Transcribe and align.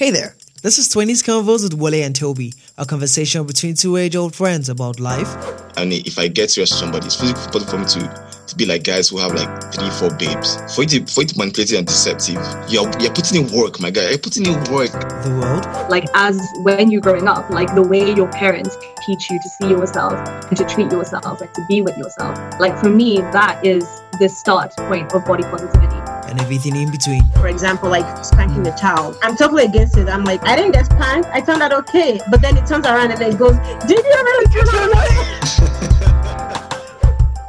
Hey 0.00 0.10
there, 0.10 0.34
this 0.62 0.78
is 0.78 0.88
20s 0.88 1.22
Convos 1.22 1.62
with 1.62 1.74
Wale 1.74 2.02
and 2.02 2.16
Toby, 2.16 2.54
a 2.78 2.86
conversation 2.86 3.46
between 3.46 3.74
two 3.74 3.98
age 3.98 4.16
old 4.16 4.34
friends 4.34 4.70
about 4.70 4.98
life. 4.98 5.28
And 5.76 5.92
if 5.92 6.18
I 6.18 6.26
get 6.26 6.50
serious 6.50 6.70
with 6.70 6.78
somebody, 6.78 7.04
it's 7.04 7.20
physically 7.20 7.42
possible 7.52 7.66
for 7.66 7.76
me 7.76 7.84
to, 7.84 8.44
to 8.46 8.56
be 8.56 8.64
like 8.64 8.82
guys 8.82 9.10
who 9.10 9.18
have 9.18 9.34
like 9.34 9.74
three, 9.74 9.90
four 9.90 10.08
babes. 10.16 10.56
For 10.74 10.84
you 10.84 10.88
to, 10.88 11.04
for 11.04 11.20
you 11.20 11.26
to 11.26 11.36
manipulate 11.36 11.72
and 11.74 11.86
deceptive, 11.86 12.40
you're, 12.70 12.90
you're 12.98 13.12
putting 13.12 13.44
in 13.44 13.52
work, 13.54 13.78
my 13.78 13.90
guy. 13.90 14.08
You're 14.08 14.18
putting 14.18 14.46
in 14.46 14.54
work. 14.72 14.90
The 14.90 15.38
world, 15.38 15.66
like 15.90 16.06
as 16.14 16.40
when 16.62 16.90
you're 16.90 17.02
growing 17.02 17.28
up, 17.28 17.50
like 17.50 17.74
the 17.74 17.82
way 17.82 18.14
your 18.14 18.32
parents 18.32 18.78
teach 19.04 19.28
you 19.28 19.38
to 19.38 19.48
see 19.50 19.68
yourself 19.68 20.14
and 20.48 20.56
to 20.56 20.64
treat 20.64 20.90
yourself 20.90 21.42
and 21.42 21.52
to 21.52 21.66
be 21.68 21.82
with 21.82 21.98
yourself. 21.98 22.38
Like 22.58 22.78
for 22.78 22.88
me, 22.88 23.18
that 23.36 23.60
is 23.62 23.84
the 24.18 24.30
start 24.30 24.74
point 24.88 25.12
of 25.12 25.26
body 25.26 25.42
positivity. 25.42 25.99
And 26.30 26.40
everything 26.40 26.76
in 26.76 26.90
between. 26.90 27.22
for 27.32 27.48
example, 27.48 27.90
like 27.90 28.24
spanking 28.24 28.62
the 28.62 28.70
child. 28.72 29.18
I'm 29.22 29.36
totally 29.36 29.64
against 29.64 29.96
it. 29.96 30.08
I'm 30.08 30.24
like, 30.24 30.42
I 30.44 30.56
didn't 30.56 30.72
get 30.72 30.86
spanked. 30.86 31.28
I 31.28 31.40
turned 31.40 31.62
out 31.62 31.72
okay. 31.72 32.20
But 32.30 32.40
then 32.40 32.56
it 32.56 32.66
turns 32.66 32.86
around 32.86 33.10
and 33.10 33.20
then 33.20 33.32
it 33.32 33.38
goes, 33.38 33.56
Did 33.86 33.98
you 33.98 34.02
really 34.02 34.46
turn 34.46 34.68
out 34.94 35.90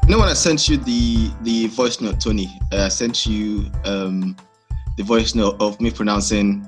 You 0.03 0.17
know 0.17 0.19
when 0.19 0.29
I 0.29 0.33
sent 0.33 0.67
you 0.67 0.77
the 0.77 1.31
the 1.43 1.67
voice 1.67 2.01
note, 2.01 2.19
Tony, 2.19 2.59
uh, 2.73 2.85
I 2.85 2.89
sent 2.89 3.25
you 3.25 3.71
um, 3.85 4.35
the 4.97 5.03
voice 5.03 5.35
note 5.35 5.61
of 5.61 5.79
me 5.79 5.91
pronouncing 5.91 6.67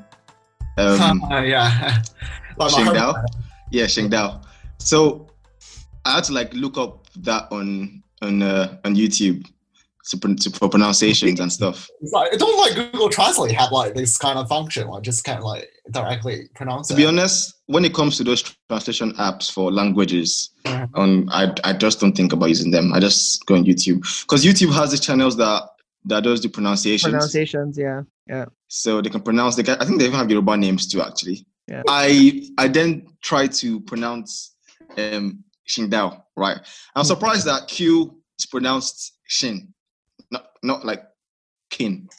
um, 0.78 1.24
Uh, 1.32 1.42
yeah. 1.42 2.02
like 2.58 2.72
my 2.72 2.78
Sheng 2.78 2.94
Dao. 2.94 3.26
Yeah, 3.72 3.88
Sheng 3.88 4.10
Dao. 4.10 4.44
So 4.78 5.28
I 6.06 6.16
had 6.16 6.24
to 6.26 6.34
like 6.34 6.54
look 6.54 6.78
up 6.78 7.08
that 7.18 7.52
on 7.52 8.04
on 8.22 8.42
uh, 8.42 8.78
on 8.86 8.96
YouTube 8.96 9.44
to, 9.44 9.44
pron- 9.44 9.46
to, 9.46 9.63
for 10.04 10.70
pronunciations 10.70 11.40
and 11.40 11.52
stuff. 11.52 11.88
It's 12.02 12.12
like, 12.12 12.32
don't 12.34 12.58
like 12.58 12.92
Google 12.92 13.10
Translate 13.10 13.52
have 13.54 13.72
like 13.72 13.94
this 13.96 14.18
kind 14.18 14.38
of 14.38 14.48
function, 14.50 14.88
like 14.88 15.04
just 15.04 15.24
kind 15.24 15.38
of 15.40 15.46
like 15.46 15.70
directly 15.92 16.50
pronounce 16.56 16.90
To 16.90 16.94
it. 16.94 16.98
be 16.98 17.06
honest, 17.06 17.54
when 17.68 17.86
it 17.86 17.94
comes 17.94 18.18
to 18.18 18.24
those 18.24 18.42
translation 18.70 19.14
apps 19.14 19.50
for 19.52 19.72
languages, 19.72 20.52
Mhm. 20.66 20.90
um, 20.96 21.30
I 21.32 21.54
I 21.64 21.74
just 21.74 22.00
don't 22.00 22.16
think 22.16 22.34
about 22.34 22.50
using 22.50 22.72
them. 22.72 22.94
I 22.94 23.00
just 23.00 23.46
go 23.46 23.56
on 23.56 23.64
YouTube 23.66 24.02
because 24.24 24.44
YouTube 24.46 24.74
has 24.74 24.92
the 24.92 24.98
channels 24.98 25.38
that 25.38 25.64
that 26.06 26.24
does 26.24 26.42
the 26.42 26.50
pronunciations. 26.50 27.12
pronunciations 27.14 27.78
yeah 27.78 28.02
yeah 28.28 28.46
so 28.68 29.02
they 29.02 29.10
can 29.10 29.22
pronounce. 29.22 29.56
They 29.56 29.64
can, 29.64 29.78
I 29.80 29.86
think 29.86 30.00
they 30.00 30.06
even 30.08 30.18
have 30.20 30.30
Yoruba 30.30 30.58
names 30.58 30.86
too. 30.88 31.02
Actually, 31.02 31.46
Yeah. 31.68 31.84
I 31.88 32.44
I 32.58 32.68
then 32.68 33.08
try 33.22 33.48
to 33.48 33.80
pronounce 33.82 34.52
um 34.98 35.44
Shingdao. 35.68 36.22
Right, 36.36 36.58
I'm 36.96 37.04
Hmm. 37.04 37.08
surprised 37.08 37.46
that 37.48 37.68
Q 37.70 38.18
is 38.38 38.46
pronounced 38.46 39.14
Shin, 39.28 39.73
not 40.64 40.86
like 40.86 41.04
Kin. 41.70 42.10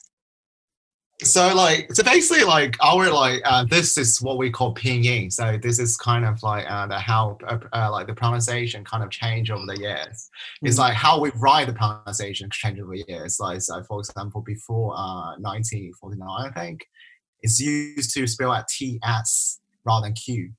So 1.23 1.55
like, 1.55 1.93
so 1.95 2.03
basically, 2.03 2.43
like 2.45 2.77
our 2.83 3.09
like 3.09 3.41
uh, 3.45 3.65
this 3.65 3.97
is 3.97 4.21
what 4.21 4.37
we 4.37 4.51
call 4.51 4.75
pinyin. 4.75 5.33
So 5.33 5.57
this 5.63 5.79
is 5.79 5.97
kind 5.97 6.25
of 6.25 6.43
like 6.43 6.67
uh, 6.69 6.89
the 6.89 6.99
how 6.99 7.39
uh, 7.47 7.59
uh, 7.73 7.91
like 7.93 8.09
the 8.09 8.15
pronunciation 8.15 8.85
kind 8.85 9.03
of 9.05 9.11
change 9.11 9.49
over 9.51 9.65
the 9.65 9.81
years. 9.81 10.29
It's 10.63 10.77
Mm. 10.77 10.81
like 10.81 10.95
how 10.95 11.21
we 11.21 11.31
write 11.37 11.69
the 11.69 11.73
pronunciation 11.73 12.51
change 12.51 12.81
over 12.81 12.95
the 12.97 13.05
years. 13.07 13.39
Like 13.39 13.63
so, 13.63 13.83
for 13.85 14.01
example, 14.01 14.41
before 14.43 14.93
uh 14.97 15.37
1949, 15.39 16.29
I 16.29 16.51
think 16.51 16.85
it's 17.43 17.61
used 17.61 18.13
to 18.15 18.27
spell 18.27 18.53
at 18.53 18.67
T 18.67 18.99
S 19.05 19.61
rather 19.87 20.07
than 20.07 20.15
Q, 20.15 20.51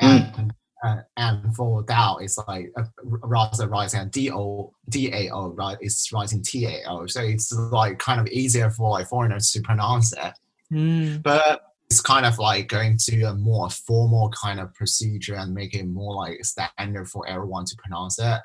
and 0.00 0.52
uh, 0.84 1.00
and 1.16 1.54
for 1.56 1.82
Dao, 1.84 2.22
it's 2.22 2.38
like 2.46 2.70
uh, 2.76 2.84
rather 3.04 3.68
writing 3.68 4.08
D 4.10 4.30
O 4.30 4.72
D 4.90 5.10
A 5.12 5.30
O, 5.30 5.48
right? 5.48 5.78
It's 5.80 6.12
writing 6.12 6.42
T 6.42 6.66
A 6.66 6.82
O. 6.88 7.06
So 7.06 7.22
it's 7.22 7.50
like 7.52 7.98
kind 7.98 8.20
of 8.20 8.26
easier 8.28 8.70
for 8.70 8.90
like 8.90 9.08
foreigners 9.08 9.50
to 9.52 9.62
pronounce 9.62 10.12
it. 10.12 10.32
Mm. 10.72 11.22
But 11.22 11.62
it's 11.90 12.00
kind 12.00 12.26
of 12.26 12.38
like 12.38 12.68
going 12.68 12.98
to 13.08 13.22
a 13.24 13.34
more 13.34 13.70
formal 13.70 14.30
kind 14.30 14.60
of 14.60 14.74
procedure 14.74 15.36
and 15.36 15.54
make 15.54 15.74
it 15.74 15.86
more 15.86 16.14
like 16.14 16.44
standard 16.44 17.08
for 17.08 17.26
everyone 17.28 17.64
to 17.66 17.76
pronounce 17.76 18.18
it. 18.18 18.40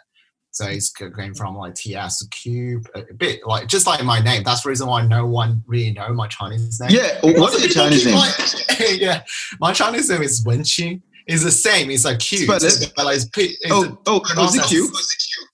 So 0.51 0.65
it's 0.65 0.89
going 0.91 1.35
from 1.35 1.55
like 1.55 1.75
TS 1.75 2.19
to 2.19 2.27
Q, 2.29 2.81
a 2.95 3.01
a 3.01 3.13
bit 3.13 3.41
like 3.45 3.67
just 3.67 3.85
like 3.85 4.03
my 4.03 4.19
name. 4.19 4.43
That's 4.43 4.63
the 4.63 4.69
reason 4.69 4.87
why 4.87 5.05
no 5.05 5.25
one 5.25 5.63
really 5.67 5.91
know 5.91 6.11
my 6.13 6.27
Chinese 6.27 6.79
name. 6.79 6.89
Yeah, 6.91 7.19
what 7.21 7.53
is 7.53 7.61
your 7.61 7.69
Chinese 7.83 8.05
name? 8.07 8.15
like- 8.15 8.79
yeah, 8.99 9.23
my 9.59 9.73
Chinese 9.73 10.09
name 10.09 10.23
is 10.23 10.43
Wen 10.43 10.61
Qing. 10.61 11.01
It's 11.27 11.43
the 11.43 11.51
same. 11.51 11.89
It's 11.91 12.05
a 12.05 12.17
Q. 12.17 12.39
Spell 12.39 12.57
it. 12.57 12.93
But 12.95 13.05
like 13.05 13.17
it's, 13.17 13.29
it's 13.35 13.57
Oh, 13.71 13.99
oh, 14.07 14.21
oh, 14.37 14.45
is 14.45 14.55
it 14.55 14.63
Q? 14.65 14.91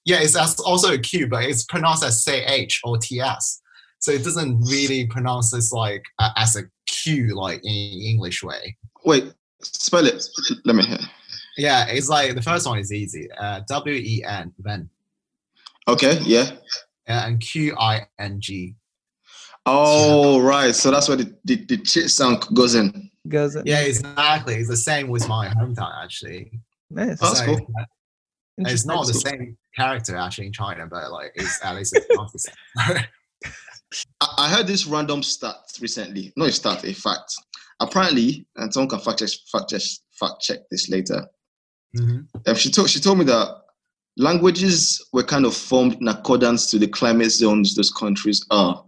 yeah, 0.06 0.18
it's 0.22 0.36
also 0.62 0.94
a 0.94 0.98
Q, 0.98 1.28
but 1.28 1.44
it's 1.44 1.64
pronounced 1.66 2.04
as 2.04 2.24
CH 2.24 2.82
or 2.84 2.98
TS. 2.98 3.62
So 4.00 4.12
it 4.12 4.24
doesn't 4.24 4.62
really 4.62 5.08
pronounce 5.08 5.52
this 5.52 5.72
like 5.72 6.04
uh, 6.20 6.30
as 6.38 6.56
a 6.56 6.64
Q 6.88 7.36
like 7.36 7.60
in 7.64 7.72
English 7.72 8.44
way. 8.44 8.78
Wait, 9.04 9.34
spell 9.62 10.06
it. 10.06 10.24
Let 10.64 10.76
me 10.76 10.86
hear. 10.86 11.00
Yeah, 11.58 11.86
it's 11.88 12.10
like 12.10 12.36
the 12.36 12.42
first 12.42 12.68
one 12.68 12.80
is 12.80 12.92
easy. 12.92 13.28
Uh, 13.40 13.62
W 13.70 13.96
E 13.96 14.24
N 14.28 14.54
Ven 14.60 14.90
Okay, 15.88 16.20
yeah. 16.24 16.52
uh, 17.08 17.24
and 17.28 17.40
Q 17.40 17.76
I 17.80 18.08
N 18.20 18.40
G. 18.42 18.76
Oh, 19.66 20.40
right. 20.42 20.76
So 20.76 20.92
that's 20.92 21.08
where 21.08 21.18
the, 21.18 21.34
the, 21.46 21.56
the 21.56 21.78
chit 21.78 22.10
sound 22.12 22.46
goes 22.54 22.76
in. 22.76 23.10
Goes 23.30 23.58
Yeah, 23.66 23.82
exactly. 23.82 24.56
It's 24.56 24.70
the 24.70 24.78
same 24.78 25.08
with 25.10 25.28
my 25.28 25.48
hometown 25.48 25.92
actually. 26.04 26.52
nice 26.90 27.18
Oh, 27.22 27.28
that's 27.28 27.40
So, 27.40 27.46
cool. 27.46 27.68
uh, 27.80 27.86
It's 28.58 28.86
not 28.86 29.06
the 29.06 29.14
That's 29.14 29.24
same 29.30 29.58
character 29.76 30.16
actually 30.16 30.48
in 30.48 30.54
China, 30.54 30.88
but 30.88 31.12
like 31.12 31.32
it's 31.36 31.64
at 31.64 31.76
least 31.76 31.96
it's 31.96 32.08
not 32.16 32.32
the 32.32 32.40
same. 32.40 32.56
I, 34.22 34.34
I 34.38 34.50
heard 34.50 34.68
this 34.68 34.86
random 34.86 35.24
stat 35.24 35.56
recently. 35.82 36.32
No, 36.36 36.46
a 36.46 36.52
stat, 36.52 36.84
a 36.86 36.94
fact. 36.94 37.34
Apparently, 37.82 38.46
and 38.56 38.74
someone 38.74 38.90
can 38.90 39.00
fact 39.00 39.20
check, 39.20 39.30
fact 39.52 39.70
check, 39.70 39.82
fact 40.20 40.42
check 40.42 40.60
this 40.72 40.90
later. 40.90 41.28
Mhm. 41.98 42.28
Um, 42.48 42.56
she 42.56 42.70
told 42.72 42.90
she 42.90 43.00
told 43.00 43.18
me 43.20 43.26
that 43.26 43.48
languages 44.18 45.04
were 45.12 45.24
kind 45.24 45.46
of 45.46 45.54
formed 45.56 45.96
in 46.00 46.08
accordance 46.08 46.68
to 46.72 46.80
the 46.80 46.88
climate 46.88 47.32
zones 47.32 47.76
those 47.76 47.92
countries 47.92 48.46
are, 48.50 48.84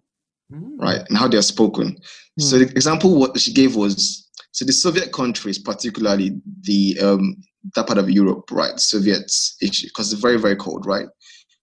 Mm. 0.54 0.80
right, 0.80 1.02
and 1.10 1.18
how 1.18 1.28
they 1.28 1.38
are 1.38 1.42
spoken. 1.42 1.98
So 2.40 2.60
the 2.60 2.66
example 2.70 3.20
what 3.20 3.38
she 3.40 3.52
gave 3.52 3.76
was 3.76 4.27
so 4.52 4.66
the 4.66 4.74
Soviet 4.74 5.12
countries, 5.12 5.60
particularly 5.60 6.32
the 6.62 6.98
um, 7.02 7.36
that 7.76 7.88
part 7.88 8.00
of 8.00 8.10
Europe, 8.10 8.50
right, 8.52 8.80
Soviets, 8.80 9.56
because 9.60 10.12
it's 10.12 10.22
very 10.22 10.38
very 10.38 10.56
cold, 10.56 10.86
right. 10.86 11.08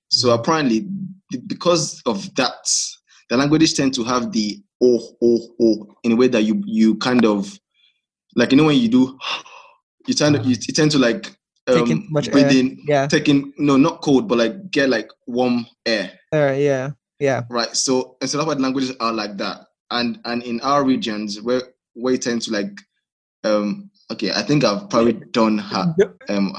So 0.09 0.31
apparently, 0.33 0.87
because 1.47 2.01
of 2.07 2.35
that, 2.37 2.71
the 3.31 3.37
languages 3.37 3.75
tend 3.75 3.95
to 3.95 4.05
have 4.05 4.33
the 4.33 4.63
o 4.83 5.01
o 5.23 5.49
o 5.61 5.97
in 6.03 6.13
a 6.13 6.17
way 6.17 6.29
that 6.29 6.43
you 6.43 6.63
you 6.67 6.97
kind 6.97 7.25
of 7.25 7.59
like 8.37 8.53
you 8.53 8.59
know 8.59 8.65
when 8.65 8.79
you 8.79 8.89
do 8.89 9.19
you 10.07 10.15
tend 10.15 10.37
to, 10.37 10.43
you, 10.43 10.51
you 10.51 10.75
tend 10.75 10.91
to 10.91 10.99
like 10.99 11.35
Taking 11.67 11.99
um, 11.99 12.07
much 12.11 12.31
breathe 12.31 12.53
air. 12.53 12.77
yeah. 12.87 13.07
taking 13.07 13.55
no 13.57 13.79
not 13.79 14.03
cold 14.03 14.29
but 14.29 14.37
like 14.37 14.71
get 14.71 14.91
like 14.91 15.09
warm 15.27 15.67
air. 15.87 16.13
Right 16.33 16.61
yeah 16.61 16.91
yeah. 17.19 17.45
Right 17.49 17.75
so 17.75 18.17
and 18.21 18.29
so 18.29 18.37
that's 18.37 18.47
why 18.47 18.55
the 18.55 18.61
languages 18.61 18.95
are 19.01 19.13
like 19.13 19.39
that. 19.39 19.61
And 19.91 20.21
and 20.27 20.43
in 20.43 20.61
our 20.61 20.85
regions 20.85 21.41
where 21.41 21.63
where 21.95 22.13
you 22.13 22.19
tend 22.19 22.43
to 22.43 22.51
like 22.53 22.71
um 23.45 23.91
okay 24.11 24.33
i 24.33 24.43
think 24.43 24.65
i've 24.65 24.89
probably 24.91 25.13
done 25.33 25.59
her 25.59 25.95
um 26.29 26.53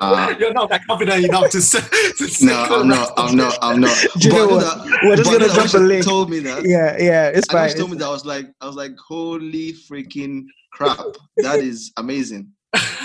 uh, 0.00 0.34
You're 0.40 0.52
not 0.52 0.68
that 0.70 0.84
confident 0.86 1.24
enough 1.24 1.50
to 1.50 1.60
say. 1.60 1.80
To 1.80 2.28
say 2.28 2.46
no 2.46 2.54
i'm 2.70 2.88
not 2.88 3.12
i'm 3.16 3.36
not 3.36 3.58
i'm 3.62 3.80
not. 3.80 3.96
Do 4.18 4.28
you 4.28 4.34
know 4.34 4.48
But 4.48 4.64
I 4.64 4.76
what? 4.76 4.88
that- 4.88 5.00
We're 5.04 5.16
just 5.16 5.30
gonna 5.32 5.46
know 5.48 5.54
drop 5.54 5.74
a 5.74 5.78
link. 5.78 6.04
told 6.04 6.30
me 6.30 6.38
that. 6.40 6.64
Yeah 6.64 6.96
yeah 6.98 7.28
it's 7.28 7.46
fine. 7.50 7.70
told 7.74 7.90
me 7.90 7.96
that 7.98 8.06
i 8.06 8.10
was 8.10 8.24
like 8.24 8.46
i 8.60 8.66
was 8.66 8.76
like 8.76 8.92
holy 8.98 9.72
freaking 9.72 10.44
crap 10.72 10.98
that 11.38 11.60
is 11.60 11.92
amazing. 11.96 12.52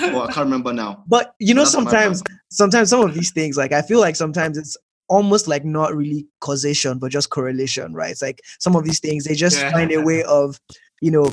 Well 0.02 0.24
i 0.24 0.34
can't 0.34 0.46
remember 0.46 0.74
now. 0.74 1.04
But 1.08 1.34
you 1.40 1.54
know 1.54 1.62
That's 1.62 1.72
sometimes 1.72 2.24
sometimes 2.52 2.90
some 2.90 3.02
of 3.02 3.14
these 3.14 3.32
things 3.32 3.58
like 3.58 3.72
i 3.72 3.82
feel 3.82 4.00
like 4.00 4.16
sometimes 4.16 4.58
it's 4.58 4.76
almost 5.10 5.48
like 5.48 5.64
not 5.66 5.96
really 5.96 6.26
causation 6.42 6.98
but 7.00 7.12
just 7.12 7.30
correlation 7.30 7.94
right? 7.94 8.12
It's 8.12 8.22
like 8.22 8.42
some 8.60 8.76
of 8.76 8.84
these 8.84 9.00
things 9.00 9.24
they 9.26 9.36
just 9.36 9.58
Yeah. 9.60 9.72
find 9.72 9.92
a 9.92 10.02
way 10.02 10.24
of 10.24 10.60
you 11.02 11.12
know 11.12 11.32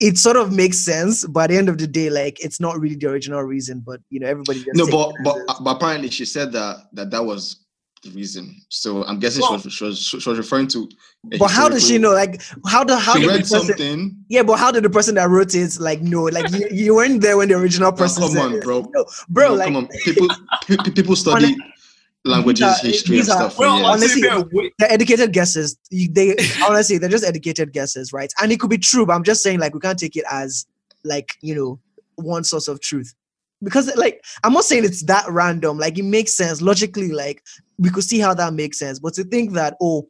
it 0.00 0.16
sort 0.18 0.36
of 0.36 0.52
makes 0.52 0.78
sense 0.78 1.26
but 1.26 1.44
at 1.44 1.50
the 1.50 1.56
end 1.56 1.68
of 1.68 1.78
the 1.78 1.86
day 1.86 2.10
like 2.10 2.42
it's 2.42 2.60
not 2.60 2.78
really 2.80 2.96
the 2.96 3.06
original 3.06 3.42
reason 3.42 3.80
but 3.84 4.00
you 4.10 4.18
know 4.18 4.26
everybody 4.26 4.64
no 4.74 4.86
but 4.90 5.12
but, 5.22 5.36
but 5.62 5.76
apparently 5.76 6.10
she 6.10 6.24
said 6.24 6.50
that 6.52 6.86
that 6.92 7.10
that 7.10 7.24
was 7.24 7.64
the 8.02 8.10
reason. 8.12 8.56
So 8.70 9.04
i'm 9.04 9.18
guessing 9.18 9.44
she, 9.46 9.52
was, 9.52 9.72
she 9.72 9.84
was 9.84 9.98
she 10.02 10.16
was 10.16 10.38
referring 10.38 10.68
to 10.68 10.88
but 11.38 11.48
how 11.50 11.68
does 11.68 11.86
she 11.86 11.98
know 11.98 12.12
like 12.12 12.40
how 12.66 12.82
the 12.82 12.98
how 12.98 13.14
she 13.14 13.20
did 13.20 13.28
read 13.28 13.40
person, 13.40 13.60
something. 13.60 14.16
Yeah 14.30 14.42
but 14.42 14.58
how 14.58 14.72
did 14.72 14.84
the 14.84 14.90
person 14.90 15.16
that 15.16 15.28
wrote 15.28 15.54
it 15.54 15.78
like 15.78 16.00
know? 16.00 16.22
Like 16.22 16.50
you, 16.50 16.66
you 16.70 16.94
weren't 16.94 17.20
there 17.20 17.36
when 17.36 17.48
the 17.48 17.56
original 17.56 17.90
Now, 17.90 17.96
person 17.98 18.22
come 18.22 18.32
said 18.32 18.42
on 18.42 18.60
bro. 18.60 18.90
No, 18.94 19.04
bro 19.28 19.48
No, 19.48 19.54
like 19.54 19.66
come 19.66 19.76
on. 19.76 19.88
People 20.02 20.28
pe- 20.66 20.76
pe- 20.78 20.92
people 20.92 21.14
study 21.24 21.54
languages 22.24 22.80
these 22.82 22.84
eh, 22.84 22.88
are- 22.88 22.92
history 22.92 23.18
and 23.20 23.28
are- 23.28 23.32
stuff 23.32 23.58
well, 23.58 23.76
years. 23.76 23.86
honestly, 23.88 24.28
honestly, 24.28 24.72
they're 24.78 24.92
educated 24.92 25.32
guesses. 25.32 25.78
They 25.90 26.36
honestly, 26.62 26.98
they're 26.98 27.08
just 27.10 27.24
educated 27.24 27.72
guesses, 27.72 28.12
right? 28.12 28.32
And 28.42 28.52
it 28.52 28.60
could 28.60 28.70
be 28.70 28.78
true, 28.78 29.06
but 29.06 29.14
I'm 29.14 29.24
just 29.24 29.42
saying, 29.42 29.58
like, 29.60 29.74
we 29.74 29.80
can't 29.80 29.98
take 29.98 30.16
it 30.16 30.24
as 30.30 30.66
like 31.04 31.34
you 31.40 31.54
know 31.54 31.80
one 32.16 32.44
source 32.44 32.68
of 32.68 32.80
truth 32.80 33.14
because, 33.62 33.94
like, 33.96 34.22
I'm 34.44 34.52
not 34.52 34.64
saying 34.64 34.84
it's 34.84 35.02
that 35.04 35.24
random. 35.28 35.78
Like, 35.78 35.98
it 35.98 36.04
makes 36.04 36.34
sense 36.34 36.60
logically. 36.60 37.10
Like, 37.12 37.42
we 37.78 37.90
could 37.90 38.04
see 38.04 38.18
how 38.18 38.34
that 38.34 38.52
makes 38.54 38.78
sense, 38.78 38.98
but 38.98 39.14
to 39.14 39.24
think 39.24 39.52
that 39.52 39.76
oh, 39.80 40.08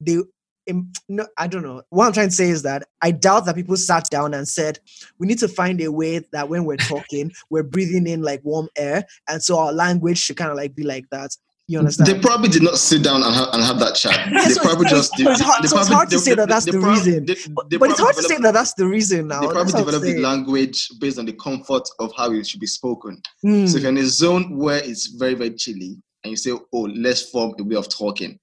they 0.00 0.18
im- 0.66 0.92
no, 1.08 1.26
I 1.38 1.46
don't 1.46 1.62
know. 1.62 1.82
What 1.90 2.06
I'm 2.06 2.12
trying 2.12 2.28
to 2.28 2.34
say 2.34 2.50
is 2.50 2.62
that 2.62 2.86
I 3.02 3.10
doubt 3.12 3.46
that 3.46 3.54
people 3.54 3.76
sat 3.76 4.10
down 4.10 4.34
and 4.34 4.46
said, 4.46 4.78
we 5.18 5.26
need 5.26 5.38
to 5.38 5.48
find 5.48 5.80
a 5.80 5.90
way 5.90 6.18
that 6.32 6.48
when 6.48 6.64
we're 6.64 6.76
talking, 6.76 7.32
we're 7.50 7.62
breathing 7.62 8.06
in 8.06 8.20
like 8.22 8.44
warm 8.44 8.68
air. 8.76 9.06
And 9.28 9.42
so 9.42 9.58
our 9.58 9.72
language 9.72 10.18
should 10.18 10.36
kind 10.36 10.50
of 10.50 10.56
like 10.56 10.74
be 10.74 10.82
like 10.82 11.06
that. 11.10 11.30
You 11.68 11.80
understand? 11.80 12.08
They 12.08 12.20
probably 12.20 12.48
did 12.48 12.62
not 12.62 12.78
sit 12.78 13.02
down 13.02 13.22
and, 13.24 13.34
ha- 13.34 13.50
and 13.52 13.62
have 13.62 13.80
that 13.80 13.96
chat. 13.96 14.28
They 14.32 14.54
so 14.54 14.62
probably 14.62 14.86
just. 14.88 15.16
so 15.16 15.30
it's 15.30 15.40
hard- 15.40 15.64
so 15.66 15.78
it's 15.80 15.88
hard 15.88 16.10
to 16.10 16.18
say 16.18 16.34
that 16.34 16.48
that's 16.48 16.64
the 16.64 16.78
reason. 16.78 17.24
but 17.26 17.90
it's 17.90 18.00
hard 18.00 18.14
to 18.14 18.22
say 18.22 18.38
that 18.38 18.54
that's 18.54 18.74
the 18.74 18.86
reason 18.86 19.28
now. 19.28 19.40
They 19.40 19.46
probably 19.48 19.72
That's 19.72 19.84
developed 19.84 20.04
the 20.04 20.18
language 20.18 20.88
based 21.00 21.18
on 21.18 21.26
the 21.26 21.32
comfort 21.32 21.88
of 21.98 22.12
how 22.16 22.30
it 22.32 22.46
should 22.46 22.60
be 22.60 22.68
spoken. 22.68 23.20
Mm. 23.44 23.68
So 23.68 23.78
if 23.78 23.82
you're 23.82 23.90
in 23.90 23.98
a 23.98 24.04
zone 24.04 24.56
where 24.56 24.78
it's 24.78 25.08
very, 25.08 25.34
very 25.34 25.50
chilly 25.54 25.96
and 26.22 26.30
you 26.30 26.36
say, 26.36 26.52
oh, 26.52 26.80
let's 26.94 27.30
form 27.30 27.54
a 27.58 27.64
way 27.64 27.74
of 27.76 27.88
talking, 27.88 28.38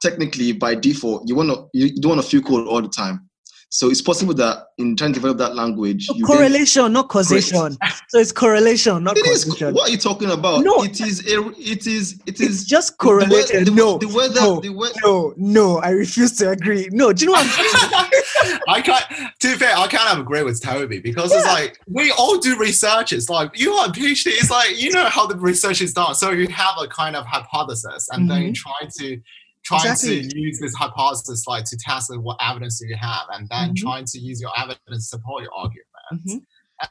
technically 0.00 0.52
by 0.52 0.76
default, 0.76 1.28
you 1.28 1.34
want 1.34 1.50
to 1.50 1.66
you 1.72 2.00
don't 2.00 2.10
want 2.10 2.22
to 2.22 2.28
feel 2.28 2.42
cold 2.42 2.68
all 2.68 2.80
the 2.80 2.88
time. 2.88 3.27
So 3.70 3.90
it's 3.90 4.00
possible 4.00 4.32
that 4.34 4.68
in 4.78 4.96
trying 4.96 5.12
to 5.12 5.20
develop 5.20 5.36
that 5.38 5.54
language, 5.54 6.06
So 6.06 6.14
you 6.14 6.26
then- 6.26 6.36
correlation, 6.36 6.92
not 6.92 7.08
causation. 7.08 7.76
So 8.08 8.18
it's 8.18 8.32
correlation, 8.32 9.04
not 9.04 9.18
It 9.18 9.26
is. 9.26 9.44
causation. 9.44 9.74
What 9.74 9.88
are 9.88 9.92
you 9.92 9.98
talking 9.98 10.30
about? 10.30 10.64
No. 10.64 10.82
it 10.82 10.98
is. 11.00 11.20
A, 11.26 11.46
it 11.58 11.86
is. 11.86 12.18
It 12.24 12.40
It's 12.40 12.64
just 12.64 12.92
the 12.92 12.96
correlated. 12.96 13.66
The, 13.66 13.70
no, 13.70 13.98
the 13.98 14.08
weather. 14.08 14.40
no, 14.40 14.60
the 14.60 14.70
weather. 14.70 14.94
no, 15.04 15.34
no. 15.36 15.78
I 15.80 15.90
refuse 15.90 16.32
to 16.38 16.50
agree. 16.50 16.88
No, 16.90 17.12
do 17.12 17.24
you 17.24 17.26
know 17.26 17.32
what 17.32 17.44
I'm 17.46 17.68
saying? 17.68 18.58
I 18.68 18.80
can't. 18.80 19.04
To 19.40 19.48
be 19.48 19.54
fair, 19.56 19.76
I 19.76 19.86
kind 19.88 20.08
of 20.18 20.24
agree 20.24 20.42
with 20.42 20.62
Toby 20.62 21.00
because 21.00 21.32
it's 21.34 21.46
like 21.46 21.78
we 21.86 22.10
all 22.12 22.38
do 22.38 22.58
research. 22.58 23.12
It's 23.12 23.28
like 23.28 23.58
you 23.58 23.72
are 23.72 23.88
a 23.88 23.90
PhD. 23.90 24.28
It's 24.28 24.50
like 24.50 24.80
you 24.80 24.90
know 24.90 25.04
how 25.04 25.26
the 25.26 25.36
research 25.36 25.82
is 25.82 25.92
done. 25.92 26.14
So 26.14 26.30
you 26.30 26.48
have 26.48 26.74
a 26.80 26.88
kind 26.88 27.14
of 27.14 27.26
hypothesis, 27.26 28.08
and 28.12 28.30
then 28.30 28.38
mm-hmm. 28.38 28.46
you 28.46 28.52
try 28.54 28.88
to 28.98 29.20
trying 29.64 29.80
Mm-hmm. 29.82 29.90
Exactly. 29.92 30.28
to 30.28 30.38
use 30.38 30.58
this 30.60 30.74
hypothesis 30.74 31.46
like 31.46 31.64
to 31.64 31.76
test 31.78 32.10
what 32.18 32.36
evidence 32.40 32.78
do 32.80 32.86
you 32.86 32.96
have, 32.96 33.26
and 33.32 33.48
then 33.48 33.70
Mhm. 33.70 33.76
trying 33.76 34.04
to 34.06 34.18
use 34.18 34.40
your 34.40 34.52
evidence 34.58 34.80
to 34.88 35.00
support 35.00 35.42
your 35.42 35.52
argument. 35.54 35.84
Mhm. 36.26 36.40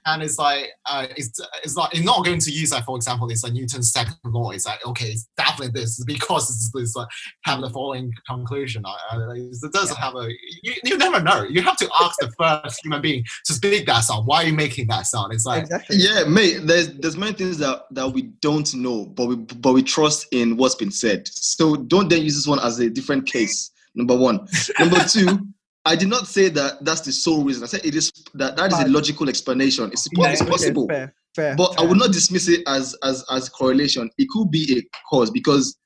And 0.06 0.22
it's 0.22 0.38
like 0.38 0.70
uh, 0.90 1.08
it's 1.16 1.40
it's 1.64 1.76
like 1.76 1.94
it's 1.94 2.04
not 2.04 2.26
going 2.26 2.40
to 2.40 2.52
use 2.52 2.72
like 2.72 2.84
for 2.84 2.98
example 2.98 3.30
it's 3.30 3.44
like 3.44 3.54
Newton's 3.54 3.92
second 3.92 4.16
law. 4.26 4.52
It's 4.52 4.66
like 4.66 4.86
okay, 4.86 5.08
it's 5.08 5.28
definitely 5.38 5.80
this 5.80 6.04
because 6.04 6.50
it's 6.50 6.72
this 6.74 6.96
like 6.96 7.08
have 7.46 7.62
the 7.62 7.70
following 7.70 8.12
conclusion. 8.28 8.84
I, 8.86 8.98
I, 9.12 9.34
it 9.36 9.72
doesn't 9.72 9.98
have 9.98 10.16
a 10.16 10.28
you, 10.64 10.74
you 10.84 10.98
never 10.98 11.22
know. 11.22 11.44
You 11.44 11.62
have 11.62 11.78
to 11.78 11.90
ask 12.02 12.20
the 12.20 12.32
first 12.38 12.80
human 12.84 13.02
being 13.02 13.24
to 13.46 13.54
speak 13.54 13.86
that 13.86 14.02
sound. 14.02 14.28
Why 14.28 14.44
are 14.44 14.48
you 14.48 14.54
making 14.54 14.88
that 14.88 15.06
sound? 15.06 15.34
It's 15.34 15.46
like 15.46 15.64
exactly. 15.64 15.98
Yeah, 15.98 16.26
mate. 16.28 16.60
There's 16.64 16.94
there's 16.98 17.18
many 17.18 17.34
things 17.34 17.58
that 17.60 17.84
that 17.92 18.10
we 18.10 18.24
don't 18.42 18.74
know, 18.76 19.06
but 19.06 19.28
we 19.28 19.36
but 19.36 19.74
we 19.74 19.84
trust 19.84 20.28
in 20.32 20.58
what's 20.58 20.76
been 20.76 20.92
said. 20.92 21.28
So 21.28 21.76
don't 21.76 22.10
then 22.10 22.24
use 22.24 22.36
this 22.36 22.48
one 22.48 22.60
as 22.60 22.80
a 22.80 22.90
different 22.90 23.26
case. 23.26 23.72
Number 23.96 24.16
one. 24.16 24.48
Number 24.80 25.00
two. 25.06 25.48
I 25.88 25.96
did 25.96 26.10
not 26.10 26.28
say 26.28 26.50
that 26.50 26.84
that's 26.84 27.02
the 27.02 27.12
sole 27.12 27.44
reason. 27.44 27.64
I 27.64 27.68
said 27.68 27.86
it 27.86 27.96
is 27.96 28.12
that 28.34 28.58
that 28.58 28.74
is 28.74 28.80
a 28.80 28.88
logical 28.88 29.30
explanation. 29.30 29.90
It's, 29.92 30.08
Yeah, 30.12 30.32
it's 30.32 30.42
okay, 30.42 30.52
possible. 30.52 30.88
Fair, 30.88 31.14
fair. 31.36 31.56
but 31.56 31.80
I 31.80 31.84
would 31.84 31.98
not 31.98 32.12
dismiss 32.12 32.48
it 32.50 32.62
as 32.68 32.96
as 33.04 33.24
as 33.32 33.50
correlation. 33.50 34.10
It 34.18 34.28
could 34.30 34.52
be 34.52 34.78
a 34.78 34.82
cause 35.10 35.32
because 35.32 35.78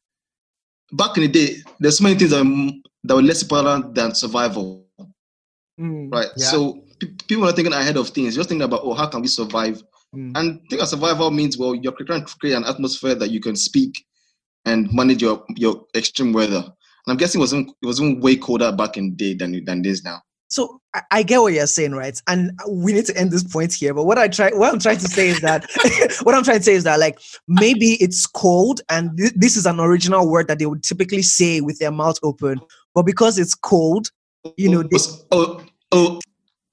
back 0.92 1.18
in 1.18 1.24
the 1.24 1.30
day, 1.30 1.56
there's 1.80 2.00
so 2.00 2.04
many 2.04 2.18
things 2.18 2.32
that 2.32 2.44
were, 2.44 2.72
that 3.04 3.16
were 3.16 3.22
less 3.22 3.42
important 3.44 3.96
than 3.96 4.14
survival, 4.16 4.86
Mm, 5.80 6.12
right? 6.12 6.28
Yeah. 6.36 6.46
So 6.46 6.84
pe- 7.00 7.16
people 7.28 7.48
are 7.48 7.54
thinking 7.54 7.74
ahead 7.74 7.98
of 7.98 8.10
things, 8.10 8.36
just 8.36 8.50
thinking 8.50 8.64
about 8.64 8.82
oh, 8.84 8.94
how 8.94 9.08
can 9.08 9.22
we 9.22 9.28
survive? 9.28 9.82
mm. 10.16 10.32
And 10.36 10.62
think 10.70 10.82
of 10.82 10.88
survival 10.88 11.32
means 11.32 11.58
well, 11.58 11.74
you're 11.76 11.94
trying 11.94 12.26
to 12.26 12.36
create 12.40 12.56
an 12.56 12.66
atmosphere 12.66 13.16
that 13.16 13.32
you 13.32 13.40
can 13.40 13.56
speak 13.56 13.94
and 14.66 14.92
manage 14.94 15.22
your 15.22 15.44
your 15.56 15.86
extreme 15.96 16.34
weather. 16.34 16.64
And 17.06 17.14
I'm 17.14 17.18
guessing 17.18 17.40
it 17.40 17.44
wasn't 17.44 17.70
it 17.82 17.86
wasn't 17.86 18.22
way 18.22 18.36
colder 18.36 18.72
back 18.72 18.98
in 18.98 19.12
the 19.12 19.16
day 19.16 19.34
than 19.34 19.64
than 19.66 19.80
it 19.80 19.86
is 19.86 20.04
now. 20.04 20.22
So 20.52 20.82
I, 21.12 21.24
get 21.24 21.40
what 21.40 21.54
you're 21.54 21.66
saying, 21.66 21.94
right? 21.94 22.22
And 22.28 22.52
we 22.70 22.92
need 22.92 23.06
to 23.06 23.16
end 23.16 23.32
this 23.32 23.44
point 23.44 23.74
here. 23.74 23.94
But 23.94 24.04
what 24.04 24.18
I 24.18 24.28
try, 24.28 24.50
what 24.50 24.74
I'm 24.74 24.82
trying 24.82 24.98
to 24.98 25.08
say 25.08 25.30
is 25.30 25.40
that, 25.40 25.66
what 26.24 26.36
I'm 26.36 26.44
trying 26.44 26.58
to 26.58 26.64
say 26.64 26.74
is 26.74 26.84
that, 26.84 27.00
like, 27.00 27.22
maybe 27.48 27.94
it's 28.02 28.28
cold, 28.28 28.82
and 28.90 29.18
thi- 29.18 29.32
this 29.34 29.56
is 29.56 29.66
an 29.66 29.80
original 29.80 30.30
word 30.30 30.50
that 30.50 30.60
they 30.60 30.66
would 30.66 30.84
typically 30.84 31.22
say 31.22 31.62
with 31.62 31.80
their 31.80 31.92
mouth 31.92 32.18
open. 32.22 32.60
But 32.94 33.04
because 33.04 33.38
it's 33.40 33.56
cold, 33.56 34.10
you 34.58 34.68
know, 34.68 34.84
they, 34.84 34.98
oh 35.32 35.64
oh 35.94 36.20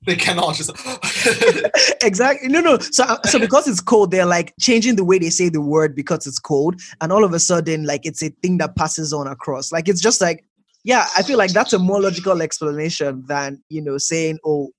they 0.07 0.17
cannot 0.17 0.55
just 0.55 0.71
exactly. 2.03 2.49
No, 2.49 2.61
no. 2.61 2.79
So, 2.79 3.05
uh, 3.05 3.21
so 3.25 3.39
because 3.39 3.67
it's 3.67 3.81
cold, 3.81 4.11
they're 4.11 4.27
like 4.27 4.55
changing 4.61 4.97
the 4.97 5.05
way 5.05 5.19
they 5.19 5.31
say 5.31 5.49
the 5.49 5.61
word 5.61 5.95
because 5.95 6.27
it's 6.27 6.39
cold, 6.39 6.81
and 7.01 7.13
all 7.13 7.25
of 7.25 7.33
a 7.33 7.41
sudden, 7.41 7.85
like, 7.85 8.07
it's 8.07 8.23
a 8.23 8.31
thing 8.43 8.59
that 8.59 8.77
passes 8.77 9.13
on 9.13 9.27
across. 9.27 9.73
Like, 9.73 9.89
it's 9.89 10.01
just 10.01 10.21
like, 10.21 10.45
yeah, 10.85 11.07
I 11.17 11.23
feel 11.23 11.37
like 11.37 11.53
that's 11.53 11.73
a 11.73 11.79
more 11.79 12.01
logical 12.01 12.41
explanation 12.43 13.25
than 13.27 13.63
you 13.69 13.83
know 13.83 13.99
saying, 13.99 14.39
oh, 14.47 14.71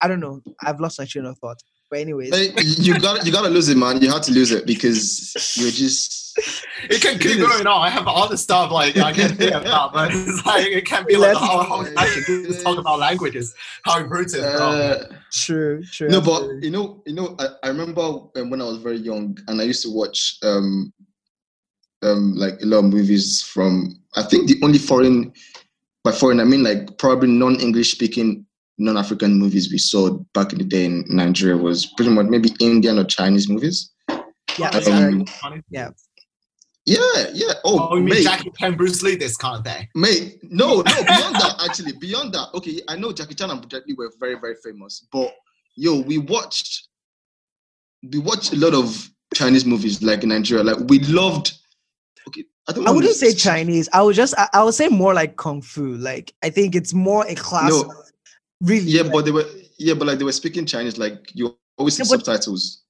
I 0.00 0.08
don't 0.08 0.20
know. 0.20 0.42
I've 0.62 0.80
lost 0.80 0.98
my 0.98 1.06
train 1.06 1.24
of 1.24 1.38
thought. 1.38 1.58
But 1.90 2.00
anyways, 2.00 2.34
Hey, 2.34 2.52
you 2.62 2.98
got 3.00 3.24
you 3.24 3.32
gotta 3.32 3.48
lose 3.48 3.68
it, 3.68 3.76
man. 3.76 4.00
You 4.02 4.10
had 4.10 4.22
to 4.24 4.32
lose 4.32 4.50
it 4.50 4.66
because 4.66 5.56
you're 5.56 5.70
just 5.70 6.38
it 6.90 7.00
can 7.00 7.18
keep 7.18 7.38
going 7.38 7.66
on. 7.66 7.86
I 7.86 7.88
have 7.88 8.06
other 8.06 8.36
stuff 8.36 8.70
like 8.70 8.96
I 8.98 9.12
can 9.12 9.34
think 9.34 9.54
about, 9.54 9.92
but 9.92 10.10
it's 10.12 10.44
like 10.46 10.66
it 10.66 10.84
can 10.84 11.04
be 11.06 11.16
like 11.16 11.32
the 11.32 11.38
whole, 11.38 11.62
whole 11.62 11.84
session 11.84 12.44
just 12.44 12.62
talk 12.64 12.78
about 12.78 12.98
languages, 12.98 13.54
how 13.84 13.98
important. 13.98 14.32
they 14.32 14.40
are. 14.40 14.56
uh, 14.56 15.04
true, 15.32 15.82
true. 15.84 16.08
no, 16.08 16.20
but 16.20 16.62
you 16.62 16.70
know, 16.70 17.02
you 17.06 17.14
know, 17.14 17.34
I, 17.38 17.46
I 17.64 17.68
remember 17.68 18.00
um, 18.00 18.50
when 18.50 18.60
I 18.60 18.64
was 18.64 18.78
very 18.78 18.98
young 18.98 19.38
and 19.48 19.60
I 19.60 19.64
used 19.64 19.82
to 19.82 19.90
watch 19.90 20.38
um 20.42 20.92
um 22.02 22.34
like 22.34 22.60
a 22.62 22.66
lot 22.66 22.78
of 22.78 22.84
movies 22.84 23.42
from 23.42 23.98
I 24.14 24.22
think 24.22 24.48
the 24.48 24.60
only 24.62 24.78
foreign 24.78 25.32
by 26.04 26.12
foreign 26.12 26.40
I 26.40 26.44
mean 26.44 26.62
like 26.62 26.98
probably 26.98 27.28
non-English 27.28 27.92
speaking 27.92 28.46
non-African 28.78 29.34
movies 29.34 29.70
we 29.72 29.78
saw 29.78 30.10
back 30.34 30.52
in 30.52 30.58
the 30.58 30.64
day 30.64 30.84
in 30.84 31.04
Nigeria 31.08 31.56
was 31.56 31.86
pretty 31.96 32.10
much 32.12 32.26
maybe 32.26 32.50
Indian 32.60 32.98
or 32.98 33.04
Chinese 33.04 33.48
movies. 33.48 33.90
yeah, 34.58 34.68
um, 34.68 34.82
sorry. 34.82 35.24
Funny. 35.40 35.62
yeah. 35.70 35.90
Yeah, 36.86 37.26
yeah. 37.34 37.52
Oh, 37.64 37.88
Oh, 37.90 37.96
you 37.96 38.04
mean 38.04 38.22
Jackie 38.22 38.50
Chan, 38.58 38.74
Bruce 38.76 39.02
Lee, 39.02 39.14
this 39.14 39.36
kind 39.36 39.58
of 39.58 39.64
thing. 39.64 39.86
Mate, 39.94 40.38
no, 40.42 40.76
no, 40.76 40.82
beyond 40.82 41.34
that, 41.34 41.62
actually, 41.68 41.92
beyond 41.92 42.32
that, 42.32 42.48
okay, 42.54 42.80
I 42.88 42.96
know 42.96 43.12
Jackie 43.12 43.34
Chan 43.34 43.50
and 43.50 43.68
Jet 43.68 43.82
Li 43.86 43.92
were 43.92 44.10
very, 44.18 44.36
very 44.40 44.54
famous, 44.64 45.06
but 45.12 45.34
yo, 45.76 46.00
we 46.00 46.16
watched, 46.16 46.88
we 48.10 48.18
watched 48.18 48.54
a 48.54 48.56
lot 48.56 48.72
of 48.72 49.10
Chinese 49.34 49.66
movies 49.66 50.02
like 50.02 50.22
in 50.22 50.30
Nigeria. 50.30 50.64
Like 50.64 50.78
we 50.88 51.00
loved, 51.00 51.52
okay, 52.26 52.44
I 52.66 52.72
don't 52.72 52.88
I 52.88 52.90
wouldn't 52.90 53.16
say 53.16 53.34
Chinese. 53.34 53.90
I 53.92 54.00
would 54.00 54.16
just, 54.16 54.34
I, 54.38 54.48
I 54.54 54.64
would 54.64 54.74
say 54.74 54.88
more 54.88 55.12
like 55.12 55.36
kung 55.36 55.60
fu. 55.60 55.94
Like 55.96 56.32
I 56.42 56.48
think 56.48 56.74
it's 56.74 56.94
more 56.94 57.26
a 57.28 57.34
class. 57.34 57.70
No. 57.70 57.92
Really. 58.60 58.86
Yeah, 58.86 59.02
like- 59.02 59.12
but 59.12 59.24
they 59.24 59.30
were, 59.32 59.44
yeah, 59.78 59.94
but 59.94 60.06
like 60.08 60.18
they 60.18 60.24
were 60.24 60.32
speaking 60.32 60.66
Chinese, 60.66 60.98
like 60.98 61.30
you 61.34 61.56
always 61.76 61.96
see 61.96 62.02
Yeah, 62.02 62.08
subtitles. 62.16 62.82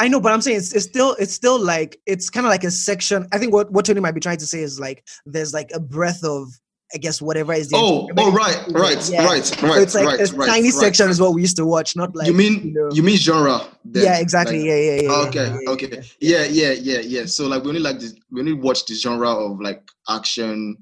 I 0.00 0.08
know, 0.08 0.20
but 0.20 0.32
I'm 0.32 0.40
saying 0.40 0.56
it's, 0.56 0.72
it's 0.74 0.84
still 0.86 1.14
it's 1.20 1.32
still 1.32 1.58
like 1.60 2.00
it's 2.06 2.28
kind 2.28 2.44
of 2.46 2.50
like 2.50 2.64
a 2.64 2.70
section. 2.70 3.28
I 3.32 3.38
think 3.38 3.52
what 3.52 3.70
what 3.70 3.84
Tony 3.84 4.00
might 4.00 4.14
be 4.14 4.20
trying 4.20 4.38
to 4.38 4.46
say 4.46 4.60
is 4.60 4.80
like 4.80 5.06
there's 5.24 5.54
like 5.54 5.70
a 5.72 5.78
breath 5.78 6.24
of 6.24 6.48
I 6.94 6.98
guess 6.98 7.22
whatever 7.22 7.52
is 7.52 7.70
the 7.70 7.76
Oh, 7.76 8.08
oh, 8.18 8.32
right, 8.32 8.56
right, 8.70 9.08
Yeah. 9.10 9.24
right, 9.24 9.44
So 9.44 9.66
right, 9.66 9.82
it's 9.82 9.94
like 9.94 10.06
right, 10.06 10.20
a 10.20 10.32
right, 10.36 10.46
tiny 10.48 10.64
right. 10.68 10.72
section 10.74 11.10
is 11.10 11.20
what 11.20 11.32
we 11.34 11.40
used 11.42 11.56
to 11.56 11.64
watch, 11.66 11.96
not 11.96 12.14
like 12.14 12.26
you 12.26 12.32
mean 12.34 12.72
know- 12.74 12.90
you 12.92 13.02
mean 13.02 13.16
genre? 13.16 13.60
then, 13.84 14.04
yeah, 14.04 14.18
exactly. 14.18 14.58
like- 14.58 14.66
yeah, 14.66 14.76
yeah, 14.76 15.02
yeah, 15.02 15.10
okay, 15.28 15.46
yeah, 15.62 15.70
okay, 15.70 16.02
yeah. 16.20 16.44
yeah, 16.44 16.72
yeah, 16.72 16.98
yeah. 17.00 17.26
So 17.26 17.46
like 17.46 17.62
we 17.62 17.68
only 17.70 17.80
like 17.80 17.98
this, 18.00 18.14
we 18.32 18.40
only 18.40 18.52
watch 18.52 18.84
the 18.86 18.94
genre 18.94 19.30
of 19.30 19.60
like 19.60 19.82
action 20.08 20.76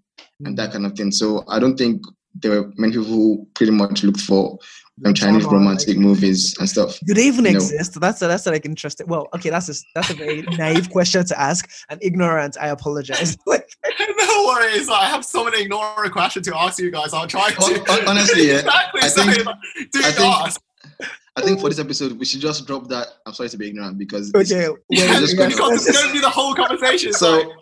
and 0.44 0.54
Mm. 0.54 0.56
that 0.56 0.72
kind 0.72 0.84
of 0.86 0.92
thing. 0.94 1.12
So 1.12 1.44
I 1.48 1.58
don't 1.58 1.76
think 1.76 2.02
there 2.34 2.50
were 2.62 2.72
many 2.76 2.92
people 2.92 3.04
who 3.06 3.46
pretty 3.54 3.72
much 3.72 4.02
looked 4.04 4.20
for 4.20 4.58
um, 5.04 5.14
Chinese 5.14 5.42
Genre, 5.42 5.58
romantic 5.58 5.88
like- 5.88 5.96
movies 5.98 6.54
and 6.58 6.68
stuff. 6.68 6.98
Do 7.06 7.14
they 7.14 7.24
even 7.24 7.44
No. 7.44 7.50
exist? 7.50 7.98
That's 8.00 8.22
a, 8.22 8.26
that's 8.28 8.46
a, 8.46 8.50
like 8.50 8.64
interesting. 8.64 9.06
Well, 9.08 9.28
okay, 9.34 9.50
that's 9.50 9.68
a, 9.68 9.74
that's 9.94 10.10
a 10.10 10.14
very 10.14 10.42
naive 10.58 10.90
question 10.90 11.24
to 11.26 11.40
ask 11.40 11.68
and 11.88 11.98
ignorant. 12.02 12.56
I 12.60 12.68
apologize. 12.68 13.36
Like, 13.46 13.68
no 14.18 14.44
worries. 14.46 14.88
I 14.88 15.04
have 15.06 15.24
so 15.24 15.44
many 15.44 15.62
ignorant 15.62 16.12
questions 16.12 16.46
to 16.46 16.56
ask 16.56 16.78
you 16.78 16.90
guys. 16.90 17.12
I'll 17.12 17.26
try 17.26 17.50
to. 17.50 18.04
honestly, 18.08 18.48
yeah, 18.48 18.58
exactly. 18.60 19.00
I 19.02 19.08
think- 19.08 19.44
do 19.92 20.00
I 20.04 20.10
think- 20.12 20.34
ask. 20.46 20.60
I 21.34 21.40
think 21.40 21.60
for 21.60 21.70
this 21.70 21.78
episode 21.78 22.12
we 22.18 22.26
should 22.26 22.40
just 22.42 22.66
drop 22.66 22.88
that. 22.88 23.08
I'm 23.26 23.32
sorry 23.32 23.48
to 23.48 23.56
be 23.56 23.68
ignorant 23.68 23.96
because 23.98 24.28
it's- 24.30 24.52
okay, 24.52 24.68
Yeah, 24.90 25.10
wait, 25.12 25.20
just 25.20 25.32
yeah, 25.34 25.38
gonna- 25.38 25.50
because 25.50 25.72
it's 25.72 25.86
just- 25.86 25.98
going 25.98 26.08
to 26.08 26.12
be 26.12 26.20
the 26.20 26.28
whole 26.30 26.54
conversation. 26.54 27.12
So, 27.14 27.52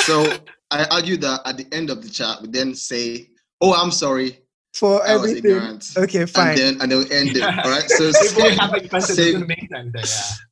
so 0.00 0.36
I 0.70 0.84
argue 0.90 1.16
that 1.18 1.40
at 1.46 1.56
the 1.56 1.66
end 1.72 1.88
of 1.90 2.02
the 2.02 2.08
chat 2.10 2.42
we 2.42 2.48
then 2.48 2.74
say, 2.74 3.30
"Oh, 3.64 3.74
I'm 3.74 3.90
sorry, 3.90 4.44
for 4.74 5.06
I 5.06 5.16
was 5.16 5.30
everything. 5.30 5.80
Okay, 5.96 6.26
fine. 6.26 6.48
and 6.48 6.58
then 6.58 6.80
and 6.80 6.92
then 6.92 6.98
we 6.98 7.10
end 7.10 7.36
it. 7.36 7.42
All 7.64 7.70
right. 7.70 7.88
So 7.88 8.10
save, 8.12 8.58
have 8.58 8.70
save- 9.02 9.48
it 9.50 9.70
doesn't. 9.70 9.94
Yeah. 9.94 10.02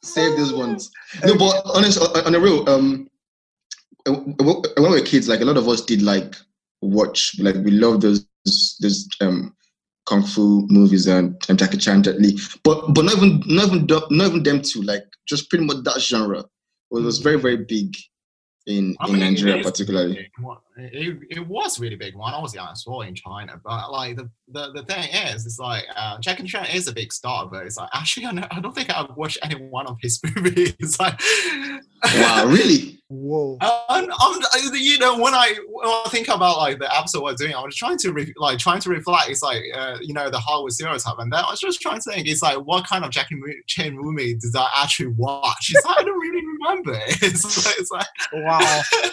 save 0.02 0.36
those 0.36 0.52
ones. 0.52 0.90
No, 1.24 1.36
but 1.36 1.62
honest 1.74 1.98
on 2.00 2.26
on 2.26 2.32
the 2.32 2.40
real, 2.40 2.68
um, 2.68 3.08
when 4.06 4.36
we 4.76 4.88
were 4.88 5.00
kids, 5.00 5.28
like 5.28 5.40
a 5.40 5.44
lot 5.44 5.56
of 5.56 5.68
us 5.68 5.80
did 5.82 6.02
like 6.02 6.36
watch, 6.80 7.38
like 7.38 7.56
we 7.56 7.72
love 7.72 8.00
those 8.00 8.24
those 8.80 9.08
um 9.20 9.54
kung 10.06 10.24
fu 10.24 10.66
movies 10.68 11.06
and, 11.06 11.40
and 11.48 11.58
Jackie 11.58 11.78
Chan, 11.78 12.04
Jet 12.04 12.20
Li, 12.20 12.38
but 12.64 12.94
but 12.94 13.04
not 13.04 13.16
even 13.16 13.42
not 13.46 13.66
even 13.68 13.86
not 13.86 14.28
even 14.28 14.42
them 14.42 14.62
two, 14.62 14.82
like 14.82 15.04
just 15.28 15.50
pretty 15.50 15.64
much 15.64 15.82
that 15.84 16.00
genre 16.00 16.44
was, 16.90 17.04
was 17.04 17.18
very 17.18 17.38
very 17.38 17.56
big 17.56 17.96
in 18.66 18.96
I 19.00 19.06
in 19.06 19.12
mean, 19.12 19.22
it 19.22 19.30
Nigeria 19.30 19.56
is 19.58 19.66
particularly. 19.66 20.30
It, 20.76 21.18
it 21.30 21.46
was 21.46 21.78
really 21.78 21.96
big 21.96 22.14
when 22.14 22.32
I 22.32 22.40
was 22.40 22.54
young 22.54 22.68
as 22.70 22.84
well 22.86 23.02
in 23.02 23.14
China. 23.14 23.60
But 23.62 23.90
like 23.90 24.16
the, 24.16 24.30
the, 24.48 24.72
the 24.72 24.82
thing 24.84 25.08
is, 25.10 25.44
it's 25.44 25.58
like 25.58 25.84
uh, 25.94 26.18
Jackie 26.20 26.44
Chan 26.44 26.66
is 26.72 26.88
a 26.88 26.92
big 26.92 27.12
star, 27.12 27.46
but 27.46 27.66
it's 27.66 27.76
like 27.76 27.90
actually 27.92 28.26
I, 28.26 28.32
know, 28.32 28.46
I 28.50 28.60
don't 28.60 28.74
think 28.74 28.90
I've 28.90 29.16
watched 29.16 29.38
any 29.42 29.56
one 29.56 29.86
of 29.86 29.96
his 30.00 30.20
movies. 30.36 30.74
It's 30.78 30.98
like 30.98 31.20
Wow, 32.04 32.46
really? 32.46 32.98
Whoa. 33.08 33.58
Um, 33.60 34.10
I'm, 34.18 34.40
you 34.74 34.98
know, 34.98 35.18
when 35.18 35.34
I 35.34 35.54
when 35.68 35.86
I 35.86 36.08
think 36.08 36.28
about 36.28 36.56
like 36.58 36.78
the 36.78 36.96
episode 36.96 37.22
we're 37.22 37.34
doing, 37.34 37.54
I 37.54 37.62
was 37.62 37.76
trying 37.76 37.98
to 37.98 38.12
re- 38.12 38.32
like 38.36 38.58
trying 38.58 38.80
to 38.80 38.90
reflect. 38.90 39.30
It's 39.30 39.42
like 39.42 39.62
uh, 39.74 39.98
you 40.00 40.12
know 40.14 40.28
the 40.30 40.38
Hollywood 40.38 40.72
stereotype, 40.72 41.18
and 41.18 41.32
then 41.32 41.44
I 41.44 41.50
was 41.50 41.60
just 41.60 41.80
trying 41.80 42.00
to 42.00 42.10
think. 42.10 42.26
It's 42.26 42.42
like 42.42 42.58
what 42.58 42.86
kind 42.88 43.04
of 43.04 43.10
Jackie 43.10 43.40
Chan 43.66 43.94
movie 43.94 44.34
did 44.34 44.56
I 44.56 44.68
actually 44.82 45.08
watch? 45.16 45.70
It's 45.70 45.84
like 45.84 46.00
I 46.00 46.02
don't 46.02 46.18
really 46.18 46.42
remember. 46.62 46.98
It's 47.22 47.66
like, 47.66 47.76
it's 47.78 47.90
like 47.90 48.06
Wow. 48.32 48.58
I 48.62 49.12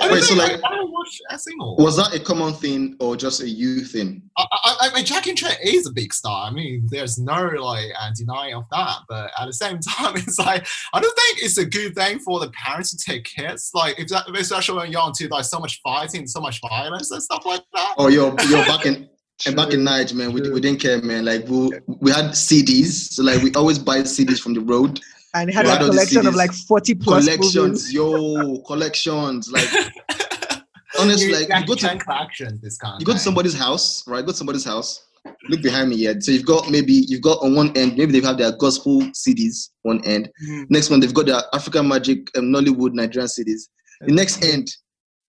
don't 0.00 0.12
Wait, 0.12 0.22
so, 0.22 0.34
think 0.34 0.38
like, 0.38 0.64
I, 0.64 0.68
I 0.68 0.76
don't 0.76 0.90
watch 0.90 1.20
a 1.30 1.38
single. 1.38 1.76
Was 1.76 1.96
that 1.96 2.14
a 2.14 2.20
common 2.20 2.54
thing 2.54 2.96
or 3.00 3.16
just 3.16 3.40
a 3.40 3.48
you 3.48 3.80
thing? 3.80 4.22
I, 4.36 4.46
I, 4.52 4.76
I 4.80 4.94
mean, 4.94 5.04
Jackie 5.04 5.34
Chan 5.34 5.56
is 5.62 5.86
a 5.86 5.92
big 5.92 6.12
star. 6.12 6.46
I 6.46 6.50
mean, 6.50 6.86
there's 6.90 7.18
no 7.18 7.44
like 7.58 7.86
uh, 7.98 8.10
denying 8.16 8.54
of 8.54 8.64
that. 8.70 8.98
But 9.08 9.30
at 9.38 9.46
the 9.46 9.52
same 9.52 9.78
time, 9.88 10.16
it's 10.16 10.38
like 10.38 10.66
I 10.92 11.00
don't 11.00 11.16
think 11.16 11.42
it's 11.42 11.58
a 11.58 11.66
good 11.66 11.94
thing 11.94 12.18
for 12.18 12.40
the 12.40 12.50
parents 12.50 12.90
to 12.96 13.10
take 13.10 13.24
kids, 13.24 13.70
like 13.74 13.98
if 13.98 14.08
that, 14.08 14.28
especially 14.36 14.78
when 14.78 14.92
you're 14.92 15.06
into 15.06 15.28
like 15.28 15.44
so 15.44 15.58
much 15.58 15.80
fighting, 15.82 16.26
so 16.26 16.40
much 16.40 16.60
violence 16.60 17.10
and 17.10 17.22
stuff 17.22 17.44
like 17.46 17.62
that. 17.74 17.94
Oh, 17.98 18.08
you're 18.08 18.34
you're 18.48 18.64
back 18.64 18.86
in 18.86 19.08
and 19.46 19.54
back 19.54 19.68
in 19.68 19.74
True. 19.74 19.84
Niger, 19.84 20.14
man. 20.16 20.32
We, 20.32 20.40
we 20.50 20.60
didn't 20.60 20.80
care, 20.80 21.00
man. 21.00 21.24
Like 21.24 21.46
we 21.48 21.70
we 21.86 22.10
had 22.10 22.26
CDs, 22.32 23.12
so 23.12 23.22
like 23.22 23.42
we 23.42 23.52
always 23.54 23.78
buy 23.78 23.98
CDs 24.00 24.40
from 24.40 24.54
the 24.54 24.60
road. 24.60 25.00
And 25.34 25.50
it 25.50 25.54
had 25.54 25.66
Yeah, 25.66 25.72
a 25.72 25.76
I 25.76 25.78
collection 25.88 26.26
of 26.26 26.34
like 26.34 26.52
40 26.52 26.94
plus 26.94 27.24
collections, 27.24 27.54
movies. 27.56 27.92
yo, 27.92 28.58
collections. 28.66 29.50
Like 29.50 29.68
honestly, 30.98 31.32
like 31.32 31.42
you 31.42 31.46
Jackie 31.48 31.66
go 31.66 31.74
to 31.74 31.80
Chan 31.80 31.98
collection, 31.98 32.58
this 32.62 32.78
kind 32.78 33.00
you 33.00 33.06
go 33.06 33.12
to 33.12 33.18
somebody's 33.18 33.54
house, 33.58 34.06
right? 34.06 34.24
Go 34.24 34.32
to 34.32 34.36
somebody's 34.38 34.64
house. 34.64 35.04
Look 35.50 35.62
behind 35.62 35.90
me, 35.90 35.96
yeah. 35.96 36.14
So 36.20 36.32
you've 36.32 36.46
got 36.46 36.70
maybe 36.70 36.92
you've 36.92 37.20
got 37.22 37.42
on 37.42 37.54
one 37.54 37.76
end, 37.76 37.96
maybe 37.98 38.18
they 38.18 38.26
have 38.26 38.38
their 38.38 38.52
gospel 38.56 39.02
CDs 39.12 39.70
one 39.82 40.02
end. 40.04 40.30
Mm. 40.48 40.66
Next 40.70 40.88
one, 40.90 41.00
they've 41.00 41.12
got 41.12 41.26
their 41.26 41.42
African 41.52 41.86
magic, 41.88 42.30
um, 42.36 42.46
Nollywood, 42.46 42.92
Nigerian 42.94 43.28
CDs. 43.28 43.68
The 44.00 44.12
next 44.12 44.42
end, 44.44 44.70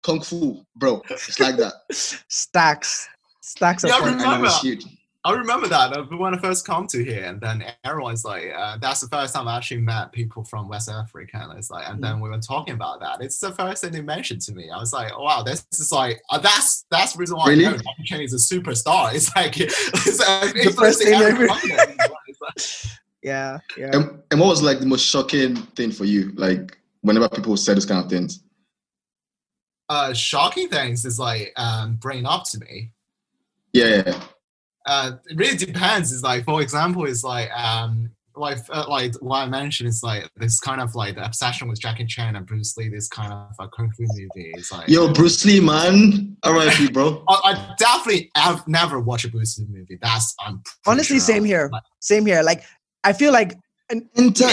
Kung 0.04 0.22
Fu, 0.22 0.64
bro. 0.76 1.02
It's 1.10 1.40
like 1.40 1.58
that. 1.58 1.74
Stacks. 1.92 3.10
Stacks 3.42 3.84
of 3.84 3.90
Yeah, 3.90 3.96
I. 3.98 4.08
And 4.12 4.22
it 4.22 4.42
was 4.42 4.64
Remember. 4.64 4.86
Huge. 5.26 5.36
I 5.36 5.38
remember 5.40 5.68
that 5.68 6.10
when 6.18 6.34
I 6.34 6.38
first 6.38 6.66
come 6.66 6.88
to 6.88 7.04
here, 7.04 7.26
and 7.26 7.40
then 7.42 7.64
everyone's 7.84 8.24
like, 8.26 8.52
uh, 8.56 8.78
"That's 8.78 9.02
the 9.02 9.08
first 9.08 9.34
time 9.36 9.48
I 9.48 9.58
actually 9.58 9.82
met 9.82 10.12
people 10.12 10.44
from 10.44 10.68
West 10.70 10.90
Africa." 10.90 11.40
And 11.50 11.58
it's 11.58 11.70
like, 11.70 11.88
and 11.90 12.00
Mm. 12.00 12.02
then 12.02 12.20
we 12.20 12.30
were 12.30 12.40
talking 12.40 12.74
about 12.74 13.00
that. 13.02 13.22
It's 13.22 13.40
the 13.40 13.52
first 13.52 13.82
thing 13.84 13.92
they 13.92 14.02
mentioned 14.02 14.42
to 14.44 14.54
me. 14.54 14.70
I 14.70 14.78
was 14.78 14.94
like, 14.94 15.12
oh, 15.16 15.24
"Wow, 15.24 15.44
this 15.44 15.66
is 15.74 15.92
like 15.92 16.22
uh, 16.30 16.38
that's 16.40 16.86
that's 16.92 17.14
the 17.14 17.20
reason 17.20 17.38
why 17.38 17.50
Really? 17.50 17.66
I 17.66 17.72
know 17.72 17.78
Jackie 17.78 18.04
Chan 18.06 18.22
is 18.22 18.34
a 18.34 18.56
superstar." 18.56 19.14
It's 19.16 19.36
like 19.36 19.60
it's, 19.60 20.20
like, 20.20 20.54
The 20.54 20.74
first 20.78 21.02
thing 21.04 21.14
every 21.14 21.32
every- 21.32 21.48
Monday. 21.78 21.96
It's 22.28 22.42
like- 22.42 22.94
Yeah. 23.22 23.58
Yeah. 23.78 23.90
And, 23.94 24.24
and 24.32 24.40
what 24.40 24.48
was 24.48 24.62
like 24.64 24.80
the 24.80 24.86
most 24.86 25.06
shocking 25.06 25.56
thing 25.76 25.92
for 25.92 26.06
you? 26.06 26.32
Like 26.36 26.78
whenever 27.02 27.28
people 27.28 27.58
said 27.58 27.76
those 27.76 27.86
kind 27.86 28.02
of 28.04 28.10
things. 28.10 28.42
uh, 29.90 30.14
shocking 30.14 30.70
things 30.70 31.04
is 31.04 31.20
like 31.20 31.52
um, 31.58 31.96
bringing 31.96 32.26
up 32.26 32.44
to 32.52 32.60
me. 32.60 32.92
Yeah, 33.74 33.86
yeah, 33.88 34.04
yeah. 34.08 34.24
Uh, 34.90 35.12
it 35.30 35.38
really 35.38 35.58
depends. 35.58 36.12
It's 36.14 36.24
like, 36.24 36.44
for 36.46 36.62
example, 36.62 37.06
it's 37.06 37.24
like, 37.24 37.50
um, 37.52 38.12
like, 38.36 38.58
uh, 38.70 38.86
like 38.88 39.14
what 39.22 39.38
I 39.40 39.46
mentioned 39.48 39.90
is 39.90 40.02
like 40.02 40.30
this 40.38 40.60
kind 40.62 40.80
of 40.82 40.96
like 40.96 41.16
the 41.16 41.26
obsession 41.26 41.68
with 41.68 41.80
Jackie 41.82 42.06
Chan 42.06 42.36
and 42.38 42.46
Bruce 42.46 42.76
Lee. 42.78 42.88
This 42.90 43.08
kind 43.10 43.34
of 43.34 43.52
a 43.60 43.68
kung 43.68 43.92
fu 43.98 44.04
movie. 44.04 44.52
It's 44.56 44.72
like, 44.72 44.88
Yo, 44.88 45.12
Bruce 45.14 45.44
Lee, 45.46 45.60
man. 45.60 46.38
R.I.P., 46.44 46.90
bro. 46.94 47.24
I, 47.28 47.36
I 47.52 47.76
definitely 47.78 48.32
have 48.36 48.66
never 48.68 49.00
watched 49.00 49.26
a 49.26 49.30
Bruce 49.30 49.60
Lee 49.60 49.66
movie. 49.70 49.98
That's 50.02 50.34
I'm 50.46 50.62
Honestly, 50.88 51.18
sure 51.18 51.26
same 51.26 51.44
of. 51.44 51.48
here. 51.48 51.70
Like, 51.72 51.84
Same 52.00 52.26
here. 52.26 52.42
Like, 52.42 52.64
I 53.04 53.14
feel 53.14 53.32
like 53.34 53.58
Enter 53.92 54.06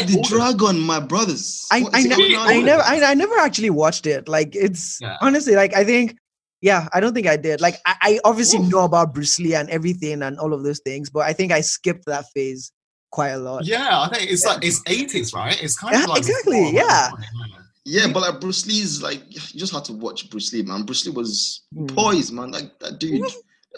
the 0.02 0.12
Yeah. 0.16 0.22
Dragon, 0.28 0.80
my 0.80 0.98
brothers. 0.98 1.66
I, 1.70 1.82
What 1.82 1.94
I, 1.94 2.02
ne- 2.02 2.36
I 2.38 2.60
never 2.62 2.82
I, 2.82 3.00
I 3.10 3.14
never 3.14 3.36
actually 3.38 3.68
watched 3.70 4.06
it. 4.06 4.28
Like 4.28 4.56
it's 4.56 4.98
Yeah. 5.00 5.16
honestly 5.20 5.54
like 5.54 5.74
I 5.76 5.84
think 5.84 6.16
yeah, 6.60 6.88
I 6.92 7.00
don't 7.00 7.14
think 7.14 7.26
I 7.26 7.36
did. 7.36 7.60
Like 7.60 7.76
I, 7.86 7.94
I 8.02 8.20
obviously 8.24 8.60
Oof. 8.60 8.70
know 8.70 8.84
about 8.84 9.12
Bruce 9.14 9.38
Lee 9.38 9.54
and 9.54 9.68
everything 9.70 10.22
and 10.22 10.38
all 10.38 10.52
of 10.52 10.62
those 10.64 10.80
things, 10.80 11.10
but 11.10 11.20
I 11.20 11.32
think 11.32 11.52
I 11.52 11.60
skipped 11.60 12.06
that 12.06 12.26
phase 12.34 12.72
quite 13.10 13.30
a 13.30 13.38
lot. 13.38 13.64
yeah, 13.64 14.00
I 14.00 14.08
think 14.08 14.30
it's 14.30 14.44
like 14.44 14.64
it's 14.64 14.80
80s, 14.84 15.34
right? 15.34 15.60
It's 15.62 15.76
kind 15.78 15.94
Yeah, 15.94 16.02
of 16.04 16.08
like 16.10 16.18
exactly, 16.18 16.60
before, 16.72 16.72
yeah. 16.80 17.10
Yeah, 17.84 18.08
but 18.12 18.20
like 18.22 18.40
Bruce 18.40 18.66
Lee's 18.66 19.00
like 19.02 19.22
you 19.28 19.40
just 19.60 19.72
had 19.72 19.84
to 19.86 19.92
watch 19.92 20.28
Bruce 20.28 20.52
Lee, 20.52 20.62
man. 20.62 20.82
Bruce 20.84 21.06
Lee 21.06 21.12
was 21.12 21.62
Mm. 21.74 21.94
poised, 21.94 22.32
man. 22.32 22.50
Like 22.50 22.76
that 22.80 22.98
dude. 22.98 23.24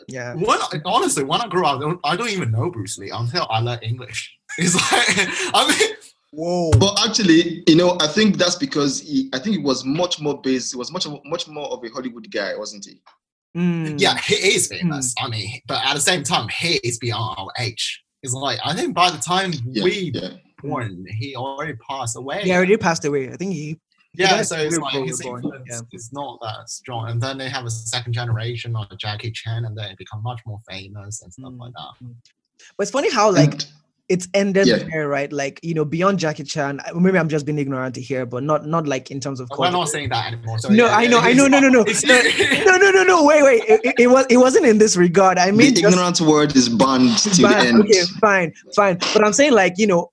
Yeah. 0.08 0.34
When 0.34 0.48
I- 0.58 0.80
honestly, 0.86 1.24
when 1.24 1.40
I 1.42 1.48
grew 1.48 1.66
up, 1.66 1.76
I 1.76 1.80
don't, 1.80 2.00
I 2.04 2.16
don't 2.16 2.30
even 2.30 2.50
know 2.50 2.70
Bruce 2.70 2.96
Lee 2.98 3.10
until 3.10 3.46
I 3.50 3.60
learned 3.60 3.82
English. 3.82 4.34
It's 4.58 4.74
like 4.74 5.08
I 5.54 5.68
mean. 5.68 5.96
Whoa. 6.32 6.70
But 6.72 6.98
actually, 7.06 7.62
you 7.66 7.76
know, 7.76 7.96
I 8.00 8.06
think 8.06 8.36
that's 8.36 8.56
because 8.56 9.00
he, 9.00 9.30
I 9.32 9.38
think 9.38 9.56
he 9.56 9.62
was 9.62 9.84
much 9.84 10.20
more 10.20 10.40
based. 10.40 10.72
He 10.72 10.78
was 10.78 10.92
much 10.92 11.06
much 11.24 11.48
more 11.48 11.66
of 11.68 11.82
a 11.84 11.88
Hollywood 11.88 12.30
guy, 12.30 12.54
wasn't 12.56 12.84
he? 12.84 13.00
Mm. 13.56 13.98
Yeah, 13.98 14.16
he 14.18 14.34
is 14.34 14.66
famous. 14.68 15.14
I 15.18 15.28
mean, 15.28 15.60
but 15.66 15.82
at 15.84 15.94
the 15.94 16.00
same 16.00 16.22
time, 16.22 16.48
he 16.48 16.74
is 16.84 16.98
beyond 16.98 17.36
our 17.38 17.48
age. 17.58 18.04
It's 18.22 18.34
like 18.34 18.58
I 18.64 18.74
think 18.74 18.94
by 18.94 19.10
the 19.10 19.18
time 19.18 19.52
Yeah, 19.70 19.84
we 19.84 20.10
yeah. 20.14 20.30
born, 20.62 21.06
he 21.08 21.34
already 21.34 21.74
passed 21.88 22.16
away. 22.16 22.42
He 22.42 22.52
already 22.52 22.76
passed 22.76 23.04
away. 23.06 23.30
I 23.30 23.36
think 23.36 23.54
he 23.54 23.78
yeah, 24.14 24.30
died 24.30 24.46
so 24.46 24.56
it's 24.58 24.76
like 24.76 24.94
we 24.94 25.06
his 25.06 25.22
born, 25.22 25.42
influence 25.44 25.66
yeah. 25.70 25.80
is 25.92 26.10
not 26.12 26.38
that 26.42 26.68
strong. 26.68 27.08
And 27.08 27.22
then 27.22 27.38
they 27.38 27.48
have 27.48 27.64
a 27.64 27.70
second 27.70 28.12
generation 28.12 28.76
of 28.76 28.86
Jackie 28.98 29.30
Chan, 29.30 29.64
and 29.64 29.76
they 29.76 29.94
become 29.96 30.22
much 30.22 30.40
more 30.44 30.58
famous 30.68 31.22
and 31.22 31.32
stuff 31.32 31.52
Mm. 31.52 31.58
like 31.58 31.72
that. 31.72 32.06
But 32.76 32.82
it's 32.82 32.90
funny 32.90 33.10
how 33.10 33.30
like 33.32 33.52
And- 33.52 33.66
it's 34.08 34.26
ended 34.32 34.66
Yeah. 34.66 34.78
there, 34.90 35.06
right? 35.08 35.30
Like 35.32 35.60
you 35.62 35.74
know, 35.74 35.84
beyond 35.84 36.18
Jackie 36.18 36.44
Chan. 36.44 36.80
Maybe 36.94 37.18
I'm 37.18 37.28
just 37.28 37.44
being 37.44 37.58
ignorant 37.58 37.94
here, 37.96 38.24
but 38.26 38.42
not 38.42 38.66
not 38.66 38.86
like 38.86 39.10
in 39.10 39.20
terms 39.20 39.38
of 39.40 39.48
But 39.48 39.58
we're 39.58 39.64
culture. 39.66 39.78
not 39.78 39.88
saying 39.90 40.08
that 40.10 40.32
anymore. 40.32 40.58
So 40.58 40.68
No, 40.70 40.86
yeah, 40.86 40.96
I 40.96 41.06
know, 41.06 41.18
I 41.20 41.32
know, 41.34 41.44
it's 41.46 41.52
no, 41.52 41.58
no, 41.58 41.68
not- 41.68 42.64
no, 42.66 42.76
no, 42.76 42.76
no, 42.78 42.90
no, 42.90 43.02
no. 43.04 43.24
Wait, 43.24 43.42
wait. 43.42 43.62
It, 43.68 43.80
it- 43.84 43.94
it 43.98 44.06
was 44.06 44.26
it 44.30 44.38
wasn't 44.38 44.66
in 44.66 44.78
this 44.78 44.96
regard. 44.96 45.38
I 45.38 45.50
mean, 45.50 45.74
the 45.74 45.82
just, 45.82 45.94
ignorant 45.94 46.20
word 46.22 46.56
is 46.56 46.68
banned 46.68 47.18
till 47.18 47.48
the 47.48 47.56
end. 47.56 47.80
Okay, 47.82 48.02
fine, 48.20 48.52
fine. 48.74 48.96
But 49.12 49.24
I'm 49.24 49.32
saying 49.32 49.52
like, 49.52 49.74
you 49.76 49.86
know, 49.86 50.10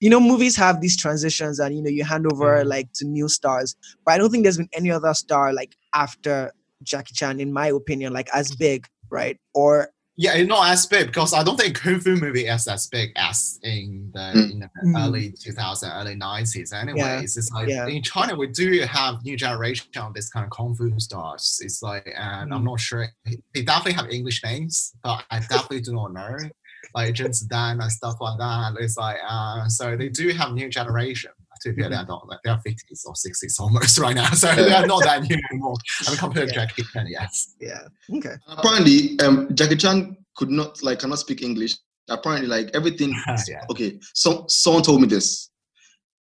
you 0.00 0.10
know, 0.10 0.20
movies 0.20 0.56
have 0.56 0.80
these 0.80 0.96
transitions 0.96 1.58
and 1.60 1.76
you 1.76 1.82
know, 1.82 1.90
you 1.90 2.04
hand 2.04 2.26
over 2.32 2.64
Mhm. 2.64 2.68
like 2.68 2.92
to 2.94 3.04
new 3.04 3.28
stars. 3.28 3.76
But 4.04 4.14
I 4.14 4.18
don't 4.18 4.30
think 4.30 4.42
there's 4.44 4.56
been 4.56 4.68
any 4.72 4.90
other 4.90 5.14
star 5.14 5.52
like 5.52 5.76
after 5.94 6.52
Jackie 6.82 7.14
Chan, 7.14 7.38
in 7.40 7.52
my 7.52 7.68
opinion, 7.68 8.12
like 8.12 8.28
as 8.34 8.54
big, 8.56 8.86
right? 9.10 9.38
Or 9.54 9.90
Yeah, 10.20 10.34
it's 10.34 10.48
not 10.48 10.68
as 10.68 10.84
big 10.84 11.06
because 11.06 11.32
I 11.32 11.44
don't 11.44 11.56
think 11.56 11.76
kung 11.80 12.00
fu 12.00 12.16
movie 12.16 12.46
is 12.48 12.66
as 12.66 12.88
big 12.88 13.12
as 13.14 13.60
in 13.62 14.10
the, 14.12 14.18
Mm. 14.34 14.50
in 14.50 14.58
the 14.58 14.70
Mm. 14.84 15.06
early 15.06 15.30
2000s, 15.30 15.92
early 15.94 16.16
90s. 16.16 16.72
Anyways, 16.72 17.00
Yeah, 17.02 17.20
it's 17.40 17.50
like 17.52 17.68
yeah. 17.68 17.86
in 17.86 18.02
China 18.02 18.34
we 18.34 18.48
do 18.48 18.80
have 18.82 19.22
new 19.22 19.36
generation 19.36 19.86
of 19.96 20.14
this 20.14 20.28
kind 20.28 20.44
of 20.44 20.50
kung 20.50 20.74
fu 20.74 20.90
stars. 20.98 21.60
It's 21.62 21.82
like, 21.82 22.04
and 22.16 22.52
I'm 22.52 22.62
Mm. 22.62 22.70
not 22.70 22.80
sure 22.80 23.06
they 23.54 23.62
definitely 23.62 23.92
have 23.92 24.10
English 24.10 24.42
names, 24.42 24.92
but 25.04 25.24
I 25.30 25.38
definitely 25.38 25.82
do 25.82 25.92
not 25.92 26.12
know. 26.12 26.36
Like 26.96 27.14
Jin 27.14 27.30
Dan 27.48 27.80
and 27.80 27.92
stuff 27.92 28.16
like 28.20 28.38
that. 28.38 28.74
It's 28.80 28.96
like, 28.96 29.18
uh, 29.28 29.68
so 29.68 29.96
they 29.96 30.08
do 30.08 30.30
have 30.30 30.52
new 30.52 30.68
generation. 30.68 31.30
To 31.62 31.72
be 31.72 31.82
Mm-hmm. 31.82 31.92
honest, 31.92 32.08
don't 32.08 32.28
like 32.28 32.38
they 32.44 32.50
are 32.50 32.58
50s 32.66 33.06
or 33.06 33.14
60s 33.14 33.60
almost 33.60 33.98
right 33.98 34.14
now, 34.14 34.30
so 34.30 34.54
they 34.54 34.72
are 34.72 34.86
not 34.86 35.02
that 35.04 35.22
new 35.22 35.36
anymore. 35.50 35.74
I 36.06 36.10
mean, 36.10 36.18
compared 36.18 36.48
to 36.48 36.54
Jackie 36.54 36.82
Chan, 36.92 37.06
yes. 37.08 37.54
yeah, 37.60 37.80
okay. 38.16 38.34
Apparently, 38.46 39.18
um, 39.20 39.48
Jackie 39.54 39.76
Chan 39.76 40.16
could 40.36 40.50
not 40.50 40.82
like 40.82 41.00
cannot 41.00 41.18
speak 41.18 41.42
English. 41.42 41.74
Apparently, 42.08 42.48
like 42.48 42.70
everything. 42.74 43.14
Yeah. 43.48 43.60
Okay, 43.70 43.98
so 44.14 44.44
someone 44.48 44.82
told 44.82 45.00
me 45.02 45.08
this. 45.08 45.50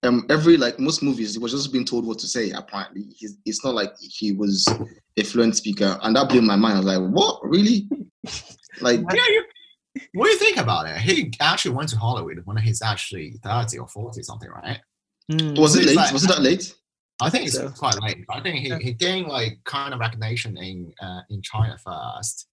Um, 0.04 0.26
every 0.30 0.58
like 0.58 0.80
most 0.80 1.02
movies, 1.02 1.34
he 1.34 1.40
was 1.40 1.52
just 1.52 1.72
being 1.74 1.84
told 1.86 2.06
what 2.06 2.20
to 2.20 2.28
say. 2.28 2.52
Apparently, 2.52 3.04
he's, 3.18 3.38
it's 3.46 3.64
not 3.66 3.74
like 3.74 3.92
he 4.00 4.32
was 4.32 4.66
a 5.18 5.24
fluent 5.24 5.56
speaker, 5.56 5.98
and 6.04 6.16
that 6.16 6.30
blew 6.30 6.42
my 6.42 6.56
mind. 6.56 6.76
I 6.76 6.78
was 6.80 6.86
like, 6.86 7.10
"What? 7.12 7.40
Really? 7.44 7.90
Like, 8.82 9.00
Yeah, 9.00 9.28
you, 9.30 9.44
what 10.14 10.26
do 10.26 10.32
you 10.34 10.38
think 10.38 10.58
about 10.58 10.88
it? 10.88 10.98
He 10.98 11.34
actually 11.42 11.74
went 11.76 11.90
to 11.90 11.98
Hollywood 11.98 12.40
when 12.46 12.58
he's 12.58 12.84
actually 12.84 13.34
30 13.44 13.80
or 13.80 13.88
40 13.88 14.22
something, 14.22 14.50
right? 14.52 14.80
Mm. 15.32 15.58
was 15.60 15.76
it 15.76 15.86
late? 15.86 15.96
like- 15.96 16.14
Was 16.14 16.24
it 16.24 16.28
that 16.28 16.42
late? 16.42 16.74
I 17.20 17.30
think 17.30 17.48
it's 17.48 17.56
So- 17.56 17.70
quite 17.72 18.00
late. 18.02 18.26
I 18.30 18.40
think 18.42 18.58
he, 18.60 18.70
Yeah. 18.70 18.78
he 18.80 18.94
gained 18.94 19.28
like 19.28 19.60
kind 19.66 19.94
of 19.94 20.00
recognition 20.00 20.56
in 20.58 20.94
uh, 21.02 21.22
in 21.30 21.42
China 21.42 21.78
first. 21.78 22.48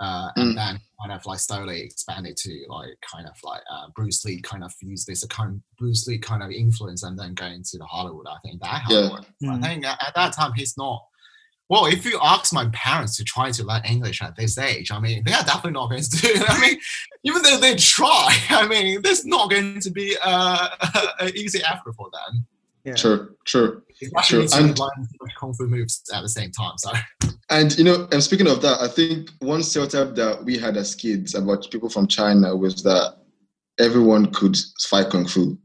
Uh, 0.00 0.28
and 0.36 0.52
Mm. 0.52 0.56
then 0.56 0.80
kind 1.00 1.12
of 1.12 1.24
like 1.24 1.38
slowly 1.38 1.80
expanded 1.80 2.36
to 2.36 2.64
like 2.68 2.90
kind 3.10 3.28
of 3.28 3.34
like 3.44 3.62
uh, 3.70 3.86
Bruce 3.94 4.24
Lee 4.24 4.40
kind 4.40 4.64
of 4.64 4.72
used 4.80 5.06
this 5.06 5.24
kind 5.26 5.54
of 5.54 5.60
Bruce 5.78 6.06
Lee 6.08 6.18
kind 6.18 6.42
of 6.42 6.50
influence 6.50 7.04
and 7.04 7.16
then 7.16 7.32
going 7.34 7.62
to 7.62 7.78
the 7.78 7.86
Hollywood. 7.86 8.26
I 8.28 8.36
think 8.44 8.60
that 8.60 8.82
Yeah. 8.88 9.02
Hollywood. 9.08 9.26
Mm. 9.42 9.64
I 9.64 9.68
think 9.68 9.84
at, 9.86 10.02
at 10.08 10.14
that 10.16 10.32
time 10.32 10.52
he's 10.54 10.76
not. 10.76 11.00
Well, 11.70 11.86
if 11.86 12.04
you 12.04 12.18
ask 12.22 12.52
my 12.52 12.68
parents 12.72 13.16
to 13.16 13.24
try 13.24 13.50
to 13.50 13.64
learn 13.64 13.82
English 13.84 14.20
at 14.22 14.36
this 14.36 14.58
age, 14.58 14.90
I 14.92 14.98
mean, 15.00 15.22
they 15.24 15.32
are 15.32 15.42
definitely 15.44 15.72
not 15.72 15.88
going 15.88 16.02
to 16.02 16.10
do 16.10 16.28
it. 16.28 16.42
I 16.50 16.60
mean, 16.60 16.78
even 17.24 17.42
though 17.42 17.58
they 17.58 17.74
try, 17.76 18.36
I 18.50 18.66
mean, 18.68 19.00
there's 19.02 19.24
not 19.24 19.50
going 19.50 19.80
to 19.80 19.90
be 19.90 20.14
uh, 20.22 20.68
an 21.20 21.34
easy 21.36 21.60
effort 21.64 21.94
for 21.96 22.10
them. 22.12 22.46
Yeah. 22.84 22.92
True, 22.94 23.34
true. 23.46 23.82
You 24.02 24.10
actually 24.18 24.46
Sure, 24.48 24.60
and- 24.60 24.76
to 24.76 24.82
learn 24.82 25.08
kung 25.40 25.54
fu 25.54 25.66
moves 25.66 26.02
at 26.12 26.20
the 26.20 26.28
same 26.28 26.50
time. 26.50 26.76
So 26.76 26.90
And 27.48 27.76
you 27.78 27.84
know, 27.84 28.06
and 28.12 28.22
speaking 28.22 28.46
of 28.46 28.60
that, 28.60 28.78
I 28.82 28.88
think 28.88 29.30
one 29.38 29.62
stereotype 29.62 30.14
that 30.16 30.44
we 30.44 30.58
had 30.58 30.76
as 30.76 30.94
kids 30.94 31.34
about 31.34 31.70
people 31.70 31.88
from 31.88 32.06
China 32.08 32.54
was 32.54 32.82
that 32.82 33.16
everyone 33.78 34.30
could 34.32 34.54
fight 34.90 35.08
kung 35.08 35.26
fu. 35.26 35.56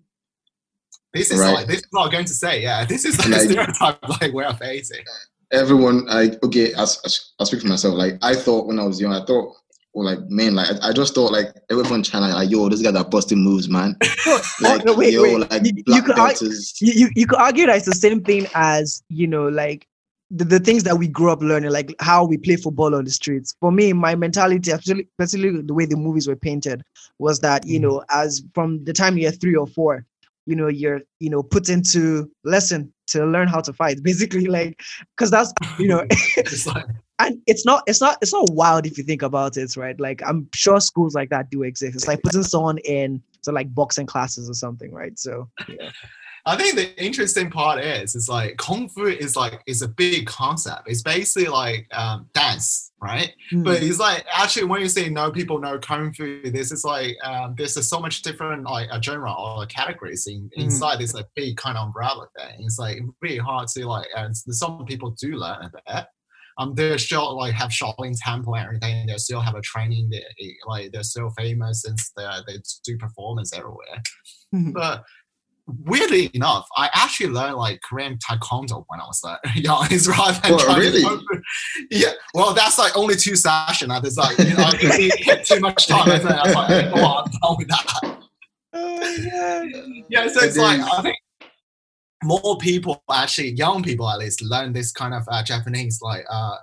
this 1.13 1.29
is 1.29 1.39
Right. 1.41 1.53
like 1.56 1.68
this 1.68 1.79
is 1.79 1.88
what 1.91 2.06
I'm 2.06 2.12
going 2.12 2.25
to 2.25 2.34
say. 2.34 2.62
Yeah, 2.62 2.86
this 2.86 3.03
is 3.03 3.18
like, 3.20 3.27
Like- 3.27 3.41
a 3.41 3.44
stereotype 3.50 4.10
like 4.22 4.32
we're 4.32 4.53
facing. 4.53 5.03
Everyone, 5.51 6.08
I 6.10 6.38
okay, 6.44 6.74
as 6.74 7.00
I 7.39 7.44
speak 7.44 7.62
for 7.62 7.68
myself. 7.68 7.96
Like 7.96 8.18
I 8.22 8.36
thought 8.36 8.68
when 8.68 8.79
I 8.79 8.86
was 8.86 9.01
young, 9.01 9.13
I 9.13 9.25
thought, 9.25 9.56
or 9.94 10.03
like 10.03 10.20
man, 10.29 10.53
like 10.56 10.68
I, 10.84 10.89
I 10.89 10.94
just 10.94 11.15
thought 11.15 11.32
like 11.32 11.48
everyone 11.72 11.96
in 11.96 12.03
China, 12.03 12.27
like 12.34 12.51
yo, 12.51 12.70
this 12.70 12.82
guy 12.84 12.91
that 12.91 13.10
busting 13.10 13.44
moves, 13.44 13.68
man. 13.68 13.98
Like 14.62 14.86
no, 14.86 14.94
wait, 14.94 15.13
yo, 15.13 15.24
wait. 15.24 15.50
like 15.50 15.63
You- 15.88 16.03
could 16.03 16.18
ar- 16.20 16.34
you, 16.82 17.10
you, 17.15 17.25
could 17.25 17.39
argue 17.39 17.65
that 17.65 17.77
it's 17.77 17.86
the 17.86 17.94
same 17.96 18.22
thing 18.24 18.46
as 18.53 19.01
you 19.10 19.25
know 19.25 19.48
like 19.48 19.88
the, 20.32 20.44
the 20.46 20.60
things 20.60 20.84
that 20.84 20.98
we 20.98 21.08
grew 21.08 21.32
up 21.32 21.41
learning 21.41 21.72
like 21.72 21.96
how 22.00 22.24
we 22.25 22.38
play 22.38 22.56
football 22.56 22.94
on 22.94 23.03
the 23.06 23.10
streets 23.10 23.56
for 23.60 23.72
me 23.72 23.91
my 23.94 24.13
mentality 24.15 24.70
especially, 24.70 25.08
especially 25.18 25.62
the 25.62 25.74
way 25.74 25.86
the 25.86 25.96
movies 25.96 26.27
were 26.27 26.36
painted 26.36 26.84
was 27.18 27.39
that 27.39 27.65
you 27.65 27.79
Mhm. 27.79 27.84
know 27.84 28.03
as 28.12 28.44
from 28.53 28.84
the 28.84 28.94
time 28.94 29.18
you're 29.18 29.32
three 29.32 29.56
or 29.56 29.65
four 29.65 30.06
you 30.46 30.56
know 30.56 30.68
you're 30.68 31.01
you 31.20 31.29
know 31.32 31.41
put 31.41 31.70
into 31.70 32.29
lesson 32.44 32.94
to 33.10 33.25
learn 33.25 33.48
how 33.48 33.62
to 33.62 33.74
fight 33.74 34.01
basically 34.04 34.46
like 34.46 34.80
because 35.16 35.32
that's 35.32 35.54
you 35.78 35.88
know 35.88 36.06
It's 36.38 36.68
and 37.20 37.42
it's 37.48 37.66
not 37.66 37.84
it's 37.88 38.01
not 38.01 38.18
it's 38.22 38.34
not 38.34 38.50
wild 38.51 38.86
if 38.86 38.98
you 38.98 39.04
think 39.04 39.22
about 39.22 39.58
it 39.58 39.75
right? 39.75 40.00
Like 40.00 40.22
i'm 40.25 40.48
sure 40.54 40.80
schools 40.80 41.13
like 41.16 41.30
that 41.30 41.50
do 41.50 41.63
exist. 41.63 41.96
It's 41.96 42.08
like 42.08 42.22
putting 42.22 42.44
someone 42.44 42.78
in 42.80 43.22
so 43.42 43.51
like 43.51 43.74
boxing 43.74 44.06
classes 44.06 44.50
or 44.50 44.54
something 44.54 44.92
right? 44.92 45.18
So 45.18 45.50
yeah. 45.68 45.92
I 46.46 46.56
think 46.56 46.75
the 46.75 47.04
interesting 47.04 47.50
part 47.50 47.84
is, 47.84 48.16
it's 48.16 48.30
like 48.30 48.58
kung 48.58 48.89
fu 48.89 49.06
is 49.06 49.36
like 49.36 49.62
is 49.68 49.82
a 49.82 49.88
big 49.88 50.25
concept. 50.25 50.84
It's 50.88 51.01
basically 51.01 51.50
like 51.50 51.88
um, 51.92 52.28
dance, 52.34 52.88
right? 53.01 53.34
Hmm. 53.51 53.63
But 53.63 53.82
it's 53.82 54.00
like 54.00 54.25
actually 54.34 54.65
when 54.65 54.82
you 54.82 54.89
say 54.89 55.10
no, 55.10 55.32
people 55.32 55.60
know 55.60 55.79
kung 55.79 56.13
fu. 56.13 56.41
This 56.51 56.72
is 56.72 56.84
like 56.84 57.15
um, 57.24 57.56
there's 57.58 57.88
so 57.88 58.00
much 58.00 58.22
different 58.22 58.63
like 58.63 58.88
a 58.91 59.01
genre 59.01 59.34
or 59.34 59.65
categories 59.65 60.27
in, 60.27 60.50
Mm. 60.58 60.63
inside 60.63 61.00
this 61.00 61.13
like 61.13 61.27
big 61.36 61.58
kind 61.58 61.77
of 61.77 61.88
umbrella 61.88 62.27
thing. 62.38 62.56
It's 62.65 62.79
like 62.79 63.00
really 63.22 63.38
hard 63.38 63.68
to 63.70 63.88
like. 63.88 64.08
And 64.15 64.36
some 64.36 64.86
people 64.86 65.12
do 65.22 65.36
learn 65.36 65.63
a 65.63 65.70
bit. 65.70 66.06
Um, 66.58 66.74
they're 66.75 66.98
still 66.98 67.38
like 67.38 67.53
have 67.53 67.70
Shaolin 67.70 68.13
Temple 68.22 68.56
and 68.56 68.65
everything. 68.65 69.08
They 69.08 69.15
still 69.18 69.39
have 69.39 69.56
a 69.56 69.62
training. 69.62 70.10
They, 70.12 70.56
like 70.68 70.91
they're 70.91 71.03
still 71.03 71.29
famous 71.38 71.84
since 71.84 72.12
they 72.18 72.27
they 72.48 72.58
do 72.84 72.98
performance 72.98 73.53
everywhere. 73.53 74.01
Mhm. 74.53 74.74
But 74.74 75.03
weirdly 75.86 76.30
enough, 76.34 76.68
I 76.76 76.90
actually 76.94 77.30
learned 77.30 77.56
like 77.56 77.82
Korean 77.82 78.18
Taekwondo 78.18 78.84
when 78.88 79.00
I 79.00 79.06
was 79.06 79.22
like 79.24 79.40
young. 79.56 79.88
It's 79.92 80.08
rather 80.08 80.40
than 80.42 80.56
Well, 80.58 80.78
really? 80.80 81.04
Yeah. 81.92 82.12
Well, 82.34 82.54
that's 82.54 82.78
like 82.78 82.96
only 82.98 83.16
two 83.16 83.36
sessions. 83.36 83.92
I 83.92 84.00
was 84.00 84.18
like 84.18 84.38
you 84.40 84.56
know, 84.56 84.64
I 84.66 85.42
too 85.44 85.60
much 85.60 85.88
time. 85.88 86.10
I 86.10 86.14
was 86.16 86.24
like, 86.24 86.92
oh, 86.96 87.24
I'm 87.24 87.32
done 87.32 87.56
with 87.58 87.68
that. 87.68 88.18
Yeah. 90.10 90.28
So 90.28 90.42
It 90.42 90.46
it's 90.48 90.58
like 90.58 90.80
is. 90.80 90.86
I 90.92 91.02
think 91.02 91.18
more 92.24 92.58
people 92.60 93.02
actually, 93.12 93.52
young 93.52 93.82
people 93.84 94.10
at 94.10 94.20
least, 94.20 94.42
learn 94.42 94.74
this 94.74 94.92
kind 94.92 95.14
of 95.14 95.24
uh, 95.30 95.44
Japanese 95.44 96.00
like. 96.02 96.26
uh 96.30 96.56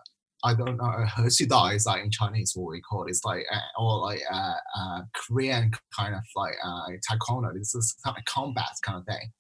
I 0.47 0.55
don't 0.55 0.77
know, 0.77 1.05
He 1.37 1.47
Da 1.47 1.69
is 1.69 1.87
like 1.87 2.05
in 2.05 2.11
Chinese 2.11 2.53
what 2.55 2.71
we 2.71 2.81
call 2.81 3.05
it. 3.05 3.11
It's 3.11 3.25
like, 3.25 3.45
uh, 3.53 3.83
or 3.83 4.01
like 4.01 4.21
uh, 4.33 4.55
uh, 4.79 5.01
Korean 5.15 5.73
kind 5.97 6.15
of 6.15 6.23
like 6.37 6.55
uh, 6.65 6.87
taekwondo. 7.09 7.53
This 7.53 7.75
is 7.75 7.97
kind 8.05 8.17
of 8.17 8.25
combat 8.27 8.71
kind 8.83 8.99
of 8.99 9.05
thing, 9.07 9.33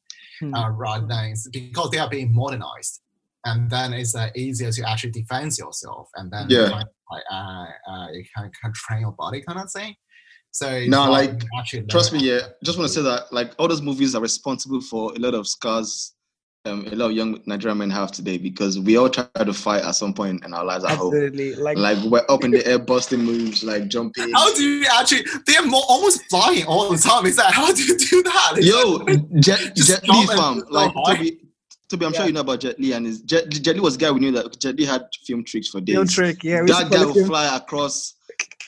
mm-hmm. 0.42 1.50
because 1.52 1.90
they 1.90 1.98
are 1.98 2.10
being 2.10 2.34
modernized. 2.34 3.00
And 3.44 3.70
then 3.70 3.92
it's 3.92 4.16
uh, 4.16 4.30
easier 4.34 4.72
to 4.72 4.90
actually 4.90 5.12
defend 5.12 5.56
yourself, 5.56 6.08
and 6.16 6.32
then 6.32 6.46
yeah. 6.48 6.64
you, 6.64 6.66
can, 6.66 6.84
like, 7.12 7.24
uh, 7.30 7.66
uh 7.88 8.08
you 8.12 8.24
can, 8.36 8.50
can 8.60 8.72
train 8.74 9.02
your 9.02 9.12
body 9.12 9.42
kind 9.46 9.60
of 9.60 9.70
thing. 9.70 9.94
So 10.50 10.86
no, 10.86 11.10
like 11.10 11.44
trust 11.88 12.12
me, 12.12 12.20
yeah. 12.20 12.40
Just 12.64 12.78
want 12.78 12.88
to 12.88 12.94
say 12.94 13.02
that 13.02 13.30
like 13.30 13.52
all 13.58 13.68
those 13.68 13.82
movies 13.82 14.14
are 14.16 14.22
responsible 14.22 14.80
for 14.80 15.12
a 15.12 15.18
lot 15.18 15.34
of 15.34 15.46
scars 15.46 16.15
um, 16.66 16.86
a 16.90 16.94
lot 16.96 17.06
of 17.06 17.12
young 17.12 17.40
Nigerian 17.46 17.78
men 17.78 17.90
have 17.90 18.12
today 18.12 18.38
because 18.38 18.78
we 18.78 18.96
all 18.96 19.08
try 19.08 19.24
to 19.36 19.52
fight 19.52 19.84
at 19.84 19.92
some 19.94 20.12
point 20.12 20.44
in 20.44 20.52
our 20.52 20.64
lives 20.64 20.84
at 20.84 20.96
home. 20.96 21.14
Absolutely. 21.14 21.54
Like, 21.54 21.78
Like 21.78 21.98
we're 22.04 22.24
up 22.28 22.44
in 22.44 22.50
the 22.50 22.66
air, 22.66 22.78
busting 22.78 23.20
moves, 23.22 23.62
like 23.62 23.88
jumping. 23.88 24.32
How 24.32 24.52
do 24.54 24.62
you 24.62 24.86
actually? 24.98 25.24
They're 25.46 25.64
more, 25.64 25.82
almost 25.88 26.22
flying 26.28 26.64
all 26.66 26.90
the 26.90 26.98
time. 26.98 27.26
Is 27.26 27.36
that 27.36 27.52
how 27.52 27.72
do 27.72 27.82
you 27.82 27.96
do 27.96 28.22
that? 28.24 28.52
It's 28.56 28.66
Yo, 28.66 28.90
like- 28.96 29.40
Jet, 29.40 29.76
Just 29.76 29.88
Jet 29.88 30.08
Li 30.08 30.26
fam, 30.26 30.60
go 30.60 30.66
like 30.70 30.92
high. 30.94 31.16
Toby, 31.16 31.40
Toby, 31.88 32.06
I'm 32.06 32.12
Yeah. 32.12 32.18
sure 32.18 32.26
you 32.26 32.32
know 32.32 32.40
about 32.40 32.60
Jet 32.60 32.80
Li 32.80 32.92
and 32.92 33.06
his 33.06 33.20
Jet, 33.22 33.48
Jet 33.48 33.74
Li 33.74 33.80
was 33.80 33.94
a 33.94 33.98
guy 33.98 34.10
we 34.10 34.20
knew 34.20 34.32
that 34.32 34.58
Jet 34.58 34.76
Li 34.76 34.84
had 34.84 35.02
film 35.24 35.44
tricks 35.44 35.68
for 35.68 35.80
days. 35.80 35.94
film 35.94 36.08
trick. 36.08 36.42
Yeah. 36.42 36.62
that 36.66 36.90
guy 36.90 36.98
call 36.98 37.10
it 37.10 37.14
will 37.16 37.26
fly 37.26 37.56
across 37.56 38.14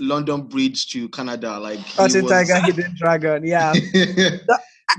London 0.00 0.42
Bridge 0.42 0.88
to 0.92 1.08
Canada, 1.08 1.58
like 1.58 1.80
he 1.80 1.96
Tiger, 2.22 2.60
Hidden 2.60 2.94
Dragon. 2.96 3.44
Yeah. 3.44 3.74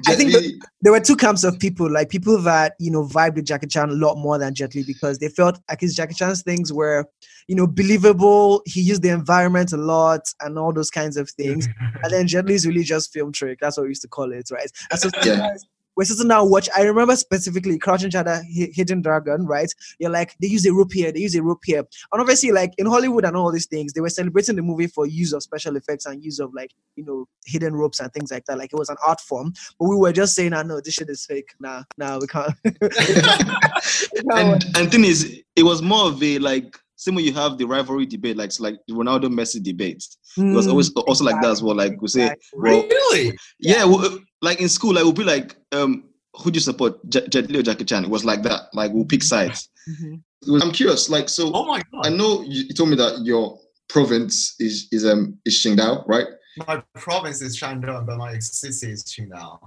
I 0.06 0.15
think 0.15 0.34
Li- 0.34 0.60
there 0.82 0.91
were 0.91 0.99
two 0.99 1.15
camps 1.15 1.43
of 1.43 1.58
people, 1.60 1.89
like 1.91 2.10
people 2.10 2.39
that 2.43 2.75
you 2.80 2.91
know 2.91 3.04
vibed 3.04 3.36
with 3.36 3.45
Jackie 3.45 3.67
Chan 3.67 3.89
a 3.89 3.93
lot 3.93 4.15
more 4.17 4.38
than 4.38 4.54
Jet 4.54 4.75
Li 4.75 4.84
because 4.84 5.17
they 5.17 5.30
felt 5.30 5.60
like 5.67 5.82
his 5.82 5.95
Jackie 5.95 6.13
Chan's 6.13 6.43
things 6.43 6.71
were, 6.71 7.06
you 7.47 7.56
know, 7.56 7.65
believable. 7.65 8.62
He 8.65 8.82
used 8.82 9.02
the 9.02 9.10
environment 9.10 9.73
a 9.73 9.78
lot 9.78 10.32
and 10.41 10.60
all 10.60 10.71
those 10.71 10.91
kinds 10.91 11.17
of 11.17 11.30
things. 11.32 11.67
and 12.04 12.13
then 12.13 12.28
Jet 12.28 12.45
Li's 12.45 12.67
really 12.67 12.84
just 12.84 13.12
film 13.12 13.32
trick. 13.32 13.60
That's 13.60 13.78
what 13.78 13.84
we 13.84 13.89
used 13.89 14.04
to 14.04 14.08
call 14.08 14.32
it, 14.32 14.49
right? 14.52 14.71
And 14.91 14.99
so 14.99 15.10
Yeah. 15.25 15.56
We're 15.99 16.05
sitting 16.05 16.29
now 16.29 16.45
watch. 16.45 16.69
I 16.73 16.83
remember 16.83 17.13
specifically 17.17 17.77
Crouching 17.77 18.09
Tiger, 18.09 18.41
Hidden 18.47 19.01
Dragon, 19.01 19.45
right? 19.45 19.69
You're 19.99 20.09
like 20.12 20.33
they 20.39 20.47
use 20.47 20.65
a 20.65 20.71
rope 20.73 20.93
here, 20.93 21.12
they 21.12 21.19
use 21.19 21.35
a 21.35 21.43
rope 21.43 21.59
here, 21.65 21.79
and 21.79 22.21
obviously 22.21 22.53
like 22.53 22.73
in 22.77 22.85
Hollywood 22.85 23.25
and 23.25 23.35
all 23.35 23.51
these 23.51 23.65
things, 23.65 23.91
they 23.91 23.99
were 23.99 24.09
celebrating 24.09 24.55
the 24.55 24.62
movie 24.62 24.88
for 24.88 25.05
use 25.05 25.33
of 25.33 25.43
special 25.43 25.75
effects 25.75 26.05
and 26.05 26.23
use 26.23 26.39
of 26.39 26.53
like 26.53 26.71
you 26.95 27.03
know 27.03 27.27
hidden 27.45 27.75
ropes 27.75 27.99
and 27.99 28.13
things 28.13 28.31
like 28.31 28.45
that. 28.45 28.57
Like 28.57 28.71
it 28.71 28.79
was 28.79 28.88
an 28.88 28.95
art 29.05 29.19
form, 29.19 29.51
but 29.77 29.89
we 29.89 29.97
were 29.97 30.13
just 30.13 30.35
saying, 30.35 30.53
"I 30.53 30.63
know 30.63 30.79
this 30.79 30.93
shit 30.93 31.09
is 31.09 31.25
fake." 31.25 31.49
Nah, 31.59 31.83
nah, 31.97 32.17
we 32.17 32.27
can't. 32.27 32.55
And 34.35 34.63
and 34.77 34.89
thing 34.91 35.03
is, 35.03 35.41
it 35.57 35.63
was 35.63 35.81
more 35.81 36.07
of 36.07 36.23
a 36.23 36.39
like 36.39 36.77
same 36.95 37.15
way 37.15 37.23
you 37.23 37.33
have 37.33 37.57
the 37.57 37.65
rivalry 37.65 38.05
debate, 38.05 38.38
like 38.38 38.47
it's 38.47 38.59
like 38.59 38.75
the 38.88 38.93
Ronaldo 38.93 39.25
Messi 39.25 39.62
debate. 39.62 40.05
It 40.38 40.55
was 40.55 40.67
Mm, 40.67 40.69
always 40.71 40.93
also 40.93 41.23
like 41.25 41.41
that 41.41 41.51
as 41.51 41.63
well. 41.63 41.75
Like 41.75 42.01
we 42.01 42.07
say, 42.07 42.21
exactly. 42.23 42.59
well, 42.62 42.88
really? 42.88 43.38
yeah, 43.59 43.83
well, 43.85 44.19
like 44.41 44.62
in 44.62 44.69
school, 44.69 44.93
like 44.93 45.04
we'll 45.04 45.13
be 45.13 45.23
like, 45.23 45.56
um, 45.71 46.06
who 46.36 46.52
do 46.52 46.58
you 46.58 46.62
support, 46.62 47.08
Jet, 47.10 47.30
Jet 47.30 47.49
Li 47.49 47.60
or 47.60 47.63
Jackie 47.63 47.86
Chan? 47.86 48.04
It 48.04 48.10
was 48.10 48.23
like 48.25 48.43
that. 48.43 48.63
Like 48.73 48.91
we'll 48.93 49.06
pick 49.06 49.23
sides. 49.23 49.69
Mhm. 49.89 50.21
Was- 50.47 50.63
I'm 50.63 50.71
curious, 50.71 51.10
like 51.10 51.28
so. 51.30 51.52
Oh 51.54 51.65
my 51.65 51.82
god! 51.91 52.06
I 52.06 52.10
know 52.10 52.41
you, 52.43 52.63
you 52.63 52.73
told 52.73 52.89
me 52.89 52.95
that 52.95 53.21
your 53.23 53.60
province 53.89 54.56
is 54.60 54.88
is 54.91 55.06
um 55.06 55.38
is 55.45 55.56
Qingdao, 55.65 56.08
right? 56.08 56.28
My 56.67 56.82
province 56.95 57.41
is 57.41 57.60
Shandong, 57.60 58.06
but 58.06 58.17
my 58.17 58.38
city 58.39 58.91
is 58.91 59.04
Qingdao. 59.04 59.60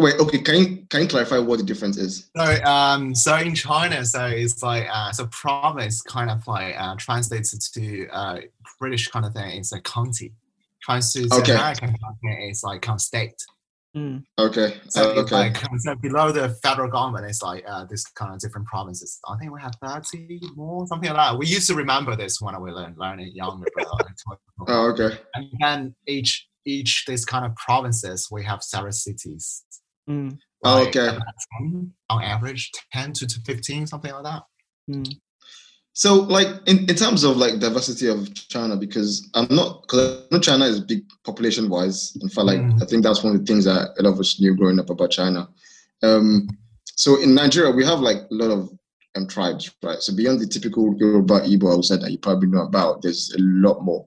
Wait, 0.00 0.14
okay. 0.20 0.38
Can 0.38 0.54
you 0.56 0.86
can 0.90 1.02
you 1.02 1.08
clarify 1.08 1.38
what 1.38 1.58
the 1.58 1.64
difference 1.64 1.96
is? 1.96 2.30
So, 2.36 2.44
um, 2.64 3.14
so 3.14 3.34
in 3.36 3.54
China, 3.54 4.04
so 4.04 4.26
it's 4.26 4.62
like, 4.62 4.86
uh, 4.92 5.10
so 5.12 5.26
province 5.26 6.02
kind 6.02 6.30
of 6.30 6.46
like 6.46 6.74
uh, 6.78 6.94
translates 6.96 7.70
to 7.70 8.08
uh, 8.10 8.38
British 8.78 9.08
kind 9.08 9.26
of 9.26 9.32
thing. 9.34 9.58
It's 9.58 9.72
a 9.72 9.80
county. 9.80 10.32
Translates 10.82 11.30
to 11.34 11.40
Okay. 11.42 11.52
American 11.54 11.88
country, 11.88 12.48
it's 12.48 12.62
like 12.62 12.82
kind 12.82 12.96
of 12.96 13.00
state. 13.00 13.34
Mm. 13.96 14.22
Okay, 14.38 14.76
So 14.90 15.10
uh, 15.16 15.20
okay. 15.22 15.34
like 15.34 15.56
so 15.78 15.94
below 15.96 16.30
the 16.30 16.50
federal 16.62 16.90
government, 16.90 17.24
it's 17.26 17.42
like 17.42 17.64
uh, 17.66 17.84
this 17.86 18.04
kind 18.04 18.32
of 18.34 18.38
different 18.38 18.66
provinces. 18.66 19.18
I 19.26 19.36
think 19.38 19.50
we 19.52 19.60
have 19.62 19.72
thirty 19.82 20.40
more, 20.56 20.86
something 20.86 21.08
like 21.08 21.16
that. 21.16 21.38
We 21.38 21.46
used 21.46 21.68
to 21.68 21.74
remember 21.74 22.14
this 22.14 22.38
when 22.40 22.60
we 22.60 22.70
learned 22.70 22.96
learning 22.98 23.32
younger. 23.34 23.66
but, 23.74 23.86
like, 23.92 24.38
Oh, 24.68 24.90
okay. 24.90 25.18
and 25.34 25.46
then 25.60 25.94
each 26.06 26.46
each 26.66 27.04
this 27.06 27.24
kind 27.24 27.46
of 27.46 27.56
provinces, 27.56 28.28
we 28.30 28.44
have 28.44 28.62
several 28.62 28.92
cities. 28.92 29.64
Mm. 30.08 30.36
Oh, 30.64 30.82
okay. 30.88 31.16
10, 31.60 31.92
on 32.10 32.22
average, 32.22 32.70
ten 32.92 33.12
to 33.14 33.26
to 33.26 33.40
fifteen, 33.46 33.86
something 33.86 34.12
like 34.12 34.24
that. 34.24 34.42
Mm. 34.90 35.16
So, 35.98 36.14
like 36.14 36.46
in, 36.66 36.88
in 36.88 36.94
terms 36.94 37.24
of 37.24 37.38
like 37.38 37.58
diversity 37.58 38.06
of 38.06 38.32
China, 38.32 38.76
because 38.76 39.28
I'm 39.34 39.48
not 39.50 39.82
because 39.82 40.22
I 40.22 40.26
know 40.30 40.40
China 40.40 40.64
is 40.66 40.78
big 40.78 41.02
population 41.24 41.68
wise. 41.68 42.16
In 42.22 42.28
fact, 42.28 42.46
like 42.46 42.60
Mm. 42.60 42.80
I 42.80 42.86
think 42.86 43.02
that's 43.02 43.24
one 43.24 43.34
of 43.34 43.40
the 43.40 43.44
things 43.44 43.64
that 43.64 43.94
a 43.98 44.02
lot 44.04 44.12
of 44.12 44.20
us 44.20 44.38
knew 44.40 44.54
growing 44.54 44.78
up 44.78 44.90
about 44.90 45.10
China. 45.10 45.48
Um, 46.04 46.46
so 46.94 47.20
in 47.20 47.34
Nigeria, 47.34 47.72
we 47.72 47.84
have 47.84 47.98
like 47.98 48.18
a 48.18 48.26
lot 48.30 48.52
of 48.52 48.70
um, 49.16 49.26
tribes, 49.26 49.72
right? 49.82 49.98
So 49.98 50.14
beyond 50.14 50.38
the 50.38 50.46
typical 50.46 50.94
Yoruba 50.96 51.40
Igbo 51.40 51.74
Hausa 51.74 51.96
that 51.96 52.12
you 52.12 52.18
probably 52.18 52.48
know 52.48 52.62
about, 52.62 53.02
there's 53.02 53.34
a 53.36 53.40
lot 53.40 53.82
more, 53.82 54.06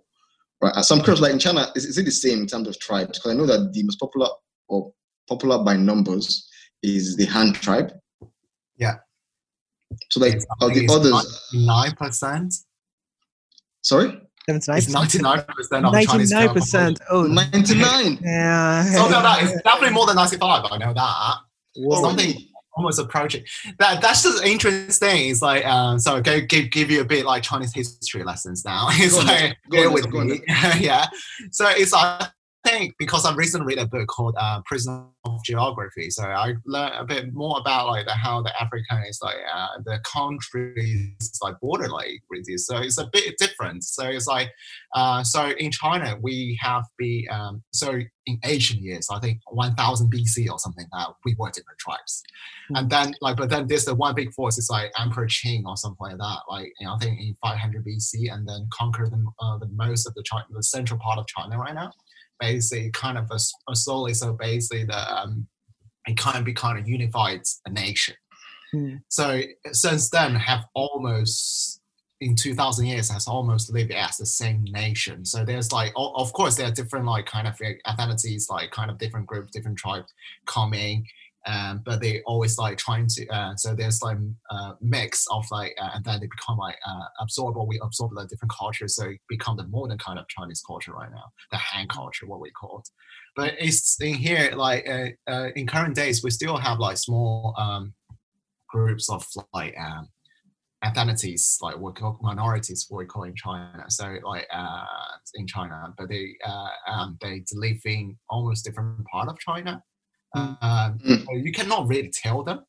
right? 0.61 0.73
And 0.73 0.85
some 0.85 1.01
curious, 1.01 1.19
like 1.19 1.33
in 1.33 1.39
China, 1.39 1.73
is, 1.75 1.83
is 1.83 1.97
it 1.97 2.05
the 2.05 2.11
same 2.11 2.39
in 2.39 2.47
terms 2.47 2.69
of 2.69 2.79
tribes? 2.79 3.19
Because 3.19 3.31
I 3.31 3.35
know 3.37 3.45
that 3.47 3.73
the 3.73 3.83
most 3.83 3.99
popular 3.99 4.29
or 4.69 4.93
popular 5.27 5.61
by 5.61 5.75
numbers 5.75 6.47
is 6.83 7.17
the 7.17 7.25
Han 7.25 7.51
tribe. 7.51 7.91
Yeah. 8.77 8.95
So 10.09 10.19
like 10.19 10.33
It's- 10.35 10.45
I 10.59 10.65
are 10.65 10.73
the 10.73 10.87
others? 10.91 11.49
Nine 11.53 11.91
percent. 11.95 12.53
Sorry. 13.81 14.19
It's 14.47 14.67
79%. 14.67 14.91
ninety 14.93 15.19
nine 15.19 15.43
percent 15.43 15.85
of 15.85 15.93
Chinese 15.93 16.33
99%. 16.33 16.97
Oh, 17.11 17.23
99. 17.23 18.19
yeah. 18.23 18.83
So 18.85 19.03
no, 19.03 19.21
that 19.21 19.43
is 19.43 19.61
definitely 19.63 19.91
more 19.91 20.07
than 20.07 20.15
ninety 20.15 20.37
five. 20.37 20.65
I 20.69 20.77
know 20.77 20.93
that. 20.93 21.35
Whoa. 21.75 22.01
Something 22.01 22.33
almost 22.73 22.99
approaching. 22.99 23.43
That 23.79 24.01
that's 24.01 24.23
just 24.23 24.43
interesting. 24.43 25.29
It's 25.29 25.41
like 25.41 25.65
um, 25.65 25.99
so 25.99 26.21
go 26.21 26.41
give 26.41 26.71
give 26.71 26.89
you 26.89 27.01
a 27.01 27.05
bit 27.05 27.25
like 27.25 27.43
Chinese 27.43 27.73
history 27.73 28.23
lessons 28.23 28.65
now. 28.65 28.87
It's 28.91 29.13
Go 29.13 29.21
on, 29.21 29.27
like 29.27 29.57
go 29.69 29.87
on, 29.87 29.93
with 29.93 30.11
go 30.11 30.23
me. 30.23 30.41
yeah. 30.79 31.05
So 31.51 31.67
it's 31.69 31.93
I 31.93 32.29
think 32.63 32.95
because 32.99 33.25
I 33.25 33.33
recently 33.33 33.75
read 33.75 33.83
a 33.83 33.87
book 33.87 34.07
called 34.07 34.35
uh, 34.37 34.61
Prison 34.65 35.07
of 35.25 35.43
Geography, 35.43 36.09
so 36.09 36.23
I 36.23 36.55
learned 36.65 36.95
a 36.97 37.05
bit 37.05 37.33
more 37.33 37.59
about 37.59 37.87
like 37.87 38.05
the, 38.05 38.13
how 38.13 38.41
the 38.41 38.53
African 38.61 39.03
is 39.07 39.19
like 39.21 39.37
uh, 39.53 39.67
the 39.85 39.99
countries 40.11 41.39
like 41.41 41.59
border 41.59 41.89
like 41.89 42.21
regions. 42.29 42.65
So 42.65 42.77
it's 42.77 42.97
a 42.97 43.09
bit 43.11 43.35
different. 43.37 43.83
So 43.83 44.05
it's 44.07 44.27
like 44.27 44.51
uh, 44.95 45.23
so 45.23 45.51
in 45.51 45.71
China 45.71 46.17
we 46.21 46.57
have 46.61 46.83
the 46.99 47.27
um, 47.29 47.63
so 47.71 47.99
in 48.27 48.37
ancient 48.45 48.81
years 48.81 49.07
I 49.11 49.19
think 49.19 49.39
1000 49.49 50.13
BC 50.13 50.49
or 50.51 50.59
something 50.59 50.85
that 50.91 51.07
we 51.25 51.35
were 51.37 51.49
different 51.49 51.79
tribes, 51.79 52.23
and 52.75 52.89
then 52.89 53.13
like 53.21 53.37
but 53.37 53.49
then 53.49 53.67
there's 53.67 53.85
the 53.85 53.95
one 53.95 54.15
big 54.15 54.33
force 54.33 54.57
is 54.57 54.69
like 54.69 54.91
Emperor 54.99 55.27
Qin 55.27 55.65
or 55.65 55.77
something 55.77 55.97
like 55.99 56.17
that. 56.17 56.39
Like 56.49 56.71
you 56.79 56.85
know, 56.85 56.93
I 56.93 56.97
think 56.99 57.19
in 57.19 57.35
500 57.41 57.85
BC 57.85 58.31
and 58.31 58.47
then 58.47 58.67
conquer 58.71 59.09
the, 59.09 59.25
uh, 59.39 59.57
the 59.57 59.67
most 59.73 60.07
of 60.07 60.13
the 60.13 60.23
China, 60.23 60.45
the 60.51 60.63
central 60.63 60.99
part 60.99 61.17
of 61.17 61.27
China 61.27 61.57
right 61.57 61.73
now 61.73 61.91
basically 62.41 62.89
kind 62.91 63.17
of 63.17 63.29
a, 63.31 63.39
a 63.69 63.75
solely 63.75 64.13
so 64.13 64.33
basically 64.33 64.83
the 64.83 65.15
um, 65.15 65.47
it 66.07 66.17
kind 66.17 66.37
of 66.37 66.43
be 66.43 66.53
kind 66.53 66.79
of 66.79 66.89
unified 66.89 67.41
a 67.65 67.69
nation. 67.69 68.15
Hmm. 68.71 68.95
So 69.09 69.41
since 69.71 70.09
then 70.09 70.35
have 70.35 70.65
almost 70.73 71.81
in 72.21 72.35
2000 72.35 72.85
years 72.85 73.09
has 73.09 73.27
almost 73.27 73.71
lived 73.73 73.91
as 73.91 74.17
the 74.17 74.25
same 74.25 74.63
nation. 74.69 75.25
So 75.25 75.43
there's 75.43 75.71
like 75.71 75.91
of 75.95 76.33
course 76.33 76.55
there 76.55 76.67
are 76.67 76.71
different 76.71 77.05
like 77.05 77.25
kind 77.25 77.47
of 77.47 77.59
like, 77.59 77.81
ethnicities 77.87 78.49
like 78.49 78.71
kind 78.71 78.91
of 78.91 78.97
different 78.97 79.27
groups, 79.27 79.51
different 79.51 79.77
tribes 79.77 80.13
coming. 80.45 81.05
Um, 81.47 81.81
but 81.83 82.01
they 82.01 82.21
always 82.27 82.59
like 82.59 82.77
trying 82.77 83.07
to 83.07 83.27
uh, 83.29 83.55
so 83.55 83.73
there's 83.73 84.03
like 84.03 84.17
uh, 84.51 84.73
mix 84.79 85.25
of 85.31 85.43
like 85.49 85.75
uh, 85.81 85.89
and 85.95 86.05
then 86.05 86.19
they 86.19 86.27
become 86.27 86.57
like 86.57 86.77
uh, 86.87 87.05
absorb 87.19 87.57
or 87.57 87.65
we 87.65 87.79
absorb 87.81 88.13
like 88.13 88.27
different 88.27 88.51
cultures 88.51 88.95
so 88.95 89.05
it 89.05 89.19
become 89.27 89.57
the 89.57 89.67
modern 89.67 89.97
kind 89.97 90.19
of 90.19 90.27
Chinese 90.27 90.61
culture 90.65 90.93
right 90.93 91.09
now 91.09 91.23
the 91.51 91.57
Han 91.57 91.87
culture 91.87 92.27
what 92.27 92.41
we 92.41 92.51
call 92.51 92.79
it 92.79 92.89
but 93.35 93.55
it's 93.59 93.99
in 94.01 94.13
here 94.13 94.51
like 94.55 94.87
uh, 94.87 95.07
uh, 95.27 95.49
in 95.55 95.65
current 95.65 95.95
days 95.95 96.23
we 96.23 96.29
still 96.29 96.57
have 96.57 96.77
like 96.77 96.97
small 96.97 97.55
um, 97.57 97.93
groups 98.69 99.09
of 99.09 99.25
like 99.53 99.75
um, 99.79 100.07
ethnicities 100.83 101.57
like 101.61 101.77
we 101.79 101.91
call 101.93 102.17
minorities 102.21 102.85
what 102.89 102.99
we 102.99 103.05
call 103.05 103.23
in 103.23 103.35
China. 103.35 103.85
So 103.89 104.17
like 104.23 104.47
uh, 104.51 104.85
in 105.35 105.47
China 105.47 105.93
but 105.97 106.09
they 106.09 106.35
uh, 106.45 106.69
um, 106.87 107.17
they 107.21 107.43
live 107.53 107.79
in 107.85 108.17
almost 108.29 108.65
different 108.65 109.05
part 109.05 109.29
of 109.29 109.37
China 109.39 109.81
um, 110.33 110.57
Mm. 111.05 111.25
so 111.25 111.33
you 111.35 111.51
cannot 111.51 111.87
really 111.87 112.09
tell 112.09 112.43
them 112.43 112.59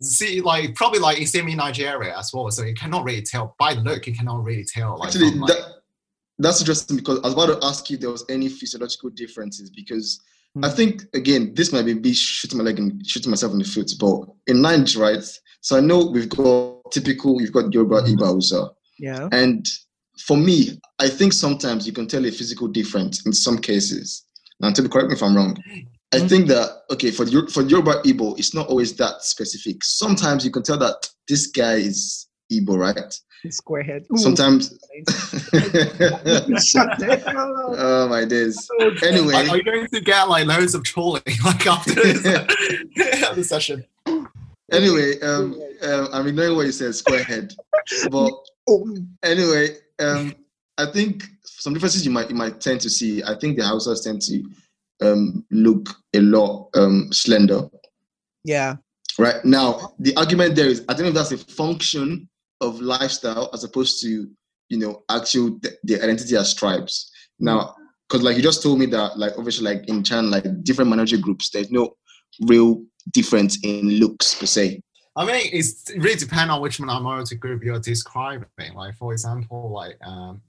see 0.00 0.40
like 0.40 0.74
probably 0.76 1.00
like 1.00 1.18
in 1.18 1.26
semi 1.26 1.54
Nigeria 1.54 2.16
as 2.16 2.30
well 2.32 2.50
so 2.50 2.62
you 2.62 2.74
cannot 2.74 3.04
really 3.04 3.22
tell 3.22 3.54
by 3.58 3.74
the 3.74 3.80
look 3.80 4.06
you 4.06 4.14
cannot 4.14 4.44
really 4.44 4.64
tell 4.64 4.96
like, 4.98 5.08
Actually, 5.08 5.30
from, 5.30 5.40
like 5.40 5.48
that, 5.56 5.64
that's 6.38 6.60
interesting 6.60 6.96
because 6.96 7.18
I 7.20 7.22
was 7.22 7.32
about 7.34 7.60
to 7.60 7.66
ask 7.66 7.90
you 7.90 7.94
if 7.96 8.00
there 8.02 8.10
was 8.10 8.24
any 8.28 8.48
physiological 8.48 9.10
differences 9.10 9.70
because 9.70 10.20
I 10.62 10.68
Hmm. 10.70 10.76
think 10.76 11.02
again 11.14 11.52
this 11.54 11.72
might 11.72 11.82
be 11.84 11.94
me 11.94 12.12
shooting 12.12 12.58
my 12.58 12.64
leg 12.64 12.78
and 12.78 13.04
shooting 13.06 13.30
myself 13.30 13.52
in 13.52 13.58
the 13.58 13.64
foot, 13.64 13.90
but 14.00 14.20
in 14.46 14.62
Nigeria, 14.62 15.16
right? 15.16 15.24
So 15.60 15.76
I 15.76 15.80
know 15.80 16.06
we've 16.06 16.28
got 16.28 16.90
typical, 16.92 17.40
you've 17.40 17.52
got 17.52 17.72
Yoruba, 17.72 18.02
Mhm. 18.02 18.16
Igbo, 18.16 18.70
Yeah. 18.98 19.28
and 19.32 19.66
for 20.26 20.36
me, 20.36 20.78
I 20.98 21.08
think 21.08 21.32
sometimes 21.32 21.86
you 21.86 21.92
can 21.92 22.06
tell 22.06 22.24
a 22.24 22.30
physical 22.30 22.66
difference 22.68 23.26
in 23.26 23.32
some 23.32 23.58
cases. 23.58 24.24
Now, 24.60 24.72
to 24.72 24.88
correct 24.88 25.08
me 25.08 25.14
if 25.16 25.22
I'm 25.22 25.36
wrong. 25.36 25.56
I 26.14 26.18
Mhm. 26.20 26.28
think 26.28 26.48
that 26.48 26.70
okay 26.90 27.10
for 27.10 27.24
Yor- 27.24 27.48
for 27.48 27.62
Yoruba 27.62 28.00
Igbo, 28.04 28.38
it's 28.38 28.54
not 28.54 28.66
always 28.68 28.94
that 28.96 29.22
specific. 29.22 29.84
Sometimes 29.84 30.44
you 30.44 30.50
can 30.50 30.62
tell 30.62 30.78
that 30.78 31.08
this 31.28 31.48
guy 31.48 31.74
is 31.74 32.26
Igbo, 32.50 32.78
right? 32.78 33.14
Squarehead. 33.46 34.04
Ooh. 34.12 34.16
Sometimes. 34.16 34.70
Shut 36.66 36.98
the 36.98 37.22
hell 37.26 37.56
up. 37.56 37.74
oh 37.78 38.08
my 38.08 38.24
days. 38.24 38.56
Anyway, 39.02 39.34
are 39.34 39.56
you 39.56 39.62
going 39.62 39.86
to 39.86 40.00
get 40.00 40.28
like 40.28 40.46
loads 40.46 40.74
of 40.74 40.82
trolling 40.82 41.22
like 41.44 41.66
after 41.66 41.94
this 41.94 42.22
the 42.22 43.44
session 43.44 43.84
anyway, 44.72 45.18
um, 45.20 45.60
um, 45.82 46.08
I'm 46.12 46.26
ignoring 46.26 46.56
what 46.56 46.66
you 46.66 46.72
said, 46.72 46.90
squarehead. 46.92 47.54
But 48.10 48.32
Oh, 48.70 48.96
anyway, 49.22 49.76
um, 49.98 50.34
I 50.76 50.86
think 50.86 51.24
some 51.44 51.72
differences 51.72 52.04
you 52.04 52.10
might 52.12 52.28
you 52.28 52.36
might 52.36 52.60
tend 52.60 52.80
to 52.82 52.90
see. 52.90 53.22
I 53.22 53.34
think 53.38 53.56
the 53.56 53.62
Hausas 53.62 54.02
tend 54.04 54.20
to 54.22 54.42
um, 55.00 55.44
look 55.50 55.88
a 56.14 56.20
lot 56.20 56.70
um, 56.74 57.12
slender. 57.12 57.68
yeah. 58.44 58.76
Right 59.18 59.44
now, 59.44 59.94
the 59.98 60.14
argument 60.16 60.54
there 60.54 60.68
is 60.68 60.84
I 60.88 60.92
don't 60.92 61.02
know 61.02 61.08
if 61.08 61.14
that's 61.14 61.32
a 61.32 61.38
function 61.38 62.28
of 62.60 62.80
lifestyle 62.80 63.50
as 63.52 63.64
opposed 63.64 64.00
to 64.02 64.28
you 64.68 64.78
know 64.78 65.02
actual 65.10 65.58
th- 65.58 65.74
their 65.82 65.98
identity 65.98 66.36
as 66.36 66.54
tribes. 66.54 67.10
Now, 67.40 67.74
because 68.08 68.22
like 68.22 68.36
you 68.36 68.42
just 68.42 68.62
told 68.62 68.78
me 68.78 68.86
that 68.86 69.18
like 69.18 69.32
obviously 69.36 69.64
like 69.64 69.88
in 69.88 70.04
China 70.04 70.28
like 70.28 70.44
different 70.62 70.90
minority 70.90 71.18
groups, 71.20 71.50
there's 71.50 71.70
no 71.70 71.96
real 72.46 72.84
difference 73.12 73.58
in 73.64 73.98
looks 73.98 74.34
per 74.34 74.46
se. 74.46 74.80
I 75.16 75.24
mean, 75.24 75.50
it's 75.52 75.90
it 75.90 76.00
really 76.00 76.14
depend 76.14 76.52
on 76.52 76.60
which 76.60 76.78
minority 76.78 77.34
group 77.34 77.64
you're 77.64 77.80
describing. 77.80 78.46
Like, 78.74 78.94
for 78.94 79.12
example, 79.12 79.72
like 79.72 79.98
um, 80.06 80.40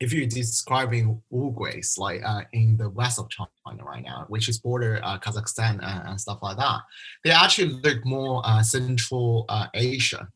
if 0.00 0.12
you're 0.12 0.26
describing 0.26 1.20
Uyghurs, 1.32 1.98
like 1.98 2.20
uh, 2.24 2.42
in 2.52 2.76
the 2.76 2.90
west 2.90 3.18
of 3.18 3.28
China 3.30 3.84
right 3.84 4.04
now, 4.04 4.26
which 4.28 4.48
is 4.48 4.58
border 4.58 5.00
uh, 5.02 5.18
Kazakhstan 5.18 5.80
and, 5.82 6.08
and 6.08 6.20
stuff 6.20 6.38
like 6.42 6.58
that, 6.58 6.80
they 7.24 7.30
actually 7.30 7.68
look 7.82 8.04
more 8.04 8.42
uh, 8.44 8.62
Central 8.62 9.46
uh, 9.48 9.66
Asia. 9.74 10.28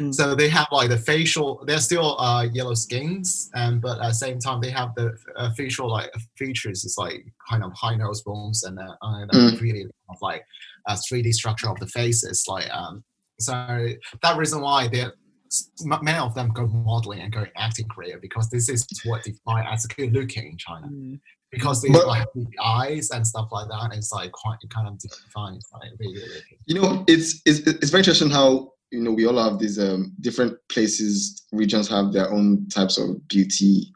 Mm. 0.00 0.12
So 0.12 0.34
they 0.34 0.48
have 0.48 0.66
like 0.72 0.88
the 0.88 0.96
facial. 0.96 1.62
They're 1.66 1.78
still 1.78 2.18
uh, 2.18 2.48
yellow 2.52 2.74
skins, 2.74 3.50
and 3.54 3.80
but 3.80 4.00
at 4.00 4.08
the 4.08 4.14
same 4.14 4.38
time 4.38 4.60
they 4.60 4.70
have 4.70 4.94
the 4.96 5.12
uh, 5.36 5.50
facial 5.56 5.90
like 5.90 6.10
features. 6.36 6.84
It's 6.84 6.98
like 6.98 7.24
kind 7.48 7.62
of 7.62 7.72
high 7.74 7.94
nose 7.94 8.22
bones 8.22 8.64
and 8.64 8.78
uh, 8.78 8.94
uh, 9.02 9.26
Mm. 9.26 9.60
really 9.60 9.80
kind 9.82 9.92
of 10.10 10.16
like 10.20 10.44
uh, 10.88 10.96
3D 10.96 11.32
structure 11.32 11.68
of 11.68 11.78
the 11.78 11.86
faces. 11.86 12.44
Like 12.48 12.68
um, 12.74 13.04
so 13.38 13.52
that 14.22 14.36
reason 14.36 14.62
why 14.62 14.88
they 14.88 15.04
many 15.84 16.18
of 16.18 16.34
them 16.34 16.50
go 16.52 16.66
modeling 16.66 17.20
and 17.20 17.32
go 17.32 17.44
acting 17.56 17.88
career 17.88 18.18
because 18.20 18.48
this 18.50 18.68
is 18.68 18.86
what 19.04 19.22
defined 19.24 19.66
as 19.70 19.86
good 19.86 20.12
looking 20.12 20.46
in 20.52 20.56
China. 20.58 20.86
Mm. 20.88 21.20
Because 21.50 21.82
they 21.82 21.88
But- 21.90 22.06
like 22.08 22.26
the 22.34 22.46
eyes 22.62 23.10
and 23.10 23.24
stuff 23.26 23.48
like 23.52 23.68
that. 23.68 23.96
It's 23.96 24.10
like 24.12 24.32
quite 24.32 24.58
kind 24.70 24.88
of 24.88 24.98
defined. 24.98 25.62
Like 25.72 25.90
really 26.00 26.14
good 26.14 26.28
looking. 26.28 26.58
You 26.66 26.74
know, 26.80 27.04
it's 27.06 27.40
it's 27.46 27.60
it's 27.60 27.90
very 27.90 28.00
interesting 28.00 28.30
how 28.30 28.72
you 28.90 29.00
know 29.00 29.12
we 29.12 29.26
all 29.26 29.38
have 29.42 29.58
these 29.60 29.78
um, 29.78 30.12
different 30.20 30.56
places, 30.68 31.46
regions 31.52 31.88
have 31.88 32.12
their 32.12 32.28
own 32.32 32.68
types 32.68 32.98
of 32.98 33.26
beauty 33.28 33.92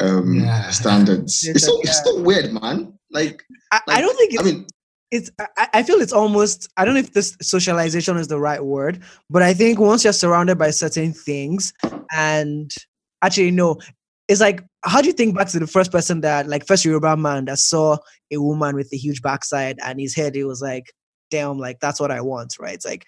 um, 0.00 0.34
Yeah. 0.34 0.70
standards. 0.70 1.42
Yes, 1.46 1.56
It's 1.56 1.66
so 1.66 1.74
yeah. 1.76 1.90
it's 1.90 2.02
so 2.04 2.22
weird, 2.22 2.52
man. 2.52 2.98
Like, 3.10 3.42
I, 3.70 3.80
I 3.88 4.00
don't 4.00 4.16
think 4.16 4.40
I 4.40 4.42
mean, 4.42 4.66
it's 5.14 5.30
I, 5.56 5.68
I 5.74 5.82
feel 5.84 6.00
it's 6.00 6.12
almost 6.12 6.68
I 6.76 6.84
don't 6.84 6.94
know 6.94 7.00
if 7.00 7.12
this 7.12 7.36
socialization 7.40 8.16
is 8.16 8.26
the 8.26 8.40
right 8.40 8.62
word, 8.62 9.00
but 9.30 9.42
I 9.42 9.54
think 9.54 9.78
once 9.78 10.02
you're 10.02 10.12
surrounded 10.12 10.58
by 10.58 10.70
certain 10.70 11.12
things 11.12 11.72
and 12.12 12.74
actually 13.22 13.52
no, 13.52 13.78
it's 14.26 14.40
like 14.40 14.60
how 14.82 15.00
do 15.00 15.06
you 15.06 15.12
think 15.12 15.36
back 15.36 15.48
to 15.48 15.60
the 15.60 15.68
first 15.68 15.92
person 15.92 16.20
that 16.22 16.48
like 16.48 16.66
first 16.66 16.84
Yoruba 16.84 17.16
man 17.16 17.44
that 17.44 17.58
saw 17.60 17.96
a 18.32 18.38
woman 18.38 18.74
with 18.74 18.92
a 18.92 18.96
huge 18.96 19.22
backside 19.22 19.78
and 19.84 20.00
his 20.00 20.16
head, 20.16 20.34
it 20.34 20.46
was 20.46 20.60
like, 20.60 20.92
damn, 21.30 21.58
like 21.58 21.78
that's 21.78 22.00
what 22.00 22.10
I 22.10 22.20
want, 22.20 22.56
right? 22.58 22.74
It's 22.74 22.84
like 22.84 23.06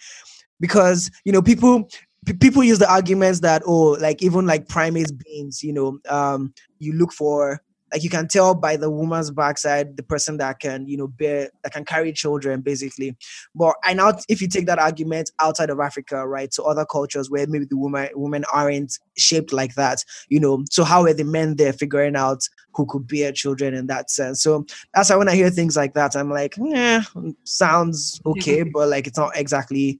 because 0.60 1.10
you 1.24 1.32
know 1.32 1.42
people 1.42 1.90
people 2.40 2.62
use 2.62 2.78
the 2.78 2.90
arguments 2.90 3.40
that 3.40 3.62
oh 3.66 3.96
like 4.00 4.22
even 4.22 4.46
like 4.46 4.68
primates 4.68 5.12
beings 5.12 5.62
you 5.62 5.72
know 5.72 5.98
um 6.08 6.52
you 6.78 6.92
look 6.92 7.12
for 7.12 7.60
like 7.96 8.04
you 8.04 8.10
can 8.10 8.28
tell 8.28 8.54
by 8.54 8.76
the 8.76 8.90
woman's 8.90 9.30
backside 9.30 9.96
the 9.96 10.02
person 10.02 10.36
that 10.36 10.60
can 10.60 10.86
you 10.86 10.98
know 10.98 11.06
bear 11.06 11.48
that 11.62 11.72
can 11.72 11.82
carry 11.82 12.12
children 12.12 12.60
basically. 12.60 13.16
But 13.54 13.74
i 13.84 13.94
now 13.94 14.12
if 14.28 14.42
you 14.42 14.48
take 14.48 14.66
that 14.66 14.78
argument 14.78 15.30
outside 15.40 15.70
of 15.70 15.80
africa 15.80 16.26
right 16.28 16.50
to 16.50 16.62
other 16.62 16.84
cultures 16.84 17.30
where 17.30 17.46
maybe 17.46 17.64
the 17.64 17.76
woman 17.76 18.10
women 18.14 18.44
aren't 18.52 18.98
shaped 19.16 19.50
like 19.50 19.74
that 19.76 20.04
you 20.28 20.38
know 20.38 20.62
so 20.70 20.84
how 20.84 21.04
are 21.04 21.14
the 21.14 21.24
men 21.24 21.56
there 21.56 21.72
figuring 21.72 22.16
out 22.16 22.46
who 22.74 22.84
could 22.84 23.08
bear 23.08 23.32
children 23.32 23.72
in 23.72 23.86
that 23.86 24.10
sense? 24.10 24.42
So 24.42 24.66
that's 24.94 25.08
why 25.08 25.16
when 25.16 25.28
i 25.28 25.34
hear 25.34 25.48
things 25.48 25.76
like 25.76 25.94
that 25.94 26.14
i'm 26.14 26.30
like 26.30 26.54
yeah 26.58 27.02
sounds 27.44 28.20
okay 28.26 28.62
but 28.74 28.88
like 28.88 29.06
it's 29.06 29.16
not 29.16 29.34
exactly 29.36 29.98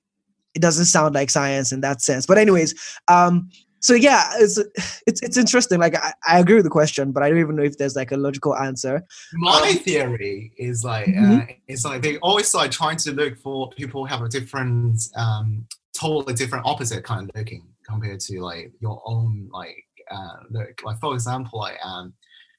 it 0.55 0.63
doesn't 0.63 0.87
sound 0.87 1.15
like 1.15 1.29
science 1.29 1.71
in 1.71 1.83
that 1.83 2.01
sense. 2.01 2.27
But 2.27 2.39
anyways 2.39 2.75
um 3.09 3.51
so 3.81 3.95
yeah 3.95 4.31
it's 4.39 4.59
it's 5.07 5.23
it's 5.23 5.37
interesting 5.37 5.79
like 5.79 5.95
I, 5.97 6.13
I 6.27 6.39
agree 6.39 6.55
with 6.57 6.65
the 6.65 6.71
question 6.71 7.13
but 7.13 7.23
i 7.23 7.29
don't 7.29 7.39
even 7.39 7.57
know 7.57 7.63
if 7.63 7.77
there's 7.79 7.97
like 7.97 8.13
a 8.13 8.17
logical 8.17 8.57
answer 8.57 9.05
My 9.35 9.71
Um, 9.71 9.79
theory 9.79 10.53
is 10.59 10.85
like 10.85 11.09
Mhm. 11.09 11.43
uh, 11.43 11.53
it's 11.69 11.85
like 11.85 12.03
they 12.03 12.17
always 12.19 12.53
like 12.55 12.71
trying 12.71 12.97
to 12.99 13.13
look 13.13 13.37
for 13.39 13.71
people 13.71 14.01
who 14.03 14.07
have 14.07 14.23
a 14.23 14.29
different, 14.29 15.01
um, 15.17 15.67
totally 15.95 16.35
different 16.35 16.65
opposite 16.67 17.05
kind 17.05 17.29
of 17.29 17.37
looking 17.37 17.65
compared 17.89 18.21
to 18.21 18.41
like 18.41 18.73
your 18.81 19.03
own 19.07 19.49
like 19.53 19.85
uh, 20.11 20.37
look. 20.51 20.83
Like 20.85 20.99
for 21.01 21.15
example, 21.15 21.59
like 21.59 21.79
um, 21.85 22.15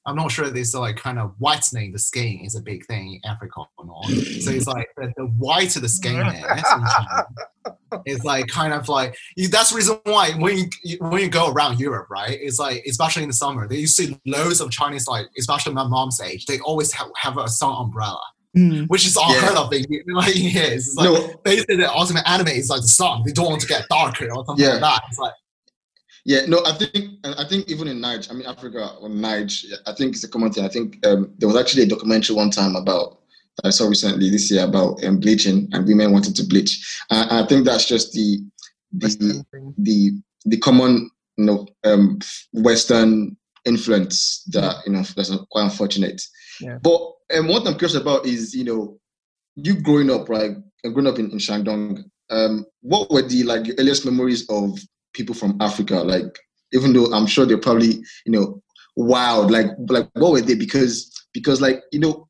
I'm 0.08 0.16
not 0.16 0.32
sure 0.32 0.50
this 0.50 0.74
like 0.74 0.96
kind 0.96 1.20
of 1.20 1.36
whitening 1.38 1.92
the 1.92 2.00
skin 2.00 2.40
is 2.46 2.56
a 2.56 2.62
big 2.62 2.86
thing 2.86 3.20
in 3.22 3.30
Africa 3.30 3.62
or 3.78 3.86
not. 3.86 4.06
So 4.42 4.52
it's 4.52 4.66
like 4.66 4.88
the, 4.98 5.14
the 5.18 5.26
whiter 5.26 5.80
the 5.82 5.90
skin 5.90 6.26
is, 6.26 6.64
it's 8.06 8.24
like 8.24 8.48
kind 8.48 8.74
of 8.74 8.88
like 8.90 9.16
that's 9.52 9.72
the 9.72 9.76
reason 9.76 10.00
why 10.04 10.32
when 10.32 10.58
you 10.58 10.66
you- 10.84 10.98
when 11.02 11.22
you 11.22 11.30
go 11.30 11.52
around 11.52 11.80
Europe, 11.80 12.08
right? 12.10 12.38
It's 12.42 12.58
like 12.60 12.84
especially 12.88 13.24
in 13.24 13.30
the 13.30 13.36
summer, 13.36 13.68
they 13.68 13.78
you 13.78 13.88
see 13.88 14.18
loads 14.26 14.62
of 14.62 14.72
Chinese 14.72 15.08
like 15.08 15.26
especially 15.38 15.74
my 15.74 15.86
mom's 15.88 16.22
age, 16.22 16.46
they 16.46 16.60
always 16.60 16.92
have, 16.94 17.10
have 17.18 17.38
a 17.38 17.48
sun 17.48 17.76
umbrella, 17.78 18.22
Mm. 18.56 18.88
which 18.88 19.06
is 19.06 19.16
unheard 19.22 19.56
of 19.58 19.72
in 19.74 19.84
like 20.08 20.36
in 20.36 20.42
here. 20.44 20.64
It's 20.72 20.96
like 20.96 21.06
no, 21.10 21.34
they 21.44 21.58
say 21.58 21.76
the 21.76 21.92
ultimate 21.94 22.28
anime 22.28 22.48
is 22.48 22.70
like 22.70 22.82
the 22.82 22.88
sun. 22.88 23.22
They 23.26 23.32
don't 23.34 23.46
want 23.50 23.62
to 23.62 23.68
get 23.68 23.88
darker 23.90 24.30
or 24.34 24.46
something 24.46 24.64
Yeah. 24.66 24.72
like 24.76 24.82
that. 24.82 25.02
It's 25.10 25.20
like 25.20 25.34
Yeah, 26.28 26.42
no, 26.46 26.62
I 26.66 26.74
think 26.74 27.12
I 27.24 27.46
think 27.46 27.70
even 27.70 27.88
in 27.88 28.02
Niger, 28.02 28.30
I 28.30 28.34
mean 28.34 28.46
Africa 28.46 28.92
or 29.00 29.08
Niger, 29.08 29.78
I 29.86 29.94
think 29.94 30.14
it's 30.14 30.26
a 30.26 30.28
common 30.28 30.52
thing. 30.52 30.66
I 30.66 30.68
think 30.68 31.04
um, 31.08 31.34
there 31.38 31.48
was 31.48 31.56
actually 31.56 31.84
a 31.84 31.88
documentary 31.88 32.36
one 32.36 32.52
time 32.52 32.76
about 32.76 33.20
that 33.56 33.68
I 33.68 33.70
saw 33.70 33.88
recently 33.88 34.30
this 34.30 34.52
year 34.52 34.66
about 34.66 35.02
um, 35.06 35.22
bleaching 35.22 35.70
and 35.72 35.88
women 35.88 36.12
wanting 36.12 36.34
to 36.34 36.44
bleach. 36.44 37.00
Uh, 37.10 37.28
I 37.32 37.48
think 37.48 37.64
that's 37.64 37.86
just 37.86 38.12
the 38.12 38.42
the 38.92 39.46
the 39.78 40.22
the 40.44 40.58
common 40.58 41.10
you 41.38 41.46
know 41.46 41.66
um, 41.86 42.20
Western 42.52 43.38
influence 43.64 44.44
that 44.52 44.76
you 44.86 44.92
know 44.92 45.04
that's 45.04 45.34
quite 45.50 45.64
unfortunate. 45.64 46.22
Yeah. 46.60 46.78
But 46.84 47.10
um, 47.38 47.48
what 47.48 47.66
I'm 47.66 47.78
curious 47.78 47.96
about 47.96 48.26
is 48.26 48.54
you 48.54 48.66
know 48.66 49.00
you 49.56 49.80
growing 49.80 50.12
up 50.12 50.28
right 50.28 50.58
and 50.84 50.94
growing 50.94 51.08
up 51.08 51.20
in, 51.20 51.32
in 51.32 51.38
Shandong. 51.38 52.04
Um, 52.30 52.66
what 52.82 53.10
were 53.10 53.22
the 53.22 53.44
like 53.44 53.66
your 53.66 53.78
earliest 53.80 54.04
memories 54.04 54.46
of 54.50 54.78
people 55.18 55.36
from 55.36 55.58
Africa? 55.60 55.96
Like 55.96 56.38
even 56.72 56.94
though 56.94 57.12
I'm 57.12 57.28
sure 57.28 57.46
they're 57.46 57.58
probably 57.58 58.04
you 58.26 58.32
know 58.32 58.62
wild. 58.98 59.52
Like 59.52 59.68
like 59.88 60.10
what 60.14 60.34
were 60.34 60.42
they? 60.42 60.56
Because 60.56 61.12
because 61.34 61.62
like 61.62 61.82
you 61.92 62.00
know. 62.00 62.28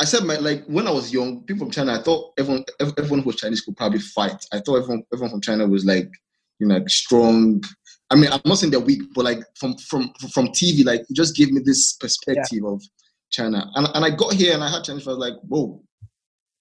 I 0.00 0.06
said, 0.06 0.24
my, 0.24 0.36
like 0.38 0.64
when 0.66 0.88
I 0.88 0.90
was 0.90 1.12
young, 1.12 1.44
people 1.44 1.66
from 1.66 1.70
China. 1.70 1.92
I 1.92 2.02
thought 2.02 2.32
everyone, 2.38 2.64
everyone 2.80 3.20
who 3.20 3.26
was 3.26 3.36
Chinese 3.36 3.60
could 3.60 3.76
probably 3.76 4.00
fight. 4.00 4.44
I 4.52 4.58
thought 4.58 4.82
everyone, 4.82 5.04
everyone 5.12 5.30
from 5.30 5.40
China 5.40 5.66
was 5.68 5.84
like, 5.84 6.10
you 6.58 6.66
know, 6.66 6.78
like 6.78 6.88
strong. 6.88 7.62
I 8.10 8.16
mean, 8.16 8.32
I'm 8.32 8.40
not 8.44 8.58
saying 8.58 8.72
they're 8.72 8.80
weak, 8.80 9.02
but 9.14 9.24
like 9.24 9.44
from 9.56 9.76
from 9.76 10.10
from 10.32 10.48
TV, 10.48 10.84
like 10.84 11.02
it 11.02 11.14
just 11.14 11.36
gave 11.36 11.52
me 11.52 11.60
this 11.64 11.92
perspective 11.92 12.64
of 12.64 12.82
China. 13.30 13.70
And 13.74 13.86
and 13.94 14.04
I 14.04 14.10
got 14.10 14.32
here 14.32 14.54
and 14.54 14.64
I 14.64 14.70
had 14.70 14.84
Chinese. 14.84 15.06
I 15.06 15.10
was 15.10 15.18
like, 15.18 15.34
whoa, 15.42 15.80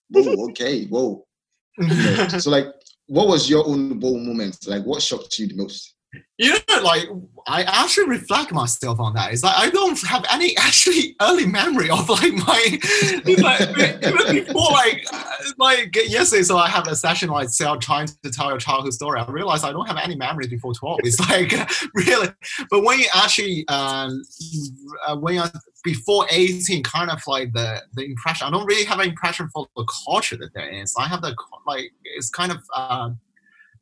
whoa, 0.09 0.45
okay, 0.49 0.85
whoa. 0.85 1.25
You 1.79 1.87
know, 1.87 2.27
so 2.27 2.51
like, 2.51 2.67
what 3.07 3.27
was 3.27 3.49
your 3.49 3.65
own 3.67 3.99
whoa 3.99 4.17
moment? 4.17 4.57
Like, 4.67 4.83
what 4.83 5.01
shocked 5.01 5.37
you 5.39 5.47
the 5.47 5.55
most? 5.55 5.92
You 6.37 6.51
know, 6.51 6.81
like 6.81 7.07
I 7.47 7.63
actually 7.63 8.07
reflect 8.07 8.51
myself 8.51 8.99
on 8.99 9.13
that. 9.15 9.33
It's 9.33 9.43
like 9.43 9.55
I 9.57 9.69
don't 9.69 9.99
have 10.07 10.25
any 10.31 10.55
actually 10.57 11.15
early 11.21 11.45
memory 11.45 11.89
of 11.89 12.09
like 12.09 12.33
my 12.33 12.79
even 13.25 14.45
before 14.45 14.71
like 14.71 15.05
uh, 15.11 15.23
like 15.57 15.95
yesterday. 15.95 16.43
So 16.43 16.57
I 16.57 16.67
have 16.67 16.87
a 16.87 16.95
session 16.95 17.29
like 17.29 17.49
say, 17.49 17.65
trying 17.79 18.07
to 18.07 18.31
tell 18.31 18.49
your 18.49 18.57
childhood 18.57 18.93
story. 18.93 19.19
I 19.19 19.29
realized 19.29 19.63
I 19.65 19.71
don't 19.71 19.87
have 19.87 19.97
any 19.97 20.15
memory 20.15 20.47
before 20.47 20.73
twelve. 20.73 20.99
It's 21.03 21.19
like 21.29 21.53
really, 21.93 22.29
but 22.69 22.83
when 22.83 22.99
you 22.99 23.07
actually 23.15 23.67
um, 23.67 24.23
uh, 25.07 25.15
when 25.17 25.35
you're 25.35 25.51
before 25.83 26.25
18 26.31 26.81
kind 26.83 27.11
of 27.11 27.21
like 27.27 27.51
the 27.51 27.81
the 27.95 28.05
impression 28.05 28.47
i 28.47 28.49
don't 28.49 28.65
really 28.65 28.85
have 28.85 28.99
an 28.99 29.09
impression 29.09 29.49
for 29.49 29.67
the 29.75 29.85
culture 30.05 30.37
that 30.37 30.53
there 30.53 30.69
is 30.69 30.95
i 30.97 31.05
have 31.05 31.21
the 31.21 31.35
like 31.67 31.91
it's 32.05 32.29
kind 32.29 32.53
of 32.53 32.59
um 32.73 33.19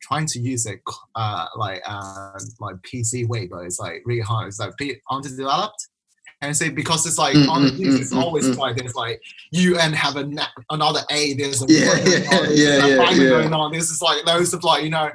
trying 0.02 0.26
to 0.26 0.40
use 0.40 0.66
it 0.66 0.80
uh 1.16 1.46
like 1.56 1.82
uh 1.88 2.40
like 2.60 2.76
pc 2.78 3.28
way 3.28 3.48
but 3.48 3.60
it's 3.60 3.80
like 3.80 4.02
really 4.06 4.22
hard 4.22 4.48
it's 4.48 4.60
like 4.60 4.74
underdeveloped 5.10 5.88
and 6.42 6.58
say 6.58 6.70
because 6.70 7.06
it's 7.06 7.18
like 7.18 7.36
Mm, 7.36 7.50
on 7.50 7.64
the 7.64 7.70
mm, 7.72 7.80
news, 7.80 7.96
mm, 7.98 8.02
it's 8.02 8.14
mm, 8.14 8.22
always 8.22 8.48
mm. 8.48 8.58
like 8.58 8.76
there's 8.76 8.96
like 8.96 9.22
you 9.52 9.78
and 9.78 9.96
have 9.96 10.16
a 10.16 10.26
na- 10.26 10.48
another 10.72 11.02
a 11.12 11.34
there's 11.36 11.62
a 11.62 11.66
Yeah, 11.70 11.94
yeah, 12.06 12.50
yeah, 12.50 12.88
yeah, 12.88 13.12
yeah. 13.12 13.30
going 13.30 13.54
on 13.54 13.72
this 13.72 13.90
is 13.92 14.02
like 14.02 14.26
loads 14.26 14.54
of 14.54 14.64
like 14.64 14.84
you 14.84 14.90
know 14.90 15.12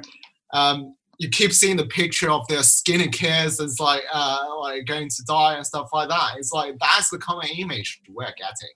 um 0.53 0.95
you 1.19 1.29
keep 1.29 1.51
seeing 1.51 1.77
the 1.77 1.85
picture 1.87 2.29
of 2.29 2.47
their 2.47 2.63
skinny 2.63 3.07
kids 3.07 3.59
and 3.59 3.69
it's 3.69 3.79
like 3.79 4.03
uh 4.13 4.37
like 4.59 4.85
going 4.85 5.09
to 5.09 5.23
die 5.25 5.55
and 5.55 5.65
stuff 5.65 5.89
like 5.93 6.09
that. 6.09 6.35
It's 6.37 6.51
like 6.51 6.75
that's 6.79 7.09
the 7.09 7.17
common 7.17 7.47
image 7.57 8.01
we're 8.09 8.25
getting. 8.25 8.69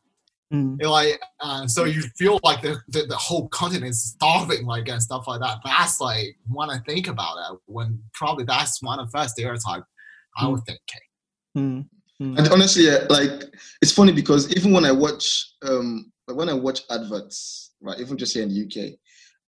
Mm. 0.52 0.82
Like 0.84 1.22
uh, 1.40 1.66
so 1.68 1.86
you 1.86 2.02
feel 2.18 2.40
like 2.44 2.62
the, 2.62 2.78
the 2.90 3.04
the 3.04 3.16
whole 3.16 3.48
continent 3.50 3.92
is 3.92 4.04
starving 4.04 4.66
like 4.66 4.90
and 4.90 5.02
stuff 5.02 5.28
like 5.28 5.40
that. 5.40 5.60
That's 5.64 6.02
like 6.02 6.36
when 6.48 6.70
I 6.70 6.80
think 6.80 7.08
about 7.08 7.38
it, 7.38 7.60
when 7.68 8.02
probably 8.14 8.44
that's 8.44 8.82
one 8.82 9.00
of 9.00 9.10
the 9.10 9.18
first 9.18 9.36
stereotype 9.36 9.84
I 10.38 10.48
would 10.48 10.64
think. 10.66 10.80
Mm. 11.58 11.86
Mm. 12.22 12.38
And 12.38 12.48
honestly, 12.50 12.90
like 13.10 13.44
it's 13.82 13.92
funny 13.92 14.12
because 14.12 14.52
even 14.56 14.72
when 14.72 14.86
I 14.86 14.92
watch, 14.92 15.54
um, 15.64 16.12
when 16.26 16.50
I 16.50 16.54
watch 16.54 16.82
adverts, 16.90 17.72
right, 17.82 18.00
even 18.00 18.18
just 18.18 18.34
here 18.34 18.44
in 18.44 18.50
the 18.50 18.66
UK, 18.66 18.94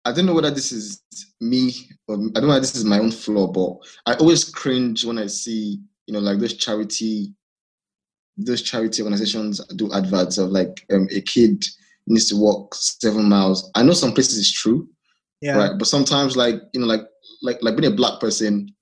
I 0.06 0.12
don't 0.12 0.26
know 0.26 0.34
whether 0.34 0.52
this 0.52 0.72
is 0.72 1.02
me 1.40 1.74
or 2.08 2.16
I 2.16 2.20
don't 2.20 2.44
know 2.44 2.48
whether 2.50 2.60
this 2.60 2.76
is 2.76 2.86
my 2.86 3.00
own 3.00 3.12
flaw, 3.12 3.48
but 3.48 3.78
I 4.06 4.16
always 4.16 4.44
cringe 4.44 5.06
when 5.06 5.18
I 5.18 5.28
see, 5.28 5.80
you 6.06 6.14
know, 6.14 6.20
like 6.20 6.40
those 6.40 6.56
charity, 6.56 7.34
those 8.38 8.62
charity 8.62 9.02
organizations 9.02 9.66
do 9.76 9.92
adverts 9.94 10.38
of 10.38 10.50
like 10.52 10.86
um, 10.92 11.08
a 11.12 11.22
kid 11.22 11.64
needs 12.08 12.28
to 12.30 12.36
walk 12.36 12.74
seven 12.76 13.28
miles. 13.30 13.70
I 13.76 13.84
know 13.84 13.94
some 13.94 14.14
places 14.14 14.40
it's 14.40 14.52
true, 14.52 14.88
Yeah. 15.42 15.58
right? 15.58 15.72
But 15.78 15.88
sometimes, 15.88 16.36
like 16.38 16.56
you 16.74 16.82
know, 16.82 16.88
like 16.88 17.02
like 17.42 17.58
like 17.62 17.76
being 17.78 17.92
a 17.92 17.96
black 17.96 18.20
person 18.20 18.74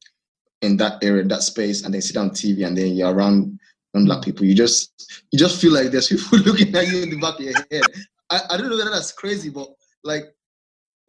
in 0.61 0.77
that 0.77 1.03
area, 1.03 1.23
that 1.23 1.41
space, 1.43 1.83
and 1.83 1.93
then 1.93 2.01
sit 2.01 2.17
on 2.17 2.31
TV, 2.31 2.65
and 2.65 2.77
then 2.77 2.95
you're 2.95 3.13
around 3.13 3.59
around 3.95 4.05
black 4.05 4.23
people, 4.23 4.45
you 4.45 4.53
just 4.53 5.21
you 5.31 5.39
just 5.39 5.59
feel 5.61 5.73
like 5.73 5.91
there's 5.91 6.07
people 6.09 6.39
looking 6.39 6.75
at 6.75 6.87
you 6.87 7.03
in 7.03 7.09
the 7.09 7.19
back 7.19 7.35
of 7.35 7.41
your 7.41 7.53
head. 7.71 7.83
I, 8.29 8.41
I 8.51 8.57
don't 8.57 8.69
know 8.69 8.77
whether 8.77 8.91
that's 8.91 9.11
crazy, 9.11 9.49
but 9.49 9.67
like 10.03 10.23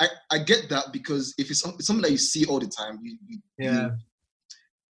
I 0.01 0.09
I 0.31 0.39
get 0.39 0.69
that 0.71 0.93
because 0.93 1.35
if 1.39 1.51
it's, 1.51 1.65
it's 1.67 1.87
something 1.87 2.03
that 2.03 2.11
you 2.13 2.19
see 2.19 2.47
all 2.47 2.59
the 2.59 2.67
time, 2.69 2.99
you, 3.03 3.17
you 3.29 3.39
you- 3.59 3.93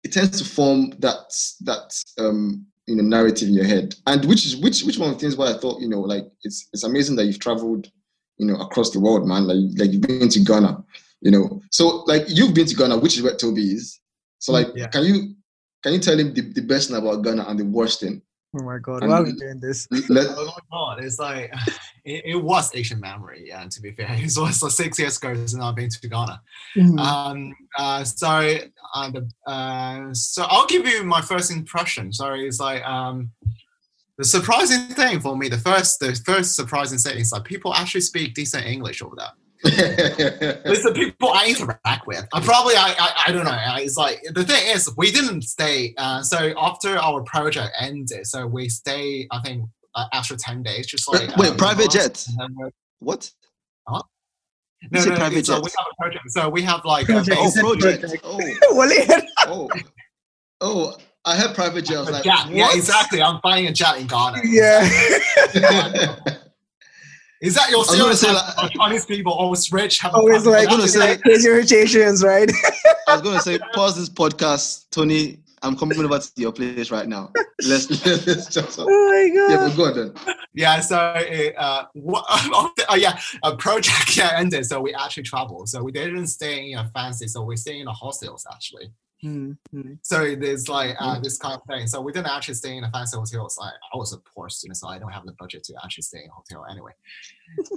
it 0.04 0.12
tends 0.12 0.38
to 0.42 0.46
form 0.46 0.92
that 1.00 1.34
that 1.62 1.94
um 2.18 2.66
you 2.88 2.96
know 2.96 3.04
narrative 3.04 3.48
in 3.48 3.54
your 3.54 3.66
head. 3.66 3.96
And 4.08 4.26
which 4.26 4.46
is 4.46 4.58
which 4.58 4.84
which 4.84 4.98
one 4.98 5.10
of 5.10 5.16
the 5.16 5.20
things 5.22 5.36
why 5.38 5.50
i 5.52 5.58
thought 5.58 5.82
you 5.82 5.90
know 5.90 6.02
like 6.02 6.26
it's 6.44 6.68
it's 6.74 6.84
amazing 6.84 7.16
that 7.18 7.26
you've 7.26 7.40
traveled 7.40 7.90
you 8.38 8.46
know 8.48 8.56
across 8.56 8.92
the 8.92 9.00
world 9.00 9.28
man. 9.28 9.48
Like 9.48 9.58
like 9.78 9.92
you've 9.92 10.02
been 10.02 10.30
to 10.30 10.40
ghana 10.42 10.84
you 11.22 11.32
know. 11.32 11.62
So 11.72 12.04
like 12.08 12.24
you've 12.28 12.54
been 12.54 12.66
to 12.68 12.76
ghana 12.76 12.98
which 12.98 13.16
is 13.18 13.24
where 13.24 13.36
toby 13.36 13.62
is. 13.62 14.00
So 14.40 14.52
like 14.54 14.68
Yeah. 14.76 14.88
can 14.88 15.04
you 15.06 15.36
can 15.82 15.94
you 15.94 16.00
tell 16.00 16.18
him 16.20 16.34
the, 16.34 16.42
the 16.42 16.62
best 16.62 16.90
thing 16.90 16.98
about 16.98 17.24
ghana 17.24 17.46
and 17.48 17.60
the 17.60 17.66
worst 17.66 18.02
thing 18.02 18.22
Oh 18.56 18.64
my 18.64 18.78
god, 18.78 19.08
why 19.08 19.18
are 19.18 19.24
we 19.24 19.34
doing 19.34 19.60
this? 19.60 19.88
Let, 20.10 20.28
Oh 20.30 20.46
my 20.46 20.62
god, 20.72 21.04
it's 21.04 21.18
like 21.18 21.52
it, 22.06 22.24
it 22.26 22.36
was 22.36 22.74
Asian 22.76 23.00
memory, 23.00 23.46
yeah, 23.48 23.66
to 23.68 23.82
be 23.82 23.92
fair. 23.92 24.08
It 24.12 24.38
was 24.38 24.62
like 24.62 24.72
six 24.72 25.00
years 25.00 25.18
ago 25.18 25.34
since 25.34 25.56
I've 25.56 25.76
been 25.76 25.90
to 25.90 26.08
Ghana. 26.08 26.42
Mm. 26.78 27.00
Um, 27.00 27.54
uh, 27.78 28.04
so, 28.04 28.28
uh, 28.96 29.10
the, 29.12 29.30
uh, 29.48 30.14
so 30.14 30.46
I'll 30.48 30.68
give 30.68 30.88
you 30.88 31.04
my 31.04 31.22
first 31.22 31.52
impression. 31.52 32.14
Sorry, 32.14 32.48
it's 32.48 32.60
like 32.60 32.84
um, 32.84 33.32
the 34.18 34.24
surprising 34.24 34.88
thing 34.90 35.20
for 35.20 35.36
me. 35.36 35.50
The 35.50 35.58
first, 35.58 36.00
the 36.00 36.14
first 36.26 36.56
surprising 36.56 37.00
thing 37.00 37.20
is 37.20 37.32
like 37.32 37.46
people 37.46 37.74
actually 37.74 38.02
speak 38.02 38.36
decent 38.36 38.66
English 38.66 39.02
over 39.02 39.16
there. 39.18 39.32
It's 39.66 40.84
the 40.84 40.92
people 40.94 41.30
I 41.34 41.48
interact 41.48 42.06
with. 42.08 42.28
I 42.34 42.40
probably, 42.42 42.76
I, 42.76 42.94
I, 43.00 43.24
I 43.28 43.32
don't 43.32 43.46
know. 43.46 43.58
It's 43.78 43.96
like 43.98 44.22
the 44.34 44.44
thing 44.44 44.62
is, 44.76 44.90
we 44.98 45.12
didn't 45.12 45.44
stay. 45.44 45.94
Uh, 45.98 46.22
so 46.22 46.54
after 46.58 46.98
our 46.98 47.22
project 47.24 47.72
ended, 47.80 48.26
so 48.28 48.46
we 48.46 48.68
stay. 48.70 49.28
I 49.32 49.40
think 49.42 49.66
uh, 49.96 50.06
after 50.14 50.36
ten 50.36 50.64
days, 50.64 50.88
just 50.88 51.12
like 51.12 51.36
Wait, 51.38 51.52
uh, 51.52 51.56
private 51.56 51.94
months, 51.94 51.96
jet? 51.96 52.26
and 52.28 52.40
then 52.60 52.72
what 53.00 53.32
No, 54.92 55.00
say 55.00 55.10
no, 55.12 55.16
private 55.16 55.46
so 55.46 55.60
we 55.62 55.70
jet? 55.70 55.76
have 55.78 55.88
a 55.92 55.96
project. 56.02 56.24
So 56.30 56.50
we 56.50 56.62
have 56.64 56.84
like 56.86 57.08
a 57.10 57.14
Project. 57.14 57.38
oh 57.40 57.44
basic- 57.46 58.22
project 58.22 58.22
oh 58.26 58.40
oh 59.48 59.70
oh 60.62 60.98
i 61.26 61.38
heard 61.38 61.56
private 61.56 61.86
jet 61.86 61.98
i 61.98 62.00
was 62.02 62.10
like 62.12 62.24
jet. 62.26 62.50
Yeah, 62.50 62.66
what? 62.66 62.76
exactly. 62.76 63.22
I'm 63.22 63.40
buying 63.42 63.68
a 63.68 63.72
jet 63.72 63.98
in 63.98 64.08
Ghana. 64.08 64.42
yeah. 64.44 64.90
Is 67.44 67.56
that 67.56 67.70
your 67.70 67.80
was 67.80 67.90
gonna 68.00 68.16
say, 68.16 68.28
stereotype? 68.28 68.58
like- 68.58 68.66
of 68.66 68.72
Chinese 68.72 69.06
people 69.06 69.34
always 69.34 69.72
rich, 69.72 70.00
have 70.00 70.14
a 70.14 70.18
Always 70.18 70.44
private 70.44 70.50
like, 70.50 70.70
jet? 70.70 70.76
gonna 70.78 70.88
say- 70.88 71.00
like 71.00 71.22
crazy 71.22 71.50
irritations, 71.50 72.24
right? 72.24 72.50
I 73.08 73.14
was 73.14 73.22
gonna 73.22 73.42
say, 73.42 73.60
pause 73.74 73.98
this 73.98 74.10
podcast, 74.10 74.86
Tony. 74.92 75.40
I'm 75.62 75.78
coming 75.78 75.98
over 75.98 76.20
to 76.20 76.30
your 76.36 76.52
place 76.52 76.92
right 76.92 77.08
now. 77.08 77.32
Let's 77.66 77.90
let's 78.06 78.48
just 78.48 78.78
oh 78.80 78.86
my 78.86 79.30
god. 79.34 79.50
yeah, 79.50 79.56
god. 79.58 79.70
but 79.70 79.78
go 79.78 79.86
on 79.86 79.96
then. 80.26 80.36
Yeah, 80.54 80.80
so 80.82 80.98
uh, 80.98 81.86
what, 81.94 82.26
oh 82.30 82.96
yeah, 82.98 83.18
a 83.44 83.56
project 83.56 84.18
yeah, 84.18 84.34
ended, 84.36 84.66
so 84.66 84.82
we 84.82 84.94
actually 84.94 85.24
traveled. 85.24 85.70
So 85.70 85.82
we 85.82 85.94
didn't 85.94 86.28
stay 86.28 86.72
in 86.72 86.80
a 86.80 86.90
fancy, 86.94 87.28
so 87.28 87.44
we 87.44 87.56
stay 87.56 87.80
in 87.80 87.86
the 87.86 87.94
hostels 87.94 88.46
actually. 88.54 88.92
Mm, 89.24 89.58
mm. 89.74 89.98
So 90.02 90.36
there's 90.36 90.68
like 90.68 90.96
uh, 91.00 91.20
this 91.20 91.38
kind 91.38 91.56
of 91.56 91.62
thing. 91.68 91.88
So 91.88 92.02
we 92.02 92.12
didn't 92.12 92.28
actually 92.28 92.56
stay 92.56 92.76
in 92.76 92.84
a 92.84 92.92
fancy 92.92 93.18
hotel. 93.18 93.46
It's 93.46 93.58
like 93.58 93.74
I 93.94 93.98
was 93.98 94.14
a 94.14 94.18
poor 94.18 94.50
student, 94.50 94.78
so 94.78 94.88
I 94.90 95.00
don't 95.00 95.12
have 95.12 95.26
the 95.26 95.34
budget 95.34 95.64
to 95.66 95.76
actually 95.84 96.04
stay 96.04 96.20
in 96.24 96.30
a 96.30 96.34
hotel 96.34 96.66
anyway. 96.70 96.92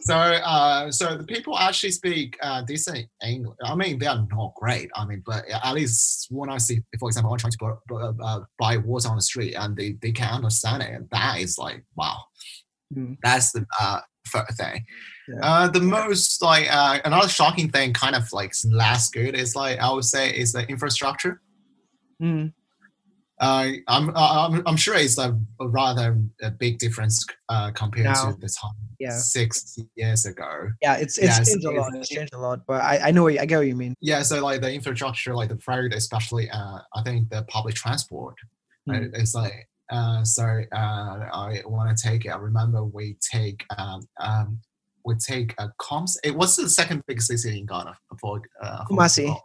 so 0.03 0.15
uh, 0.17 0.91
so 0.91 1.17
the 1.17 1.25
people 1.25 1.57
actually 1.57 1.93
speak 1.93 2.37
uh, 2.43 2.63
decent 2.63 3.07
English. 3.25 3.57
I 3.63 3.75
mean, 3.77 3.99
they 3.99 4.07
are 4.07 4.27
not 4.31 4.55
great. 4.57 4.91
I 4.95 5.05
mean, 5.05 5.23
but 5.25 5.45
at 5.49 5.73
least 5.73 6.27
when 6.31 6.51
I 6.51 6.59
see, 6.59 6.83
for 6.99 7.09
example, 7.09 7.33
I'm 7.33 7.39
trying 7.39 7.53
to 7.53 7.79
bu- 7.87 8.23
uh, 8.23 8.41
buy 8.59 8.79
water 8.79 9.09
on 9.09 9.17
the 9.17 9.23
street 9.23 9.55
and 9.55 9.77
they, 9.77 9.97
they 10.03 10.13
can 10.13 10.33
understand 10.33 10.83
it, 10.83 10.93
and 10.93 11.09
that 11.11 11.39
is 11.39 11.59
like 11.59 11.85
wow. 11.95 12.25
Mm. 12.95 13.19
That's 13.23 13.53
the 13.53 13.67
uh, 13.81 14.01
first 14.25 14.57
thing. 14.59 14.85
Yeah. 15.29 15.41
Uh, 15.43 15.69
the 15.69 15.81
most 15.81 16.41
like 16.43 16.67
uh, 16.73 17.01
another 17.05 17.29
shocking 17.29 17.69
thing, 17.71 17.93
kind 17.93 18.15
of 18.15 18.33
like 18.33 18.53
less 18.65 19.11
good, 19.11 19.35
is 19.35 19.57
like 19.57 19.79
I 19.79 19.93
would 19.93 20.05
say 20.05 20.31
is 20.31 20.53
the 20.53 20.67
infrastructure. 20.69 21.41
Mm. 22.23 22.53
Uh, 23.39 23.73
I'm, 23.87 24.17
I'm 24.17 24.63
I'm 24.67 24.77
sure 24.77 24.95
it's 24.95 25.19
a, 25.19 25.39
a 25.61 25.69
rather 25.69 26.19
a 26.41 26.51
big 26.51 26.79
difference 26.79 27.27
uh, 27.51 27.71
compared 27.73 28.07
Now, 28.07 28.31
to 28.33 28.41
the 28.41 28.49
time 28.49 28.71
yeah. 28.99 29.11
six 29.11 29.77
years 29.95 30.25
ago. 30.25 30.71
Yeah, 30.81 30.95
it's 30.97 31.19
it's 31.19 31.27
Yeah, 31.39 31.45
changed 31.45 31.65
a 31.67 31.71
lot. 31.71 31.89
it's- 31.89 32.09
changed 32.09 32.35
a 32.35 32.39
lot, 32.39 32.61
but 32.67 32.81
I, 32.81 33.09
I 33.09 33.11
know 33.11 33.27
you- 33.27 33.39
I 33.39 33.45
get 33.45 33.59
what 33.59 33.67
you 33.67 33.77
mean. 33.77 33.95
Yeah, 34.01 34.23
so 34.23 34.43
like 34.43 34.63
the 34.63 34.73
infrastructure, 34.73 35.35
like 35.35 35.51
the 35.51 35.59
road, 35.69 35.93
especially 35.93 36.49
uh, 36.49 36.79
I 36.95 37.03
think 37.03 37.29
the 37.29 37.43
public 37.49 37.75
transport, 37.75 38.37
right? 38.87 39.03
Mm. 39.03 39.19
It's 39.19 39.35
like 39.35 39.69
uh, 39.93 40.25
so 40.25 40.43
uh, 40.75 40.77
I 41.33 41.61
want 41.67 41.95
to 41.95 42.09
take 42.09 42.25
it. 42.25 42.31
I 42.31 42.37
remember 42.39 42.85
we 42.85 43.19
take 43.21 43.65
um, 43.77 44.01
um, 44.19 44.59
we 45.07 45.15
take 45.15 45.55
a 45.59 45.71
Coms. 45.79 46.19
It 46.25 46.35
was 46.37 46.57
the 46.57 46.69
second 46.69 47.03
biggest 47.07 47.29
city 47.29 47.59
in 47.61 47.67
Ghana 47.67 47.97
for 48.21 48.43
uh, 48.63 48.85
for- 48.85 48.97
Kumasi. 48.97 49.37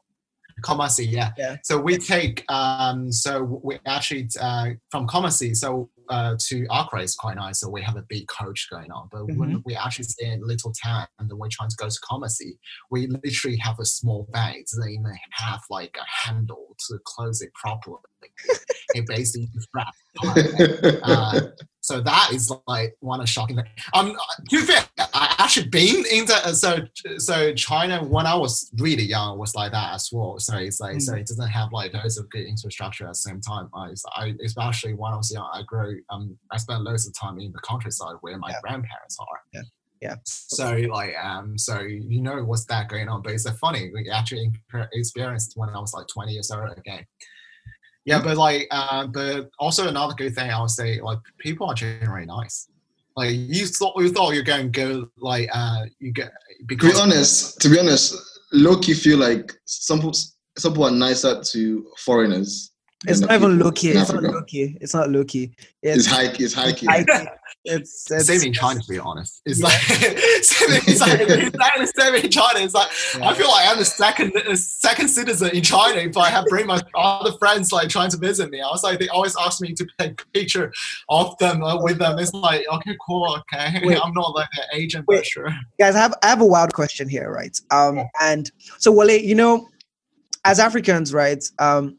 Kumasi, 0.65 1.07
yeah. 1.09 1.31
Yeah. 1.37 1.55
So 1.63 1.79
we 1.79 1.97
take 1.97 2.43
um 2.49 3.11
so 3.11 3.61
we 3.63 3.79
actually 3.85 4.27
uh 4.39 4.71
from 4.91 5.07
Kumasi 5.07 5.55
so 5.55 5.89
uh 6.09 6.35
to 6.47 6.67
Accra 6.69 7.01
is 7.01 7.15
quite 7.15 7.37
nice. 7.37 7.61
So 7.61 7.69
we 7.69 7.81
have 7.81 7.95
a 7.95 8.03
big 8.09 8.27
coach 8.27 8.67
going 8.69 8.91
on. 8.91 9.07
But 9.11 9.25
when 9.37 9.63
we 9.65 9.75
actually 9.75 10.05
stay 10.05 10.27
in 10.27 10.41
a 10.43 10.45
little 10.45 10.73
town 10.83 11.07
and 11.19 11.29
then 11.29 11.37
we're 11.39 11.47
trying 11.49 11.69
to 11.69 11.75
go 11.77 11.87
to 11.87 11.99
Kumasi, 12.11 12.51
we 12.91 13.07
literally 13.07 13.57
have 13.57 13.79
a 13.79 13.85
small 13.85 14.27
bag. 14.33 14.57
It 14.57 14.67
doesn't 14.71 14.91
even 14.91 15.13
have 15.31 15.61
like 15.69 15.95
a 15.99 16.27
handle 16.27 16.75
to 16.89 16.99
close 17.05 17.41
it 17.41 17.51
properly. 17.53 17.97
Basically 19.07 19.49
wraps 19.73 19.97
uh, 21.03 21.41
so 21.81 21.99
that 22.01 22.31
is 22.31 22.51
like 22.67 22.95
one 22.99 23.19
of 23.19 23.25
the 23.25 23.31
shocking 23.31 23.55
things. 23.55 23.67
Um, 23.93 24.15
to 24.49 24.59
be 24.59 24.61
fair, 24.61 24.83
I 24.99 25.35
actually 25.39 25.69
been 25.69 26.05
into 26.11 26.33
so 26.53 26.79
so 27.17 27.53
China 27.53 28.03
when 28.03 28.27
I 28.27 28.35
was 28.35 28.69
really 28.77 29.03
young 29.03 29.39
was 29.39 29.55
like 29.55 29.71
that 29.71 29.93
as 29.93 30.09
well. 30.11 30.37
So 30.39 30.57
it's 30.57 30.79
like 30.79 31.01
so 31.01 31.15
it 31.15 31.25
doesn't 31.25 31.47
have 31.49 31.71
like 31.71 31.93
loads 31.93 32.19
of 32.19 32.29
good 32.29 32.45
infrastructure 32.45 33.05
at 33.05 33.11
the 33.11 33.15
same 33.15 33.41
time. 33.41 33.69
I, 33.73 33.93
I 34.15 34.33
especially 34.43 34.93
when 34.93 35.13
I 35.13 35.17
was 35.17 35.31
young, 35.31 35.49
I 35.51 35.63
grew 35.63 36.01
um 36.09 36.37
I 36.51 36.57
spent 36.57 36.83
loads 36.83 37.07
of 37.07 37.15
time 37.19 37.39
in 37.39 37.51
the 37.51 37.59
countryside 37.59 38.15
where 38.21 38.37
my 38.37 38.49
Yeah. 38.49 38.59
grandparents 38.61 39.17
are. 39.19 39.41
Yeah. 39.53 39.61
Yeah. 40.01 40.15
So 40.25 40.71
like 40.91 41.15
um 41.21 41.57
so 41.57 41.79
you 41.79 42.21
know 42.21 42.43
what's 42.43 42.65
that 42.65 42.89
going 42.89 43.09
on, 43.09 43.21
but 43.23 43.33
it's 43.33 43.47
uh, 43.47 43.53
funny 43.53 43.91
we 43.93 44.09
actually 44.09 44.51
experienced 44.93 45.53
when 45.55 45.69
I 45.69 45.79
was 45.79 45.93
like 45.93 46.07
20 46.13 46.33
years 46.33 46.51
old 46.51 46.77
again. 46.77 47.05
Yeah, 48.05 48.21
but 48.23 48.37
like, 48.37 48.67
uh, 48.71 49.07
but 49.07 49.49
also 49.59 49.87
another 49.87 50.13
good 50.15 50.33
thing 50.33 50.49
I 50.49 50.59
would 50.59 50.71
say, 50.71 50.99
like, 51.01 51.19
people 51.37 51.67
are 51.67 51.75
generally 51.75 52.25
nice. 52.25 52.67
Like 53.15 53.31
you 53.33 53.65
thought, 53.67 54.01
you 54.01 54.11
thought 54.11 54.33
you're 54.33 54.43
going 54.43 54.71
to 54.71 54.79
go 54.79 55.09
like, 55.17 55.49
uh, 55.53 55.85
you 55.99 56.11
get 56.11 56.31
to 56.69 56.75
be 56.75 56.91
honest, 56.99 57.59
to 57.61 57.69
be 57.69 57.79
honest, 57.79 58.15
low 58.53 58.77
key 58.79 58.93
feel 58.93 59.17
like 59.17 59.53
some 59.65 60.13
some 60.57 60.71
people 60.71 60.85
are 60.85 60.91
nicer 60.91 61.41
to 61.41 61.87
foreigners. 61.97 62.70
It's 63.07 63.19
not 63.19 63.31
even 63.31 63.51
people 63.51 63.65
low 63.65 63.71
key. 63.71 63.89
It's 63.89 64.09
not 64.09 64.17
Africa. 64.17 64.31
low 64.31 64.43
key. 64.43 64.77
It's 64.79 64.93
not 64.93 65.09
low 65.09 65.23
key. 65.23 65.51
It's 65.81 65.97
It's 65.97 66.05
high, 66.05 66.25
it's 66.37 66.53
high 66.53 66.71
key. 66.73 66.85
high 66.85 67.03
key. 67.03 67.27
It's, 67.63 68.09
it's 68.09 68.25
same 68.25 68.41
in 68.41 68.53
China, 68.53 68.81
to 68.81 68.87
be 68.87 68.97
honest. 68.97 69.43
It's 69.45 69.61
like, 69.61 69.75
it's 69.87 70.61
like 70.61 70.79
it's 70.81 70.89
exactly 70.89 71.85
the 71.85 71.93
same 71.95 72.15
in 72.15 72.31
China. 72.31 72.59
It's 72.59 72.73
like 72.73 72.87
I 73.21 73.35
feel 73.35 73.49
like 73.49 73.67
I'm 73.69 73.77
the 73.77 73.85
second 73.85 74.35
uh, 74.35 74.55
second 74.55 75.09
citizen 75.09 75.51
in 75.55 75.61
China 75.61 75.99
if 75.99 76.17
I 76.17 76.29
have 76.29 76.45
bring 76.45 76.65
my 76.65 76.81
other 76.95 77.33
friends 77.33 77.71
like 77.71 77.89
trying 77.89 78.09
to 78.11 78.17
visit 78.17 78.49
me. 78.49 78.61
I 78.61 78.67
was 78.67 78.83
like, 78.83 78.97
they 78.97 79.09
always 79.09 79.35
ask 79.39 79.61
me 79.61 79.73
to 79.73 79.85
take 79.99 80.23
picture 80.33 80.73
of 81.09 81.37
them 81.37 81.61
uh, 81.61 81.79
with 81.83 81.99
them. 81.99 82.17
It's 82.17 82.33
like, 82.33 82.65
okay, 82.73 82.97
cool, 83.05 83.37
okay. 83.53 83.79
Wait. 83.83 83.99
I'm 84.03 84.13
not 84.13 84.33
like 84.33 84.49
an 84.57 84.63
agent, 84.73 85.05
Wait. 85.07 85.17
but 85.17 85.25
sure. 85.27 85.49
guys, 85.79 85.93
I 85.95 85.99
have 85.99 86.15
I 86.23 86.29
have 86.29 86.41
a 86.41 86.45
wild 86.47 86.73
question 86.73 87.07
here, 87.07 87.31
right? 87.31 87.55
Um, 87.69 88.01
and 88.21 88.51
so 88.79 88.91
Wale, 88.91 89.11
you 89.21 89.35
know, 89.35 89.67
as 90.45 90.59
Africans, 90.59 91.13
right? 91.13 91.43
Um, 91.59 91.97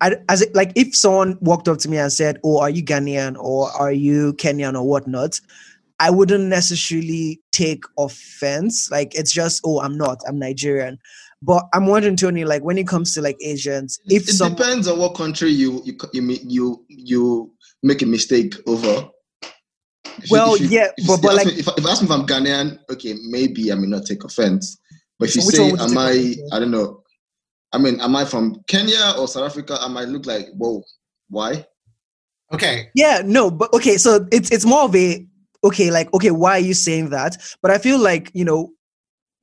I, 0.00 0.16
as 0.28 0.42
it, 0.42 0.54
like 0.54 0.72
if 0.76 0.94
someone 0.94 1.38
walked 1.40 1.68
up 1.68 1.78
to 1.78 1.88
me 1.88 1.98
and 1.98 2.12
said, 2.12 2.38
"Oh, 2.44 2.60
are 2.60 2.70
you 2.70 2.82
Ghanaian 2.82 3.36
or 3.38 3.70
are 3.72 3.92
you 3.92 4.32
Kenyan 4.34 4.74
or 4.74 4.86
whatnot?" 4.86 5.40
I 6.00 6.10
wouldn't 6.10 6.44
necessarily 6.44 7.40
take 7.50 7.84
offense. 7.98 8.90
Like 8.90 9.14
it's 9.14 9.32
just, 9.32 9.60
"Oh, 9.64 9.80
I'm 9.80 9.96
not. 9.96 10.18
I'm 10.28 10.38
Nigerian." 10.38 10.98
But 11.42 11.64
I'm 11.72 11.86
wondering, 11.86 12.16
Tony, 12.16 12.44
like 12.44 12.62
when 12.62 12.78
it 12.78 12.88
comes 12.88 13.14
to 13.14 13.22
like 13.22 13.36
Asians, 13.42 13.98
if 14.06 14.28
it 14.28 14.32
some 14.32 14.54
depends 14.54 14.88
on 14.88 14.98
what 14.98 15.14
country 15.14 15.50
you 15.50 15.82
you 15.84 15.96
you 16.12 16.38
you, 16.46 16.84
you 16.88 17.52
make 17.82 18.02
a 18.02 18.06
mistake 18.06 18.54
over. 18.66 19.08
If 20.22 20.30
Well, 20.30 20.56
you- 20.56 20.66
yeah, 20.68 20.88
but- 21.06 21.22
but 21.22 21.36
like- 21.36 21.46
me- 21.46 21.52
if, 21.54 21.68
if 21.68 21.86
ask 21.86 22.02
me 22.02 22.06
if 22.06 22.10
I'm 22.12 22.26
Ghanaian, 22.26 22.78
okay, 22.90 23.14
maybe 23.28 23.70
I 23.70 23.76
may 23.76 23.86
not 23.86 24.04
take 24.04 24.24
offense. 24.24 24.78
But 25.18 25.28
if 25.28 25.36
you 25.36 25.42
So 25.42 25.50
say, 25.50 25.62
one 25.62 25.70
would 25.72 25.90
you 25.90 25.98
am 25.98 25.98
I? 25.98 26.36
I 26.56 26.58
don't 26.60 26.70
know. 26.72 26.97
I 27.72 27.78
mean, 27.78 28.00
am 28.00 28.16
I 28.16 28.24
from 28.24 28.62
Kenya 28.66 29.12
or 29.18 29.28
South 29.28 29.44
Africa? 29.50 29.78
I 29.80 29.88
might 29.88 30.08
look 30.08 30.26
like, 30.26 30.46
whoa, 30.56 30.82
why? 31.28 31.66
Okay, 32.52 32.88
Yeah, 32.94 33.22
no, 33.24 33.50
but 33.50 33.72
okay, 33.74 33.98
so 33.98 34.26
it's 34.32 34.50
it's 34.50 34.64
more 34.64 34.84
of 34.84 34.96
a 34.96 35.26
okay, 35.64 35.90
like 35.90 36.12
okay, 36.14 36.30
why 36.30 36.52
are 36.52 36.58
you 36.60 36.72
saying 36.74 37.10
that? 37.10 37.36
But 37.60 37.70
I 37.70 37.78
feel 37.78 37.98
like 37.98 38.30
you 38.32 38.44
know, 38.44 38.72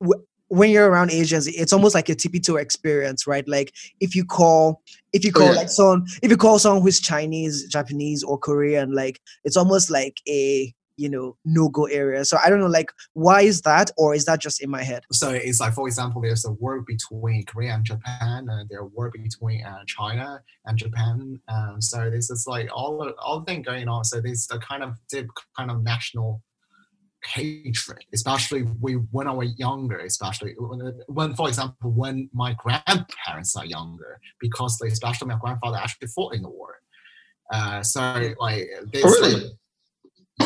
w- 0.00 0.24
when 0.48 0.70
you're 0.70 0.88
around 0.90 1.12
Asians, 1.12 1.46
it's 1.46 1.72
almost 1.72 1.94
like 1.94 2.08
a 2.08 2.16
TP2 2.16 2.60
experience, 2.60 3.26
right? 3.26 3.46
Like 3.46 3.72
if 4.00 4.16
you 4.16 4.24
call 4.24 4.82
if 5.12 5.24
you 5.24 5.32
Oh, 5.36 5.38
call 5.38 5.48
yeah. 5.50 5.54
like 5.54 5.68
someone 5.68 6.06
if 6.22 6.30
you 6.32 6.36
call 6.36 6.58
someone 6.58 6.82
who's 6.82 6.98
Chinese, 7.00 7.64
Japanese, 7.68 8.24
or 8.24 8.38
Korean, 8.38 8.92
like 8.92 9.20
it's 9.44 9.56
almost 9.56 9.88
like 9.88 10.16
a 10.28 10.74
you 10.96 11.08
know 11.08 11.36
no 11.44 11.68
go 11.68 11.84
area. 11.84 12.24
So 12.24 12.38
I 12.42 12.50
don't 12.50 12.60
know, 12.60 12.66
like 12.66 12.92
why 13.12 13.42
is 13.42 13.62
that, 13.62 13.90
or 13.96 14.14
is 14.14 14.24
that 14.24 14.40
just 14.40 14.62
in 14.62 14.70
my 14.70 14.82
head? 14.82 15.04
so 15.12 15.30
it's 15.30 15.60
like 15.60 15.74
for 15.74 15.86
example 15.86 16.20
there's 16.20 16.44
a 16.44 16.52
war 16.52 16.80
between 16.80 17.44
korea 17.44 17.74
and 17.74 17.84
japan 17.84 18.46
and 18.50 18.68
there 18.68 18.80
are 18.80 18.86
war 18.88 19.10
between 19.10 19.64
uh, 19.64 19.82
china 19.86 20.40
and 20.66 20.76
japan 20.78 21.38
um, 21.48 21.80
so 21.80 22.10
this 22.10 22.30
is 22.30 22.46
like 22.46 22.68
all 22.74 22.98
the 22.98 23.14
all 23.16 23.42
thing 23.42 23.62
going 23.62 23.88
on 23.88 24.04
so 24.04 24.20
there's 24.20 24.48
a 24.52 24.58
kind 24.58 24.82
of 24.82 24.94
deep 25.10 25.28
kind 25.56 25.70
of 25.70 25.82
national 25.82 26.42
hatred 27.24 28.04
especially 28.14 28.62
we 28.80 28.94
when 29.10 29.26
i 29.26 29.32
was 29.32 29.58
younger 29.58 29.98
especially 30.00 30.54
when, 30.58 30.92
when 31.08 31.34
for 31.34 31.48
example 31.48 31.90
when 31.90 32.28
my 32.32 32.54
grandparents 32.58 33.56
are 33.56 33.66
younger 33.66 34.20
because 34.40 34.78
they, 34.78 34.88
especially 34.88 35.28
my 35.28 35.38
grandfather 35.40 35.76
actually 35.78 36.08
fought 36.08 36.34
in 36.34 36.42
the 36.42 36.48
war 36.48 36.76
uh, 37.52 37.82
so 37.82 38.00
like 38.38 38.68
there's 38.92 39.04
Oh, 39.04 39.08
really? 39.20 39.34
like, 39.34 39.42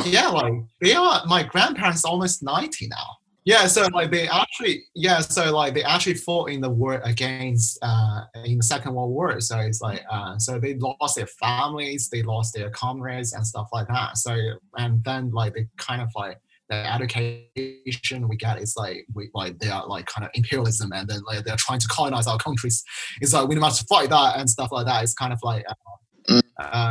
yeah, 0.05 0.29
like 0.29 0.53
they 0.81 0.95
are 0.95 1.23
my 1.27 1.43
grandparents 1.43 2.05
are 2.05 2.11
almost 2.11 2.43
90 2.43 2.89
now. 2.89 3.17
Yeah, 3.45 3.67
so 3.67 3.89
like 3.95 4.11
they 4.11 4.29
actually 4.29 4.85
yeah, 4.95 5.21
so 5.21 5.55
like 5.55 5.75
they 5.75 5.83
actually 5.83 6.15
fought 6.15 6.51
in 6.51 6.61
the 6.61 6.69
war 6.69 7.01
against 7.05 7.79
uh 7.83 8.23
in 8.45 8.59
the 8.59 8.63
Second 8.63 8.95
World 8.95 9.11
War. 9.11 9.41
So 9.41 9.59
it's 9.59 9.81
like 9.81 10.05
uh 10.11 10.39
so 10.39 10.59
they 10.59 10.75
lost 10.75 11.17
their 11.17 11.27
families, 11.27 12.11
they 12.11 12.23
lost 12.23 12.55
their 12.55 12.71
comrades 12.71 13.33
and 13.33 13.47
stuff 13.47 13.69
like 13.73 13.89
that. 13.89 14.19
So 14.19 14.37
and 14.77 15.03
then 15.05 15.31
like 15.31 15.55
they 15.55 15.67
kind 15.79 16.03
of 16.03 16.11
like 16.15 16.39
the 16.69 16.77
education 16.77 18.29
we 18.29 18.37
get 18.37 18.63
is 18.63 18.75
like 18.77 19.05
we 19.15 19.31
like 19.35 19.59
they 19.59 19.71
are 19.71 19.87
like 19.87 20.07
kind 20.07 20.25
of 20.25 20.31
imperialism 20.35 20.93
and 20.93 21.09
then 21.09 21.21
like 21.27 21.45
they're 21.45 21.57
trying 21.57 21.81
to 21.81 21.89
colonize 21.89 22.27
our 22.27 22.39
countries. 22.39 22.85
It's 23.21 23.33
like 23.33 23.49
we 23.49 23.57
must 23.57 23.89
fight 23.89 24.11
that 24.11 24.39
and 24.39 24.49
stuff 24.49 24.71
like 24.71 24.87
that. 24.87 25.03
It's 25.03 25.15
kind 25.15 25.33
of 25.33 25.41
like 25.43 25.65
uh, 25.69 25.75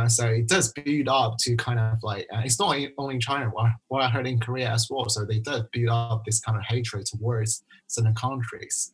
so 0.08 0.26
it 0.26 0.48
does 0.48 0.72
build 0.72 1.08
up 1.08 1.36
to 1.38 1.56
kind 1.56 1.78
of 1.78 1.98
like 2.02 2.26
uh, 2.34 2.42
it's 2.44 2.58
not 2.58 2.76
only 2.98 3.18
China. 3.18 3.50
What, 3.88 4.02
I 4.02 4.08
heard 4.08 4.26
in 4.26 4.40
Korea 4.40 4.70
as 4.70 4.88
well. 4.90 5.08
So 5.08 5.24
they 5.24 5.38
did 5.38 5.64
build 5.72 5.88
up 5.88 6.24
this 6.24 6.40
kind 6.40 6.58
of 6.58 6.64
hatred 6.64 7.06
towards 7.06 7.64
certain 7.86 8.14
countries. 8.14 8.92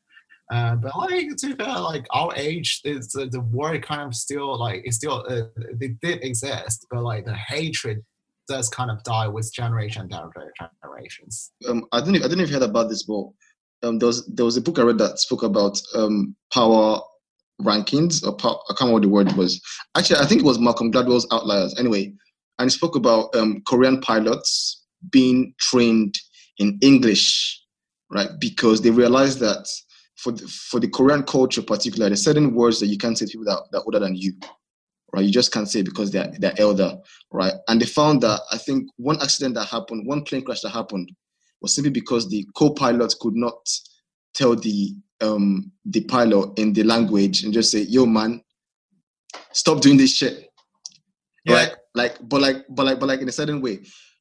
Uh, 0.53 0.77
but 0.77 0.97
like 0.97 1.29
to 1.39 1.57
fair, 1.57 1.81
like 1.81 2.07
our 2.11 2.33
age, 2.37 2.81
is 2.85 3.09
the, 3.09 3.27
the 3.27 3.41
war 3.41 3.77
kind 3.79 4.03
of 4.03 4.15
still 4.15 4.59
like 4.59 4.83
it's 4.85 4.97
still 4.97 5.25
uh, 5.29 5.43
they 5.75 5.89
did 6.03 6.23
exist, 6.23 6.87
but 6.91 7.03
like 7.03 7.25
the 7.25 7.35
hatred 7.35 8.05
does 8.49 8.69
kind 8.69 8.91
of 8.91 9.03
die 9.03 9.27
with 9.27 9.53
generation 9.53 10.09
after 10.13 10.53
generations. 10.85 11.53
Um, 11.69 11.85
I 11.93 12.01
don't 12.01 12.13
know. 12.13 12.21
I 12.25 12.29
don't 12.29 12.39
know 12.39 12.45
if 12.45 12.51
you 12.51 12.55
heard 12.55 12.69
about 12.69 12.89
this, 12.89 13.03
book. 13.03 13.35
um, 13.83 13.99
there 13.99 14.07
was 14.07 14.25
there 14.27 14.45
was 14.45 14.57
a 14.57 14.61
book 14.61 14.79
I 14.79 14.83
read 14.83 14.99
that 14.99 15.19
spoke 15.19 15.43
about 15.43 15.81
um 15.95 16.37
power 16.53 17.01
rankings 17.63 18.27
or 18.27 18.35
power, 18.35 18.59
I 18.69 18.75
can't 18.75 18.89
remember 18.89 18.95
what 18.95 19.03
the 19.03 19.09
word 19.09 19.33
was. 19.33 19.61
Actually, 19.97 20.21
I 20.21 20.27
think 20.27 20.43
it 20.43 20.47
was 20.47 20.59
Malcolm 20.59 20.93
Gladwell's 20.93 21.27
Outliers. 21.33 21.79
Anyway, 21.79 22.13
and 22.59 22.71
he 22.71 22.71
spoke 22.71 22.97
about 22.97 23.35
um, 23.35 23.63
Korean 23.67 24.01
pilots 24.01 24.85
being 25.11 25.55
trained 25.59 26.15
in 26.59 26.79
English, 26.83 27.61
right? 28.11 28.29
Because 28.41 28.81
they 28.81 28.91
realized 28.91 29.41
that 29.41 29.67
for 30.17 30.33
the, 30.33 30.47
for 30.49 30.81
the 30.81 30.89
Korean 30.89 31.23
culture, 31.23 31.63
particularly, 31.63 32.11
there's 32.11 32.25
certain 32.25 32.55
words 32.55 32.81
that 32.81 32.87
you 32.87 32.99
can't 32.99 33.17
say 33.17 33.27
to 33.27 33.33
people 33.33 33.45
that, 33.45 33.63
that 33.71 33.79
are 33.79 33.85
older 33.85 33.99
than 33.99 34.17
you, 34.17 34.33
right? 35.13 35.25
You 35.25 35.31
just 35.33 35.53
can't 35.53 35.69
say 35.69 35.83
because 35.83 36.11
they're 36.11 36.33
they're 36.39 36.59
elder, 36.59 36.97
right? 37.31 37.53
And 37.69 37.81
they 37.81 37.87
found 37.87 38.23
that 38.23 38.41
I 38.51 38.59
think 38.59 38.89
one 38.97 39.21
accident 39.21 39.55
that 39.57 39.67
happened, 39.67 40.07
one 40.07 40.23
plane 40.23 40.43
crash 40.43 40.63
that 40.63 40.71
happened, 40.71 41.11
was 41.61 41.75
simply 41.75 41.91
because 41.91 42.29
the 42.29 42.47
co-pilot 42.55 43.15
could 43.21 43.35
not 43.35 43.69
tell 44.35 44.57
the 44.57 44.95
um 45.21 45.73
the 45.85 46.03
pilot 46.05 46.59
in 46.59 46.73
the 46.73 46.83
language 46.83 47.45
and 47.45 47.53
just 47.53 47.71
say, 47.71 47.81
"Yo, 47.81 48.07
man, 48.07 48.43
stop 49.53 49.81
doing 49.81 49.97
this 49.97 50.15
shit." 50.17 50.49
Yeah. 51.45 51.55
Right? 51.55 51.75
Like, 51.95 52.17
but 52.29 52.41
like, 52.43 52.65
but 52.69 52.87
like, 52.87 53.01
but 53.01 53.07
like 53.07 53.21
in 53.21 53.29
a 53.29 53.33
certain 53.33 53.61
way. 53.61 53.81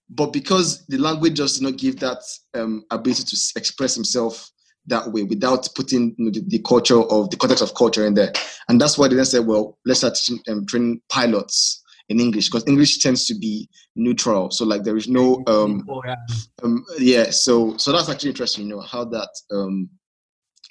But 0.10 0.32
because 0.32 0.86
the 0.86 0.98
language 1.00 1.36
just 1.36 1.56
did 1.60 1.64
not 1.64 1.78
give 1.78 2.00
that 2.00 2.20
um, 2.54 2.86
ability 2.92 3.24
to 3.24 3.38
express 3.56 3.96
himself 3.96 4.50
that 4.86 5.12
way 5.12 5.24
without 5.24 5.68
putting 5.76 6.14
you 6.20 6.26
know, 6.26 6.32
the, 6.32 6.42
the 6.48 6.60
culture 6.60 7.02
of 7.02 7.30
the 7.32 7.38
context 7.38 7.64
of 7.64 7.74
culture 7.74 8.06
in 8.06 8.14
there, 8.14 8.32
and 8.70 8.80
that's 8.80 8.98
why 8.98 9.08
they 9.08 9.16
then 9.16 9.26
said, 9.26 9.46
well, 9.48 9.80
let's 9.86 10.00
start 10.02 10.14
teaching, 10.14 10.40
um, 10.48 10.66
training 10.68 11.02
pilots 11.10 11.82
in 12.10 12.20
English 12.20 12.50
because 12.50 12.64
English 12.68 13.00
tends 13.00 13.26
to 13.26 13.34
be 13.34 13.68
neutral. 13.96 14.52
So 14.52 14.64
like 14.64 14.84
there 14.84 14.96
is 14.96 15.08
no 15.08 15.42
um, 15.48 15.84
Oh, 15.90 16.02
yeah. 16.06 16.16
um 16.64 16.86
yeah 17.00 17.32
so 17.32 17.76
so 17.78 17.92
that's 17.92 18.10
actually 18.10 18.30
interesting 18.30 18.66
you 18.66 18.76
know 18.76 18.82
how 18.82 19.06
that 19.06 19.30
um 19.52 19.90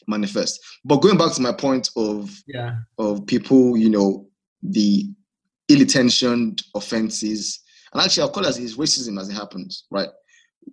manifests 0.06 0.58
but 0.84 0.96
going 0.96 1.16
back 1.16 1.32
to 1.32 1.42
my 1.42 1.52
point 1.52 1.90
of 1.96 2.30
yeah. 2.46 2.76
of 2.98 3.24
people 3.26 3.76
you 3.76 3.90
know 3.90 4.26
the 4.62 5.04
ill-intentioned 5.68 6.62
offenses 6.74 7.60
and 7.92 8.02
actually 8.02 8.22
i'll 8.22 8.30
call 8.30 8.44
it 8.44 8.48
as 8.48 8.58
is 8.58 8.76
racism 8.76 9.20
as 9.20 9.28
it 9.28 9.34
happens 9.34 9.84
right? 9.90 10.08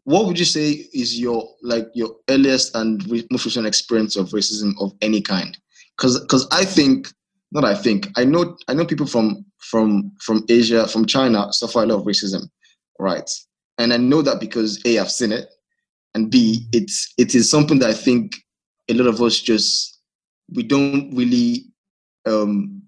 What 0.05 0.25
would 0.25 0.39
you 0.39 0.45
say 0.45 0.85
is 0.93 1.19
your 1.19 1.49
like 1.61 1.87
your 1.93 2.15
earliest 2.29 2.75
and 2.75 3.05
most 3.29 3.45
recent 3.45 3.67
experience 3.67 4.15
of 4.15 4.29
racism 4.29 4.71
of 4.79 4.93
any 5.01 5.21
kind? 5.21 5.57
Because 5.97 6.19
because 6.21 6.47
i 6.51 6.63
think 6.63 7.09
not 7.51 7.65
i 7.65 7.75
think 7.75 8.07
i 8.15 8.23
know 8.23 8.57
i 8.67 8.73
know 8.73 8.85
people 8.85 9.05
from 9.05 9.45
from 9.57 10.11
from 10.21 10.45
asia 10.49 10.87
from 10.87 11.05
china 11.05 11.51
suffer 11.51 11.83
a 11.83 11.85
lot 11.85 11.99
of 11.99 12.05
racism 12.05 12.43
right? 12.99 13.29
And 13.77 13.93
i 13.93 13.97
know 13.97 14.21
that 14.21 14.39
because 14.39 14.81
a 14.85 14.99
i've 14.99 15.11
seen 15.11 15.31
it 15.31 15.49
and 16.13 16.29
b 16.31 16.67
it's 16.71 17.13
it 17.17 17.35
is 17.35 17.49
something 17.49 17.79
that 17.79 17.89
i 17.89 17.93
think 17.93 18.35
a 18.91 18.93
lot 18.93 19.07
of 19.07 19.21
us 19.21 19.39
just 19.39 19.99
we 20.53 20.63
don't 20.63 21.15
really 21.15 21.65
um 22.25 22.81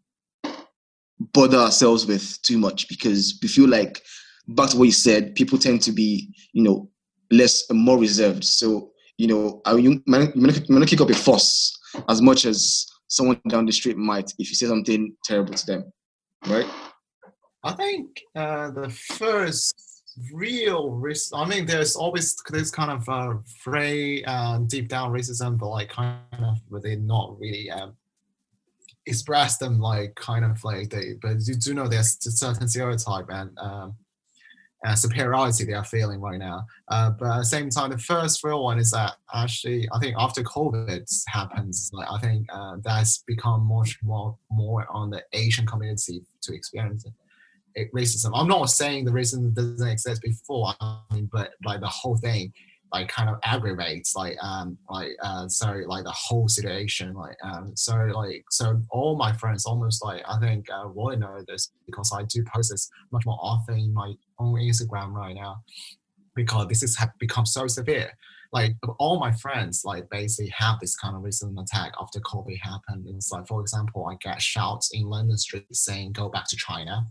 bother 1.33 1.57
ourselves 1.57 2.05
with 2.05 2.41
too 2.41 2.57
much 2.57 2.87
because 2.89 3.39
we 3.41 3.47
feel 3.47 3.69
like 3.69 4.01
back 4.49 4.69
to 4.69 4.77
what 4.77 4.85
you 4.85 4.91
said 4.91 5.33
people 5.35 5.57
tend 5.57 5.81
to 5.81 5.91
be 5.91 6.29
you 6.53 6.61
know 6.63 6.89
less 7.31 7.63
more 7.71 7.97
reserved. 7.97 8.43
So 8.43 8.91
you 9.17 9.27
know 9.27 9.61
I- 9.65 9.75
you 9.77 10.01
might, 10.05 10.35
not- 10.35 10.87
kick 10.87 11.01
up 11.01 11.09
a 11.09 11.13
fuss 11.15 11.71
as 12.09 12.21
much 12.21 12.45
as 12.45 12.85
someone 13.07 13.39
down 13.47 13.65
the 13.65 13.71
street 13.71 13.97
might 13.97 14.31
if 14.39 14.49
you 14.49 14.55
say 14.55 14.65
something 14.67 15.15
terrible 15.23 15.53
to 15.53 15.65
them 15.65 15.83
right? 16.47 16.67
I 17.63 17.71
think 17.73 18.07
uh, 18.35 18.71
the 18.71 18.89
first 18.89 19.92
real 20.31 20.91
risk. 20.91 21.31
I 21.35 21.45
mean, 21.45 21.65
there's 21.65 21.95
always 21.95 22.35
this 22.49 22.71
kind 22.71 22.91
of 22.91 23.07
uh, 23.09 23.37
fray, 23.61 24.23
uh, 24.23 24.59
deep 24.59 24.87
down 24.87 25.11
racism, 25.11 25.57
but 25.57 25.69
like 25.69 25.89
kind 25.89 26.19
of, 26.33 26.57
but 26.69 26.83
they 26.83 26.95
not 26.95 27.39
really 27.39 27.69
um, 27.71 27.95
express 29.05 29.57
them 29.57 29.79
like 29.79 30.15
kind 30.15 30.45
of 30.45 30.63
like 30.63 30.89
they. 30.89 31.13
But 31.21 31.45
you 31.47 31.55
do 31.55 31.73
know 31.73 31.87
there's 31.87 32.17
a 32.25 32.31
certain 32.31 32.67
stereotype 32.67 33.25
and 33.29 33.57
um, 33.59 33.95
uh, 34.85 34.95
superiority 34.95 35.63
they 35.63 35.73
are 35.73 35.83
feeling 35.83 36.19
right 36.19 36.39
now. 36.39 36.65
Uh, 36.89 37.11
but 37.11 37.31
at 37.31 37.37
the 37.39 37.45
same 37.45 37.69
time, 37.69 37.89
the 37.89 37.97
first 37.97 38.43
real 38.43 38.63
one 38.63 38.79
is 38.79 38.91
that 38.91 39.15
actually, 39.33 39.87
I 39.93 39.99
think 39.99 40.15
after 40.17 40.43
COVID 40.43 41.09
happens, 41.27 41.89
like 41.93 42.07
I 42.11 42.19
think 42.19 42.47
uh, 42.51 42.77
that's 42.83 43.19
become 43.19 43.65
much 43.65 43.97
more 44.03 44.37
more 44.51 44.85
on 44.89 45.09
the 45.09 45.23
Asian 45.33 45.65
community 45.65 46.21
to 46.41 46.53
experience 46.53 47.05
it- 47.05 47.13
racism. 47.95 48.31
I'm 48.33 48.47
not 48.47 48.65
saying 48.65 49.05
the 49.05 49.11
racism 49.11 49.53
doesn't 49.53 49.87
exist 49.87 50.21
before, 50.21 50.73
I 50.79 50.99
mean, 51.11 51.29
but 51.31 51.51
like 51.65 51.79
the 51.79 51.87
whole 51.87 52.17
thing, 52.17 52.53
like 52.93 53.07
kind 53.07 53.29
of 53.29 53.37
aggravates, 53.43 54.15
like 54.15 54.37
um, 54.41 54.77
like 54.89 55.11
uh, 55.23 55.47
sorry, 55.47 55.85
like 55.87 56.03
the 56.03 56.11
whole 56.11 56.47
situation, 56.47 57.13
like 57.13 57.35
um, 57.43 57.71
so 57.75 57.95
like 57.95 58.45
so 58.51 58.79
all 58.91 59.17
my 59.17 59.33
friends 59.33 59.65
almost 59.65 60.03
like 60.03 60.21
I 60.27 60.37
think 60.39 60.67
uh, 60.71 60.87
will 60.93 61.17
know 61.17 61.39
this 61.47 61.71
because 61.87 62.11
I 62.15 62.23
do 62.23 62.43
post 62.53 62.71
this 62.71 62.89
much 63.11 63.25
more 63.25 63.39
often 63.41 63.79
in 63.79 63.93
my 63.93 64.13
own 64.39 64.59
Instagram 64.59 65.13
right 65.13 65.33
now 65.33 65.63
because 66.35 66.67
this 66.67 66.81
has 66.81 67.09
become 67.19 67.45
so 67.45 67.67
severe. 67.67 68.11
Like 68.51 68.75
all 68.99 69.19
my 69.19 69.31
friends, 69.31 69.81
like 69.83 70.07
basically 70.11 70.53
have 70.55 70.79
this 70.79 70.95
kind 70.95 71.15
of 71.15 71.23
racism 71.23 71.59
attack 71.59 71.93
after 71.99 72.19
COVID 72.19 72.59
happened. 72.61 73.07
It's 73.07 73.31
like, 73.31 73.47
for 73.47 73.61
example, 73.61 74.05
I 74.05 74.15
get 74.21 74.39
shouts 74.39 74.91
in 74.93 75.05
London 75.05 75.37
street 75.37 75.65
saying 75.71 76.11
"Go 76.11 76.29
back 76.29 76.47
to 76.49 76.55
China," 76.55 77.07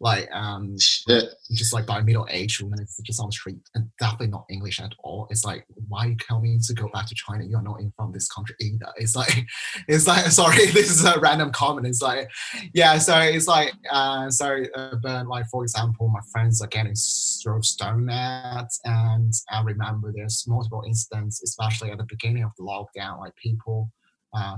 like 0.00 0.28
um 0.32 0.76
just 0.76 1.72
like 1.72 1.86
by 1.86 2.00
middle 2.00 2.26
aged 2.30 2.62
women 2.62 2.78
it's 2.80 3.00
just 3.02 3.20
on 3.20 3.28
the 3.28 3.32
street 3.32 3.58
and 3.74 3.88
definitely 3.98 4.26
not 4.26 4.44
english 4.50 4.80
at 4.80 4.92
all. 5.00 5.26
It's 5.30 5.44
like 5.44 5.66
why 5.88 6.06
you 6.06 6.16
tell 6.16 6.40
me 6.40 6.58
to 6.66 6.74
go 6.74 6.88
back 6.92 7.06
to 7.06 7.14
china? 7.14 7.44
You're 7.44 7.62
not 7.62 7.80
in 7.80 7.92
from 7.96 8.12
this 8.12 8.28
country 8.28 8.56
either. 8.60 8.92
It's 8.96 9.16
like 9.16 9.44
it's 9.88 10.06
like 10.06 10.26
sorry 10.26 10.66
this 10.72 10.90
is 10.90 11.04
a 11.04 11.18
random 11.20 11.52
comment. 11.52 11.86
It's 11.86 12.02
like 12.02 12.28
yeah 12.72 12.98
so 12.98 13.18
it's 13.18 13.46
like 13.46 13.72
uh 13.90 14.30
sorry 14.30 14.68
uh, 14.74 14.96
but 15.02 15.26
like 15.26 15.46
for 15.50 15.62
example 15.62 16.08
my 16.08 16.20
friends 16.32 16.60
are 16.62 16.68
getting 16.68 16.94
thrown 17.42 17.62
stone 17.62 18.08
at 18.08 18.68
and 18.84 19.32
i 19.50 19.62
remember 19.62 20.12
there's 20.14 20.44
multiple 20.46 20.82
incidents 20.86 21.42
especially 21.42 21.90
at 21.90 21.98
the 21.98 22.06
beginning 22.08 22.42
of 22.42 22.50
the 22.58 22.64
lockdown 22.64 23.18
like 23.18 23.34
people 23.36 23.90
uh 24.34 24.56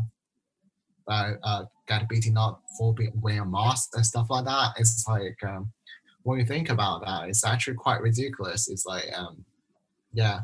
uh, 1.08 1.32
uh, 1.42 1.64
got 1.86 2.08
beaten 2.08 2.36
up 2.36 2.62
for 2.78 2.94
be- 2.94 3.10
wearing 3.14 3.40
a 3.40 3.46
mask 3.46 3.90
and 3.94 4.04
stuff 4.04 4.26
like 4.30 4.44
that. 4.44 4.74
It's 4.78 5.04
like 5.08 5.36
um, 5.46 5.72
when 6.22 6.40
you 6.40 6.46
think 6.46 6.70
about 6.70 7.04
that, 7.04 7.28
it's 7.28 7.44
actually 7.44 7.76
quite 7.76 8.00
ridiculous. 8.00 8.68
It's 8.68 8.84
like, 8.84 9.04
um, 9.16 9.44
yeah. 10.12 10.40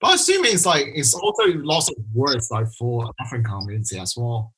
But 0.00 0.14
assuming 0.14 0.52
it's 0.52 0.66
like 0.66 0.86
it's 0.94 1.14
also 1.14 1.44
lots 1.58 1.90
of 1.90 1.96
words 2.14 2.50
like 2.50 2.66
for 2.78 3.10
African 3.20 3.44
community 3.44 3.98
as 3.98 4.14
well. 4.16 4.54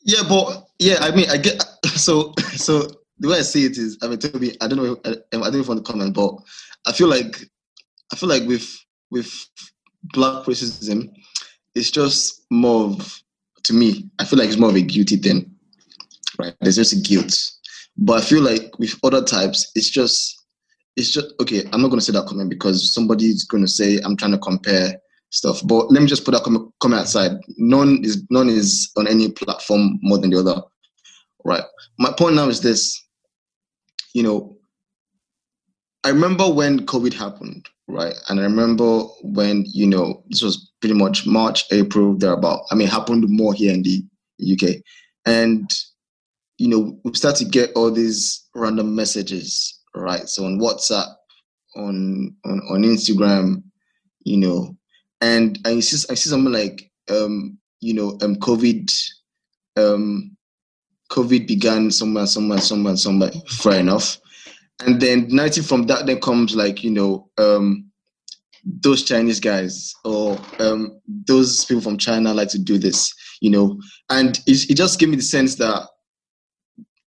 Yeah, 0.00 0.22
but 0.28 0.68
yeah, 0.78 0.98
I 1.00 1.14
mean, 1.14 1.28
I 1.28 1.36
get 1.36 1.62
so 1.86 2.32
so 2.56 2.88
the 3.18 3.28
way 3.28 3.38
I 3.38 3.42
see 3.42 3.66
it 3.66 3.76
is, 3.76 3.98
I 4.02 4.08
mean, 4.08 4.18
Toby, 4.18 4.56
I 4.60 4.68
don't 4.68 4.78
know, 4.78 4.96
I, 5.04 5.16
I 5.36 5.50
don't 5.50 5.68
want 5.68 5.84
to 5.84 5.92
comment, 5.92 6.14
but 6.14 6.34
I 6.86 6.92
feel 6.92 7.08
like 7.08 7.44
I 8.12 8.16
feel 8.16 8.28
like 8.28 8.46
with 8.46 8.68
with 9.10 9.30
black 10.04 10.44
racism, 10.44 11.10
it's 11.74 11.90
just 11.90 12.46
more 12.50 12.86
of 12.86 13.22
to 13.68 13.74
me. 13.74 14.10
I 14.18 14.24
feel 14.24 14.38
like 14.38 14.48
it's 14.48 14.58
more 14.58 14.70
of 14.70 14.76
a 14.76 14.82
guilty 14.82 15.16
thing, 15.16 15.50
right? 16.38 16.54
There's 16.60 16.76
just 16.76 17.04
guilt, 17.06 17.34
but 17.96 18.20
I 18.20 18.24
feel 18.24 18.42
like 18.42 18.76
with 18.78 18.98
other 19.04 19.22
types, 19.22 19.70
it's 19.74 19.90
just 19.90 20.34
it's 20.96 21.12
just 21.12 21.34
okay. 21.40 21.64
I'm 21.72 21.80
not 21.80 21.88
gonna 21.88 22.00
say 22.00 22.12
that 22.12 22.26
comment 22.26 22.50
because 22.50 22.92
somebody's 22.92 23.44
gonna 23.44 23.68
say 23.68 24.00
I'm 24.04 24.16
trying 24.16 24.32
to 24.32 24.38
compare 24.38 24.94
stuff. 25.30 25.60
But 25.64 25.90
let 25.92 26.00
me 26.00 26.08
just 26.08 26.24
put 26.24 26.32
that 26.32 26.42
comment, 26.42 26.72
comment 26.80 27.04
aside. 27.04 27.32
None 27.56 28.00
is 28.02 28.24
none 28.30 28.48
is 28.48 28.90
on 28.96 29.06
any 29.06 29.30
platform 29.30 29.98
more 30.02 30.18
than 30.18 30.30
the 30.30 30.40
other, 30.40 30.60
right? 31.44 31.64
My 31.98 32.12
point 32.12 32.34
now 32.34 32.48
is 32.48 32.60
this. 32.60 33.04
You 34.14 34.22
know, 34.22 34.57
I 36.08 36.10
remember 36.10 36.50
when 36.50 36.86
COVID 36.86 37.12
happened, 37.12 37.68
right? 37.86 38.14
And 38.30 38.40
I 38.40 38.44
remember 38.44 39.00
when 39.20 39.66
you 39.66 39.86
know 39.86 40.24
this 40.30 40.40
was 40.40 40.72
pretty 40.80 40.94
much 40.94 41.26
March, 41.26 41.66
April, 41.70 42.14
thereabout. 42.16 42.62
I 42.70 42.76
mean, 42.76 42.88
happened 42.88 43.26
more 43.28 43.52
here 43.52 43.74
in 43.74 43.82
the 43.82 44.02
UK, 44.50 44.76
and 45.26 45.70
you 46.56 46.68
know 46.68 46.98
we 47.04 47.12
start 47.12 47.36
to 47.36 47.44
get 47.44 47.72
all 47.76 47.90
these 47.90 48.48
random 48.54 48.96
messages, 48.96 49.82
right? 49.94 50.26
So 50.30 50.46
on 50.46 50.58
WhatsApp, 50.58 51.14
on 51.76 52.34
on 52.46 52.60
on 52.70 52.84
Instagram, 52.84 53.62
you 54.24 54.38
know, 54.38 54.78
and 55.20 55.58
I 55.66 55.78
see 55.80 56.06
I 56.10 56.14
see 56.14 56.30
something 56.30 56.54
like 56.54 56.90
um, 57.10 57.58
you 57.80 57.92
know 57.92 58.16
um 58.22 58.36
COVID 58.36 58.90
um 59.76 60.34
COVID 61.10 61.46
began 61.46 61.90
somewhere, 61.90 62.26
somewhere, 62.26 62.60
somewhere, 62.62 62.96
somewhere. 62.96 63.30
Fair 63.48 63.80
enough. 63.80 64.18
And 64.84 65.00
then 65.00 65.26
narrative 65.28 65.66
from 65.66 65.84
that 65.84 66.06
then 66.06 66.20
comes 66.20 66.54
like 66.54 66.84
you 66.84 66.90
know 66.90 67.28
um 67.38 67.90
those 68.64 69.04
Chinese 69.04 69.40
guys 69.40 69.94
or 70.04 70.38
um 70.58 71.00
those 71.06 71.64
people 71.64 71.82
from 71.82 71.98
China 71.98 72.34
like 72.34 72.48
to 72.50 72.58
do 72.58 72.78
this, 72.78 73.12
you 73.40 73.50
know, 73.50 73.80
and 74.10 74.38
it, 74.46 74.70
it 74.70 74.74
just 74.74 74.98
gave 74.98 75.08
me 75.08 75.16
the 75.16 75.22
sense 75.22 75.56
that 75.56 75.88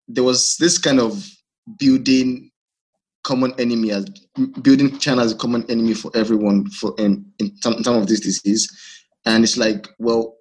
there 0.08 0.24
was 0.24 0.58
this 0.58 0.78
kind 0.78 1.00
of 1.00 1.28
building 1.78 2.50
common 3.24 3.54
enemy 3.60 3.92
as 3.92 4.06
building 4.62 4.98
China 4.98 5.22
as 5.22 5.34
a 5.34 5.36
common 5.36 5.64
enemy 5.70 5.94
for 5.94 6.12
everyone 6.16 6.68
for 6.72 6.96
in 6.98 7.26
in 7.40 7.48
in 7.66 7.84
term 7.84 7.96
of 7.96 8.08
this 8.08 8.20
disease, 8.20 8.68
and 9.26 9.44
it's 9.44 9.58
like, 9.58 9.88
well, 10.00 10.36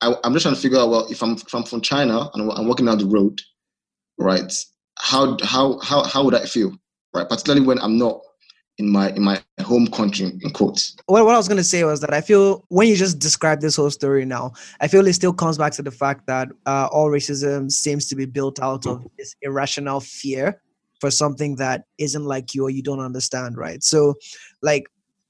I, 0.00 0.14
I'm 0.24 0.32
just 0.32 0.44
trying 0.44 0.54
to 0.54 0.60
figure 0.60 0.78
out, 0.78 0.90
well, 0.90 1.06
if 1.10 1.22
I'm 1.22 1.32
if 1.34 1.54
I'm 1.54 1.64
from 1.64 1.80
China 1.80 2.30
and 2.34 2.50
I'm 2.50 2.66
walking 2.66 2.86
down 2.86 2.98
the 2.98 3.06
road, 3.06 3.40
right? 4.18 4.52
How 4.98 5.36
how 5.42 5.78
how 5.80 6.04
how 6.04 6.24
would 6.24 6.34
I 6.34 6.44
feel, 6.44 6.72
right? 7.12 7.28
Particularly 7.28 7.66
when 7.66 7.78
I'm 7.80 7.98
not 7.98 8.20
in 8.78 8.88
my 8.90 9.10
in 9.10 9.22
my 9.22 9.40
home 9.60 9.86
country 9.86 10.26
in 10.26 10.50
quotes 10.50 10.96
what, 11.06 11.24
what 11.24 11.34
i 11.34 11.38
was 11.38 11.46
going 11.46 11.58
to 11.58 11.62
say 11.62 11.84
was 11.84 12.00
that 12.00 12.12
i 12.12 12.20
feel 12.20 12.64
when 12.68 12.88
you 12.88 12.96
just 12.96 13.20
describe 13.20 13.60
this 13.60 13.76
whole 13.76 13.90
story 13.90 14.24
now 14.24 14.52
i 14.80 14.88
feel 14.88 15.06
it 15.06 15.12
still 15.12 15.32
comes 15.32 15.56
back 15.56 15.72
to 15.72 15.82
the 15.82 15.92
fact 15.92 16.26
that 16.26 16.48
uh, 16.66 16.88
all 16.90 17.08
racism 17.08 17.70
seems 17.70 18.08
to 18.08 18.16
be 18.16 18.26
built 18.26 18.60
out 18.60 18.84
of 18.86 19.06
this 19.16 19.36
irrational 19.42 20.00
fear 20.00 20.60
for 21.00 21.10
something 21.10 21.54
that 21.56 21.84
isn't 21.98 22.24
like 22.24 22.54
you 22.54 22.64
or 22.64 22.70
you 22.70 22.82
don't 22.82 23.00
understand 23.00 23.56
right 23.56 23.84
so 23.84 24.14
like 24.60 24.86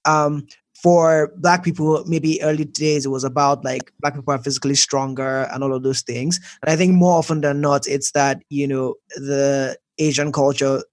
um 0.07 0.47
for 0.85 1.33
black 1.39 1.65
people 1.65 2.05
maybe 2.07 2.43
early 2.43 2.67
days 2.67 3.07
it 3.07 3.09
was 3.09 3.25
about 3.25 3.65
like 3.65 3.91
black 4.01 4.15
people 4.15 4.35
are 4.35 4.39
physically 4.39 4.75
stronger 4.75 5.49
and 5.51 5.65
all 5.65 5.73
of 5.73 5.83
those 5.83 6.03
things. 6.03 6.39
And 6.63 6.71
i 6.71 6.77
think 6.77 6.93
more 6.93 7.19
often 7.19 7.41
than 7.41 7.63
not 7.63 7.89
it's 7.89 8.13
that 8.13 8.43
you 8.51 8.69
know 8.69 8.95
the 9.17 9.79
asian 9.99 10.31
culture 10.31 10.85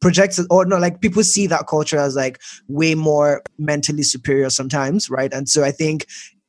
projects 0.00 0.40
or 0.50 0.66
no 0.66 0.78
like 0.78 1.00
people 1.00 1.22
see 1.22 1.46
that 1.46 1.68
culture 1.68 1.98
as 1.98 2.16
like 2.16 2.40
way 2.66 2.96
more 2.96 3.40
mentally 3.56 4.02
superior 4.02 4.50
sometimes 4.50 5.08
right? 5.08 5.32
And 5.32 5.48
so 5.48 5.62
i 5.62 5.70
think 5.70 6.06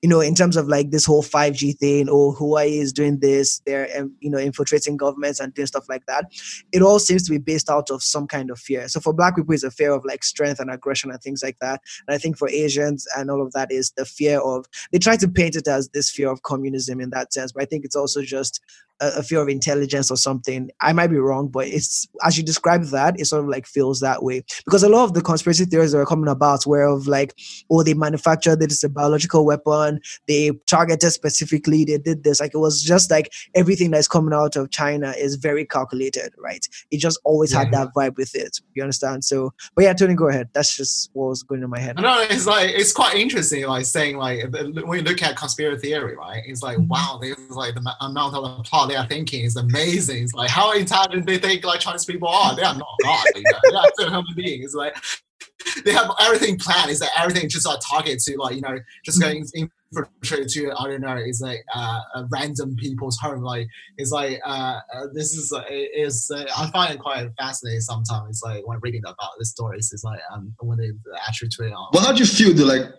you 0.08 0.14
know, 0.14 0.22
in 0.22 0.36
terms 0.36 0.56
of 0.56 0.70
like 0.70 0.92
this 0.92 1.06
whole 1.06 1.22
5G 1.22 1.80
thing, 1.80 2.08
or 2.08 2.34
Huawei 2.34 2.80
is 2.80 2.94
doing 2.94 3.20
this, 3.20 3.60
they're 3.66 3.90
um, 3.98 4.16
you 4.22 4.30
know 4.30 4.38
infiltrating 4.38 4.96
governments 4.96 5.42
and 5.42 5.54
doing 5.54 5.66
stuff 5.66 5.90
like 5.90 6.06
that. 6.06 6.32
It 6.72 6.82
all 6.82 6.98
seems 6.98 7.24
to 7.24 7.32
be 7.32 7.40
based 7.40 7.70
out 7.70 7.92
of 7.92 8.02
some 8.02 8.26
kind 8.26 8.50
of 8.50 8.58
fear. 8.58 8.88
So 8.88 9.02
for 9.02 9.12
Black 9.12 9.36
people, 9.36 9.54
it's 9.54 9.66
a 9.66 9.70
fear 9.70 9.92
of 9.92 10.06
like 10.06 10.24
strength 10.24 10.62
and 10.62 10.72
aggression 10.72 11.12
and 11.12 11.20
things 11.20 11.44
like 11.44 11.58
that. 11.60 11.82
And 12.08 12.16
I 12.16 12.20
think 12.20 12.38
for 12.38 12.48
Asians 12.48 13.06
and 13.18 13.30
all 13.30 13.42
of 13.42 13.52
that 13.52 13.70
is 13.70 13.92
the 13.98 14.06
fear 14.06 14.40
of 14.40 14.66
they 14.94 14.98
try 14.98 15.18
to 15.18 15.28
paint 15.28 15.58
it 15.58 15.68
as 15.68 15.90
this 15.90 16.10
fear 16.10 16.32
of 16.32 16.44
communism 16.44 17.02
in 17.02 17.10
that 17.10 17.34
sense, 17.34 17.52
but 17.52 17.64
I 17.64 17.66
think 17.66 17.84
it's 17.84 17.98
also 17.98 18.22
just 18.22 18.62
a, 19.00 19.20
a 19.20 19.24
fear 19.24 19.42
of 19.42 19.50
intelligence 19.50 20.12
or 20.12 20.18
something. 20.18 20.70
I 20.82 20.94
might 20.94 21.08
be 21.08 21.18
wrong, 21.18 21.48
but 21.48 21.68
it's 21.68 22.08
as 22.24 22.38
you 22.38 22.44
describe 22.44 22.84
that, 22.86 23.20
it 23.20 23.26
sort 23.26 23.44
of 23.44 23.50
like 23.50 23.66
feels 23.66 24.00
that 24.02 24.24
way 24.24 24.44
because 24.66 24.84
a 24.84 24.90
lot 24.90 25.04
of 25.04 25.14
the 25.14 25.22
conspiracy 25.22 25.66
theories 25.66 25.92
that 25.92 26.00
are 26.00 26.06
coming 26.06 26.30
about 26.30 26.66
were 26.66 26.84
of 26.84 27.08
like, 27.08 27.34
oh, 27.70 27.84
they 27.84 27.94
manufactured 27.94 28.60
this 28.60 28.84
a 28.84 28.90
biological 28.90 29.46
weapon, 29.46 30.00
they 30.28 30.52
targeted 30.68 31.12
specifically, 31.12 31.86
they 31.86 31.98
did 31.98 32.24
this. 32.24 32.40
Like 32.40 32.54
it 32.54 32.60
was 32.60 32.82
just 32.82 33.10
like 33.12 33.32
everything 33.56 33.92
that's 33.92 34.08
coming 34.08 34.34
out 34.34 34.56
of 34.56 34.72
China 34.72 35.14
is 35.18 35.36
very 35.36 35.66
calculated, 35.66 36.34
right? 36.38 36.66
It 36.92 37.00
just 37.00 37.20
always 37.24 37.52
yeah. 37.52 37.60
had 37.60 37.72
that 37.72 37.90
vibe 37.96 38.18
with 38.18 38.36
it. 38.36 38.60
You 38.74 38.84
understand? 38.84 39.26
So, 39.26 39.54
but 39.76 39.84
yeah, 39.84 39.94
Tony, 39.94 40.16
go 40.16 40.28
ahead. 40.28 40.50
That's 40.54 40.76
just 40.76 41.10
what 41.14 41.30
was 41.30 41.44
going 41.44 41.64
in 41.64 41.70
my 41.70 41.80
head. 41.80 41.98
No, 41.98 42.20
it's 42.22 42.46
like 42.46 42.72
it's 42.72 42.94
quite 42.94 43.16
interesting, 43.16 43.66
like 43.66 43.86
saying 43.86 44.18
like 44.18 44.44
when 44.52 45.00
you 45.00 45.04
look 45.04 45.22
at 45.22 45.36
conspiracy 45.36 45.90
theory, 45.90 46.16
right? 46.16 46.44
It's 46.46 46.64
like 46.64 46.78
mm-hmm. 46.78 46.88
wow, 46.88 47.20
there's 47.22 47.50
like 47.50 47.76
the 47.76 47.96
amount 48.02 48.36
of 48.36 48.64
plot 48.66 48.87
they 48.88 48.96
are 48.96 49.08
thinking 49.08 49.44
is 49.44 49.56
amazing. 49.56 50.24
It's 50.24 50.34
like 50.34 50.50
how 50.50 50.72
intelligent 50.72 51.26
they 51.26 51.38
think 51.38 51.66
like 51.66 51.80
Chinese 51.80 52.06
people 52.06 52.28
are. 52.28 52.56
They 52.56 52.64
are 52.64 52.76
not 52.76 52.88
God. 53.04 53.26
You 53.36 53.44
know? 53.44 53.60
They 53.72 53.78
are 53.78 53.92
still 53.94 54.10
human 54.10 54.36
beings. 54.36 54.74
Like 54.74 54.96
they 55.86 55.92
have 55.94 56.12
everything 56.20 56.58
planned. 56.58 56.92
Is 56.92 57.00
that 57.00 57.10
everything 57.18 57.50
just 57.50 57.66
like 57.66 57.80
target 57.88 58.20
to 58.20 58.38
like 58.38 58.56
you 58.56 58.62
know 58.62 58.80
just 59.06 59.22
going 59.22 59.46
infiltrate 59.54 60.48
to 60.50 60.72
I 60.78 60.88
don't 60.88 61.02
know. 61.02 61.16
It's 61.16 61.42
like 61.42 61.64
uh, 61.74 62.02
random 62.32 62.76
people's 62.76 63.18
home. 63.20 63.42
Like 63.42 63.68
it's 63.98 64.12
like 64.12 64.40
uh, 64.46 64.80
uh, 64.94 65.08
this 65.14 65.34
is 65.34 65.52
uh, 65.54 65.64
is 65.70 66.32
uh, 66.34 66.46
I 66.58 66.70
find 66.72 66.94
it 66.94 67.00
quite 67.00 67.30
fascinating 67.38 67.82
sometimes. 67.82 68.30
It's 68.30 68.44
like 68.44 68.68
when 68.68 68.80
reading 68.82 69.04
about 69.06 69.32
the 69.38 69.46
stories, 69.46 69.92
it's 69.94 70.04
like 70.04 70.20
um 70.34 70.54
when 70.60 70.78
they 70.78 70.92
actually 71.28 71.50
tweet 71.50 71.74
on. 71.74 71.90
Well, 71.94 72.04
how 72.04 72.14
do 72.14 72.20
you 72.20 72.26
feel? 72.26 72.54
The 72.54 72.66
like 72.66 72.92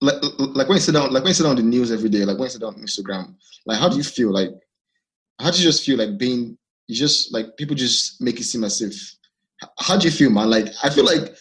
like, 0.00 0.16
like 0.38 0.68
when 0.68 0.76
you 0.76 0.80
sit 0.80 0.92
down, 0.92 1.12
like 1.12 1.22
when 1.22 1.30
you 1.30 1.34
sit 1.34 1.44
down 1.44 1.50
on 1.50 1.56
the 1.56 1.62
news 1.62 1.92
every 1.92 2.08
day, 2.08 2.24
like 2.24 2.36
when 2.36 2.46
you 2.46 2.50
sit 2.50 2.60
down 2.60 2.74
on 2.74 2.80
Instagram, 2.80 3.34
like 3.66 3.78
how 3.78 3.88
do 3.88 3.96
you 3.96 4.02
feel? 4.02 4.32
Like 4.32 4.50
how 5.40 5.50
do 5.50 5.58
you 5.58 5.64
just 5.64 5.84
feel 5.84 5.98
like 5.98 6.18
being 6.18 6.56
you 6.88 6.96
just 6.96 7.32
like 7.32 7.56
people 7.56 7.74
just 7.74 8.20
make 8.20 8.38
it 8.38 8.44
seem 8.44 8.64
as 8.64 8.80
if 8.80 8.94
how 9.78 9.96
do 9.96 10.06
you 10.06 10.12
feel 10.12 10.30
man 10.30 10.50
like 10.50 10.66
i 10.82 10.90
feel 10.90 11.04
like 11.04 11.34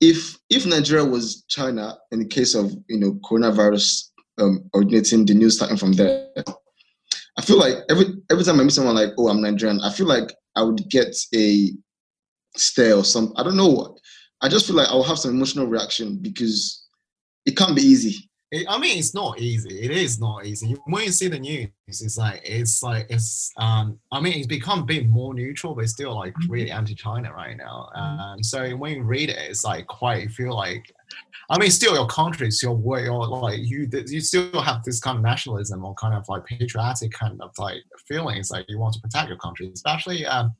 if 0.00 0.36
if 0.50 0.66
nigeria 0.66 1.04
was 1.04 1.44
china 1.48 1.96
in 2.12 2.18
the 2.18 2.26
case 2.26 2.54
of 2.54 2.72
you 2.88 2.98
know 2.98 3.12
coronavirus 3.24 4.10
um, 4.38 4.68
originating 4.74 5.24
the 5.24 5.34
news 5.34 5.56
starting 5.56 5.76
from 5.76 5.92
there 5.92 6.26
i 7.38 7.42
feel 7.42 7.58
like 7.58 7.76
every 7.90 8.06
every 8.30 8.44
time 8.44 8.58
i 8.58 8.62
meet 8.62 8.72
someone 8.72 8.94
like 8.94 9.10
oh 9.18 9.28
i'm 9.28 9.40
nigerian 9.40 9.80
i 9.82 9.92
feel 9.92 10.06
like 10.06 10.34
i 10.56 10.62
would 10.62 10.88
get 10.88 11.14
a 11.34 11.70
stare 12.56 12.96
or 12.96 13.04
some 13.04 13.32
i 13.36 13.42
don't 13.42 13.56
know 13.56 13.68
what. 13.68 13.92
i 14.42 14.48
just 14.48 14.66
feel 14.66 14.76
like 14.76 14.88
i'll 14.88 15.02
have 15.02 15.18
some 15.18 15.30
emotional 15.30 15.66
reaction 15.66 16.18
because 16.20 16.88
it 17.46 17.56
can't 17.56 17.76
be 17.76 17.82
easy 17.82 18.28
I 18.68 18.78
mean, 18.78 18.98
it's 18.98 19.14
not 19.14 19.40
easy. 19.40 19.80
It 19.80 19.90
is 19.90 20.20
not 20.20 20.46
easy. 20.46 20.76
When 20.86 21.04
you 21.04 21.10
see 21.10 21.28
the 21.28 21.38
news, 21.38 21.68
it's 21.88 22.16
like 22.16 22.40
it's 22.44 22.82
like 22.82 23.06
it's. 23.10 23.50
Um, 23.58 23.98
I 24.12 24.20
mean, 24.20 24.34
it's 24.34 24.46
become 24.46 24.80
a 24.80 24.84
bit 24.84 25.08
more 25.08 25.34
neutral, 25.34 25.74
but 25.74 25.84
it's 25.84 25.92
still 25.92 26.14
like 26.14 26.34
really 26.48 26.70
anti-China 26.70 27.32
right 27.32 27.56
now. 27.56 27.88
And 27.94 28.44
so 28.44 28.76
when 28.76 28.92
you 28.96 29.02
read 29.02 29.30
it, 29.30 29.38
it's 29.38 29.64
like 29.64 29.86
quite 29.86 30.30
feel 30.30 30.54
like. 30.54 30.84
I 31.50 31.58
mean, 31.58 31.70
still 31.70 31.94
your 31.94 32.06
country, 32.06 32.46
it's 32.46 32.62
your 32.62 32.74
way, 32.74 33.06
or 33.06 33.26
like 33.26 33.60
you, 33.60 33.86
you 34.06 34.20
still 34.20 34.62
have 34.62 34.82
this 34.82 34.98
kind 34.98 35.18
of 35.18 35.22
nationalism 35.22 35.84
or 35.84 35.94
kind 35.94 36.14
of 36.14 36.26
like 36.26 36.46
patriotic 36.46 37.12
kind 37.12 37.38
of 37.42 37.50
like 37.58 37.82
feelings. 38.08 38.50
Like 38.50 38.64
you 38.68 38.78
want 38.78 38.94
to 38.94 39.00
protect 39.00 39.28
your 39.28 39.36
country, 39.36 39.70
especially 39.74 40.24
um, 40.24 40.54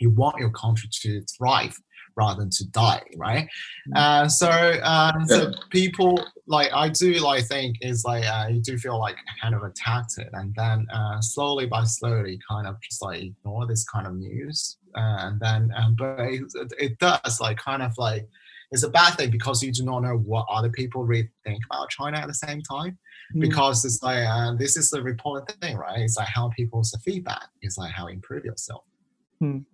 you 0.00 0.10
want 0.10 0.38
your 0.38 0.50
country 0.50 0.88
to 1.02 1.22
thrive 1.36 1.76
rather 2.18 2.40
than 2.40 2.50
to 2.50 2.66
die, 2.70 3.02
right? 3.16 3.48
Mm. 3.88 3.96
Uh, 3.96 4.28
so, 4.28 4.48
uh, 4.48 5.24
so 5.26 5.52
people 5.70 6.22
like 6.46 6.68
I 6.74 6.88
do 6.88 7.14
like 7.20 7.46
think 7.46 7.76
is 7.80 8.04
like 8.04 8.26
uh, 8.26 8.48
you 8.50 8.60
do 8.60 8.76
feel 8.76 8.98
like 8.98 9.16
kind 9.40 9.54
of 9.54 9.62
attacked 9.62 10.18
it, 10.18 10.28
and 10.32 10.52
then 10.56 10.86
uh, 10.92 11.20
slowly 11.20 11.66
by 11.66 11.84
slowly, 11.84 12.38
kind 12.50 12.66
of 12.66 12.76
just 12.82 13.00
like 13.00 13.22
ignore 13.22 13.66
this 13.66 13.84
kind 13.84 14.06
of 14.06 14.14
news, 14.14 14.78
uh, 14.96 15.16
and 15.20 15.40
then 15.40 15.70
um, 15.76 15.94
but 15.96 16.18
it, 16.20 16.42
it 16.78 16.98
does 16.98 17.40
like 17.40 17.56
kind 17.56 17.82
of 17.82 17.96
like 17.96 18.28
it's 18.72 18.82
a 18.82 18.90
bad 18.90 19.14
thing 19.14 19.30
because 19.30 19.62
you 19.62 19.72
do 19.72 19.84
not 19.84 20.00
know 20.00 20.18
what 20.18 20.44
other 20.50 20.68
people 20.68 21.04
really 21.04 21.30
think 21.44 21.62
about 21.70 21.88
China 21.88 22.18
at 22.18 22.26
the 22.26 22.34
same 22.34 22.60
time. 22.60 22.98
Mm. 23.34 23.42
Because 23.42 23.84
it's 23.84 24.02
like 24.02 24.26
uh, 24.26 24.54
this 24.58 24.76
is 24.76 24.90
the 24.90 25.02
reported 25.02 25.54
thing, 25.60 25.76
right? 25.76 26.00
It's 26.00 26.16
like 26.16 26.28
how 26.28 26.48
people's 26.48 26.96
feedback. 27.04 27.46
is 27.62 27.78
like 27.78 27.92
how 27.92 28.08
improve 28.08 28.44
yourself. 28.44 28.84
Mm. 29.42 29.64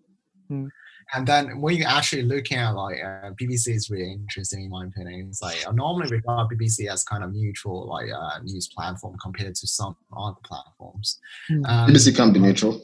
Mm. 0.50 0.68
And 1.12 1.26
then 1.26 1.60
when 1.60 1.76
you 1.76 1.84
actually 1.84 2.22
looking 2.22 2.58
at 2.58 2.70
like 2.70 2.96
uh, 3.04 3.30
BBC 3.40 3.74
is 3.74 3.90
really 3.90 4.12
interesting 4.12 4.64
in 4.64 4.70
my 4.70 4.86
opinion. 4.86 5.28
It's 5.28 5.42
like 5.42 5.64
I 5.66 5.72
normally 5.72 6.08
regard 6.08 6.48
BBC 6.50 6.88
as 6.90 7.04
kind 7.04 7.22
of 7.22 7.32
neutral 7.32 7.88
like 7.88 8.06
uh, 8.10 8.40
news 8.42 8.68
platform 8.68 9.16
compared 9.22 9.54
to 9.54 9.66
some 9.66 9.96
other 10.16 10.36
platforms. 10.44 11.18
Mm. 11.50 11.68
Um, 11.68 11.90
BBC 11.90 12.16
can 12.16 12.32
be 12.32 12.40
neutral. 12.40 12.82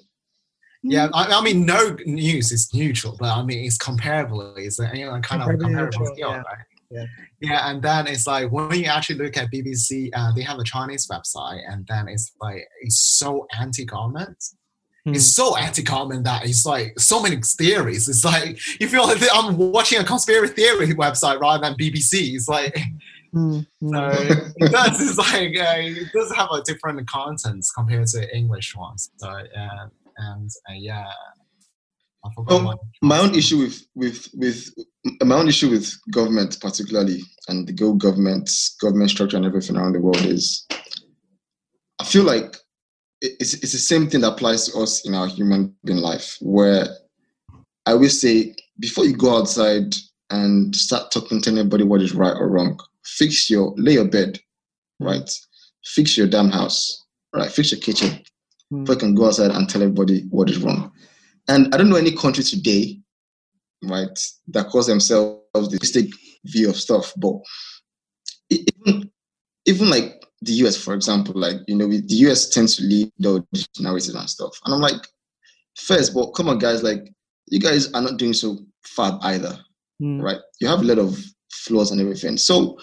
Yeah, 0.82 1.08
I, 1.12 1.26
I, 1.26 1.42
mean, 1.42 1.66
no 1.66 1.94
news 2.06 2.52
is 2.52 2.72
neutral, 2.72 3.14
but 3.20 3.28
I 3.28 3.42
mean, 3.42 3.66
it's 3.66 3.76
comparable. 3.76 4.54
It's 4.56 4.80
a, 4.80 4.90
you 4.94 5.04
know, 5.04 5.20
kind 5.20 5.42
of 5.42 5.58
comparable 5.60 6.06
skill, 6.06 6.30
yeah. 6.30 6.36
right? 6.36 6.64
Yeah. 6.90 7.04
yeah, 7.40 7.70
and 7.70 7.82
then 7.82 8.06
it's 8.06 8.26
like 8.26 8.50
when 8.50 8.72
you 8.72 8.86
actually 8.86 9.16
look 9.16 9.36
at 9.36 9.52
BBC, 9.52 10.10
uh, 10.12 10.32
they 10.34 10.42
have 10.42 10.58
a 10.58 10.64
Chinese 10.64 11.06
website, 11.06 11.60
and 11.68 11.86
then 11.86 12.08
it's 12.08 12.32
like 12.40 12.66
it's 12.80 13.18
so 13.18 13.46
anti-government 13.60 14.42
Mm. 15.06 15.14
It's 15.14 15.34
so 15.34 15.56
anti-common 15.56 16.24
that 16.24 16.44
it's 16.44 16.66
like 16.66 16.98
so 16.98 17.22
many 17.22 17.36
theories. 17.36 18.08
It's 18.08 18.24
like 18.24 18.50
if 18.50 18.80
you 18.80 18.88
feel 18.88 19.06
like 19.06 19.22
I'm 19.32 19.56
watching 19.56 19.98
a 19.98 20.04
conspiracy 20.04 20.52
theory 20.54 20.88
website 20.88 21.40
rather 21.40 21.62
than 21.62 21.74
BBC. 21.74 22.34
It's 22.34 22.48
like 22.48 22.78
mm. 23.34 23.66
so 23.82 24.34
it 24.56 24.70
does. 24.70 25.00
It's 25.00 25.18
like 25.18 25.56
uh, 25.56 25.80
it 25.80 26.12
does 26.12 26.32
have 26.34 26.50
a 26.50 26.62
different 26.62 27.08
contents 27.08 27.72
compared 27.72 28.08
to 28.08 28.36
English 28.36 28.76
ones. 28.76 29.10
So 29.16 29.28
uh, 29.28 29.88
and 30.18 30.50
uh, 30.68 30.74
yeah. 30.74 31.06
Um, 32.50 32.64
my, 32.64 32.74
my 33.00 33.18
own 33.18 33.34
issue 33.34 33.56
with 33.56 33.86
with 33.94 34.28
with 34.34 34.68
my 35.24 35.36
own 35.36 35.48
issue 35.48 35.70
with 35.70 35.90
government 36.10 36.58
particularly 36.60 37.22
and 37.48 37.66
the 37.66 37.72
go 37.72 37.94
government 37.94 38.50
government 38.78 39.08
structure 39.08 39.38
and 39.38 39.46
everything 39.46 39.78
around 39.78 39.94
the 39.94 40.00
world 40.00 40.20
is 40.26 40.66
I 41.98 42.04
feel 42.04 42.24
like 42.24 42.56
it's, 43.22 43.54
it's 43.54 43.72
the 43.72 43.78
same 43.78 44.08
thing 44.08 44.20
that 44.20 44.32
applies 44.32 44.68
to 44.68 44.78
us 44.78 45.06
in 45.06 45.14
our 45.14 45.26
human 45.26 45.74
being 45.84 45.98
life 45.98 46.36
where 46.40 46.86
i 47.86 47.92
always 47.92 48.20
say 48.20 48.54
before 48.78 49.04
you 49.04 49.16
go 49.16 49.38
outside 49.38 49.94
and 50.30 50.74
start 50.74 51.10
talking 51.10 51.40
to 51.40 51.50
anybody 51.50 51.84
what 51.84 52.02
is 52.02 52.14
right 52.14 52.36
or 52.36 52.48
wrong 52.48 52.78
fix 53.04 53.50
your 53.50 53.74
lay 53.76 53.94
your 53.94 54.08
bed 54.08 54.38
right? 55.00 55.28
Fix 55.84 56.16
your 56.16 56.28
damn 56.28 56.50
house 56.50 57.06
right? 57.34 57.50
Fix 57.50 57.72
your 57.72 57.80
kitchen 57.80 58.22
mm. 58.72 58.84
before 58.84 58.94
you 58.94 59.00
can 59.00 59.14
go 59.14 59.26
outside 59.26 59.50
and 59.50 59.68
tell 59.68 59.82
everybody 59.82 60.22
what 60.30 60.50
is 60.50 60.58
wrong. 60.58 60.92
And 61.48 61.74
i 61.74 61.78
don't 61.78 61.88
know 61.88 61.96
any 61.96 62.14
country 62.14 62.44
today 62.44 63.00
right 63.82 64.18
that 64.48 64.68
calls 64.68 64.86
themselves 64.86 65.40
the 65.54 65.78
mistake 65.80 66.12
view 66.44 66.68
of 66.68 66.76
stuff 66.76 67.12
but 67.16 67.34
even 68.50 69.10
even 69.64 69.88
like 69.88 70.22
the 70.42 70.52
US, 70.64 70.76
for 70.76 70.94
example, 70.94 71.34
like, 71.36 71.56
you 71.66 71.76
know, 71.76 71.86
the 71.86 72.14
US 72.26 72.48
tends 72.48 72.76
to 72.76 72.82
lead 72.82 73.12
the 73.18 73.44
narrative 73.78 74.14
and 74.14 74.28
stuff. 74.28 74.58
And 74.64 74.74
I'm 74.74 74.80
like, 74.80 75.00
first, 75.76 76.14
but 76.14 76.30
come 76.32 76.48
on, 76.48 76.58
guys, 76.58 76.82
like, 76.82 77.12
you 77.46 77.60
guys 77.60 77.92
are 77.92 78.02
not 78.02 78.16
doing 78.16 78.32
so 78.32 78.58
fab 78.84 79.14
either, 79.22 79.58
mm. 80.02 80.22
right? 80.22 80.38
You 80.60 80.68
have 80.68 80.80
a 80.80 80.84
lot 80.84 80.98
of 80.98 81.18
flaws 81.50 81.90
and 81.90 82.00
everything. 82.00 82.36
So 82.36 82.78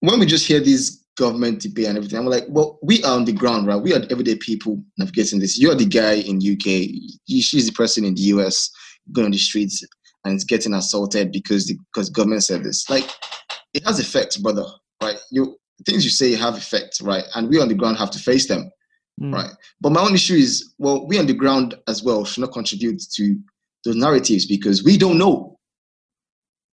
when 0.00 0.18
we 0.18 0.26
just 0.26 0.46
hear 0.46 0.60
these 0.60 1.04
government 1.16 1.60
debate 1.60 1.86
and 1.86 1.96
everything, 1.98 2.18
I'm 2.18 2.26
like, 2.26 2.44
well, 2.48 2.78
we 2.82 3.02
are 3.04 3.16
on 3.16 3.24
the 3.24 3.32
ground, 3.32 3.66
right? 3.66 3.80
We 3.80 3.92
are 3.92 4.02
everyday 4.10 4.36
people 4.36 4.82
navigating 4.98 5.40
this. 5.40 5.58
You're 5.60 5.74
the 5.74 5.84
guy 5.84 6.14
in 6.14 6.36
UK. 6.36 6.88
She's 7.28 7.66
the 7.66 7.72
person 7.72 8.04
in 8.04 8.14
the 8.14 8.22
US 8.22 8.70
going 9.12 9.26
on 9.26 9.32
the 9.32 9.38
streets. 9.38 9.84
and 10.24 10.34
it's 10.34 10.44
getting 10.44 10.74
assaulted 10.74 11.32
because 11.32 11.66
the 11.66 11.76
because 11.92 12.08
government 12.08 12.44
said 12.44 12.62
this. 12.62 12.88
Like 12.88 13.08
it 13.74 13.84
has 13.84 13.98
effects, 13.98 14.36
brother. 14.36 14.64
Right? 15.02 15.18
You 15.30 15.56
things 15.86 16.04
you 16.04 16.10
say 16.10 16.34
have 16.34 16.56
effects, 16.56 17.00
right? 17.00 17.24
And 17.34 17.48
we 17.48 17.60
on 17.60 17.68
the 17.68 17.74
ground 17.74 17.96
have 17.98 18.10
to 18.12 18.18
face 18.18 18.46
them, 18.48 18.70
Mm. 19.20 19.34
right? 19.34 19.50
But 19.80 19.92
my 19.92 20.00
own 20.00 20.14
issue 20.14 20.34
is, 20.34 20.74
well, 20.78 21.06
we 21.06 21.18
on 21.18 21.26
the 21.26 21.34
ground 21.34 21.74
as 21.88 22.02
well 22.02 22.24
should 22.24 22.40
not 22.42 22.52
contribute 22.52 23.02
to 23.14 23.36
those 23.84 23.96
narratives 23.96 24.46
because 24.46 24.82
we 24.84 24.96
don't 24.96 25.18
know, 25.18 25.58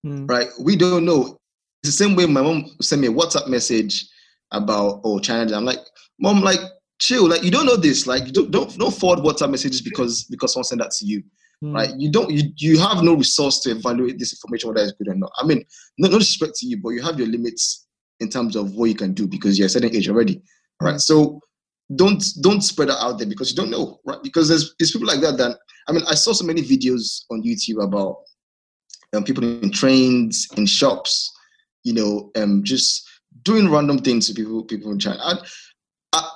Mm. 0.05 0.29
right? 0.29 0.47
We 0.61 0.75
don't 0.75 1.05
know. 1.05 1.37
It's 1.83 1.97
the 1.97 2.03
same 2.05 2.15
way 2.15 2.25
my 2.25 2.41
mom 2.41 2.65
sent 2.81 3.01
me 3.01 3.07
a 3.07 3.11
WhatsApp 3.11 3.47
message 3.47 4.07
about 4.51 5.01
oh 5.03 5.19
China. 5.19 5.55
I'm 5.55 5.65
like, 5.65 5.79
mom, 6.19 6.41
like 6.41 6.59
chill, 6.99 7.27
like 7.27 7.43
you 7.43 7.51
don't 7.51 7.65
know 7.65 7.75
this, 7.77 8.07
like 8.07 8.31
don't 8.31 8.51
don't 8.51 8.77
don't 8.77 8.93
forward 8.93 9.19
WhatsApp 9.19 9.51
messages 9.51 9.81
because 9.81 10.23
because 10.25 10.53
someone 10.53 10.65
sent 10.65 10.81
that 10.81 10.91
to 10.91 11.05
you, 11.05 11.23
Mm. 11.63 11.73
right? 11.75 11.91
You 11.97 12.09
don't 12.11 12.29
you 12.31 12.51
you 12.57 12.79
have 12.79 13.03
no 13.03 13.13
resource 13.15 13.59
to 13.61 13.71
evaluate 13.71 14.17
this 14.19 14.33
information 14.33 14.69
whether 14.69 14.81
it's 14.83 14.93
good 14.97 15.09
or 15.09 15.15
not. 15.15 15.31
I 15.37 15.45
mean, 15.45 15.63
no, 15.97 16.07
no 16.09 16.19
disrespect 16.19 16.55
to 16.59 16.67
you, 16.67 16.77
but 16.81 16.89
you 16.89 17.01
have 17.01 17.17
your 17.19 17.27
limits 17.27 17.85
in 18.19 18.29
terms 18.29 18.55
of 18.55 18.73
what 18.73 18.85
you 18.85 18.95
can 18.95 19.13
do 19.13 19.27
because 19.27 19.57
you're 19.57 19.67
a 19.67 19.69
certain 19.69 19.95
age 19.95 20.09
already, 20.09 20.41
right? 20.81 20.99
So 20.99 21.39
don't 21.95 22.23
don't 22.41 22.61
spread 22.61 22.89
that 22.89 23.03
out 23.03 23.17
there 23.17 23.27
because 23.27 23.49
you 23.51 23.55
don't 23.55 23.71
know, 23.71 23.99
right? 24.05 24.21
Because 24.23 24.47
there's 24.47 24.75
there's 24.77 24.91
people 24.91 25.07
like 25.07 25.21
that 25.21 25.37
that 25.37 25.57
I 25.87 25.91
mean, 25.91 26.03
I 26.07 26.15
saw 26.15 26.33
so 26.33 26.45
many 26.45 26.61
videos 26.61 27.23
on 27.31 27.41
YouTube 27.41 27.83
about 27.83 28.17
um, 29.15 29.23
people 29.23 29.43
in 29.43 29.71
trains, 29.71 30.47
in 30.55 30.67
shops, 30.67 31.31
you 31.83 31.93
know, 31.93 32.31
um, 32.35 32.63
just 32.63 33.07
doing 33.43 33.69
random 33.69 33.97
things 33.99 34.27
to 34.27 34.33
people 34.33 34.63
people 34.63 34.91
in 34.91 34.99
China. 34.99 35.19
I, 35.21 35.35
I, 36.13 36.29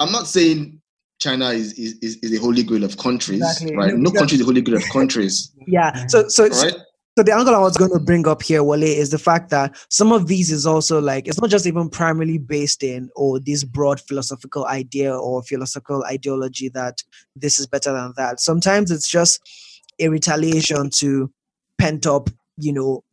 I'm 0.00 0.10
not 0.10 0.26
saying 0.26 0.80
China 1.18 1.50
is, 1.50 1.74
is, 1.74 1.98
is, 2.00 2.16
is 2.22 2.38
a 2.38 2.40
holy 2.40 2.62
grail 2.62 2.84
of 2.84 2.96
countries, 2.96 3.42
Exactly. 3.42 3.76
right? 3.76 3.94
No, 3.94 4.10
No 4.10 4.18
country 4.18 4.36
is 4.36 4.40
a 4.42 4.44
holy 4.44 4.62
grail 4.62 4.78
of 4.78 4.88
countries, 4.90 5.52
Yeah. 5.66 6.06
So 6.06 6.28
so 6.28 6.48
so, 6.50 6.64
right? 6.64 6.72
so 6.72 6.80
the 7.16 7.32
angle 7.32 7.54
I 7.54 7.60
was 7.60 7.76
going 7.76 7.92
to 7.92 8.00
bring 8.00 8.26
up 8.26 8.42
here, 8.42 8.64
Wale, 8.64 8.82
is 8.82 9.10
the 9.10 9.18
fact 9.18 9.50
that 9.50 9.76
some 9.88 10.10
of 10.10 10.26
these 10.26 10.50
is 10.50 10.66
also 10.66 11.00
like 11.00 11.28
it's 11.28 11.40
not 11.40 11.50
just 11.50 11.66
even 11.66 11.88
primarily 11.88 12.38
based 12.38 12.82
in 12.82 13.08
or 13.14 13.38
this 13.38 13.62
broad 13.62 14.00
philosophical 14.00 14.66
idea 14.66 15.16
or 15.16 15.42
philosophical 15.44 16.04
ideology 16.04 16.68
that 16.70 17.02
this 17.36 17.60
is 17.60 17.66
better 17.68 17.92
than 17.92 18.14
that. 18.16 18.40
Sometimes 18.40 18.90
it's 18.90 19.08
just 19.08 19.40
a 20.00 20.08
retaliation 20.08 20.90
to 20.90 21.30
pent 21.78 22.04
up, 22.04 22.30
you 22.56 22.72
know, 22.72 23.04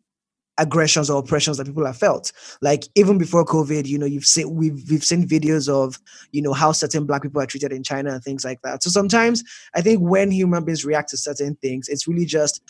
aggressions 0.58 1.10
or 1.10 1.20
oppressions 1.20 1.58
that 1.58 1.68
people 1.68 1.86
have 1.86 1.98
felt. 1.98 2.32
Like 2.62 2.86
even 2.96 3.20
before 3.20 3.46
COVID, 3.46 3.86
you 3.86 4.00
know, 4.00 4.08
you've 4.08 4.26
seen 4.26 4.56
we've 4.56 4.84
we've 4.90 5.04
seen 5.04 5.28
videos 5.28 5.70
of 5.70 6.00
you 6.32 6.42
know 6.42 6.54
how 6.54 6.72
certain 6.72 7.06
black 7.06 7.22
people 7.22 7.40
are 7.42 7.46
treated 7.46 7.72
in 7.72 7.84
China 7.84 8.14
and 8.14 8.24
things 8.24 8.44
like 8.44 8.64
that. 8.64 8.82
So 8.82 8.90
sometimes 8.90 9.44
I 9.76 9.82
think 9.82 10.02
when 10.02 10.32
human 10.32 10.66
beings 10.66 10.86
react 10.86 11.10
to 11.10 11.18
certain 11.18 11.56
things, 11.58 11.88
it's 11.88 12.08
really 12.08 12.26
just 12.26 12.62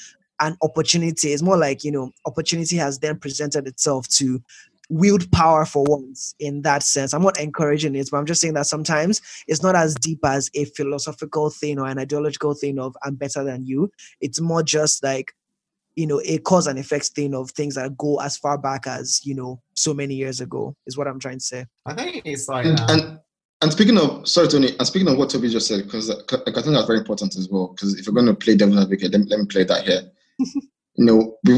an 0.42 0.58
opportunity. 0.62 1.30
It's 1.32 1.42
more 1.42 1.58
like, 1.58 1.84
you 1.84 1.92
know, 1.92 2.12
opportunity 2.26 2.76
has 2.78 3.00
then 3.00 3.18
presented 3.18 3.68
itself 3.68 4.08
to 4.10 4.42
wield 4.90 5.32
power 5.32 5.64
for 5.66 5.86
once 5.88 6.36
in 6.40 6.64
that 6.64 6.84
sense. 6.84 7.14
I'm 7.14 7.22
not 7.22 7.40
encouraging 7.40 7.96
it, 7.96 8.10
but 8.12 8.18
I'm 8.18 8.26
just 8.26 8.42
saying 8.42 8.56
that 8.56 8.66
sometimes 8.66 9.22
it's 9.48 9.64
not 9.64 9.76
as 9.76 9.96
deep 9.96 10.20
as 10.26 10.52
a 10.54 10.66
philosophical 10.66 11.50
thing 11.50 11.80
or 11.80 11.88
an 11.88 11.98
ideological 11.98 12.54
thing 12.56 12.78
of 12.78 12.96
I'm 13.04 13.16
better 13.16 13.44
than 13.44 13.66
you. 13.66 13.90
It's 14.20 14.42
more 14.42 14.64
just 14.64 15.02
like, 15.02 15.34
you 15.96 16.08
know, 16.08 16.22
a 16.26 16.40
cause 16.40 16.68
and 16.68 16.78
effect 16.78 17.08
thing 17.10 17.34
of 17.34 17.52
things 17.52 17.76
that 17.76 17.98
go 17.98 18.20
as 18.20 18.38
far 18.38 18.58
back 18.58 18.88
as, 18.88 19.26
you 19.26 19.36
know, 19.36 19.62
so 19.76 19.94
many 19.94 20.16
years 20.16 20.42
ago, 20.42 20.76
is 20.86 20.98
what 20.98 21.08
I'm 21.08 21.20
trying 21.20 21.40
to 21.40 21.46
say. 21.46 21.66
I 21.86 21.94
think 21.94 22.24
it's 22.26 22.50
like 22.50 22.66
And, 22.66 22.80
um, 22.80 22.90
and 22.90 23.20
and 23.62 23.72
speaking 23.72 23.98
of 23.98 24.28
sorry 24.28 24.48
Tony, 24.48 24.76
and 24.78 24.88
speaking 24.88 25.08
of 25.08 25.18
what 25.18 25.30
Toby 25.30 25.50
just 25.50 25.68
said, 25.68 25.84
because 25.84 26.10
I 26.10 26.16
think 26.16 26.56
that's 26.56 26.88
very 26.88 27.00
important 27.00 27.38
as 27.38 27.48
well. 27.50 27.68
Because 27.68 27.98
if 27.98 28.06
you're 28.06 28.16
going 28.16 28.26
to 28.26 28.34
play 28.34 28.56
devil's 28.56 28.82
advocate, 28.82 29.12
let 29.12 29.22
me, 29.22 29.28
let 29.28 29.40
me 29.40 29.46
play 29.46 29.64
that 29.64 29.86
here. 29.86 30.02
you 30.96 31.06
know, 31.06 31.38
we, 31.46 31.56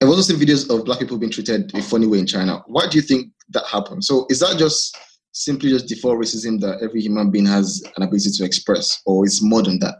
I've 0.00 0.08
also 0.08 0.22
seen 0.22 0.40
videos 0.40 0.68
of 0.70 0.84
black 0.84 1.00
people 1.00 1.18
being 1.18 1.32
treated 1.32 1.74
a 1.74 1.82
funny 1.82 2.06
way 2.06 2.18
in 2.18 2.26
China. 2.26 2.62
Why 2.66 2.86
do 2.88 2.96
you 2.96 3.02
think 3.02 3.32
that 3.50 3.66
happened? 3.66 4.04
So 4.04 4.26
is 4.30 4.40
that 4.40 4.58
just 4.58 4.96
simply 5.32 5.70
just 5.70 5.86
default 5.86 6.18
racism 6.18 6.60
that 6.60 6.82
every 6.82 7.00
human 7.00 7.30
being 7.30 7.46
has 7.46 7.82
an 7.96 8.02
ability 8.02 8.30
to 8.30 8.44
express, 8.44 9.02
or 9.06 9.26
is 9.26 9.42
more 9.42 9.62
than 9.62 9.78
that? 9.80 9.98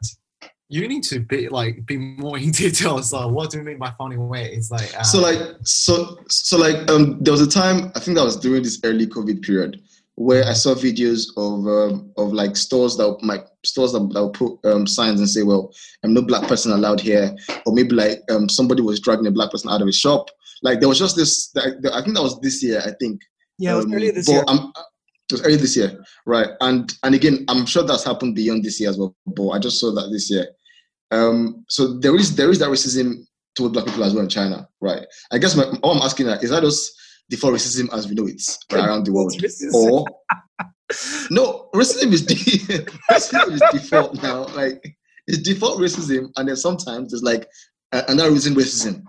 you 0.70 0.86
need 0.86 1.02
to 1.02 1.20
be 1.20 1.48
like 1.48 1.84
be 1.86 1.96
more 1.96 2.38
in 2.38 2.50
details. 2.52 3.12
Like, 3.12 3.30
what 3.30 3.50
do 3.50 3.58
you 3.58 3.64
mean 3.64 3.78
by 3.78 3.92
funny 3.96 4.16
way? 4.16 4.52
It's 4.52 4.70
like 4.70 4.94
uh, 4.98 5.02
so 5.02 5.20
like 5.20 5.40
so 5.62 6.18
so 6.28 6.58
like 6.58 6.90
um 6.90 7.18
there 7.20 7.32
was 7.32 7.40
a 7.40 7.48
time 7.48 7.90
I 7.94 8.00
think 8.00 8.16
that 8.16 8.24
was 8.24 8.36
during 8.36 8.62
this 8.62 8.80
early 8.84 9.06
COVID 9.06 9.42
period 9.42 9.80
where 10.18 10.44
I 10.44 10.52
saw 10.52 10.74
videos 10.74 11.28
of 11.36 11.64
um, 11.68 12.12
of 12.16 12.32
like 12.32 12.56
stores 12.56 12.96
that 12.96 13.06
like 13.22 13.46
stores 13.64 13.92
that, 13.92 14.00
that 14.12 14.24
would 14.24 14.34
put 14.34 14.58
um, 14.64 14.84
signs 14.84 15.20
and 15.20 15.30
say, 15.30 15.44
well, 15.44 15.72
I'm 16.02 16.12
no 16.12 16.22
black 16.22 16.48
person 16.48 16.72
allowed 16.72 17.00
here, 17.00 17.34
or 17.66 17.72
maybe 17.72 17.94
like 17.94 18.18
um 18.30 18.48
somebody 18.48 18.82
was 18.82 18.98
dragging 18.98 19.28
a 19.28 19.30
black 19.30 19.52
person 19.52 19.70
out 19.70 19.80
of 19.80 19.86
a 19.86 19.92
shop. 19.92 20.28
Like 20.62 20.80
there 20.80 20.88
was 20.88 20.98
just 20.98 21.14
this. 21.14 21.52
I 21.56 22.02
think 22.02 22.16
that 22.16 22.22
was 22.22 22.40
this 22.40 22.62
year. 22.64 22.80
I 22.84 22.90
think. 23.00 23.20
Yeah, 23.58 23.74
it 23.74 23.76
was 23.76 23.84
Um, 23.86 23.94
earlier 23.94 24.12
this 24.12 24.28
year. 24.28 24.44
I'm- 24.48 24.72
it 25.30 25.34
was 25.34 25.42
earlier 25.42 25.58
this 25.58 25.76
year, 25.76 26.04
right? 26.26 26.48
And 26.62 26.92
and 27.04 27.14
again, 27.14 27.44
I'm 27.48 27.64
sure 27.66 27.82
that's 27.84 28.02
happened 28.04 28.34
beyond 28.34 28.64
this 28.64 28.80
year 28.80 28.90
as 28.90 28.98
well. 28.98 29.14
But 29.26 29.50
I 29.50 29.58
just 29.60 29.78
saw 29.78 29.92
that 29.94 30.08
this 30.10 30.30
year. 30.30 30.48
Um, 31.10 31.64
so 31.68 31.98
there 31.98 32.16
is 32.16 32.34
there 32.34 32.50
is 32.50 32.58
that 32.58 32.70
racism 32.70 33.24
toward 33.54 33.72
black 33.74 33.84
people 33.86 34.02
as 34.04 34.14
well 34.14 34.22
in 34.24 34.28
China, 34.30 34.66
right? 34.80 35.04
I 35.30 35.38
guess 35.38 35.54
my, 35.54 35.64
all 35.82 35.94
I'm 35.96 36.02
asking 36.02 36.26
that 36.26 36.42
is 36.42 36.50
that 36.50 36.62
just 36.62 36.90
default 37.30 37.54
racism 37.54 37.92
as 37.92 38.08
we 38.08 38.14
know 38.14 38.26
it 38.26 38.42
around 38.72 39.04
the 39.04 39.12
world, 39.12 39.32
or 39.74 40.06
no 41.30 41.68
racism 41.74 42.12
is 42.12 42.24
de- 42.24 42.34
racism 43.10 43.52
is 43.52 43.62
default 43.72 44.22
now. 44.22 44.46
Like 44.48 44.96
it's 45.26 45.38
default 45.38 45.78
racism, 45.78 46.30
and 46.36 46.48
then 46.48 46.56
sometimes 46.56 47.10
there's 47.12 47.22
like 47.22 47.46
a- 47.92 48.04
another 48.08 48.30
reason 48.30 48.54
racism. 48.54 49.02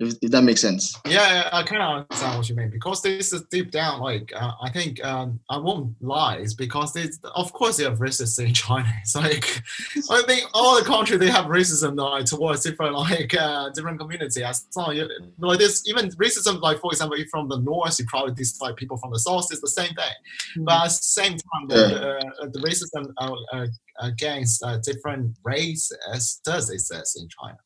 If, 0.00 0.14
if 0.22 0.30
that 0.30 0.42
makes 0.44 0.60
sense. 0.60 0.96
Yeah, 1.04 1.48
I 1.52 1.64
kind 1.64 1.82
of 1.82 1.88
understand 2.02 2.38
what 2.38 2.48
you 2.48 2.54
mean 2.54 2.70
because 2.70 3.02
this 3.02 3.32
is 3.32 3.42
deep 3.50 3.72
down. 3.72 4.00
Like, 4.00 4.32
uh, 4.34 4.52
I 4.62 4.70
think 4.70 5.04
um, 5.04 5.40
I 5.50 5.58
won't 5.58 6.00
lie. 6.00 6.36
It's 6.36 6.54
because 6.54 6.94
it's 6.94 7.18
of 7.34 7.52
course 7.52 7.78
they 7.78 7.84
have 7.84 7.98
racism 7.98 8.46
in 8.46 8.54
China. 8.54 8.88
It's 9.02 9.16
like 9.16 9.60
I 10.08 10.22
think 10.28 10.44
all 10.54 10.78
the 10.78 10.84
country 10.84 11.16
they 11.16 11.30
have 11.30 11.46
racism 11.46 11.96
like 11.98 12.26
towards 12.26 12.62
different 12.62 12.94
like 12.94 13.34
uh, 13.34 13.70
different 13.70 13.98
community. 13.98 14.44
As 14.44 14.66
long 14.76 14.94
you, 14.94 15.08
like 15.38 15.58
this, 15.58 15.82
even 15.88 16.10
racism. 16.10 16.60
Like 16.60 16.78
for 16.78 16.92
example, 16.92 17.16
if 17.18 17.28
from 17.28 17.48
the 17.48 17.58
north, 17.58 17.98
you 17.98 18.06
probably 18.06 18.34
dislike 18.34 18.76
people 18.76 18.98
from 18.98 19.10
the 19.12 19.18
south. 19.18 19.48
It's 19.50 19.60
the 19.60 19.66
same 19.68 19.94
thing. 19.94 20.64
But 20.64 20.76
at 20.76 20.84
the 20.84 20.90
same 20.90 21.32
time, 21.32 21.66
the, 21.66 21.74
Yeah. 21.76 22.30
the, 22.46 22.50
the 22.50 22.60
racism 22.60 23.12
uh, 23.18 23.34
uh, 23.52 23.66
against 24.00 24.62
uh, 24.62 24.78
different 24.78 25.36
races 25.44 26.40
does 26.44 26.70
exist 26.70 27.20
in 27.20 27.28
China. 27.28 27.58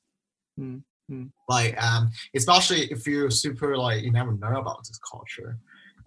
Hmm, 0.57 0.79
hmm. 1.13 1.27
Like, 1.49 1.83
um, 1.83 2.11
especially 2.35 2.91
if 2.91 3.07
you're 3.07 3.31
super 3.31 3.77
like 3.77 4.03
you 4.03 4.13
never 4.13 4.33
know 4.33 4.57
about 4.57 4.79
this 4.79 4.99
culture, 5.11 5.59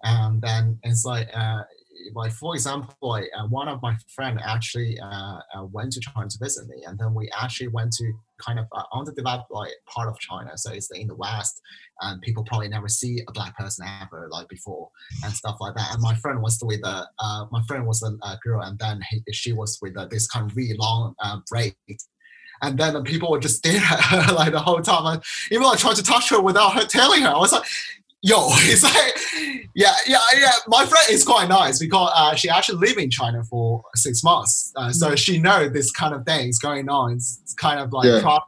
and 0.02 0.42
then 0.42 0.78
it's 0.82 1.04
like, 1.04 1.28
uh, 1.32 1.62
like 2.14 2.32
for 2.32 2.54
example, 2.54 2.94
like 3.00 3.28
uh, 3.38 3.46
one 3.46 3.68
of 3.68 3.80
my 3.82 3.96
friend 4.14 4.40
actually 4.44 4.98
uh, 5.00 5.38
uh, 5.54 5.64
went 5.72 5.92
to 5.92 6.00
China 6.00 6.28
to 6.28 6.38
visit 6.38 6.68
me, 6.68 6.82
and 6.86 6.98
then 6.98 7.14
we 7.14 7.30
actually 7.38 7.68
went 7.68 7.92
to 7.92 8.12
kind 8.44 8.58
of 8.58 8.66
uh, 8.72 8.82
underdeveloped 8.92 9.50
like 9.50 9.72
part 9.86 10.08
of 10.08 10.18
China, 10.18 10.50
so 10.56 10.72
it's 10.72 10.90
in 10.90 11.06
the 11.06 11.14
west, 11.14 11.60
and 12.00 12.20
people 12.22 12.44
probably 12.44 12.68
never 12.68 12.88
see 12.88 13.22
a 13.28 13.32
black 13.32 13.56
person 13.56 13.86
ever 14.02 14.28
like 14.30 14.48
before 14.48 14.90
and 15.24 15.32
stuff 15.32 15.56
like 15.60 15.74
that. 15.74 15.92
And 15.92 16.02
my 16.02 16.14
friend 16.16 16.42
was 16.42 16.58
with 16.62 16.80
a 16.84 17.06
uh, 17.18 17.46
my 17.50 17.62
friend 17.68 17.86
was 17.86 18.02
a, 18.02 18.38
girl, 18.42 18.62
and 18.62 18.78
then 18.78 19.00
he, 19.08 19.22
she 19.32 19.52
was 19.52 19.78
with 19.80 19.96
uh, 19.96 20.06
this 20.06 20.26
kind 20.26 20.50
of 20.50 20.56
really 20.56 20.76
long 20.76 21.14
braid. 21.48 21.74
And 22.62 22.78
then 22.78 22.94
the 22.94 23.02
people 23.02 23.30
would 23.30 23.42
just 23.42 23.56
stare 23.58 23.76
at 23.80 24.00
her 24.00 24.32
like 24.34 24.52
the 24.52 24.60
whole 24.60 24.80
time. 24.80 25.20
Even 25.50 25.66
I 25.66 25.74
tried 25.74 25.96
to 25.96 26.02
touch 26.02 26.30
her 26.30 26.40
without 26.40 26.74
her 26.74 26.84
telling 26.86 27.22
her. 27.22 27.28
I 27.28 27.38
was 27.38 27.52
like, 27.52 27.64
yo, 28.22 28.48
it's 28.50 28.82
like, 28.82 29.66
yeah, 29.74 29.94
yeah, 30.06 30.18
yeah. 30.38 30.52
My 30.68 30.84
friend 30.86 31.06
is 31.10 31.24
quite 31.24 31.48
nice 31.48 31.78
because 31.78 32.10
uh, 32.14 32.34
she 32.34 32.48
actually 32.48 32.78
lived 32.86 32.98
in 32.98 33.10
China 33.10 33.44
for 33.44 33.82
six 33.94 34.22
months. 34.24 34.72
Uh, 34.76 34.90
so 34.92 35.14
she 35.16 35.38
knows 35.38 35.72
this 35.72 35.90
kind 35.90 36.14
of 36.14 36.24
thing 36.24 36.48
is 36.48 36.58
going 36.58 36.88
on. 36.88 37.12
It's, 37.12 37.38
it's 37.42 37.54
kind 37.54 37.78
of 37.80 37.92
like 37.92 38.06
Yeah. 38.06 38.38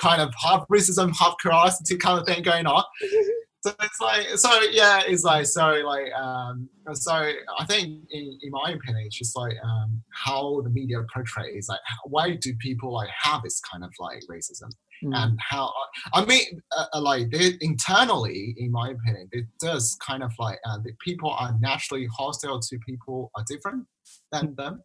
kind 0.00 0.22
of 0.22 0.32
half 0.42 0.66
racism, 0.68 1.12
half 1.18 1.34
curiosity 1.40 1.96
kind 1.96 2.20
of 2.20 2.26
thing 2.26 2.42
going 2.42 2.66
on. 2.66 2.84
So 3.64 3.72
it's 3.80 3.98
like, 3.98 4.28
so 4.36 4.60
yeah, 4.72 5.00
it's 5.06 5.24
like, 5.24 5.46
so 5.46 5.66
like, 5.86 6.12
um, 6.12 6.68
so 6.92 7.12
I 7.14 7.64
think 7.66 8.04
in, 8.10 8.38
in 8.42 8.50
my 8.50 8.74
opinion, 8.76 9.06
it's 9.06 9.16
just 9.16 9.34
like 9.34 9.54
um, 9.64 10.02
how 10.10 10.60
the 10.60 10.68
media 10.68 10.98
portrays, 11.10 11.66
like, 11.66 11.80
how, 11.86 12.10
why 12.10 12.36
do 12.36 12.54
people 12.56 12.92
like 12.92 13.08
have 13.18 13.42
this 13.42 13.62
kind 13.62 13.82
of 13.82 13.90
like 13.98 14.20
racism? 14.30 14.70
Mm. 15.02 15.16
and 15.16 15.38
how 15.40 15.72
I 16.12 16.24
mean, 16.26 16.60
uh, 16.76 16.84
uh, 16.92 17.00
like 17.00 17.30
they, 17.30 17.54
internally, 17.62 18.54
in 18.58 18.70
my 18.70 18.90
opinion, 18.90 19.28
it 19.32 19.46
does 19.60 19.96
kind 20.06 20.22
of 20.22 20.32
like 20.38 20.58
uh, 20.66 20.78
the 20.84 20.92
people 21.00 21.30
are 21.30 21.56
naturally 21.58 22.06
hostile 22.14 22.60
to 22.60 22.78
people 22.86 23.30
are 23.34 23.44
different 23.48 23.86
than 24.30 24.54
them, 24.56 24.82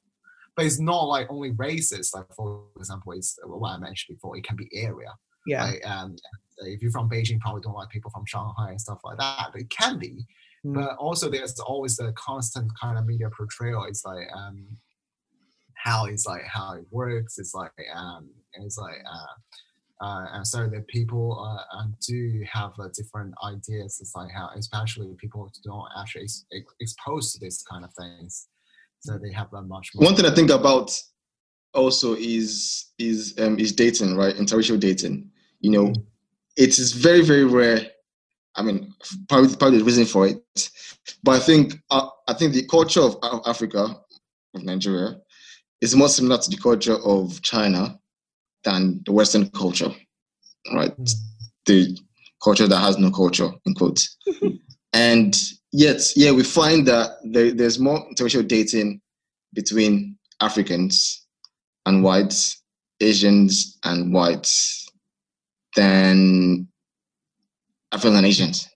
but 0.55 0.65
it's 0.65 0.79
not 0.79 1.03
like 1.03 1.27
only 1.29 1.51
racist. 1.51 2.15
Like 2.15 2.33
for 2.33 2.63
example, 2.77 3.11
it's 3.11 3.37
what 3.43 3.71
I 3.71 3.77
mentioned 3.77 4.15
before. 4.17 4.37
It 4.37 4.45
can 4.45 4.55
be 4.55 4.69
area. 4.73 5.11
Yeah. 5.45 5.65
Like, 5.65 5.85
um, 5.85 6.15
if 6.61 6.81
you're 6.81 6.91
from 6.91 7.09
Beijing, 7.09 7.39
probably 7.39 7.61
don't 7.61 7.73
like 7.73 7.89
people 7.89 8.11
from 8.11 8.25
Shanghai 8.25 8.69
and 8.69 8.81
stuff 8.81 8.99
like 9.03 9.17
that. 9.17 9.49
But 9.51 9.61
it 9.61 9.69
can 9.69 9.97
be. 9.97 10.25
Mm. 10.65 10.75
But 10.75 10.95
also, 10.97 11.29
there's 11.29 11.59
always 11.59 11.99
a 11.99 12.11
constant 12.13 12.71
kind 12.79 12.97
of 12.97 13.05
media 13.05 13.29
portrayal. 13.35 13.85
It's 13.85 14.05
like 14.05 14.27
um, 14.35 14.65
how 15.75 16.05
it's 16.05 16.25
like 16.25 16.43
how 16.43 16.73
it 16.73 16.85
works. 16.91 17.37
It's 17.37 17.53
like 17.53 17.71
um, 17.95 18.29
it's 18.53 18.77
like 18.77 18.97
uh, 19.09 20.05
uh, 20.05 20.25
and 20.33 20.47
so 20.47 20.67
the 20.67 20.81
people 20.87 21.45
uh, 21.45 21.83
do 22.05 22.43
have 22.51 22.71
uh, 22.79 22.87
different 22.95 23.33
ideas. 23.45 23.99
It's 23.99 24.15
like 24.15 24.31
how, 24.31 24.49
especially 24.55 25.13
people 25.17 25.43
who 25.43 25.69
don't 25.69 25.87
actually 25.99 26.23
ex- 26.23 26.73
exposed 26.79 27.33
to 27.33 27.39
this 27.39 27.63
kind 27.63 27.83
of 27.83 27.91
things, 27.99 28.47
so 28.99 29.17
they 29.17 29.31
have 29.31 29.53
a 29.53 29.61
much. 29.61 29.89
More 29.95 30.05
One 30.05 30.15
thing 30.15 30.25
I 30.25 30.33
think 30.33 30.51
about 30.51 30.97
also 31.73 32.15
is 32.15 32.91
is 32.97 33.35
um, 33.39 33.59
is 33.59 33.73
dating, 33.73 34.15
right? 34.15 34.35
Interracial 34.35 34.79
dating. 34.79 35.29
You 35.59 35.71
know, 35.71 35.85
mm-hmm. 35.87 36.01
It 36.59 36.77
is 36.77 36.91
very 36.91 37.21
very 37.21 37.45
rare. 37.45 37.87
I 38.55 38.61
mean, 38.61 38.93
probably 39.29 39.55
probably 39.55 39.79
the 39.79 39.85
reason 39.85 40.05
for 40.05 40.27
it, 40.27 40.69
but 41.23 41.31
I 41.31 41.39
think 41.39 41.75
uh, 41.89 42.09
I 42.27 42.33
think 42.33 42.53
the 42.53 42.67
culture 42.67 43.01
of 43.01 43.17
Africa, 43.45 43.95
of 44.53 44.63
Nigeria, 44.63 45.17
is 45.81 45.95
more 45.95 46.09
similar 46.09 46.37
to 46.37 46.49
the 46.49 46.57
culture 46.57 46.97
of 47.05 47.41
China 47.41 47.97
than 48.65 49.01
the 49.05 49.13
Western 49.13 49.49
culture, 49.51 49.91
right? 50.73 50.95
Mm. 50.97 51.13
The 51.65 51.97
culture 52.43 52.67
that 52.67 52.79
has 52.79 52.97
no 52.97 53.09
culture, 53.11 53.49
in 53.65 53.73
quotes. 53.73 54.17
and 54.93 55.35
yet, 55.71 56.01
yeah, 56.15 56.31
we 56.31 56.43
find 56.43 56.85
that 56.87 57.11
there, 57.23 57.51
there's 57.51 57.79
more 57.79 58.05
interracial 58.11 58.45
dating 58.45 58.99
between 59.53 60.17
Africans 60.41 61.25
and 61.85 62.03
whites, 62.03 62.61
Asians 62.99 63.77
and 63.85 64.13
whites 64.13 64.88
than 65.79 66.67
African 67.91 68.25
Asians. 68.25 68.67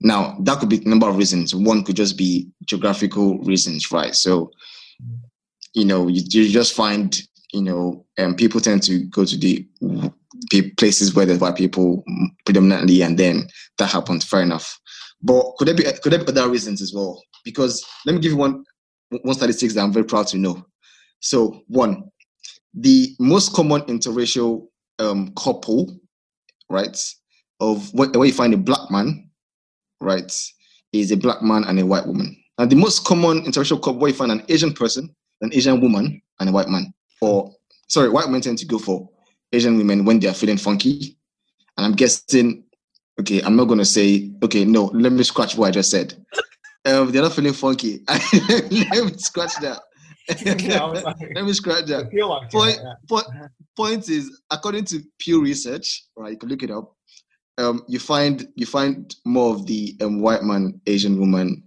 Now, 0.00 0.36
that 0.40 0.58
could 0.58 0.68
be 0.68 0.82
a 0.84 0.88
number 0.88 1.08
of 1.08 1.16
reasons. 1.16 1.54
One 1.54 1.84
could 1.84 1.96
just 1.96 2.18
be 2.18 2.48
geographical 2.64 3.38
reasons, 3.38 3.92
right? 3.92 4.14
So, 4.14 4.50
you 5.72 5.84
know, 5.84 6.08
you, 6.08 6.22
you 6.28 6.50
just 6.50 6.74
find 6.74 7.16
you 7.54 7.62
know, 7.62 8.04
um, 8.18 8.34
people 8.34 8.60
tend 8.60 8.82
to 8.82 9.04
go 9.04 9.24
to 9.24 9.36
the 9.38 9.66
places 10.76 11.14
where 11.14 11.24
there's 11.24 11.38
white 11.38 11.56
people 11.56 12.04
predominantly, 12.44 13.02
and 13.02 13.16
then 13.16 13.46
that 13.78 13.90
happens. 13.90 14.24
Fair 14.24 14.42
enough. 14.42 14.78
But 15.22 15.54
could 15.56 15.68
there 15.68 15.76
be 15.76 15.84
could 16.02 16.12
there 16.12 16.18
be 16.18 16.28
other 16.28 16.50
reasons 16.50 16.82
as 16.82 16.92
well? 16.92 17.22
Because 17.44 17.86
let 18.04 18.14
me 18.14 18.20
give 18.20 18.32
you 18.32 18.36
one 18.36 18.64
one 19.22 19.34
statistics 19.36 19.74
that 19.74 19.82
I'm 19.82 19.92
very 19.92 20.04
proud 20.04 20.26
to 20.28 20.36
know. 20.36 20.66
So 21.20 21.62
one, 21.68 22.10
the 22.74 23.14
most 23.20 23.54
common 23.54 23.82
interracial 23.82 24.66
um, 24.98 25.32
couple, 25.36 25.96
right, 26.68 26.98
of 27.60 27.92
where, 27.94 28.08
where 28.10 28.26
you 28.26 28.32
find 28.32 28.54
a 28.54 28.58
black 28.58 28.90
man, 28.90 29.30
right, 30.00 30.32
is 30.92 31.10
a 31.10 31.16
black 31.16 31.42
man 31.42 31.64
and 31.64 31.78
a 31.80 31.86
white 31.86 32.06
woman. 32.06 32.36
And 32.58 32.70
the 32.70 32.76
most 32.76 33.04
common 33.04 33.44
interracial 33.44 33.82
couple 33.82 33.98
where 33.98 34.10
you 34.10 34.16
find 34.16 34.32
an 34.32 34.44
Asian 34.48 34.72
person, 34.72 35.14
an 35.40 35.52
Asian 35.52 35.80
woman, 35.80 36.22
and 36.40 36.48
a 36.48 36.52
white 36.52 36.68
man 36.68 36.92
Or 37.20 37.52
sorry, 37.88 38.08
white 38.08 38.28
men 38.28 38.40
tend 38.40 38.58
to 38.58 38.66
go 38.66 38.78
for 38.78 39.08
Asian 39.52 39.76
women 39.76 40.04
when 40.04 40.20
they 40.20 40.28
are 40.28 40.34
feeling 40.34 40.56
funky. 40.56 41.16
And 41.76 41.86
I'm 41.86 41.92
guessing, 41.92 42.64
okay, 43.20 43.42
I'm 43.42 43.56
not 43.56 43.64
gonna 43.66 43.84
say, 43.84 44.30
okay, 44.42 44.64
no, 44.64 44.86
let 44.86 45.12
me 45.12 45.22
scratch 45.24 45.56
what 45.56 45.68
I 45.68 45.70
just 45.72 45.90
said. 45.90 46.14
Um, 46.86 47.10
they're 47.10 47.22
not 47.22 47.32
feeling 47.32 47.54
funky. 47.54 48.04
let 48.08 48.70
me 48.70 49.12
scratch 49.16 49.56
that. 49.60 49.80
let 50.44 51.44
me 51.44 51.52
scratch 51.52 51.86
that. 51.86 52.10
Like 52.12 52.50
point, 52.50 52.80
yeah. 52.82 52.94
point, 53.08 53.26
point 53.76 54.08
is, 54.08 54.40
according 54.50 54.84
to 54.86 55.02
Pew 55.18 55.42
Research, 55.42 56.04
right? 56.16 56.32
You 56.32 56.38
can 56.38 56.48
look 56.48 56.62
it 56.62 56.70
up. 56.70 56.94
Um, 57.58 57.84
you 57.86 57.98
find 57.98 58.48
you 58.56 58.66
find 58.66 59.14
more 59.24 59.54
of 59.54 59.66
the 59.66 59.96
um, 60.00 60.20
white 60.20 60.42
man 60.42 60.80
Asian 60.86 61.20
woman 61.20 61.62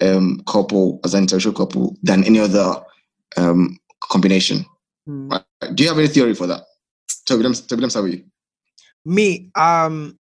um, 0.00 0.40
couple 0.46 1.00
as 1.04 1.14
an 1.14 1.26
interracial 1.26 1.54
couple 1.54 1.96
than 2.02 2.24
any 2.24 2.38
other 2.38 2.80
um, 3.36 3.78
combination. 4.00 4.64
Mm. 5.08 5.44
Do 5.74 5.82
you 5.82 5.88
have 5.88 5.98
any 5.98 6.08
theory 6.08 6.34
for 6.34 6.46
that? 6.46 6.62
Toby, 7.26 7.52
Toby, 7.52 7.86
how 7.92 8.00
are 8.00 8.08
you? 8.08 8.24
Me, 9.04 9.50
um, 9.56 10.18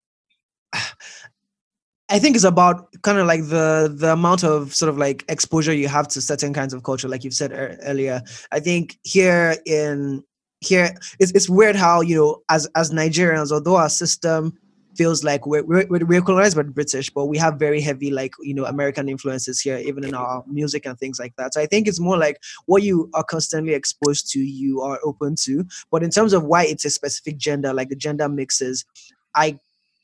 I 2.15 2.21
think 2.21 2.37
it's 2.37 2.45
about 2.45 2.93
kind 3.03 3.19
of 3.19 3.27
like 3.27 3.41
the 3.49 3.93
the 3.93 4.13
amount 4.13 4.45
of 4.45 4.73
sort 4.73 4.89
of 4.89 4.97
like 4.97 5.25
exposure 5.29 5.75
you 5.75 5.89
have 5.89 6.07
to 6.09 6.21
certain 6.21 6.55
kinds 6.55 6.73
of 6.73 6.85
culture, 6.85 7.09
like 7.09 7.25
you've 7.25 7.35
said 7.35 7.51
earlier. 7.83 8.23
I 8.53 8.61
think 8.61 8.99
here 9.03 9.57
in 9.67 10.23
here 10.61 10.95
it's, 11.19 11.33
it's 11.33 11.49
weird 11.49 11.75
how 11.75 12.03
you 12.03 12.15
know 12.15 12.43
as 12.49 12.69
as 12.77 12.93
Nigerians, 12.93 13.51
although 13.51 13.75
our 13.75 13.89
system 13.89 14.57
feels 14.97 15.25
like 15.25 15.45
we're, 15.45 15.65
we're, 15.65 15.87
we're 15.89 16.23
colonized 16.23 16.55
by 16.55 16.63
the 16.63 16.71
British, 16.71 17.11
but 17.11 17.27
we 17.27 17.37
have 17.37 17.59
very 17.59 17.81
heavy, 17.81 18.13
like, 18.13 18.33
you 18.43 18.55
know, 18.55 18.65
American 18.65 19.09
influences 19.09 19.61
here, 19.61 19.79
even 19.79 20.05
in 20.05 20.15
our 20.15 20.45
music 20.47 20.87
and 20.87 20.97
things 21.01 21.19
like 21.19 21.35
that. 21.35 21.53
So 21.53 21.61
I 21.61 21.67
think 21.67 21.89
it's 21.89 21.99
more 21.99 22.17
like 22.17 22.41
what 22.67 22.85
you 22.85 23.11
are 23.13 23.25
constantly 23.25 23.75
exposed 23.75 24.31
to, 24.31 24.39
you 24.39 24.83
are 24.83 25.01
open 25.03 25.35
to. 25.47 25.65
But 25.91 26.05
in 26.05 26.11
terms 26.11 26.33
of 26.33 26.45
why 26.45 26.67
it's 26.67 26.85
a 26.85 26.91
specific 26.91 27.39
gender, 27.39 27.75
like 27.75 27.89
the 27.89 27.97
gender 27.97 28.29
mixes, 28.29 28.85
I 29.35 29.59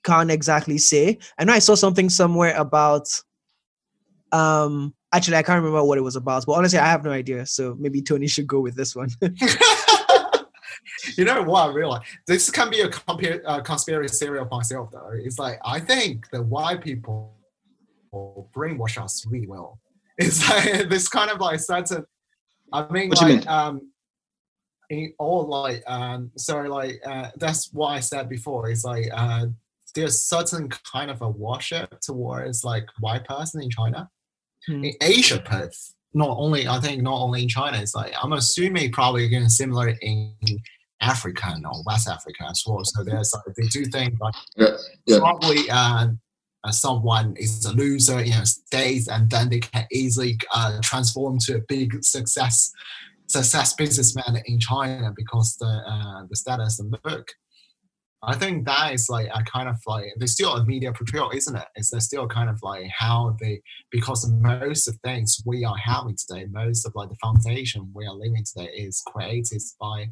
can't 0.04 0.30
exactly 0.30 0.78
say. 0.78 1.18
I 1.38 1.44
know 1.44 1.52
I 1.52 1.58
saw 1.58 1.74
something 1.74 2.08
somewhere 2.08 2.54
about, 2.56 3.08
um, 4.32 4.94
actually, 5.12 5.36
I 5.36 5.42
can't 5.42 5.62
remember 5.62 5.84
what 5.84 5.98
it 5.98 6.02
was 6.02 6.16
about, 6.16 6.44
but 6.46 6.52
honestly, 6.52 6.78
I 6.78 6.86
have 6.86 7.04
no 7.04 7.12
idea. 7.12 7.46
So 7.46 7.76
maybe 7.78 8.02
Tony 8.02 8.26
should 8.26 8.46
go 8.46 8.60
with 8.60 8.76
this 8.76 8.94
one. 8.94 9.10
you 11.16 11.24
know 11.24 11.42
what 11.42 11.70
I 11.70 11.72
realized? 11.72 12.04
This 12.26 12.50
can 12.50 12.70
be 12.70 12.80
a 12.80 12.88
compa- 12.88 13.42
uh, 13.44 13.60
conspiracy 13.60 14.24
theory 14.24 14.38
of 14.38 14.50
myself, 14.50 14.90
though. 14.90 15.10
It's 15.12 15.38
like 15.38 15.58
I 15.64 15.80
think 15.80 16.28
the 16.30 16.42
white 16.42 16.82
people 16.82 17.36
or 18.12 18.46
brainwash 18.54 19.02
us 19.02 19.24
really 19.26 19.46
well. 19.46 19.78
It's 20.20 20.46
like 20.50 20.90
this 20.90 21.08
kind 21.08 21.30
of 21.30 21.40
like 21.40 21.60
certain. 21.60 22.04
I 22.74 22.86
mean, 22.92 23.08
what 23.08 23.22
like 23.22 23.46
um, 23.46 23.90
in 24.90 25.14
all 25.18 25.48
like 25.48 25.82
um, 25.86 26.30
so 26.36 26.60
like 26.62 27.00
uh, 27.06 27.30
that's 27.36 27.72
what 27.72 27.88
I 27.88 28.00
said 28.00 28.28
before. 28.28 28.68
It's 28.68 28.84
like 28.84 29.06
uh, 29.14 29.46
there's 29.94 30.22
certain 30.26 30.68
kind 30.68 31.10
of 31.10 31.22
a 31.22 31.28
worship 31.28 32.00
towards 32.00 32.64
like 32.64 32.86
white 33.00 33.24
person 33.24 33.62
in 33.62 33.70
China. 33.70 34.08
Hmm. 34.66 34.84
In 34.84 34.94
Asia, 35.00 35.40
Perth, 35.40 35.94
not 36.14 36.36
only 36.38 36.68
I 36.68 36.80
think 36.80 37.02
not 37.02 37.20
only 37.20 37.42
in 37.42 37.48
China, 37.48 37.78
it's 37.78 37.94
like 37.94 38.12
I'm 38.20 38.32
assuming 38.32 38.92
probably 38.92 39.24
again 39.24 39.48
similar 39.48 39.94
in 40.00 40.34
African 41.00 41.64
or 41.64 41.82
West 41.86 42.08
Africa 42.08 42.44
as 42.48 42.62
well. 42.66 42.84
So 42.84 43.04
there's 43.04 43.32
like 43.32 43.54
they 43.56 43.66
do 43.68 43.84
think 43.86 44.14
like 44.20 44.34
yeah, 44.56 44.76
yeah. 45.06 45.18
probably 45.18 45.70
uh, 45.70 46.08
uh, 46.64 46.70
someone 46.70 47.34
is 47.36 47.64
a 47.64 47.72
loser, 47.72 48.22
you 48.22 48.32
know, 48.32 48.44
stays 48.44 49.08
and 49.08 49.30
then 49.30 49.48
they 49.48 49.60
can 49.60 49.86
easily 49.92 50.38
uh, 50.54 50.78
transform 50.82 51.38
to 51.40 51.56
a 51.56 51.60
big 51.68 52.04
success 52.04 52.70
success 53.26 53.74
businessman 53.74 54.42
in 54.46 54.58
China 54.58 55.12
because 55.16 55.56
the 55.56 55.66
uh, 55.66 56.24
the 56.28 56.36
status 56.36 56.80
and 56.80 56.92
the 56.92 56.98
book. 56.98 57.28
I 58.22 58.36
think 58.36 58.66
that 58.66 58.92
is 58.92 59.08
like 59.08 59.28
a 59.32 59.42
kind 59.44 59.68
of 59.68 59.76
like 59.86 60.12
there's 60.16 60.32
still 60.32 60.54
a 60.54 60.64
media 60.64 60.92
portrayal, 60.92 61.30
isn't 61.30 61.56
it? 61.56 61.60
it? 61.60 61.80
Is 61.80 61.90
there 61.90 62.00
still 62.00 62.28
kind 62.28 62.50
of 62.50 62.58
like 62.62 62.86
how 62.96 63.36
they 63.40 63.62
because 63.90 64.30
most 64.30 64.88
of 64.88 64.96
things 64.96 65.42
we 65.46 65.64
are 65.64 65.76
having 65.76 66.16
today, 66.16 66.46
most 66.50 66.86
of 66.86 66.94
like 66.94 67.08
the 67.08 67.16
foundation 67.16 67.90
we 67.94 68.06
are 68.06 68.14
living 68.14 68.44
today 68.44 68.70
is 68.74 69.02
created 69.06 69.62
by 69.80 70.06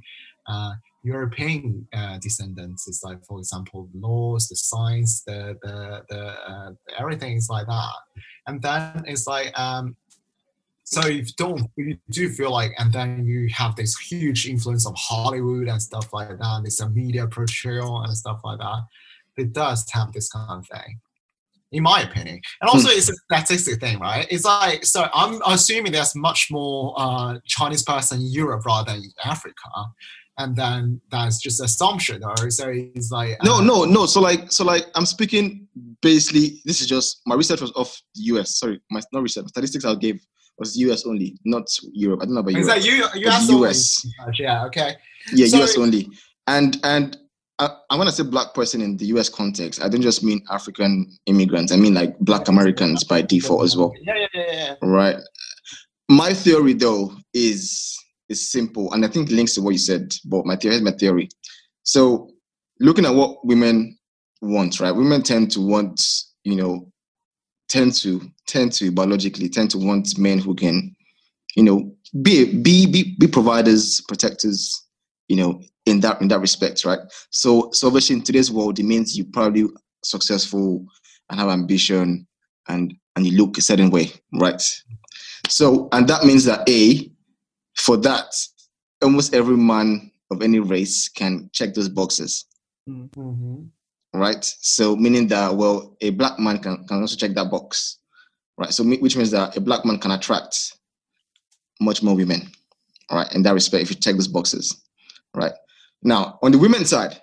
uh, 0.46 0.72
European 1.02 1.86
uh, 1.92 2.18
descendants. 2.20 2.88
It's 2.88 3.02
like, 3.04 3.24
for 3.26 3.38
example, 3.38 3.88
laws, 3.94 4.48
the 4.48 4.56
science, 4.56 5.22
the 5.26 5.56
the 5.62 6.02
the 6.08 6.50
uh, 6.50 6.70
everything 6.98 7.36
is 7.36 7.48
like 7.50 7.66
that. 7.66 7.92
And 8.46 8.62
then 8.62 9.04
it's 9.06 9.26
like, 9.26 9.56
um, 9.58 9.94
so 10.90 11.06
if 11.06 11.26
you 11.28 11.34
don't, 11.36 11.70
you 11.76 11.98
do 12.10 12.30
feel 12.30 12.50
like, 12.50 12.72
and 12.78 12.90
then 12.92 13.26
you 13.26 13.48
have 13.54 13.76
this 13.76 13.98
huge 13.98 14.48
influence 14.48 14.86
of 14.86 14.94
Hollywood 14.96 15.68
and 15.68 15.82
stuff 15.82 16.12
like 16.14 16.30
that. 16.38 16.60
This 16.64 16.80
a 16.80 16.88
media 16.88 17.26
portrayal 17.26 18.02
and 18.04 18.16
stuff 18.16 18.40
like 18.42 18.58
that. 18.58 18.86
It 19.36 19.52
does 19.52 19.86
have 19.90 20.12
this 20.12 20.30
kind 20.30 20.60
of 20.60 20.66
thing 20.66 21.00
in 21.72 21.82
my 21.82 22.00
opinion. 22.00 22.40
And 22.62 22.70
also, 22.70 22.88
it's 22.88 23.10
a 23.10 23.14
statistic 23.30 23.78
thing, 23.78 23.98
right? 23.98 24.26
It's 24.30 24.46
like, 24.46 24.86
so 24.86 25.06
I'm 25.12 25.42
assuming 25.46 25.92
there's 25.92 26.16
much 26.16 26.48
more 26.50 26.94
uh, 26.96 27.38
Chinese 27.44 27.82
person 27.82 28.20
in 28.20 28.32
Europe 28.32 28.64
rather 28.64 28.92
than 28.92 29.02
in 29.02 29.12
Africa 29.22 29.52
and 30.38 30.54
then 30.56 31.00
that's 31.10 31.38
just 31.38 31.60
assumption 31.60 32.22
or 32.24 32.48
so 32.50 32.68
it's 32.68 33.10
like 33.10 33.32
uh, 33.32 33.44
no 33.44 33.58
no 33.58 33.84
no 33.84 34.06
so 34.06 34.20
like 34.20 34.50
so 34.52 34.64
like 34.64 34.86
i'm 34.94 35.04
speaking 35.04 35.66
basically 36.00 36.62
this 36.64 36.80
is 36.80 36.86
just 36.86 37.20
my 37.26 37.34
research 37.34 37.60
was 37.60 37.72
off 37.72 38.00
the 38.14 38.22
us 38.22 38.56
sorry 38.56 38.80
my 38.90 39.00
not 39.12 39.22
research 39.22 39.48
statistics 39.48 39.84
i 39.84 39.94
gave 39.96 40.24
was 40.58 40.76
us 40.76 41.06
only 41.06 41.38
not 41.44 41.66
europe 41.92 42.20
i 42.22 42.24
don't 42.24 42.34
know 42.34 42.40
about 42.40 42.54
is 42.54 42.66
europe 42.66 43.12
that 43.12 43.20
you 43.20 43.28
us, 43.28 43.48
US. 43.48 44.06
yeah 44.38 44.64
okay 44.64 44.96
yeah 45.32 45.46
us 45.58 45.76
only 45.78 46.08
and 46.46 46.78
and 46.84 47.16
uh, 47.60 47.68
I, 47.68 47.76
I'm 47.90 47.98
gonna 47.98 48.12
say 48.12 48.22
black 48.22 48.54
person 48.54 48.80
in 48.80 48.96
the 48.96 49.06
U.S. 49.06 49.28
context. 49.28 49.82
I 49.82 49.88
don't 49.88 50.02
just 50.02 50.22
mean 50.22 50.44
African 50.50 51.10
immigrants. 51.26 51.72
I 51.72 51.76
mean 51.76 51.94
like 51.94 52.18
Black 52.20 52.46
Americans 52.46 53.02
by 53.02 53.22
default 53.22 53.64
as 53.64 53.76
well. 53.76 53.92
Yeah, 54.02 54.14
yeah, 54.14 54.26
yeah. 54.32 54.52
yeah. 54.52 54.74
Right. 54.80 55.16
My 56.08 56.32
theory, 56.32 56.72
though, 56.72 57.12
is 57.34 57.96
is 58.28 58.50
simple, 58.50 58.92
and 58.92 59.04
I 59.04 59.08
think 59.08 59.30
links 59.30 59.54
to 59.54 59.62
what 59.62 59.72
you 59.72 59.78
said. 59.78 60.14
But 60.24 60.46
my 60.46 60.56
theory 60.56 60.76
is 60.76 60.82
my 60.82 60.92
theory. 60.92 61.28
So, 61.82 62.30
looking 62.80 63.04
at 63.04 63.14
what 63.14 63.44
women 63.44 63.98
want, 64.40 64.80
right? 64.80 64.92
Women 64.92 65.22
tend 65.22 65.50
to 65.52 65.60
want, 65.60 66.00
you 66.44 66.56
know, 66.56 66.90
tend 67.68 67.94
to 67.94 68.20
tend 68.46 68.72
to 68.72 68.90
biologically 68.90 69.48
tend 69.48 69.70
to 69.70 69.78
want 69.78 70.18
men 70.18 70.38
who 70.38 70.54
can, 70.54 70.94
you 71.54 71.62
know, 71.62 71.94
be 72.22 72.60
be 72.60 72.86
be, 72.86 73.16
be 73.18 73.26
providers, 73.26 74.00
protectors, 74.08 74.86
you 75.28 75.36
know, 75.36 75.60
in 75.86 76.00
that 76.00 76.20
in 76.20 76.28
that 76.28 76.40
respect, 76.40 76.84
right? 76.84 77.00
So, 77.30 77.70
so 77.72 77.94
in 77.94 78.22
today's 78.22 78.50
world, 78.50 78.78
it 78.78 78.84
means 78.84 79.16
you 79.16 79.24
probably 79.24 79.66
successful 80.02 80.84
and 81.30 81.40
have 81.40 81.50
ambition 81.50 82.26
and 82.68 82.94
and 83.16 83.26
you 83.26 83.36
look 83.36 83.58
a 83.58 83.62
certain 83.62 83.90
way, 83.90 84.12
right? 84.32 84.62
So, 85.48 85.88
and 85.92 86.08
that 86.08 86.24
means 86.24 86.44
that 86.44 86.68
a 86.68 87.10
for 87.76 87.96
that, 87.98 88.34
almost 89.02 89.34
every 89.34 89.56
man 89.56 90.10
of 90.30 90.42
any 90.42 90.58
race 90.58 91.08
can 91.08 91.48
check 91.52 91.74
those 91.74 91.88
boxes, 91.88 92.44
Mm-hmm. 92.88 93.64
Right? 94.12 94.44
So, 94.44 94.96
meaning 94.96 95.28
that 95.28 95.54
well, 95.54 95.96
a 96.00 96.10
black 96.10 96.38
man 96.38 96.58
can, 96.58 96.86
can 96.86 97.00
also 97.00 97.16
check 97.16 97.34
that 97.34 97.50
box, 97.50 97.98
right? 98.56 98.72
So, 98.72 98.84
which 98.84 99.16
means 99.16 99.30
that 99.30 99.56
a 99.56 99.60
black 99.60 99.84
man 99.84 99.98
can 99.98 100.10
attract 100.10 100.76
much 101.80 102.02
more 102.02 102.16
women, 102.16 102.50
right? 103.10 103.32
In 103.34 103.42
that 103.42 103.54
respect, 103.54 103.82
if 103.82 103.90
you 103.90 103.96
check 103.96 104.14
those 104.14 104.28
boxes, 104.28 104.82
right? 105.34 105.52
Now, 106.02 106.38
on 106.42 106.52
the 106.52 106.58
women's 106.58 106.90
side, 106.90 107.20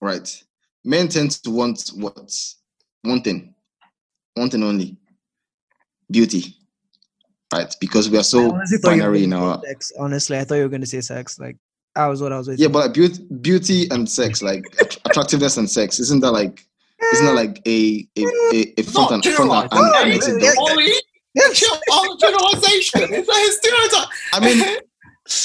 right, 0.00 0.42
men 0.84 1.08
tend 1.08 1.32
to 1.42 1.50
want 1.50 1.90
what? 1.94 2.32
One 3.02 3.22
thing, 3.22 3.54
one 4.34 4.50
thing 4.50 4.62
only 4.62 4.98
beauty, 6.10 6.56
right? 7.52 7.74
Because 7.80 8.10
we 8.10 8.18
are 8.18 8.22
so 8.22 8.52
honestly 8.52 8.78
thought 8.78 8.90
you 8.90 9.02
were 9.02 9.08
binary 9.08 9.24
in 9.24 9.32
our 9.32 9.60
sex. 9.64 9.92
Honestly, 9.98 10.38
I 10.38 10.44
thought 10.44 10.56
you 10.56 10.62
were 10.62 10.68
going 10.68 10.82
to 10.82 10.86
say 10.86 11.00
sex. 11.00 11.38
Like, 11.38 11.56
that 11.96 12.06
was 12.06 12.22
what 12.22 12.32
I 12.32 12.38
was 12.38 12.48
waiting. 12.48 12.62
yeah, 12.62 12.68
but 12.68 12.86
like 12.86 12.94
beauty, 12.94 13.22
beauty 13.40 13.88
and 13.90 14.08
sex, 14.08 14.42
like 14.42 14.64
attractiveness 15.04 15.56
and 15.56 15.68
sex, 15.70 15.98
isn't 16.00 16.20
that 16.20 16.30
like 16.32 16.64
isn't 17.12 17.26
that 17.26 17.34
like 17.34 17.60
a 17.66 18.06
a 18.16 18.24
a, 18.52 18.74
a 18.80 18.82
front 18.82 19.12
and 19.12 19.34
front 19.34 19.72
and, 19.72 19.72
and, 19.72 19.94
and 19.94 20.08
yeah, 20.10 20.14
exit 20.14 20.40
door? 20.40 20.54
Only 20.68 20.92
generalization. 22.20 23.00
It's 23.12 23.28
a 23.28 23.52
stereotype. 23.52 24.08
I 24.32 24.40
mean, 24.40 24.62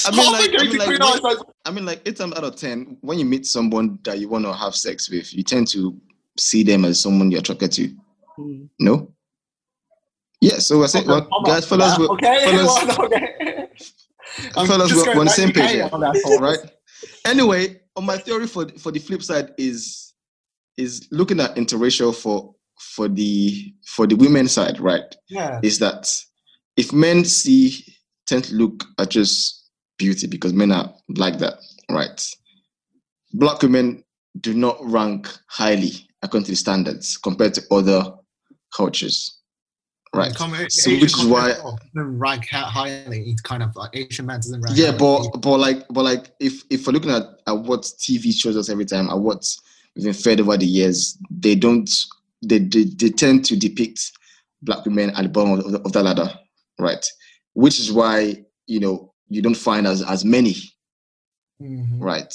I 0.06 0.10
mean, 0.16 0.32
like, 0.32 0.50
big 0.50 0.80
I 0.80 0.88
mean, 0.88 0.98
like, 0.98 1.22
when- 1.22 1.36
I 1.64 1.70
mean, 1.70 1.84
like 1.86 2.02
eight 2.06 2.16
times 2.16 2.34
out 2.36 2.44
of 2.44 2.56
ten, 2.56 2.96
when 3.02 3.18
you 3.18 3.24
meet 3.24 3.46
someone 3.46 3.98
that 4.04 4.18
you 4.18 4.28
want 4.28 4.44
to 4.44 4.52
have 4.52 4.74
sex 4.74 5.08
with, 5.10 5.32
you 5.34 5.42
tend 5.42 5.68
to 5.68 5.98
see 6.38 6.62
them 6.62 6.84
as 6.84 7.00
someone 7.00 7.30
you're 7.30 7.40
attracted 7.40 7.72
to. 7.72 7.88
Mm. 8.38 8.68
No. 8.80 9.12
Yeah. 10.40 10.58
So 10.58 10.78
we're 10.78 10.88
saying, 10.88 11.06
well, 11.06 11.26
guys, 11.44 11.66
fellas, 11.66 11.98
we're, 11.98 12.08
okay, 12.10 12.44
fellas- 12.44 12.98
okay. 12.98 13.55
I'm 14.56 14.66
fellas, 14.66 14.90
just 14.90 15.06
we're, 15.06 15.18
on 15.18 15.26
the 15.26 15.30
same 15.30 15.52
page 15.52 15.80
on 15.92 16.00
that 16.00 16.20
point. 16.22 16.40
right? 16.40 16.58
Anyway, 17.24 17.80
on 17.96 18.04
my 18.04 18.16
theory 18.16 18.46
for 18.46 18.68
for 18.78 18.92
the 18.92 18.98
flip 18.98 19.22
side 19.22 19.52
is 19.58 20.14
is 20.76 21.08
looking 21.10 21.40
at 21.40 21.56
interracial 21.56 22.14
for 22.14 22.54
for 22.78 23.08
the 23.08 23.74
for 23.86 24.06
the 24.06 24.14
women 24.14 24.48
side, 24.48 24.78
right? 24.80 25.14
Yeah. 25.28 25.60
is 25.62 25.78
that 25.78 26.12
if 26.76 26.92
men 26.92 27.24
see 27.24 27.84
tend 28.26 28.44
to 28.44 28.54
look 28.54 28.84
at 28.98 29.10
just 29.10 29.68
beauty 29.98 30.26
because 30.26 30.52
men 30.52 30.72
are 30.72 30.92
like 31.08 31.38
that, 31.38 31.54
right? 31.90 32.28
Black 33.32 33.62
women 33.62 34.04
do 34.40 34.52
not 34.52 34.76
rank 34.82 35.28
highly 35.48 35.92
according 36.22 36.44
to 36.44 36.52
the 36.52 36.56
standards 36.56 37.16
compared 37.16 37.54
to 37.54 37.62
other 37.70 38.12
cultures, 38.74 39.35
right? 40.14 40.32
So 40.34 40.90
which 40.90 41.04
is 41.18 41.24
why- 41.26 41.52
doesn't 41.52 42.18
rank 42.18 42.46
highly. 42.48 43.30
It's 43.30 43.40
kind 43.42 43.62
of 43.62 43.74
like 43.76 43.90
Asian 43.94 44.26
man 44.26 44.38
doesn't 44.38 44.60
rank. 44.60 44.76
Yeah, 44.76 44.92
highly. 44.92 44.98
but 45.32 45.40
but 45.40 45.58
like 45.58 45.86
but 45.90 46.04
like 46.04 46.30
if 46.40 46.62
if 46.70 46.86
we're 46.86 46.92
looking 46.92 47.10
at, 47.10 47.24
at 47.46 47.52
what 47.58 47.82
TV 47.82 48.32
shows 48.32 48.56
us 48.56 48.68
every 48.68 48.84
time, 48.86 49.08
at 49.10 49.18
what 49.18 49.44
we've 49.94 50.04
been 50.04 50.14
fed 50.14 50.40
over 50.40 50.56
the 50.56 50.66
years, 50.66 51.18
they 51.30 51.54
don't 51.54 51.90
they 52.42 52.58
they, 52.58 52.84
they 52.84 53.10
tend 53.10 53.44
to 53.46 53.56
depict 53.56 54.12
black 54.62 54.84
women 54.86 55.10
at 55.10 55.22
the 55.22 55.28
bottom 55.28 55.52
of 55.58 55.70
the, 55.72 55.80
of 55.82 55.92
the 55.92 56.02
ladder, 56.02 56.28
right? 56.78 57.04
Which 57.54 57.78
is 57.78 57.92
why 57.92 58.44
you 58.66 58.80
know 58.80 59.12
you 59.28 59.42
don't 59.42 59.54
find 59.56 59.86
as 59.86 60.02
as 60.02 60.24
many, 60.24 60.54
Mhm. 61.60 62.00
right? 62.00 62.32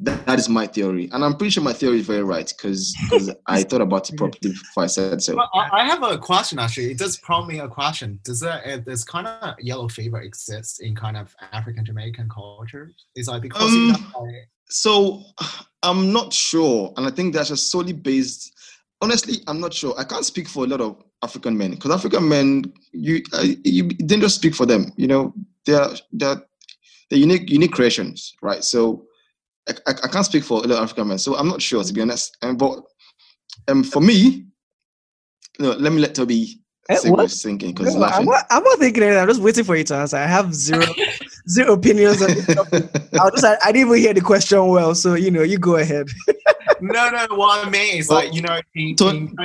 That, 0.00 0.26
that 0.26 0.38
is 0.38 0.46
my 0.50 0.66
theory, 0.66 1.08
and 1.12 1.24
I'm 1.24 1.36
pretty 1.36 1.50
sure 1.50 1.62
my 1.62 1.72
theory 1.72 2.00
is 2.00 2.06
very 2.06 2.22
right 2.22 2.46
because 2.46 2.94
because 3.04 3.30
I 3.46 3.62
thought 3.62 3.80
about 3.80 4.10
it 4.10 4.18
properly 4.18 4.52
before 4.52 4.84
I 4.84 4.88
said 4.88 5.22
so. 5.22 5.36
Well, 5.36 5.48
I, 5.54 5.80
I 5.80 5.84
have 5.84 6.02
a 6.02 6.18
question 6.18 6.58
actually. 6.58 6.90
It 6.90 6.98
does 6.98 7.16
prompt 7.16 7.48
me 7.48 7.60
a 7.60 7.68
question. 7.68 8.20
Does 8.22 8.38
that 8.40 8.66
uh, 8.66 8.80
this 8.84 9.04
kind 9.04 9.26
of 9.26 9.54
yellow 9.58 9.88
fever 9.88 10.20
exist 10.20 10.82
in 10.82 10.94
kind 10.94 11.16
of 11.16 11.34
African 11.52 11.82
Jamaican 11.82 12.28
culture? 12.28 12.92
Is 13.14 13.28
like 13.28 13.40
because 13.40 13.72
you 13.72 13.92
know, 13.92 13.94
Um, 13.94 14.26
like, 14.26 14.48
So 14.68 15.22
I'm 15.82 16.12
not 16.12 16.30
sure, 16.30 16.92
and 16.98 17.06
I 17.06 17.10
think 17.10 17.32
that's 17.32 17.48
just 17.48 17.70
solely 17.70 17.94
based. 17.94 18.52
Honestly, 19.00 19.36
I'm 19.46 19.60
not 19.60 19.72
sure. 19.72 19.94
I 19.96 20.04
can't 20.04 20.26
speak 20.26 20.46
for 20.46 20.64
a 20.64 20.66
lot 20.66 20.82
of 20.82 21.02
African 21.22 21.56
men 21.56 21.70
because 21.70 21.90
African 21.90 22.28
men, 22.28 22.70
you, 22.92 23.22
uh, 23.32 23.46
you 23.64 23.88
didn't 23.88 24.20
just 24.20 24.36
speak 24.36 24.54
for 24.54 24.66
them. 24.66 24.92
You 24.96 25.06
know, 25.06 25.34
they're 25.64 25.88
they're 26.12 26.42
they're 27.08 27.18
unique 27.18 27.48
unique 27.48 27.72
creations, 27.72 28.34
right? 28.42 28.62
So 28.62 29.05
I, 29.68 29.72
I, 29.86 29.90
I 30.04 30.08
can't 30.08 30.24
speak 30.26 30.44
for 30.44 30.58
a 30.64 30.66
lot 30.66 30.78
of 30.78 30.84
African 30.84 31.08
men. 31.08 31.18
So 31.18 31.36
I'm 31.36 31.48
not 31.48 31.60
sure 31.62 31.82
to 31.82 31.92
be 31.92 32.00
honest. 32.00 32.36
Um, 32.42 32.56
but 32.56 32.80
um, 33.68 33.82
for 33.82 34.00
me, 34.00 34.46
no, 35.58 35.72
let 35.72 35.92
me 35.92 36.00
let 36.00 36.14
Toby 36.14 36.60
Eh, 36.88 36.94
say 36.96 37.10
what? 37.10 37.18
what 37.18 37.30
he's 37.30 37.42
thinking 37.42 37.72
because 37.72 37.88
he's 37.88 37.96
No, 37.96 38.04
I'm 38.04 38.10
laughing. 38.10 38.26
not, 38.26 38.44
I'm 38.50 38.62
not 38.62 38.78
thinking 38.78 39.02
anything. 39.02 39.20
I'm 39.20 39.28
just 39.28 39.40
waiting 39.42 39.64
for 39.64 39.74
you 39.74 39.82
to 39.84 39.96
answer. 39.96 40.16
I 40.18 40.26
have 40.26 40.54
zero 40.54 40.86
zero 41.48 41.72
opinions 41.72 42.22
on 42.22 42.32
this 42.34 42.46
topic. 42.54 42.84
I, 43.14 43.30
just, 43.30 43.44
I, 43.44 43.56
I 43.64 43.72
didn't 43.72 43.88
even 43.88 43.98
hear 44.00 44.14
the 44.14 44.20
question 44.20 44.68
well, 44.68 44.94
so 44.94 45.14
you 45.14 45.30
know, 45.32 45.42
you 45.42 45.58
go 45.58 45.76
ahead. 45.76 46.06
no, 46.80 47.10
no. 47.10 47.26
What 47.34 47.66
I 47.66 47.70
mean 47.70 47.96
is 47.96 48.08
Well, 48.08 48.18
like 48.24 48.34
you 48.34 48.42
know, 48.42 48.60
in, 48.76 48.94
to- 48.96 49.08
in- 49.08 49.36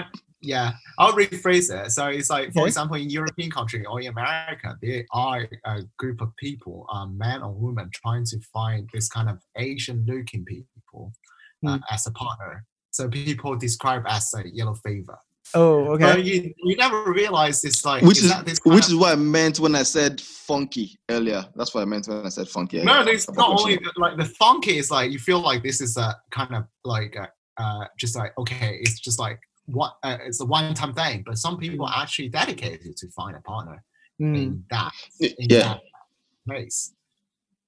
yeah. 0.41 0.73
I'll 0.97 1.13
rephrase 1.13 1.69
it. 1.73 1.91
So 1.91 2.07
it's 2.07 2.29
like, 2.29 2.51
for 2.53 2.61
Okay. 2.61 2.67
example, 2.67 2.95
in 2.97 3.09
European 3.09 3.49
country 3.51 3.85
or 3.85 4.01
in 4.01 4.07
America, 4.07 4.77
there 4.81 5.05
are 5.13 5.47
a 5.65 5.81
group 5.97 6.21
of 6.21 6.35
people, 6.37 6.85
uh, 6.91 7.05
men 7.07 7.41
or 7.43 7.51
women, 7.53 7.89
trying 7.93 8.25
to 8.25 8.39
find 8.53 8.89
this 8.93 9.07
kind 9.09 9.29
of 9.29 9.37
Asian-looking 9.57 10.45
people 10.45 11.13
uh, 11.65 11.77
Hmm. 11.77 11.83
as 11.91 12.07
a 12.07 12.11
partner. 12.11 12.65
So 12.91 13.07
people 13.07 13.55
describe 13.55 14.03
as 14.07 14.33
a 14.33 14.43
yellow 14.53 14.73
fever. 14.73 15.17
Oh, 15.53 15.97
But 15.97 16.17
okay. 16.17 16.21
you, 16.21 16.53
you 16.63 16.75
never 16.77 17.11
realize 17.11 17.63
it's 17.63 17.83
like 17.85 18.03
which 18.03 18.19
is, 18.19 18.29
that 18.29 18.45
this 18.45 18.59
which 18.63 18.87
is 18.87 18.95
what 18.95 19.11
I 19.11 19.15
meant 19.15 19.59
when 19.59 19.75
I 19.75 19.83
said 19.83 20.19
funky 20.21 20.97
earlier. 21.09 21.45
That's 21.55 21.73
what 21.73 21.81
I 21.81 21.85
meant 21.85 22.07
when 22.07 22.25
I 22.25 22.29
said 22.29 22.47
funky. 22.47 22.81
no, 22.83 23.01
it's 23.01 23.29
not 23.29 23.59
only 23.59 23.77
like 23.97 24.17
the 24.17 24.25
funky 24.25 24.77
is 24.77 24.89
like 24.91 25.11
you 25.11 25.19
feel 25.19 25.39
like 25.41 25.61
this 25.63 25.81
is 25.81 25.97
a 25.97 26.15
kind 26.31 26.55
of 26.55 26.63
like 26.85 27.15
a, 27.15 27.27
uh 27.61 27.85
just 27.99 28.15
like 28.15 28.31
okay 28.37 28.79
it's 28.81 28.99
just 28.99 29.19
like 29.19 29.39
what 29.73 29.97
uh, 30.03 30.17
it's 30.25 30.41
a 30.41 30.45
one 30.45 30.73
time 30.73 30.93
thing 30.93 31.23
but 31.25 31.37
some 31.37 31.57
people 31.57 31.85
are 31.85 32.01
actually 32.03 32.29
dedicated 32.29 32.95
to 32.97 33.07
find 33.09 33.35
a 33.35 33.41
partner 33.41 33.83
Mm. 34.19 34.37
in 34.37 34.63
that 34.69 34.91
in 35.19 35.33
yeah. 35.39 35.59
that 35.63 35.81
place 36.47 36.93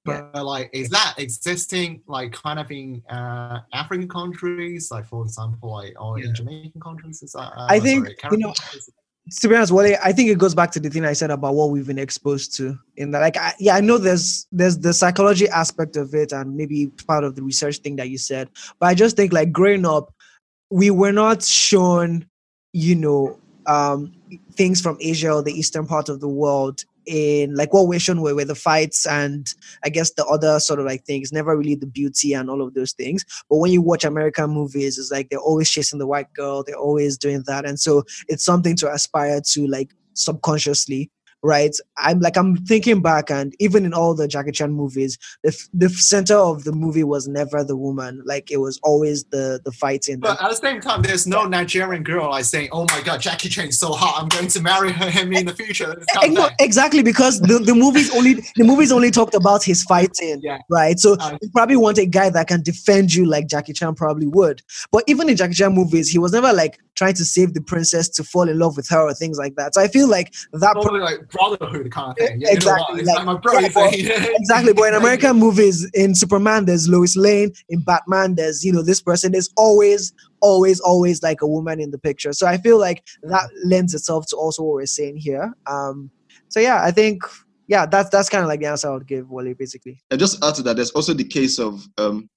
Yeah. 0.05 0.27
but 0.33 0.45
like 0.45 0.69
is 0.71 0.89
that 0.89 1.15
existing 1.17 2.01
like 2.07 2.31
kind 2.33 2.59
of 2.59 2.69
in 2.69 3.01
uh 3.09 3.59
african 3.73 4.07
countries 4.07 4.91
like 4.91 5.07
for 5.07 5.23
example 5.23 5.71
like 5.71 5.93
or 5.99 6.19
Yeah. 6.19 6.27
in 6.27 6.35
jamaican 6.35 6.79
countries 6.81 7.23
is 7.23 7.31
that 7.31 7.51
uh, 7.57 7.67
I 7.69 7.79
think, 7.79 8.07
sorry, 8.21 8.33
you 8.33 8.37
know, 8.37 8.53
to 9.39 9.47
be 9.47 9.55
honest, 9.55 9.71
Wale, 9.71 9.97
I 10.03 10.11
think 10.11 10.29
it 10.29 10.37
goes 10.37 10.53
back 10.53 10.69
to 10.71 10.81
the 10.81 10.89
thing 10.89 11.05
I 11.05 11.13
said 11.13 11.31
about 11.31 11.55
what 11.55 11.69
we've 11.69 11.87
been 11.87 11.97
exposed 11.97 12.55
to. 12.57 12.77
In 12.97 13.11
that, 13.11 13.21
like, 13.21 13.37
I, 13.37 13.53
yeah, 13.57 13.75
I 13.75 13.79
know 13.79 13.97
there's 13.97 14.47
there's 14.51 14.77
the 14.77 14.91
psychology 14.93 15.47
aspect 15.47 15.95
of 15.95 16.13
it, 16.13 16.33
and 16.33 16.57
maybe 16.57 16.87
part 17.07 17.23
of 17.23 17.35
the 17.37 17.41
research 17.41 17.77
thing 17.77 17.95
that 17.95 18.09
you 18.09 18.17
said. 18.17 18.49
But 18.79 18.87
I 18.87 18.93
just 18.95 19.15
think, 19.15 19.31
like, 19.31 19.53
growing 19.53 19.85
up, 19.85 20.13
we 20.73 20.89
were 20.89 21.11
not 21.11 21.43
shown, 21.43 22.25
you 22.71 22.95
know, 22.95 23.39
um, 23.67 24.11
things 24.53 24.81
from 24.81 24.97
Asia 24.99 25.31
or 25.31 25.43
the 25.43 25.53
eastern 25.53 25.85
part 25.85 26.09
of 26.09 26.19
the 26.19 26.27
world 26.27 26.83
in 27.05 27.53
like 27.53 27.71
what 27.73 27.87
we're 27.87 27.99
shown 27.99 28.21
were, 28.21 28.33
were 28.33 28.43
the 28.43 28.55
fights 28.55 29.05
and 29.05 29.53
I 29.83 29.89
guess 29.89 30.13
the 30.13 30.25
other 30.25 30.59
sort 30.59 30.79
of 30.79 30.87
like 30.87 31.05
things, 31.05 31.31
never 31.31 31.55
really 31.55 31.75
the 31.75 31.85
beauty 31.85 32.33
and 32.33 32.49
all 32.49 32.59
of 32.59 32.73
those 32.73 32.93
things. 32.93 33.23
But 33.51 33.57
when 33.57 33.71
you 33.71 33.83
watch 33.83 34.03
American 34.03 34.49
movies, 34.49 34.97
it's 34.97 35.11
like 35.11 35.29
they're 35.29 35.37
always 35.37 35.69
chasing 35.69 35.99
the 35.99 36.07
white 36.07 36.33
girl, 36.33 36.63
they're 36.63 36.75
always 36.75 37.19
doing 37.19 37.43
that. 37.45 37.65
And 37.65 37.79
so 37.79 38.01
it's 38.27 38.43
something 38.43 38.75
to 38.77 38.91
aspire 38.91 39.41
to 39.51 39.67
like 39.67 39.91
subconsciously 40.15 41.11
right 41.43 41.75
i'm 41.97 42.19
like 42.19 42.37
i'm 42.37 42.55
thinking 42.65 43.01
back 43.01 43.29
and 43.29 43.53
even 43.59 43.85
in 43.85 43.93
all 43.93 44.13
the 44.15 44.27
jackie 44.27 44.51
chan 44.51 44.71
movies 44.71 45.17
the, 45.43 45.49
f- 45.49 45.67
the 45.73 45.89
center 45.89 46.35
of 46.35 46.63
the 46.63 46.71
movie 46.71 47.03
was 47.03 47.27
never 47.27 47.63
the 47.63 47.75
woman 47.75 48.21
like 48.25 48.49
it 48.49 48.57
was 48.57 48.79
always 48.83 49.25
the 49.25 49.59
the 49.65 49.71
fighting 49.71 50.19
But 50.19 50.41
at 50.41 50.49
the 50.49 50.55
same 50.55 50.79
time, 50.81 51.01
there's 51.01 51.27
no 51.27 51.45
Nigerian 51.45 52.03
girl 52.03 52.29
like 52.31 52.45
saying, 52.45 52.69
"Oh 52.71 52.85
my 52.89 53.01
God, 53.01 53.19
Jackie 53.21 53.49
Chan 53.49 53.67
is 53.67 53.79
so 53.79 53.91
hot. 53.91 54.21
I'm 54.21 54.29
going 54.29 54.47
to 54.47 54.61
marry 54.61 54.91
her, 54.91 55.09
him 55.09 55.33
in 55.33 55.45
the 55.45 55.53
future." 55.53 56.01
Eh, 56.23 56.27
no, 56.27 56.49
exactly 56.59 57.03
because 57.03 57.39
the, 57.41 57.59
the 57.59 57.75
movies 57.75 58.13
only 58.15 58.35
the 58.55 58.63
movies 58.63 58.91
only 58.91 59.11
talked 59.11 59.33
about 59.35 59.63
his 59.63 59.83
fighting 59.83 60.39
Yeah. 60.41 60.59
right 60.69 60.97
so 60.99 61.15
Uh, 61.19 61.37
you 61.41 61.49
probably 61.51 61.75
want 61.77 61.97
a 61.97 62.05
guy 62.05 62.29
that 62.29 62.47
can 62.47 62.61
defend 62.63 63.13
you 63.13 63.25
like 63.25 63.47
jackie 63.47 63.73
chan 63.73 63.95
probably 63.95 64.27
would 64.27 64.61
but 64.91 65.03
even 65.07 65.29
in 65.29 65.35
jackie 65.35 65.53
chan 65.53 65.73
movies 65.73 66.09
he 66.09 66.19
was 66.19 66.31
never 66.31 66.51
like 66.53 66.79
trying 66.95 67.13
to 67.13 67.25
save 67.25 67.53
the 67.53 67.61
princess 67.61 68.07
to 68.09 68.23
fall 68.23 68.47
in 68.47 68.59
love 68.59 68.75
with 68.77 68.87
her 68.89 69.01
or 69.01 69.13
things 69.13 69.37
like 69.37 69.55
that 69.55 69.73
so 69.73 69.81
i 69.81 69.87
feel 69.87 70.07
like 70.07 70.33
that 70.53 70.73
pro- 70.73 70.81
Probably 70.83 70.99
like 71.01 71.29
brotherhood 71.29 71.91
kind 71.91 72.11
of 72.11 72.17
thing. 72.17 72.41
You 72.41 72.47
Exactly, 72.49 73.03
know 73.03 73.03
what? 73.03 73.05
Like- 73.05 73.15
like, 73.15 73.25
my 73.25 73.37
brother 73.37 73.61
yeah, 73.97 74.19
but- 74.19 74.29
exactly 74.39 74.73
but 74.73 74.83
in 74.83 74.93
american 74.95 75.37
movies 75.37 75.89
in 75.93 76.15
superman 76.15 76.65
there's 76.65 76.87
lois 76.89 77.15
lane 77.15 77.51
in 77.69 77.81
batman 77.81 78.35
there's 78.35 78.63
you 78.63 78.71
know 78.71 78.83
this 78.83 79.01
person 79.01 79.31
there's 79.31 79.49
always 79.57 80.13
always 80.41 80.79
always 80.81 81.23
like 81.23 81.41
a 81.41 81.47
woman 81.47 81.79
in 81.79 81.91
the 81.91 81.97
picture 81.97 82.33
so 82.33 82.45
i 82.47 82.57
feel 82.57 82.79
like 82.79 83.03
that 83.23 83.49
lends 83.65 83.93
itself 83.93 84.25
to 84.27 84.35
also 84.35 84.61
what 84.63 84.75
we're 84.75 84.85
saying 84.85 85.15
here 85.17 85.53
um 85.67 86.09
so 86.49 86.59
yeah 86.59 86.81
i 86.83 86.91
think 86.91 87.23
yeah, 87.67 87.85
that's 87.85 88.09
that's 88.09 88.27
kind 88.29 88.43
of 88.43 88.49
like 88.49 88.59
the 88.59 88.65
answer 88.65 88.89
I 88.89 88.93
would 88.93 89.07
give 89.07 89.29
Wale, 89.31 89.53
basically. 89.53 90.03
And 90.11 90.19
just 90.19 90.43
add 90.43 90.55
to 90.55 90.63
that, 90.63 90.75
there's 90.75 90.91
also 90.91 91.13
the 91.13 91.23
case 91.23 91.59
of 91.59 91.87
um, 91.97 92.29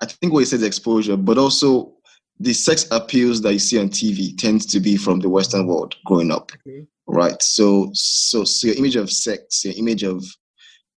I 0.00 0.06
think 0.06 0.32
what 0.32 0.40
he 0.40 0.44
says 0.46 0.62
exposure, 0.64 1.16
but 1.16 1.38
also 1.38 1.93
the 2.40 2.52
sex 2.52 2.86
appeals 2.90 3.40
that 3.42 3.52
you 3.52 3.58
see 3.58 3.78
on 3.78 3.88
TV 3.88 4.36
tends 4.36 4.66
to 4.66 4.80
be 4.80 4.96
from 4.96 5.20
the 5.20 5.28
Western 5.28 5.66
world 5.66 5.94
growing 6.04 6.30
up, 6.30 6.50
Okay. 6.66 6.86
right? 7.06 7.40
So, 7.42 7.90
so, 7.94 8.44
so 8.44 8.66
your 8.68 8.76
image 8.76 8.96
of 8.96 9.10
sex, 9.10 9.64
your 9.64 9.74
image 9.76 10.02
of 10.02 10.24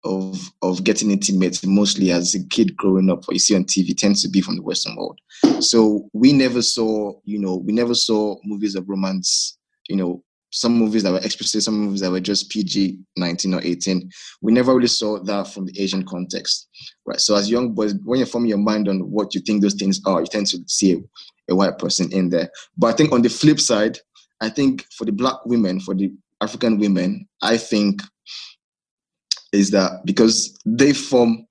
of 0.04 0.40
of 0.62 0.84
getting 0.84 1.10
intimate, 1.12 1.60
mostly 1.66 2.12
as 2.12 2.36
a 2.36 2.48
kid 2.48 2.78
growing 2.78 3.10
up, 3.10 3.28
what 3.28 3.34
you 3.34 3.40
see 3.40 3.56
on 3.56 3.66
TV 3.66 3.98
tends 3.98 4.22
to 4.22 4.30
be 4.30 4.40
from 4.40 4.56
the 4.56 4.62
Western 4.62 4.96
world. 4.96 5.20
So 5.60 6.08
we 6.14 6.32
never 6.32 6.62
saw, 6.62 7.14
you 7.24 7.40
know, 7.40 7.56
we 7.58 7.74
never 7.74 7.96
saw 7.96 8.38
movies 8.44 8.76
of 8.76 8.88
romance, 8.88 9.58
you 9.90 9.96
know, 9.96 10.24
some 10.56 10.74
movies 10.74 11.04
that 11.04 11.12
were 11.12 11.20
explicit, 11.20 11.64
some 11.64 11.78
movies 11.78 12.00
that 12.00 12.10
were 12.10 12.22
just 12.22 12.50
PG 12.50 12.98
19 13.18 13.54
or 13.56 13.62
18. 13.62 14.10
We 14.42 14.54
never 14.54 14.74
really 14.74 14.88
saw 14.88 15.20
that 15.20 15.50
from 15.50 15.66
the 15.66 15.82
Asian 15.82 16.06
context, 16.06 16.70
right? 17.06 17.20
So 17.20 17.36
as 17.36 17.52
young 17.52 17.74
boys, 17.74 17.94
when 18.06 18.20
you're 18.20 18.26
forming 18.26 18.50
your 18.50 18.58
mind 18.58 18.88
on 18.88 19.00
what 19.12 19.36
you 19.36 19.42
think 19.42 19.62
those 19.62 19.74
things 19.74 20.00
are, 20.06 20.22
you 20.22 20.28
tend 20.28 20.48
to 20.48 20.60
see 20.68 20.94
a, 20.94 21.52
a 21.52 21.56
white 21.56 21.78
person 21.78 22.10
in 22.14 22.30
there. 22.30 22.50
But 22.78 22.88
I 22.88 22.94
think 22.94 23.12
on 23.12 23.22
the 23.22 23.30
flip 23.30 23.60
side, 23.60 24.00
I 24.40 24.48
think 24.48 24.86
for 24.98 25.04
the 25.04 25.12
black 25.12 25.46
women, 25.46 25.82
for 25.82 25.94
the 25.94 26.14
African 26.42 26.80
women, 26.80 27.28
I 27.42 27.58
think 27.58 28.02
is 29.52 29.72
that 29.72 30.06
because 30.06 30.58
they 30.66 30.94
form. 30.94 31.46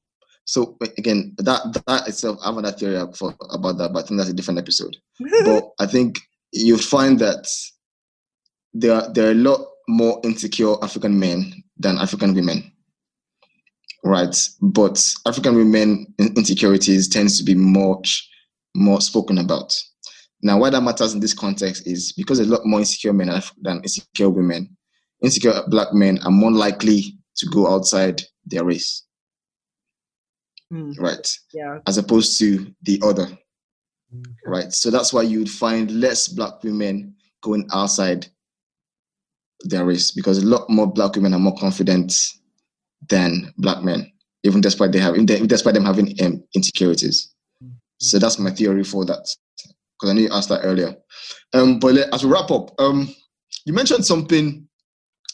So 0.47 0.79
again, 0.97 1.35
that 1.39 1.83
that 1.87 2.09
itself, 2.09 2.39
I 2.43 2.47
have 2.47 2.57
another 2.57 2.77
theory 2.77 3.03
for, 3.15 3.35
about 3.51 3.77
that, 3.79 3.93
but 3.93 4.05
I 4.05 4.07
think 4.07 4.19
that's 4.19 4.31
a 4.31 4.35
different 4.35 4.61
episode. 4.61 4.97
but 5.45 5.71
I 5.79 5.87
think 5.87 6.21
you 6.53 6.79
find 6.79 7.19
that 7.19 7.47
there 8.75 8.95
are, 8.95 9.12
there 9.12 9.29
are 9.29 9.33
a 9.33 9.35
lot 9.35 9.61
more 9.89 10.20
insecure 10.25 10.75
African 10.83 11.18
men 11.18 11.62
than 11.79 11.99
African 11.99 12.35
women, 12.35 12.72
right? 14.05 14.37
But 14.61 15.14
African 15.27 15.55
women 15.55 16.12
insecurities 16.18 17.09
tends 17.09 17.39
to 17.39 17.45
be 17.45 17.55
much 17.55 18.29
more 18.75 19.01
spoken 19.01 19.39
about. 19.39 19.77
Now, 20.43 20.59
why 20.59 20.70
that 20.70 20.83
matters 20.83 21.14
in 21.14 21.20
this 21.20 21.33
context 21.33 21.87
is 21.87 22.12
because 22.12 22.39
there's 22.39 22.51
a 22.51 22.53
lot 22.53 22.66
more 22.66 22.81
insecure 22.81 23.12
men 23.12 23.31
than 23.62 23.79
insecure 23.79 24.29
women. 24.29 24.77
Insecure 25.22 25.62
black 25.68 25.95
men 25.95 26.18
are 26.25 26.31
more 26.31 26.53
likely 26.53 27.18
to 27.37 27.47
go 27.47 27.66
outside 27.72 28.20
their 28.47 28.64
race, 28.64 29.05
Mm, 30.72 30.99
right? 30.99 31.39
yeah. 31.53 31.79
As 31.87 31.99
opposed 31.99 32.39
to 32.41 32.75
the 32.83 33.01
other, 33.03 33.25
Okay. 33.25 34.31
right? 34.45 34.72
So 34.72 34.91
that's 34.91 35.12
why 35.12 35.22
you 35.22 35.39
would 35.39 35.51
find 35.51 35.91
less 35.93 36.29
black 36.29 36.62
women 36.62 37.14
going 37.43 37.66
outside 37.72 38.27
their 39.65 39.85
race 39.85 40.11
because 40.11 40.39
a 40.39 40.47
lot 40.47 40.69
more 40.69 40.87
black 40.87 41.15
women 41.15 41.35
are 41.35 41.39
more 41.41 41.57
confident 41.59 42.15
than 43.09 43.53
black 43.59 43.83
men, 43.83 44.11
even 44.45 44.61
despite 44.61 44.93
they 44.93 44.99
have, 44.99 45.17
even 45.17 45.47
despite 45.47 45.75
them 45.75 45.85
having 45.85 46.15
um, 46.23 46.43
insecurities. 46.55 47.33
So 47.99 48.19
that's 48.19 48.39
my 48.39 48.51
theory 48.51 48.85
for 48.85 49.05
that. 49.07 49.29
Because 49.99 50.11
I 50.11 50.13
knew 50.15 50.23
you 50.23 50.33
asked 50.33 50.49
that 50.49 50.63
earlier. 50.65 50.95
Um, 51.53 51.79
but 51.79 51.95
let- 51.95 52.13
as 52.13 52.25
we 52.25 52.31
wrap 52.31 52.51
up, 52.51 52.79
um, 52.81 53.09
you 53.65 53.73
mentioned 53.73 54.05
something 54.05 54.67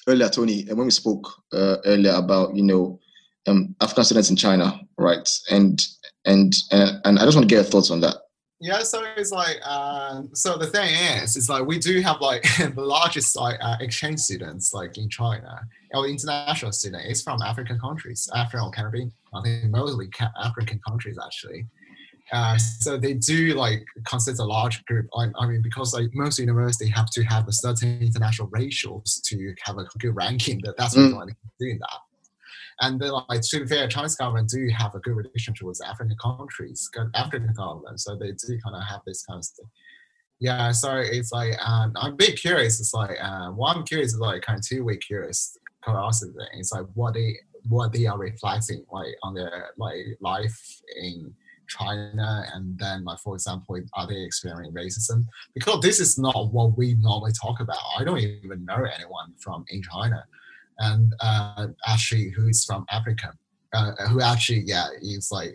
earlier, 0.08 0.28
Tony, 0.28 0.66
and 0.68 0.76
when 0.76 0.86
we 0.86 0.90
spoke 0.90 1.28
uh, 1.52 1.76
earlier 1.84 2.12
about 2.12 2.54
you 2.56 2.62
know 2.62 2.98
um, 3.46 3.74
African 3.80 4.04
students 4.04 4.30
in 4.30 4.36
China, 4.36 4.78
right? 4.98 5.28
And 5.50 5.80
and 6.26 6.52
and, 6.70 7.00
and 7.04 7.18
I 7.18 7.24
just 7.24 7.36
want 7.36 7.48
to 7.48 7.54
get 7.54 7.62
your 7.62 7.70
thoughts 7.70 7.90
on 7.90 8.00
that. 8.00 8.16
Yeah, 8.62 8.82
so 8.82 9.02
it's 9.16 9.32
like, 9.32 9.56
uh, 9.64 10.22
so 10.34 10.58
the 10.58 10.66
thing 10.66 10.94
is, 10.94 11.34
it's 11.36 11.48
like 11.48 11.64
we 11.64 11.78
do 11.78 12.00
have 12.02 12.20
like 12.20 12.42
the 12.58 12.72
largest 12.76 13.34
like 13.36 13.56
uh, 13.62 13.76
exchange 13.80 14.20
students 14.20 14.74
like 14.74 14.98
in 14.98 15.08
China. 15.08 15.60
Our 15.94 16.06
international 16.06 16.70
student 16.72 17.06
is 17.06 17.22
from 17.22 17.40
African 17.40 17.78
countries, 17.80 18.28
African 18.34 18.60
or 18.66 18.70
Caribbean. 18.70 19.12
I 19.34 19.40
think 19.42 19.64
mostly 19.70 20.08
ca- 20.08 20.32
African 20.42 20.78
countries 20.86 21.16
actually. 21.24 21.66
Uh, 22.32 22.56
so 22.58 22.96
they 22.96 23.14
do 23.14 23.54
like 23.54 23.82
consider 24.06 24.42
a 24.42 24.44
large 24.44 24.84
group. 24.84 25.06
I, 25.16 25.28
I 25.40 25.46
mean, 25.46 25.62
because 25.62 25.94
like 25.94 26.10
most 26.12 26.38
universities 26.38 26.90
have 26.94 27.10
to 27.12 27.24
have 27.24 27.48
a 27.48 27.52
certain 27.52 28.00
international 28.02 28.48
ratios 28.52 29.20
to 29.24 29.54
have 29.64 29.78
a 29.78 29.84
good 29.98 30.14
ranking. 30.14 30.60
That 30.64 30.76
that's 30.76 30.94
Mm. 30.94 31.14
why 31.16 31.24
they're 31.24 31.36
doing 31.58 31.78
that. 31.80 31.98
And 32.80 32.98
then, 32.98 33.12
like 33.28 33.42
to 33.42 33.60
be 33.60 33.66
fair, 33.66 33.88
Chinese 33.88 34.16
government 34.16 34.48
do 34.48 34.68
have 34.76 34.94
a 34.94 35.00
good 35.00 35.14
relationship 35.14 35.66
with 35.66 35.80
African 35.86 36.16
countries, 36.16 36.88
African 37.14 37.52
government, 37.54 38.00
so 38.00 38.16
they 38.16 38.32
do 38.32 38.58
kind 38.64 38.74
of 38.74 38.82
have 38.88 39.00
this 39.06 39.24
kind 39.24 39.38
of 39.38 39.44
stuff. 39.44 39.66
Yeah, 40.40 40.72
so 40.72 40.96
it's 40.96 41.32
like 41.32 41.54
um, 41.60 41.92
I'm 41.96 42.12
a 42.14 42.16
bit 42.16 42.40
curious. 42.40 42.80
It's 42.80 42.94
like 42.94 43.18
uh, 43.22 43.50
one 43.50 43.78
I'm 43.78 43.84
curious 43.84 44.14
is 44.14 44.20
like 44.20 44.42
kind 44.42 44.58
of 44.58 44.66
two 44.66 44.84
way 44.84 44.96
curious 44.96 45.56
curiosity 45.84 46.32
thing. 46.32 46.60
It's 46.60 46.72
like 46.72 46.86
what 46.94 47.14
they 47.14 47.36
what 47.68 47.92
they 47.92 48.06
are 48.06 48.18
reflecting 48.18 48.84
like 48.90 49.14
on 49.22 49.34
their 49.34 49.70
like 49.76 50.16
life 50.20 50.80
in 50.98 51.34
China, 51.68 52.46
and 52.54 52.78
then 52.78 53.04
like 53.04 53.18
for 53.18 53.34
example, 53.34 53.78
are 53.92 54.06
they 54.06 54.22
experiencing 54.22 54.74
racism? 54.74 55.24
Because 55.54 55.80
this 55.82 56.00
is 56.00 56.18
not 56.18 56.50
what 56.52 56.78
we 56.78 56.94
normally 56.94 57.32
talk 57.32 57.60
about. 57.60 57.76
I 57.98 58.04
don't 58.04 58.18
even 58.18 58.64
know 58.64 58.82
anyone 58.96 59.34
from 59.38 59.66
in 59.68 59.82
China 59.82 60.24
and 60.80 61.14
uh, 61.20 61.66
actually 61.86 62.30
who 62.30 62.48
is 62.48 62.64
from 62.64 62.84
Africa, 62.90 63.32
uh, 63.72 63.92
who 64.08 64.20
actually 64.20 64.62
yeah 64.66 64.86
is 65.00 65.28
like 65.30 65.52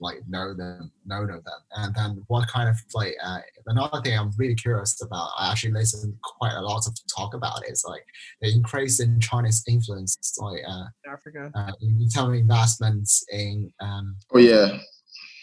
like 0.00 0.16
know 0.28 0.54
them, 0.54 0.90
know 1.04 1.24
know 1.24 1.40
them, 1.44 1.60
and 1.76 1.94
then 1.94 2.24
what 2.28 2.48
kind 2.48 2.68
of 2.68 2.76
like 2.94 3.14
uh, 3.22 3.40
another 3.66 4.00
thing 4.02 4.18
I'm 4.18 4.32
really 4.38 4.54
curious 4.54 5.00
about. 5.02 5.30
I 5.38 5.50
actually 5.50 5.72
listen 5.72 6.18
quite 6.22 6.54
a 6.54 6.62
lot 6.62 6.86
of 6.86 6.94
talk 7.14 7.34
about 7.34 7.62
it, 7.66 7.72
is 7.72 7.84
like 7.86 8.04
the 8.40 8.50
increase 8.52 9.00
in 9.00 9.20
Chinese 9.20 9.62
influence, 9.68 10.16
like 10.38 10.62
uh, 10.66 10.84
Africa. 11.06 11.50
uh, 11.54 11.72
in 11.82 12.08
terms 12.08 12.28
of 12.28 12.34
investments 12.34 13.24
in 13.30 13.70
um, 13.80 14.16
Oh 14.32 14.38
yeah, 14.38 14.78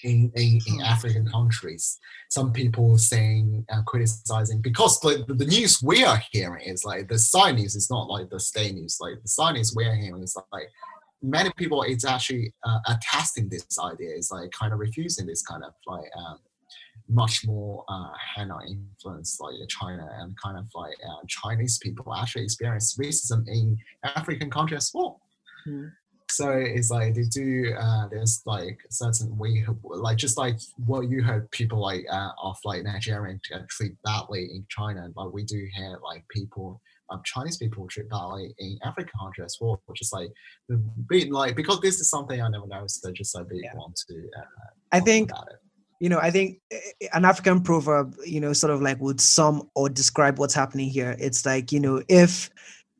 in, 0.06 0.32
in, 0.36 0.60
in 0.68 0.82
African 0.82 1.28
countries. 1.28 1.98
Some 2.30 2.54
people 2.54 2.98
saying 2.98 3.66
uh, 3.72 3.82
criticizing 3.84 4.62
because 4.62 5.00
the, 5.00 5.26
the 5.28 5.46
news 5.46 5.82
we 5.84 6.06
are 6.06 6.22
hearing 6.32 6.68
is 6.68 6.86
like 6.86 7.08
the 7.08 7.20
side 7.20 7.56
news 7.56 7.76
is 7.76 7.90
not 7.90 8.08
like 8.08 8.30
the 8.30 8.40
state 8.40 8.76
news. 8.76 8.98
Like 9.02 9.22
the 9.22 9.28
side 9.28 9.56
news 9.56 9.74
we 9.76 9.86
are 9.86 9.96
hearing 9.96 10.24
is 10.24 10.38
like 10.52 10.70
many 11.22 11.52
people 11.58 11.82
it's 11.82 12.06
actually 12.06 12.54
uh, 12.64 12.80
attesting 12.88 13.50
this 13.50 13.80
idea. 13.80 14.16
Is 14.16 14.32
like 14.32 14.52
kind 14.52 14.72
of 14.74 14.80
refusing 14.80 15.26
this 15.26 15.42
kind 15.42 15.64
of 15.64 15.74
like 15.88 16.10
um, 16.18 16.38
much 17.10 17.46
more 17.46 17.84
uh, 17.88 18.12
hand-on 18.36 18.62
influence 18.68 19.40
like 19.40 19.56
China 19.68 20.08
and 20.20 20.36
kind 20.42 20.58
of 20.58 20.66
like 20.76 20.96
uh, 21.08 21.22
Chinese 21.28 21.78
people 21.80 22.14
actually 22.14 22.44
experience 22.44 22.98
racism 22.98 23.44
in 23.48 23.78
African 24.04 24.50
countries 24.50 24.84
as 24.84 24.92
well. 24.94 25.22
Hmm. 25.66 25.88
So 26.30 26.50
it's 26.52 26.90
like 26.90 27.14
they 27.14 27.24
do. 27.24 27.74
Uh, 27.80 28.08
there's 28.10 28.42
like 28.46 28.80
certain 28.90 29.38
way, 29.38 29.66
like 29.84 30.18
just 30.18 30.38
like 30.38 30.58
what 30.86 31.10
you 31.10 31.22
heard 31.24 31.50
people 31.52 31.80
like 31.80 32.06
uh, 32.12 32.30
of 32.42 32.58
like 32.66 32.84
Nigerian 32.84 33.40
treat 33.70 33.94
badly 34.04 34.46
in 34.46 34.66
China, 34.70 35.10
but 35.16 35.34
we 35.34 35.44
do 35.44 35.66
hear 35.76 35.98
like 36.04 36.26
people, 36.30 36.82
um, 37.12 37.22
Chinese 37.24 37.58
people 37.58 37.88
treat 37.88 38.10
badly 38.10 38.54
in 38.58 38.78
African 38.84 39.14
countries 39.20 39.46
as 39.46 39.58
well. 39.62 39.82
Which 39.86 40.02
is 40.02 40.12
like, 40.12 40.30
being 41.08 41.32
like 41.32 41.56
because 41.56 41.80
this 41.82 42.00
is 42.00 42.10
something 42.10 42.42
I 42.42 42.50
never 42.50 42.68
noticed. 42.68 43.02
So 43.02 43.12
just 43.12 43.36
like 43.36 43.48
really 43.50 43.62
Yeah. 43.64 43.76
want 43.76 43.96
to. 44.10 44.16
Uh, 44.38 44.44
I 44.92 45.00
think 45.02 45.30
about 45.32 45.48
it. 45.52 45.60
you 46.00 46.10
know, 46.10 46.20
I 46.20 46.32
think 46.32 46.60
eh, 46.72 47.08
an 47.14 47.24
African 47.24 47.62
proverb, 47.62 48.16
you 48.26 48.42
know, 48.42 48.52
sort 48.54 48.74
of 48.74 48.82
like 48.82 49.00
would 49.00 49.22
sum 49.22 49.70
or 49.76 49.90
describe 49.90 50.40
what's 50.40 50.54
happening 50.56 50.90
here. 50.90 51.16
It's 51.20 51.46
like, 51.46 51.72
you 51.72 51.80
know, 51.80 52.02
if 52.10 52.50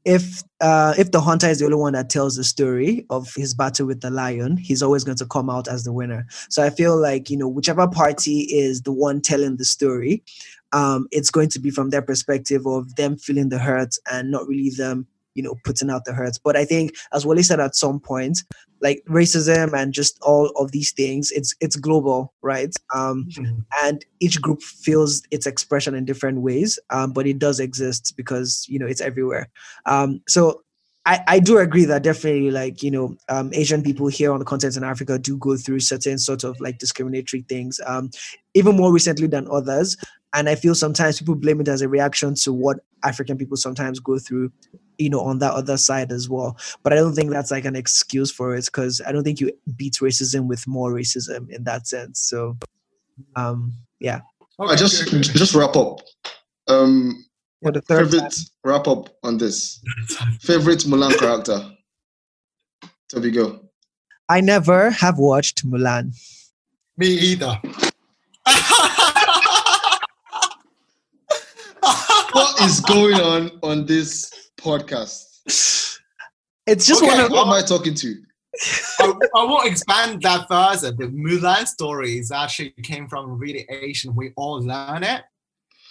if 0.06 0.44
uh 0.62 0.94
if 0.98 1.12
the 1.12 1.20
hunter 1.20 1.48
is 1.48 1.60
the 1.60 1.66
only 1.66 1.78
one 1.78 1.94
that 1.94 2.10
tells 2.10 2.36
the 2.36 2.44
story 2.44 3.06
of 3.10 3.34
his 3.36 3.54
battle 3.54 3.88
with 3.88 4.02
the 4.02 4.12
lion, 4.12 4.56
he's 4.56 4.84
always 4.84 5.04
going 5.04 5.18
to 5.18 5.26
come 5.26 5.50
out 5.50 5.68
as 5.68 5.84
the 5.84 5.92
winner. 5.92 6.28
So 6.50 6.64
I 6.64 6.70
feel 6.70 6.96
like, 6.96 7.30
you 7.30 7.38
know, 7.38 7.48
whichever 7.48 7.88
party 7.88 8.42
is 8.42 8.84
the 8.84 8.92
one 8.92 9.20
telling 9.22 9.58
the 9.58 9.66
story, 9.66 10.24
um, 10.72 11.08
it's 11.12 11.32
going 11.32 11.50
to 11.50 11.60
be 11.60 11.72
from 11.72 11.90
their 11.90 12.04
perspective 12.04 12.66
of 12.68 12.96
them 12.96 13.18
feeling 13.18 13.50
the 13.50 13.58
hurt 13.58 13.96
and 14.12 14.30
not 14.30 14.48
really 14.48 14.70
them 14.70 15.08
you 15.36 15.44
know 15.44 15.56
putting 15.64 15.90
out 15.90 16.06
the 16.06 16.14
hurts. 16.14 16.38
But 16.38 16.56
i 16.56 16.66
think 16.66 16.96
as 17.14 17.26
Wally 17.26 17.44
said 17.44 17.60
at 17.60 17.76
some 17.76 18.00
point 18.00 18.40
like 18.82 19.04
racism 19.08 19.74
and 19.74 19.94
just 19.94 20.18
all 20.22 20.48
of 20.58 20.72
these 20.72 20.92
things 20.92 21.32
it's 21.32 21.54
it's 21.62 21.76
global 21.76 22.34
right? 22.42 22.74
Um 22.94 23.28
and 23.84 24.04
each 24.20 24.42
group 24.42 24.62
feels 24.62 25.22
its 25.32 25.46
expression 25.46 25.96
in 25.96 26.06
different 26.06 26.42
ways 26.42 26.80
um, 26.90 27.14
but 27.14 27.28
it 27.28 27.40
does 27.40 27.60
exist 27.60 28.14
because 28.18 28.66
you 28.68 28.80
know 28.80 28.88
it's 28.88 29.02
everywhere. 29.02 29.50
Um, 29.86 30.22
so 30.28 30.62
I, 31.06 31.24
I 31.28 31.40
do 31.40 31.60
agree 31.60 31.86
that 31.86 32.02
definitely 32.04 32.52
like 32.52 32.82
you 32.82 32.90
know 32.90 33.16
um, 33.30 33.52
asian 33.54 33.84
people 33.84 34.08
here 34.08 34.32
on 34.32 34.40
the 34.40 34.46
continent 34.46 34.78
in 34.78 34.84
africa 34.84 35.20
do 35.20 35.38
go 35.38 35.56
through 35.56 35.80
certain 35.80 36.18
sort 36.18 36.44
of 36.44 36.60
like 36.60 36.80
discriminatory 36.80 37.44
things 37.44 37.80
um, 37.86 38.10
even 38.54 38.76
more 38.76 38.92
recently 38.92 39.28
than 39.28 39.48
others 39.52 39.98
and 40.36 40.48
i 40.50 40.56
feel 40.56 40.76
sometimes 40.76 41.20
people 41.20 41.36
blame 41.36 41.60
it 41.60 41.68
as 41.68 41.82
a 41.82 41.90
reaction 41.90 42.36
to 42.36 42.54
what 42.54 42.78
african 43.04 43.38
people 43.38 43.58
sometimes 43.58 44.00
go 44.00 44.20
through 44.20 44.52
you 44.98 45.10
know 45.10 45.22
on 45.22 45.40
that 45.40 45.54
other 45.54 45.78
side 45.78 46.12
as 46.12 46.30
well 46.30 46.58
but 46.84 46.94
i 46.94 46.96
don't 46.96 47.16
think 47.16 47.32
that's 47.32 47.52
like 47.52 47.66
an 47.66 47.76
excuse 47.76 48.32
for 48.32 48.56
it 48.56 48.66
because 48.66 49.02
i 49.08 49.12
don't 49.12 49.24
think 49.24 49.40
you 49.40 49.52
beat 49.76 49.94
racism 49.96 50.48
with 50.48 50.68
more 50.68 50.92
racism 50.94 51.50
in 51.50 51.64
that 51.64 51.88
sense 51.88 52.22
so 52.22 52.56
um 53.36 53.74
yeah 54.00 54.22
I 54.60 54.76
just 54.76 55.08
just 55.12 55.54
wrap 55.54 55.76
up. 55.76 56.00
Um, 56.68 57.26
for 57.62 57.72
the 57.72 57.82
third 57.82 58.12
time. 58.12 58.30
wrap 58.64 58.88
up 58.88 59.10
on 59.24 59.38
this. 59.38 59.82
Favorite 60.40 60.80
Mulan 60.80 61.18
character. 61.20 61.72
Toby, 63.10 63.32
go. 63.32 63.60
I 64.30 64.42
never 64.42 64.92
have 64.92 65.18
watched 65.18 65.68
Mulan. 65.68 66.16
Me 66.98 67.08
either. 67.08 67.60
What 72.36 72.60
is 72.64 72.82
going 72.82 73.14
on 73.16 73.50
on 73.64 73.86
this 73.86 74.30
podcast? 74.60 75.24
It's 76.68 76.86
just 76.86 77.02
Okay, 77.02 77.08
one 77.08 77.20
of 77.22 77.30
Who 77.30 77.38
am 77.38 77.48
I 77.50 77.62
talking 77.62 77.94
to? 77.94 78.16
I, 79.00 79.14
I 79.38 79.44
will 79.46 79.62
expand 79.62 80.22
that 80.24 80.46
further. 80.50 80.92
The 80.92 81.06
Mulan 81.08 81.66
story 81.66 82.18
is 82.18 82.32
actually 82.32 82.72
came 82.84 83.08
from 83.08 83.38
really 83.40 83.66
Asian. 83.70 84.14
We 84.18 84.34
all 84.36 84.62
learn 84.62 85.04
it, 85.04 85.22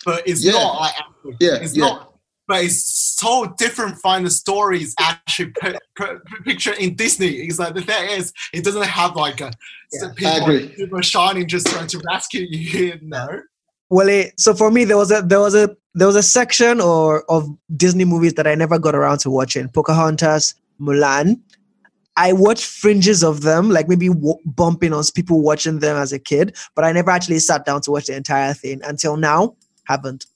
but 0.05 0.29
it's 0.29 0.45
Yeah. 0.45 0.53
not 0.53 0.81
like 0.83 0.95
Yeah, 1.41 1.55
it's 1.63 1.75
yeah. 1.75 1.85
not. 1.87 2.15
But 2.47 2.65
it's 2.65 2.85
so 3.19 3.55
different 3.57 3.97
from 4.03 4.25
the 4.25 4.31
stories 4.31 4.95
actually 5.01 5.53
put, 5.59 5.79
put, 5.97 6.23
put 6.27 6.45
picture 6.45 6.75
in 6.75 6.95
Disney. 6.95 7.29
It's 7.29 7.59
like 7.59 7.75
the 7.75 7.81
thing 7.81 8.11
is, 8.11 8.35
it 8.53 8.65
doesn't 8.65 8.83
have 8.85 9.17
like 9.17 9.41
a 9.41 9.51
Yeah. 9.95 10.13
people 10.15 10.61
super 10.77 11.03
shining 11.03 11.49
just 11.49 11.69
trying 11.69 11.87
to 11.87 12.03
rescue 12.07 12.47
you. 12.51 12.69
Here, 12.69 12.99
no, 13.01 13.29
well, 13.95 14.09
it, 14.09 14.41
so 14.41 14.55
for 14.55 14.73
me, 14.73 14.85
there 14.85 14.97
was 14.97 15.13
a 15.13 15.23
there 15.23 15.39
was 15.39 15.55
a 15.55 15.77
there 15.95 16.09
was 16.09 16.17
a 16.17 16.23
section 16.23 16.81
or 16.81 17.23
of 17.31 17.49
Disney 17.77 18.05
movies 18.05 18.35
that 18.35 18.45
I 18.45 18.57
never 18.57 18.77
got 18.77 18.97
around 18.97 19.19
to 19.19 19.31
watching. 19.31 19.69
Pocahontas, 19.69 20.57
Mulan. 20.81 21.41
I 22.17 22.33
watched 22.33 22.65
fringes 22.65 23.23
of 23.23 23.43
them, 23.43 23.71
like 23.71 23.89
maybe 23.89 24.09
w- 24.09 24.39
bumping 24.45 24.93
on 24.93 25.05
people 25.15 25.43
watching 25.43 25.79
them 25.79 25.97
as 25.97 26.13
a 26.13 26.19
kid, 26.19 26.57
but 26.75 26.85
I 26.85 26.91
never 26.91 27.13
actually 27.13 27.39
sat 27.39 27.65
down 27.65 27.83
to 27.83 27.93
watch 27.93 28.07
the 28.07 28.17
entire 28.17 28.53
thing 28.53 28.81
until 28.85 29.17
now. 29.17 29.55
Haven't. 29.87 30.27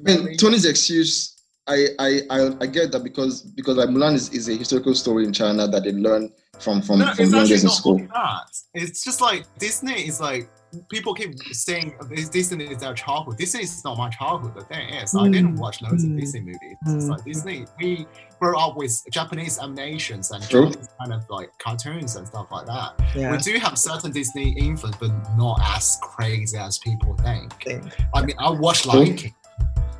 I 0.00 0.02
mean, 0.02 0.36
Tony's 0.38 0.64
excuse, 0.64 1.42
I, 1.66 1.88
I, 1.98 2.20
I, 2.30 2.56
I 2.62 2.66
get 2.66 2.92
that 2.92 3.04
because 3.04 3.42
because 3.42 3.76
like 3.76 3.90
Mulan 3.90 4.14
is, 4.14 4.30
is 4.30 4.48
a 4.48 4.54
historical 4.54 4.94
story 4.94 5.24
in 5.24 5.34
China 5.34 5.68
that 5.68 5.84
they 5.84 5.92
learn 5.92 6.32
from 6.60 6.80
from, 6.80 7.00
no, 7.00 7.12
from 7.12 7.24
it's 7.24 7.32
young 7.32 7.42
actually 7.42 7.56
in 7.56 7.64
not 7.64 7.74
school. 7.74 7.98
that. 7.98 8.56
It's 8.72 9.04
just 9.04 9.20
like 9.20 9.44
Disney 9.58 10.06
is 10.08 10.18
like 10.18 10.48
people 10.88 11.14
keep 11.14 11.34
saying 11.52 11.94
this 12.10 12.28
Disney 12.28 12.64
is 12.64 12.78
their 12.78 12.94
childhood. 12.94 13.36
Disney 13.38 13.62
is 13.62 13.84
not 13.84 13.98
my 13.98 14.08
childhood. 14.10 14.54
The 14.54 14.62
thing 14.64 14.88
is, 14.90 15.14
I 15.14 15.28
didn't 15.28 15.56
Mm. 15.56 15.58
watch 15.58 15.82
loads 15.82 16.04
Mm. 16.04 16.14
of 16.14 16.20
Disney 16.20 16.40
movies. 16.40 16.76
It's 16.86 17.04
Mm. 17.04 17.08
like 17.10 17.24
Disney. 17.24 17.66
We 17.78 18.06
grew 18.40 18.56
up 18.58 18.76
with 18.76 18.92
Japanese 19.12 19.58
animations 19.58 20.30
and 20.30 20.42
True. 20.48 20.66
Japanese 20.66 20.88
kind 20.98 21.12
of 21.12 21.22
like 21.30 21.50
cartoons 21.58 22.16
and 22.16 22.26
stuff 22.26 22.46
like 22.50 22.66
that. 22.66 22.92
Yeah. 23.14 23.32
We 23.32 23.38
do 23.38 23.58
have 23.58 23.78
certain 23.78 24.12
Disney 24.12 24.50
influence, 24.58 24.96
but 24.98 25.10
not 25.36 25.60
as 25.76 25.98
crazy 26.02 26.56
as 26.56 26.78
people 26.78 27.14
think. 27.22 27.52
Thing. 27.62 27.92
I 28.14 28.22
mean, 28.24 28.36
I 28.38 28.50
watched 28.50 28.86
Lion 28.86 29.14
King. 29.16 29.34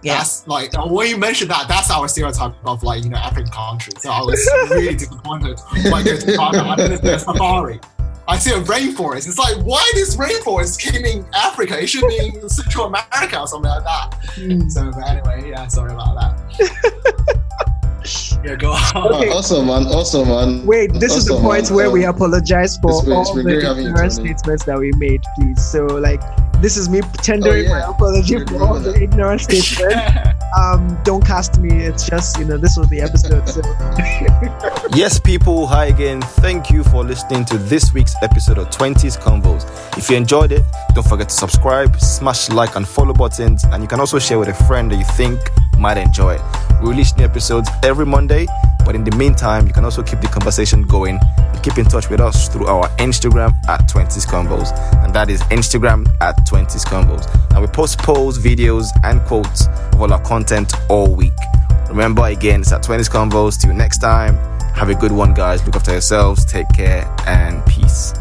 Yeah. 0.03 0.17
That's 0.19 0.49
like 0.49 0.73
when 0.91 1.09
you 1.09 1.17
mentioned 1.17 1.49
that, 1.53 1.69
that's 1.69 1.89
our 1.89 2.09
stereotype 2.09 2.55
of 2.65 2.83
like 2.83 3.05
you 3.05 3.11
know 3.11 3.19
African 3.19 3.53
countries. 3.53 3.95
So 4.03 4.11
I 4.11 4.21
was 4.23 4.41
really 4.71 4.97
disappointed 4.97 5.61
when 5.85 5.95
I 5.95 6.03
go 6.03 6.17
to 6.17 6.27
Ghana. 6.27 6.69
I 6.71 6.75
didn't 6.75 7.03
see 7.03 7.09
a 7.11 7.19
safari. 7.21 7.79
I 8.29 8.39
see 8.39 8.53
a 8.53 8.61
rainforest. 8.63 9.27
It's 9.27 9.39
like 9.39 9.57
why 9.65 9.89
this 9.95 10.17
rainforest 10.17 10.79
came 10.81 11.05
in 11.05 11.27
Africa? 11.35 11.81
It 11.83 11.89
should 11.89 12.07
be 12.07 12.31
in 12.35 12.49
Central 12.49 12.87
America 12.87 13.41
or 13.41 13.47
something 13.49 13.71
like 13.71 13.83
that. 13.85 14.11
Mm. 14.37 14.71
So 14.71 14.91
but 14.93 15.09
anyway, 15.09 15.51
yeah, 15.51 15.67
sorry 15.67 15.93
about 15.93 16.15
that. 16.15 16.39
yeah, 18.45 18.55
go 18.55 18.73
on. 18.73 18.97
Okay. 19.15 19.29
Uh, 19.29 19.35
awesome, 19.35 19.67
man. 19.67 19.87
Awesome, 19.87 20.29
man. 20.29 20.65
Wait, 20.67 20.93
this 20.95 21.17
is 21.17 21.27
the 21.27 21.37
point 21.39 21.67
man. 21.69 21.75
where 21.75 21.91
we 21.91 22.05
Um, 22.05 22.15
apologize 22.15 22.77
for 22.79 22.91
it's 22.91 23.01
been- 23.03 23.19
it's 23.19 23.29
all 23.29 23.35
the 23.35 23.43
great 23.43 23.63
having 23.65 23.83
you, 23.85 23.89
ignorant 23.91 24.13
statements 24.13 24.65
that 24.65 24.79
we 24.79 24.93
made, 24.99 25.23
please. 25.37 25.61
So, 25.65 25.85
like, 25.87 26.23
this 26.63 26.77
is 26.77 26.89
me 26.89 27.01
tendering 27.19 27.67
Oh, 27.67 27.71
my 27.71 27.79
yeah. 27.79 27.91
apology 27.91 28.45
for 28.47 28.63
all 28.63 28.79
the 28.81 28.95
ignorant 29.03 29.41
statements. 29.41 30.17
um, 30.59 30.99
don't 31.03 31.25
cast 31.27 31.59
me. 31.59 31.71
It's 31.85 32.09
just, 32.09 32.39
you 32.39 32.45
know, 32.45 32.57
this 32.57 32.77
was 32.77 32.89
the 32.89 33.01
episode. 33.01 33.47
So, 33.49 33.61
Yes, 34.97 35.19
people, 35.19 35.67
hi 35.67 35.87
again. 35.87 36.21
Thank 36.23 36.71
you 36.71 36.85
for 36.85 37.03
listening 37.05 37.45
to 37.47 37.59
this 37.59 37.93
week's 37.93 38.15
episode 38.23 38.59
of 38.59 38.71
20s 38.71 39.19
Convos. 39.19 39.65
If 39.99 40.09
you 40.09 40.17
enjoyed 40.17 40.53
it, 40.53 40.65
don't 40.95 41.07
forget 41.07 41.29
to 41.31 41.35
subscribe, 41.35 41.99
smash 42.01 42.49
like 42.51 42.77
and 42.77 42.87
follow 42.87 43.13
buttons, 43.13 43.65
and 43.65 43.83
you 43.83 43.89
can 43.89 43.99
also 44.01 44.19
share 44.19 44.39
with 44.39 44.49
a 44.49 44.55
friend 44.55 44.91
that 44.93 44.97
you 44.97 45.05
think 45.17 45.41
might 45.79 45.97
enjoy. 45.97 46.39
We 46.83 46.91
release 46.91 47.17
new 47.17 47.25
episodes 47.25 47.69
every 47.83 48.07
Monday, 48.07 48.47
but 48.85 48.95
in 48.95 49.05
the 49.05 49.15
meantime, 49.17 49.67
you 49.67 49.73
can 49.73 49.85
also 49.85 50.03
keep 50.03 50.21
the 50.21 50.29
conversation 50.29 50.83
going 50.83 51.19
and 51.39 51.63
keep 51.63 51.79
in 51.79 51.85
touch 51.85 52.09
with 52.11 52.21
us 52.21 52.49
through 52.49 52.67
our 52.67 52.89
Instagram 52.97 53.55
at 53.69 53.81
20s 53.89 54.27
Convos, 54.27 54.73
and 55.05 55.15
that 55.15 55.31
is 55.31 55.43
Instagram 55.45 56.07
at 56.21 56.37
20s 56.47 56.85
Convos. 56.85 57.29
And 57.51 57.61
we 57.61 57.67
post 57.69 57.99
polls, 57.99 58.39
videos, 58.39 58.89
and 59.05 59.21
quotes 59.23 59.67
of 59.93 60.01
all 60.01 60.13
our 60.13 60.21
content 60.23 60.73
all 60.89 61.15
week. 61.15 61.33
Remember, 61.89 62.25
again, 62.25 62.63
it's 62.63 62.73
at 62.73 62.83
20s 62.83 63.11
Convos. 63.11 63.61
Till 63.61 63.75
next 63.75 63.99
time, 63.99 64.37
have 64.75 64.89
a 64.89 64.95
good 64.95 65.13
one, 65.13 65.35
guys. 65.35 65.65
Look 65.67 65.77
after 65.77 65.93
yourselves, 65.93 66.45
take 66.45 66.69
care, 66.75 67.05
and 67.27 67.65
peace. 67.67 68.15